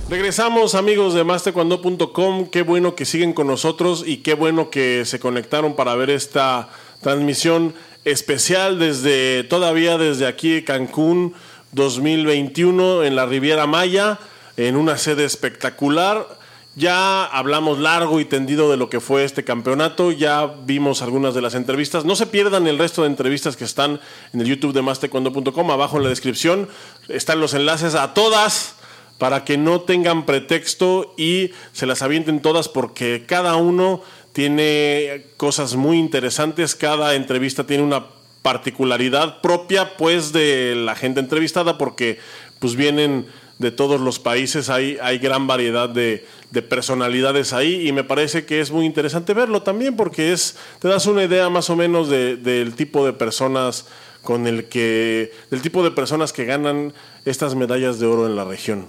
Regresamos 0.10 0.73
amigos 0.73 1.14
de 1.14 1.23
mastecuando.com, 1.23 2.48
qué 2.48 2.64
bueno 2.64 2.95
que 2.95 3.06
siguen 3.06 3.31
con 3.31 3.45
nosotros 3.45 4.03
y 4.03 4.18
qué 4.18 4.34
bueno 4.34 4.72
que 4.72 5.06
se 5.06 5.19
conectaron 5.19 5.76
para 5.76 5.94
ver 5.94 6.10
esta 6.10 6.69
transmisión 7.02 7.76
especial 8.06 8.80
desde 8.80 9.44
todavía 9.44 9.99
desde 9.99 10.26
aquí 10.26 10.64
Cancún 10.64 11.36
2021 11.73 13.03
en 13.03 13.15
la 13.15 13.27
Riviera 13.27 13.68
Maya, 13.68 14.18
en 14.57 14.77
una 14.77 14.98
sede 14.98 15.26
espectacular. 15.26 16.40
Ya 16.76 17.26
hablamos 17.26 17.77
largo 17.77 18.19
y 18.19 18.26
tendido 18.26 18.72
de 18.72 18.77
lo 18.77 18.90
que 18.90 19.02
fue 19.02 19.23
este 19.23 19.44
campeonato, 19.44 20.11
ya 20.11 20.48
vimos 20.65 21.03
algunas 21.03 21.36
de 21.36 21.41
las 21.41 21.53
entrevistas. 21.53 22.03
No 22.03 22.15
se 22.15 22.26
pierdan 22.26 22.65
el 22.65 22.80
resto 22.80 23.03
de 23.03 23.10
entrevistas 23.10 23.56
que 23.56 23.65
están 23.65 23.99
en 24.34 24.41
el 24.41 24.48
YouTube 24.48 24.73
de 24.73 24.81
mastecuando.com, 24.81 25.69
abajo 25.69 25.98
en 25.98 26.03
la 26.03 26.10
descripción 26.10 26.68
están 27.10 27.40
los 27.40 27.53
enlaces 27.53 27.94
a 27.94 28.15
todas 28.15 28.78
para 29.19 29.43
que 29.45 29.57
no 29.57 29.81
tengan 29.81 30.25
pretexto 30.25 31.13
y 31.17 31.51
se 31.73 31.85
las 31.85 32.01
avienten 32.01 32.41
todas 32.41 32.69
porque 32.69 33.25
cada 33.27 33.55
uno 33.57 34.01
tiene 34.33 35.25
cosas 35.37 35.75
muy 35.75 35.99
interesantes, 35.99 36.73
cada 36.73 37.13
entrevista 37.13 37.67
tiene 37.67 37.83
una 37.83 38.07
particularidad 38.41 39.41
propia 39.41 39.97
pues 39.97 40.31
de 40.31 40.73
la 40.75 40.95
gente 40.95 41.19
entrevistada 41.19 41.77
porque 41.77 42.17
pues 42.59 42.75
vienen 42.75 43.27
de 43.57 43.71
todos 43.71 43.99
los 43.99 44.19
países, 44.19 44.69
hay, 44.69 44.97
hay 45.01 45.19
gran 45.19 45.45
variedad 45.45 45.89
de, 45.89 46.25
personalidades 46.69 47.51
ahí 47.51 47.87
y 47.87 47.91
me 47.91 48.05
parece 48.05 48.45
que 48.45 48.61
es 48.61 48.71
muy 48.71 48.85
interesante 48.85 49.33
verlo 49.33 49.63
también 49.63 49.97
porque 49.97 50.31
es, 50.31 50.55
te 50.79 50.87
das 50.87 51.05
una 51.05 51.25
idea 51.25 51.49
más 51.49 51.69
o 51.69 51.75
menos 51.75 52.09
del 52.09 52.73
tipo 52.75 53.05
de 53.05 53.11
personas 53.11 53.85
con 54.23 54.47
el 54.47 54.65
que, 54.65 55.33
del 55.51 55.61
tipo 55.61 55.83
de 55.83 55.91
personas 55.91 56.31
que 56.31 56.45
ganan 56.45 56.93
estas 57.25 57.55
medallas 57.55 57.99
de 57.99 58.07
oro 58.07 58.25
en 58.25 58.37
la 58.37 58.45
región. 58.45 58.87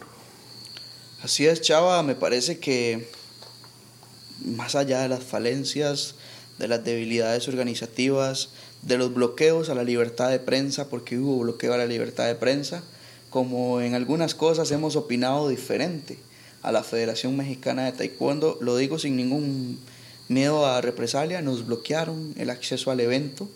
Así 1.23 1.47
es, 1.47 1.61
Chava, 1.61 2.03
me 2.03 2.15
parece 2.15 2.59
que 2.59 3.07
más 4.43 4.75
allá 4.75 5.03
de 5.03 5.09
las 5.11 5.23
falencias, 5.23 6.15
de 6.59 6.67
las 6.67 6.83
debilidades 6.83 7.47
organizativas, 7.47 8.49
de 8.81 8.97
los 8.97 9.13
bloqueos 9.13 9.69
a 9.69 9.75
la 9.75 9.85
libertad 9.85 10.31
de 10.31 10.39
prensa, 10.39 10.89
porque 10.89 11.19
hubo 11.19 11.41
bloqueo 11.41 11.75
a 11.75 11.77
la 11.77 11.85
libertad 11.85 12.27
de 12.27 12.37
prensa, 12.37 12.83
como 13.29 13.83
en 13.83 13.95
algunas 13.95 14.35
cosas 14.35 14.71
hemos 14.71 14.97
opinado 14.97 15.51
diferente 15.51 16.19
a 16.63 16.73
la 16.73 16.83
Federación 16.83 17.37
Mexicana 17.37 17.85
de 17.85 17.93
Taekwondo, 17.93 18.57
lo 18.63 18.79
digo 18.79 18.99
sin 18.99 19.17
ningún 19.17 19.79
miedo 20.29 20.65
a 20.65 20.81
represalia, 20.81 21.43
nos 21.43 21.67
bloquearon 21.67 22.33
el 22.39 22.49
acceso 22.49 22.91
al 22.91 23.01
evento, 23.01 23.47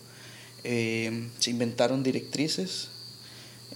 eh, 0.63 1.29
se 1.39 1.49
inventaron 1.49 2.03
directrices 2.03 2.89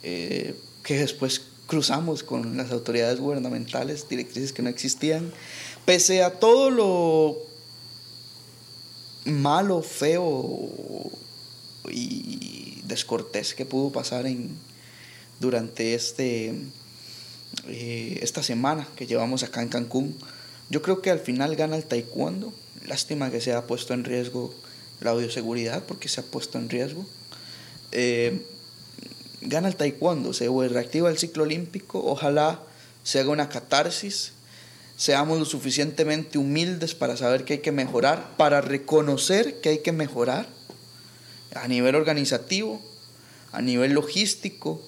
eh, 0.04 0.54
que 0.84 1.00
después 1.00 1.42
cruzamos 1.70 2.24
con 2.24 2.58
las 2.58 2.72
autoridades 2.72 3.20
gubernamentales, 3.20 4.10
directrices 4.10 4.52
que 4.52 4.64
no 4.64 4.70
existían, 4.70 5.32
pese 5.86 6.24
a 6.24 6.40
todo 6.40 6.72
lo 6.72 7.38
malo, 9.26 9.84
feo 9.84 10.70
y 11.92 12.82
descortés 12.86 13.54
que 13.54 13.66
pudo 13.66 13.92
pasar 13.92 14.26
en, 14.26 14.50
durante 15.40 15.94
este, 15.94 16.56
eh, 17.68 18.20
esta 18.22 18.42
semana 18.42 18.88
que 18.96 19.06
llevamos 19.06 19.44
acá 19.44 19.62
en 19.62 19.70
Cancún. 19.70 20.18
Yo 20.72 20.82
creo 20.82 21.04
que 21.04 21.12
al 21.12 21.20
final 21.20 21.56
gana 21.56 21.78
el 21.78 21.86
taekwondo. 21.86 22.52
Lástima 22.88 23.30
que 23.30 23.42
se 23.42 23.54
ha 23.54 23.68
puesto 23.68 23.94
en 23.94 24.06
riesgo 24.06 24.54
la 25.02 25.14
bioseguridad 25.14 25.84
porque 25.84 26.10
se 26.10 26.22
ha 26.22 26.24
puesto 26.24 26.58
en 26.58 26.70
riesgo. 26.70 27.06
Eh, 27.92 28.42
gana 29.42 29.68
el 29.68 29.76
taekwondo, 29.76 30.34
se 30.34 30.48
reactiva 30.48 31.10
el 31.10 31.18
ciclo 31.18 31.44
olímpico, 31.44 32.04
ojalá 32.04 32.62
se 33.04 33.20
haga 33.20 33.32
una 33.32 33.50
catarsis, 33.50 34.34
seamos 34.98 35.40
lo 35.40 35.46
suficientemente 35.46 36.38
humildes 36.38 36.94
para 36.94 37.16
saber 37.16 37.46
que 37.46 37.54
hay 37.54 37.60
que 37.60 37.72
mejorar, 37.72 38.36
para 38.38 38.62
reconocer 38.62 39.62
que 39.62 39.70
hay 39.70 39.78
que 39.80 39.92
mejorar 39.92 40.48
a 41.56 41.68
nivel 41.68 41.96
organizativo, 41.96 42.82
a 43.52 43.62
nivel 43.62 43.94
logístico, 43.94 44.82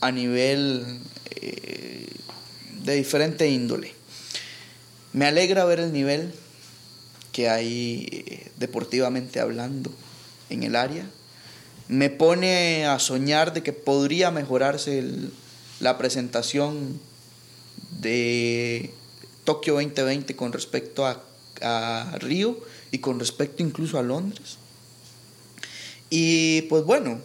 a 0.00 0.12
nivel 0.12 1.00
eh, 1.40 2.06
de 2.84 2.94
diferente 2.94 3.48
índole. 3.48 3.94
Me 5.12 5.26
alegra 5.26 5.64
ver 5.64 5.80
el 5.80 5.92
nivel 5.92 6.32
que 7.32 7.48
hay 7.48 8.06
eh, 8.10 8.50
deportivamente 8.58 9.40
hablando 9.40 9.90
en 10.50 10.62
el 10.62 10.76
área 10.76 11.08
me 11.88 12.10
pone 12.10 12.86
a 12.86 12.98
soñar 12.98 13.54
de 13.54 13.62
que 13.62 13.72
podría 13.72 14.30
mejorarse 14.30 15.02
la 15.80 15.96
presentación 15.96 17.00
de 18.00 18.92
Tokio 19.44 19.74
2020 19.74 20.36
con 20.36 20.52
respecto 20.52 21.06
a, 21.06 21.24
Río 22.20 22.56
y 22.92 22.98
con 22.98 23.18
respecto 23.18 23.64
incluso 23.64 23.98
a 23.98 24.02
Londres. 24.02 24.58
Y 26.08 26.62
pues 26.62 26.84
bueno, 26.84 27.18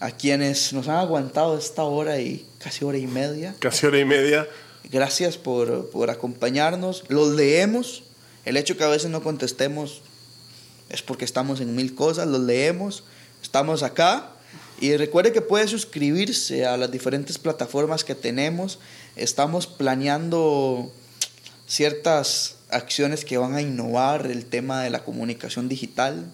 a 0.00 0.10
quienes 0.10 0.72
nos 0.72 0.88
han 0.88 0.96
aguantado 0.96 1.56
esta 1.56 1.84
hora 1.84 2.18
y 2.18 2.44
casi 2.58 2.84
hora 2.84 2.98
y 2.98 3.06
media. 3.06 3.54
Casi 3.60 3.86
hora 3.86 4.00
y 4.00 4.04
media. 4.04 4.48
Gracias 4.90 5.36
por, 5.36 5.88
por 5.90 6.10
acompañarnos. 6.10 7.04
Los 7.06 7.28
leemos. 7.36 8.02
El 8.44 8.56
hecho 8.56 8.76
que 8.76 8.82
a 8.82 8.88
veces 8.88 9.08
no 9.08 9.22
contestemos 9.22 10.02
es 10.88 11.02
porque 11.02 11.24
estamos 11.24 11.60
en 11.60 11.76
mil 11.76 11.94
cosas. 11.94 12.26
Los 12.26 12.40
leemos 12.40 13.04
Estamos 13.42 13.82
acá 13.82 14.30
y 14.80 14.96
recuerde 14.96 15.32
que 15.32 15.42
puede 15.42 15.68
suscribirse 15.68 16.66
a 16.66 16.76
las 16.76 16.90
diferentes 16.90 17.38
plataformas 17.38 18.04
que 18.04 18.14
tenemos. 18.14 18.78
Estamos 19.16 19.66
planeando 19.66 20.90
ciertas 21.66 22.56
acciones 22.70 23.24
que 23.24 23.38
van 23.38 23.54
a 23.54 23.62
innovar 23.62 24.26
el 24.26 24.46
tema 24.46 24.82
de 24.82 24.90
la 24.90 25.04
comunicación 25.04 25.68
digital, 25.68 26.32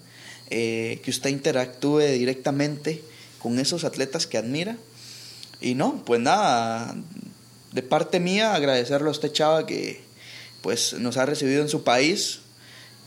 eh, 0.50 1.00
que 1.02 1.10
usted 1.10 1.30
interactúe 1.30 2.00
directamente 2.00 3.02
con 3.38 3.58
esos 3.58 3.84
atletas 3.84 4.26
que 4.26 4.38
admira. 4.38 4.76
Y 5.60 5.74
no, 5.74 6.04
pues 6.04 6.20
nada, 6.20 6.94
de 7.72 7.82
parte 7.82 8.20
mía 8.20 8.54
agradecerle 8.54 9.08
a 9.08 9.12
usted 9.12 9.32
chava 9.32 9.66
que 9.66 10.02
pues 10.62 10.94
nos 10.94 11.16
ha 11.16 11.26
recibido 11.26 11.62
en 11.62 11.68
su 11.68 11.84
país, 11.84 12.40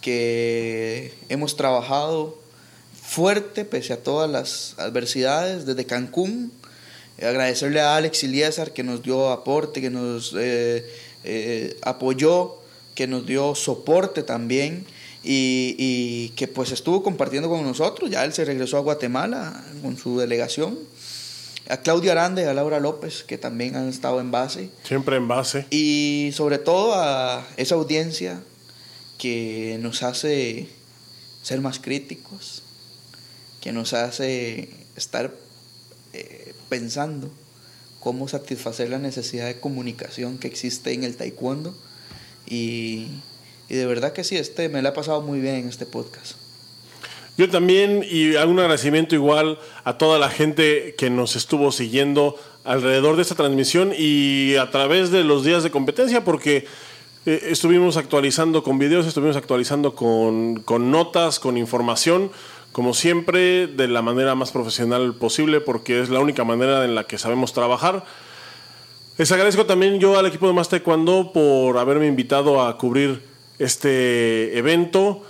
que 0.01 1.13
hemos 1.29 1.55
trabajado 1.55 2.38
fuerte 3.09 3.65
pese 3.65 3.93
a 3.93 4.03
todas 4.03 4.29
las 4.29 4.75
adversidades 4.77 5.65
desde 5.65 5.85
Cancún. 5.85 6.51
Agradecerle 7.17 7.81
a 7.81 7.95
Alex 7.95 8.23
Iliesar 8.23 8.71
que 8.71 8.83
nos 8.83 9.01
dio 9.01 9.31
aporte, 9.31 9.81
que 9.81 9.89
nos 9.89 10.35
eh, 10.37 10.85
eh, 11.23 11.75
apoyó, 11.81 12.57
que 12.93 13.07
nos 13.07 13.25
dio 13.25 13.55
soporte 13.55 14.21
también 14.21 14.85
y, 15.23 16.29
que 16.35 16.47
pues 16.47 16.71
estuvo 16.71 17.01
compartiendo 17.01 17.49
con 17.49 17.63
nosotros. 17.63 18.11
Ya 18.11 18.23
él 18.23 18.31
se 18.31 18.45
regresó 18.45 18.77
a 18.77 18.81
Guatemala 18.81 19.65
con 19.81 19.97
su 19.97 20.19
delegación. 20.19 20.77
A 21.67 21.77
Claudia 21.77 22.11
Arande 22.13 22.43
y 22.43 22.45
a 22.45 22.53
Laura 22.53 22.79
López, 22.79 23.23
que 23.23 23.37
también 23.37 23.75
han 23.75 23.89
estado 23.89 24.21
en 24.21 24.31
base. 24.31 24.69
Siempre 24.83 25.17
en 25.17 25.27
base. 25.27 25.65
Y 25.71 26.29
sobre 26.33 26.59
todo 26.59 26.93
a 26.95 27.45
esa 27.57 27.75
audiencia 27.75 28.41
que 29.17 29.77
nos 29.81 30.03
hace 30.03 30.67
ser 31.41 31.61
más 31.61 31.79
críticos, 31.79 32.63
que 33.61 33.71
nos 33.71 33.93
hace 33.93 34.69
estar 34.95 35.33
eh, 36.13 36.53
pensando 36.69 37.29
cómo 37.99 38.27
satisfacer 38.27 38.89
la 38.89 38.99
necesidad 38.99 39.47
de 39.47 39.59
comunicación 39.59 40.37
que 40.37 40.47
existe 40.47 40.93
en 40.93 41.03
el 41.03 41.17
taekwondo 41.17 41.75
y, 42.47 43.07
y 43.67 43.75
de 43.75 43.85
verdad 43.85 44.13
que 44.13 44.23
sí, 44.23 44.37
este, 44.37 44.69
me 44.69 44.81
la 44.81 44.89
ha 44.89 44.93
pasado 44.93 45.21
muy 45.21 45.39
bien 45.39 45.55
en 45.55 45.67
este 45.67 45.85
podcast. 45.85 46.35
Yo 47.37 47.49
también 47.49 48.03
y 48.03 48.35
un 48.35 48.59
agradecimiento 48.59 49.15
igual 49.15 49.59
a 49.85 49.97
toda 49.97 50.19
la 50.19 50.29
gente 50.29 50.93
que 50.97 51.09
nos 51.09 51.37
estuvo 51.37 51.71
siguiendo 51.71 52.35
alrededor 52.65 53.15
de 53.15 53.21
esta 53.21 53.35
transmisión 53.35 53.93
y 53.97 54.55
a 54.55 54.71
través 54.71 55.09
de 55.09 55.23
los 55.23 55.45
días 55.45 55.63
de 55.63 55.71
competencia 55.71 56.25
porque 56.25 56.65
eh, 57.25 57.39
estuvimos 57.45 57.95
actualizando 57.95 58.61
con 58.61 58.77
videos, 58.77 59.07
estuvimos 59.07 59.37
actualizando 59.37 59.95
con, 59.95 60.61
con 60.63 60.91
notas, 60.91 61.39
con 61.39 61.57
información 61.57 62.29
como 62.71 62.93
siempre, 62.93 63.67
de 63.67 63.87
la 63.87 64.01
manera 64.01 64.35
más 64.35 64.51
profesional 64.51 65.15
posible, 65.15 65.61
porque 65.61 66.01
es 66.01 66.09
la 66.09 66.19
única 66.19 66.43
manera 66.43 66.85
en 66.85 66.95
la 66.95 67.05
que 67.05 67.17
sabemos 67.17 67.53
trabajar. 67.53 68.05
Les 69.17 69.31
agradezco 69.31 69.65
también 69.65 69.99
yo 69.99 70.17
al 70.17 70.27
equipo 70.27 70.47
de 70.47 70.53
Más 70.53 70.69
Taekwondo 70.69 71.33
por 71.33 71.77
haberme 71.77 72.07
invitado 72.07 72.61
a 72.61 72.77
cubrir 72.77 73.21
este 73.57 74.57
evento. 74.57 75.23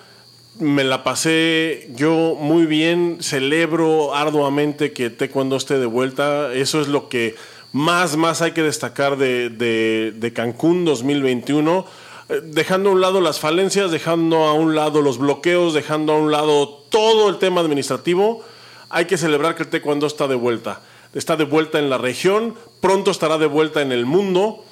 Me 0.60 0.84
la 0.84 1.04
pasé 1.04 1.90
yo 1.96 2.36
muy 2.40 2.66
bien, 2.66 3.18
celebro 3.22 4.14
arduamente 4.14 4.92
que 4.94 5.10
Taekwondo 5.10 5.56
esté 5.56 5.80
de 5.80 5.88
vuelta. 5.88 6.54
Eso 6.54 6.82
es 6.82 6.88
lo 6.88 7.10
que 7.10 7.36
más, 7.72 8.16
más 8.18 8.42
hay 8.42 8.52
que 8.52 8.62
destacar 8.62 9.18
de, 9.18 10.32
Cancún 10.36 10.86
2021 10.86 11.80
eh, 11.80 12.09
dejando 12.44 12.90
a 12.90 12.94
un 12.94 13.02
lado 13.02 13.22
las 13.22 13.40
falencias, 13.40 13.92
dejando 13.92 14.46
a 14.46 14.54
un 14.54 14.76
lado 14.76 15.02
los 15.02 15.18
bloqueos, 15.18 15.74
dejando 15.74 16.14
a 16.14 16.18
un 16.18 16.32
lado 16.32 16.68
todo 16.90 17.30
el 17.30 17.40
tema 17.40 17.62
administrativo, 17.62 18.44
hay 18.90 19.06
que 19.06 19.18
celebrar 19.18 19.56
que 19.56 19.64
el 19.64 19.70
taekwondo 19.70 20.08
está 20.08 20.28
de 20.28 20.36
vuelta. 20.36 20.82
Está 21.14 21.36
de 21.36 21.44
vuelta 21.44 21.80
en 21.80 21.90
la 21.90 21.98
región, 21.98 22.56
pronto 22.82 23.10
estará 23.10 23.40
de 23.40 23.48
vuelta 23.48 23.82
en 23.82 23.92
el 23.92 24.06
mundo 24.06 24.64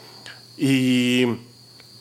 y 0.55 1.25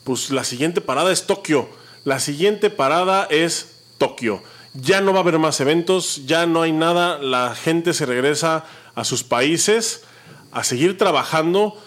pues 0.04 0.30
la 0.30 0.44
siguiente 0.44 0.82
parada 0.82 1.10
es 1.10 1.26
Tokio. 1.26 1.68
La 2.04 2.20
siguiente 2.20 2.68
parada 2.68 3.26
es 3.30 3.80
Tokio. 3.98 4.42
Ya 4.74 5.00
no 5.00 5.12
va 5.12 5.20
a 5.20 5.22
haber 5.22 5.38
más 5.38 5.58
eventos, 5.60 6.26
ya 6.26 6.44
no 6.44 6.62
hay 6.62 6.72
nada, 6.72 7.18
la 7.18 7.54
gente 7.54 7.94
se 7.94 8.04
regresa 8.04 8.64
a 8.94 9.04
sus 9.04 9.24
países 9.24 10.04
a 10.52 10.64
seguir 10.64 10.98
trabajando. 10.98 11.80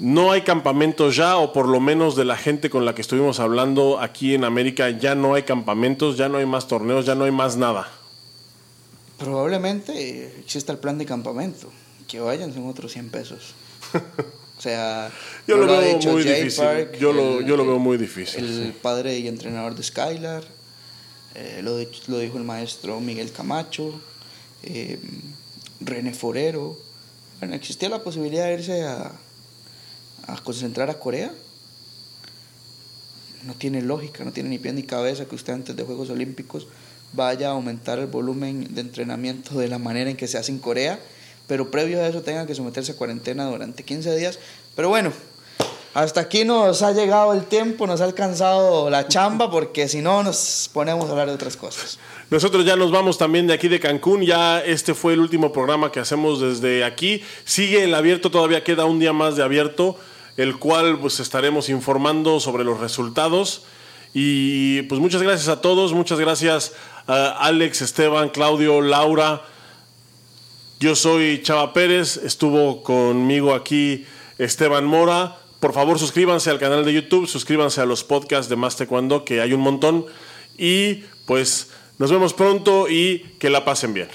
No 0.00 0.32
hay 0.32 0.40
campamentos 0.42 1.14
ya, 1.16 1.36
o 1.36 1.52
por 1.52 1.68
lo 1.68 1.78
menos 1.78 2.16
de 2.16 2.24
la 2.24 2.36
gente 2.36 2.70
con 2.70 2.84
la 2.86 2.94
que 2.94 3.02
estuvimos 3.02 3.38
hablando 3.38 4.00
aquí 4.00 4.34
en 4.34 4.44
América, 4.44 4.88
ya 4.90 5.14
no 5.14 5.34
hay 5.34 5.42
campamentos, 5.42 6.16
ya 6.16 6.28
no 6.30 6.38
hay 6.38 6.46
más 6.46 6.66
torneos, 6.68 7.04
ya 7.04 7.14
no 7.14 7.24
hay 7.24 7.30
más 7.32 7.56
nada. 7.58 7.86
Probablemente 9.18 10.38
exista 10.40 10.72
el 10.72 10.78
plan 10.78 10.98
de 10.98 11.06
campamento. 11.06 11.70
Que 12.08 12.20
vayan 12.20 12.52
son 12.52 12.68
otros 12.68 12.92
100 12.92 13.10
pesos. 13.10 13.54
O 14.60 14.62
sea, 14.62 15.10
Yo 15.48 15.56
lo 15.56 15.66
veo 15.66 15.96
muy 16.12 16.22
Jay 16.22 16.42
difícil. 16.42 16.62
Park, 16.64 16.98
Yo 17.00 17.14
lo- 17.14 17.38
el- 17.38 17.46
yo 17.46 17.56
lo 17.56 17.64
veo 17.64 17.78
muy 17.78 17.96
difícil, 17.96 18.44
El 18.44 18.64
sí. 18.66 18.72
padre 18.82 19.18
y 19.18 19.26
entrenador 19.26 19.74
de 19.74 19.82
Skylar. 19.82 20.44
eh, 21.34 21.60
lo, 21.62 21.78
lo 22.08 22.18
dijo 22.18 22.36
el 22.36 22.44
maestro 22.44 23.00
Miguel 23.00 23.32
Camacho. 23.32 23.98
eh, 24.62 25.00
René 25.80 26.12
Forero. 26.12 26.76
Bueno, 27.38 27.54
existía 27.54 27.88
la 27.88 28.02
posibilidad 28.04 28.44
de 28.48 28.52
irse 28.52 28.82
a, 28.82 29.12
a 30.26 30.36
concentrar 30.42 30.90
a 30.90 30.98
Corea. 30.98 31.32
No 33.44 33.54
tiene 33.54 33.82
lógica, 33.82 34.24
no 34.24 34.32
tiene 34.32 34.50
ni 34.50 34.58
pie 34.58 34.72
ni 34.72 34.82
cabeza 34.82 35.24
que 35.24 35.34
usted 35.34 35.52
antes 35.54 35.76
de 35.76 35.82
Juegos 35.82 36.10
Olímpicos 36.10 36.66
vaya 37.12 37.48
a 37.48 37.52
aumentar 37.52 37.98
el 37.98 38.06
volumen 38.06 38.74
de 38.74 38.80
entrenamiento 38.80 39.58
de 39.58 39.68
la 39.68 39.78
manera 39.78 40.10
en 40.10 40.16
que 40.16 40.28
se 40.28 40.38
hace 40.38 40.52
en 40.52 40.58
Corea, 40.58 41.00
pero 41.46 41.70
previo 41.70 42.00
a 42.00 42.06
eso 42.06 42.22
tenga 42.22 42.46
que 42.46 42.54
someterse 42.54 42.92
a 42.92 42.96
cuarentena 42.96 43.46
durante 43.46 43.82
15 43.82 44.16
días. 44.16 44.38
Pero 44.76 44.88
bueno, 44.88 45.12
hasta 45.92 46.20
aquí 46.20 46.44
nos 46.44 46.82
ha 46.82 46.92
llegado 46.92 47.32
el 47.32 47.46
tiempo, 47.46 47.84
nos 47.84 48.00
ha 48.00 48.04
alcanzado 48.04 48.88
la 48.90 49.08
chamba, 49.08 49.50
porque 49.50 49.88
si 49.88 50.00
no 50.00 50.22
nos 50.22 50.70
ponemos 50.72 51.08
a 51.08 51.10
hablar 51.10 51.26
de 51.26 51.34
otras 51.34 51.56
cosas. 51.56 51.98
Nosotros 52.30 52.64
ya 52.64 52.76
nos 52.76 52.92
vamos 52.92 53.18
también 53.18 53.48
de 53.48 53.54
aquí 53.54 53.66
de 53.66 53.80
Cancún. 53.80 54.22
Ya 54.22 54.60
este 54.60 54.94
fue 54.94 55.14
el 55.14 55.20
último 55.20 55.52
programa 55.52 55.90
que 55.90 55.98
hacemos 55.98 56.40
desde 56.40 56.84
aquí. 56.84 57.24
Sigue 57.44 57.82
el 57.82 57.94
abierto, 57.96 58.30
todavía 58.30 58.62
queda 58.62 58.84
un 58.84 59.00
día 59.00 59.12
más 59.12 59.34
de 59.34 59.42
abierto, 59.42 59.96
el 60.40 60.56
cual 60.56 60.98
pues 60.98 61.20
estaremos 61.20 61.68
informando 61.68 62.40
sobre 62.40 62.64
los 62.64 62.80
resultados. 62.80 63.64
Y 64.14 64.80
pues 64.82 64.98
muchas 64.98 65.22
gracias 65.22 65.48
a 65.48 65.60
todos, 65.60 65.92
muchas 65.92 66.18
gracias 66.18 66.72
a 67.06 67.32
Alex, 67.44 67.82
Esteban, 67.82 68.30
Claudio, 68.30 68.80
Laura. 68.80 69.42
Yo 70.78 70.96
soy 70.96 71.42
Chava 71.42 71.74
Pérez, 71.74 72.16
estuvo 72.16 72.82
conmigo 72.82 73.54
aquí 73.54 74.06
Esteban 74.38 74.86
Mora. 74.86 75.36
Por 75.60 75.74
favor, 75.74 75.98
suscríbanse 75.98 76.48
al 76.48 76.58
canal 76.58 76.86
de 76.86 76.94
YouTube, 76.94 77.28
suscríbanse 77.28 77.82
a 77.82 77.84
los 77.84 78.02
podcasts 78.02 78.48
de 78.48 78.56
Más 78.56 78.76
Taekwondo, 78.76 79.26
que 79.26 79.42
hay 79.42 79.52
un 79.52 79.60
montón. 79.60 80.06
Y 80.56 81.04
pues 81.26 81.68
nos 81.98 82.10
vemos 82.10 82.32
pronto 82.32 82.88
y 82.88 83.34
que 83.38 83.50
la 83.50 83.66
pasen 83.66 83.92
bien. 83.92 84.08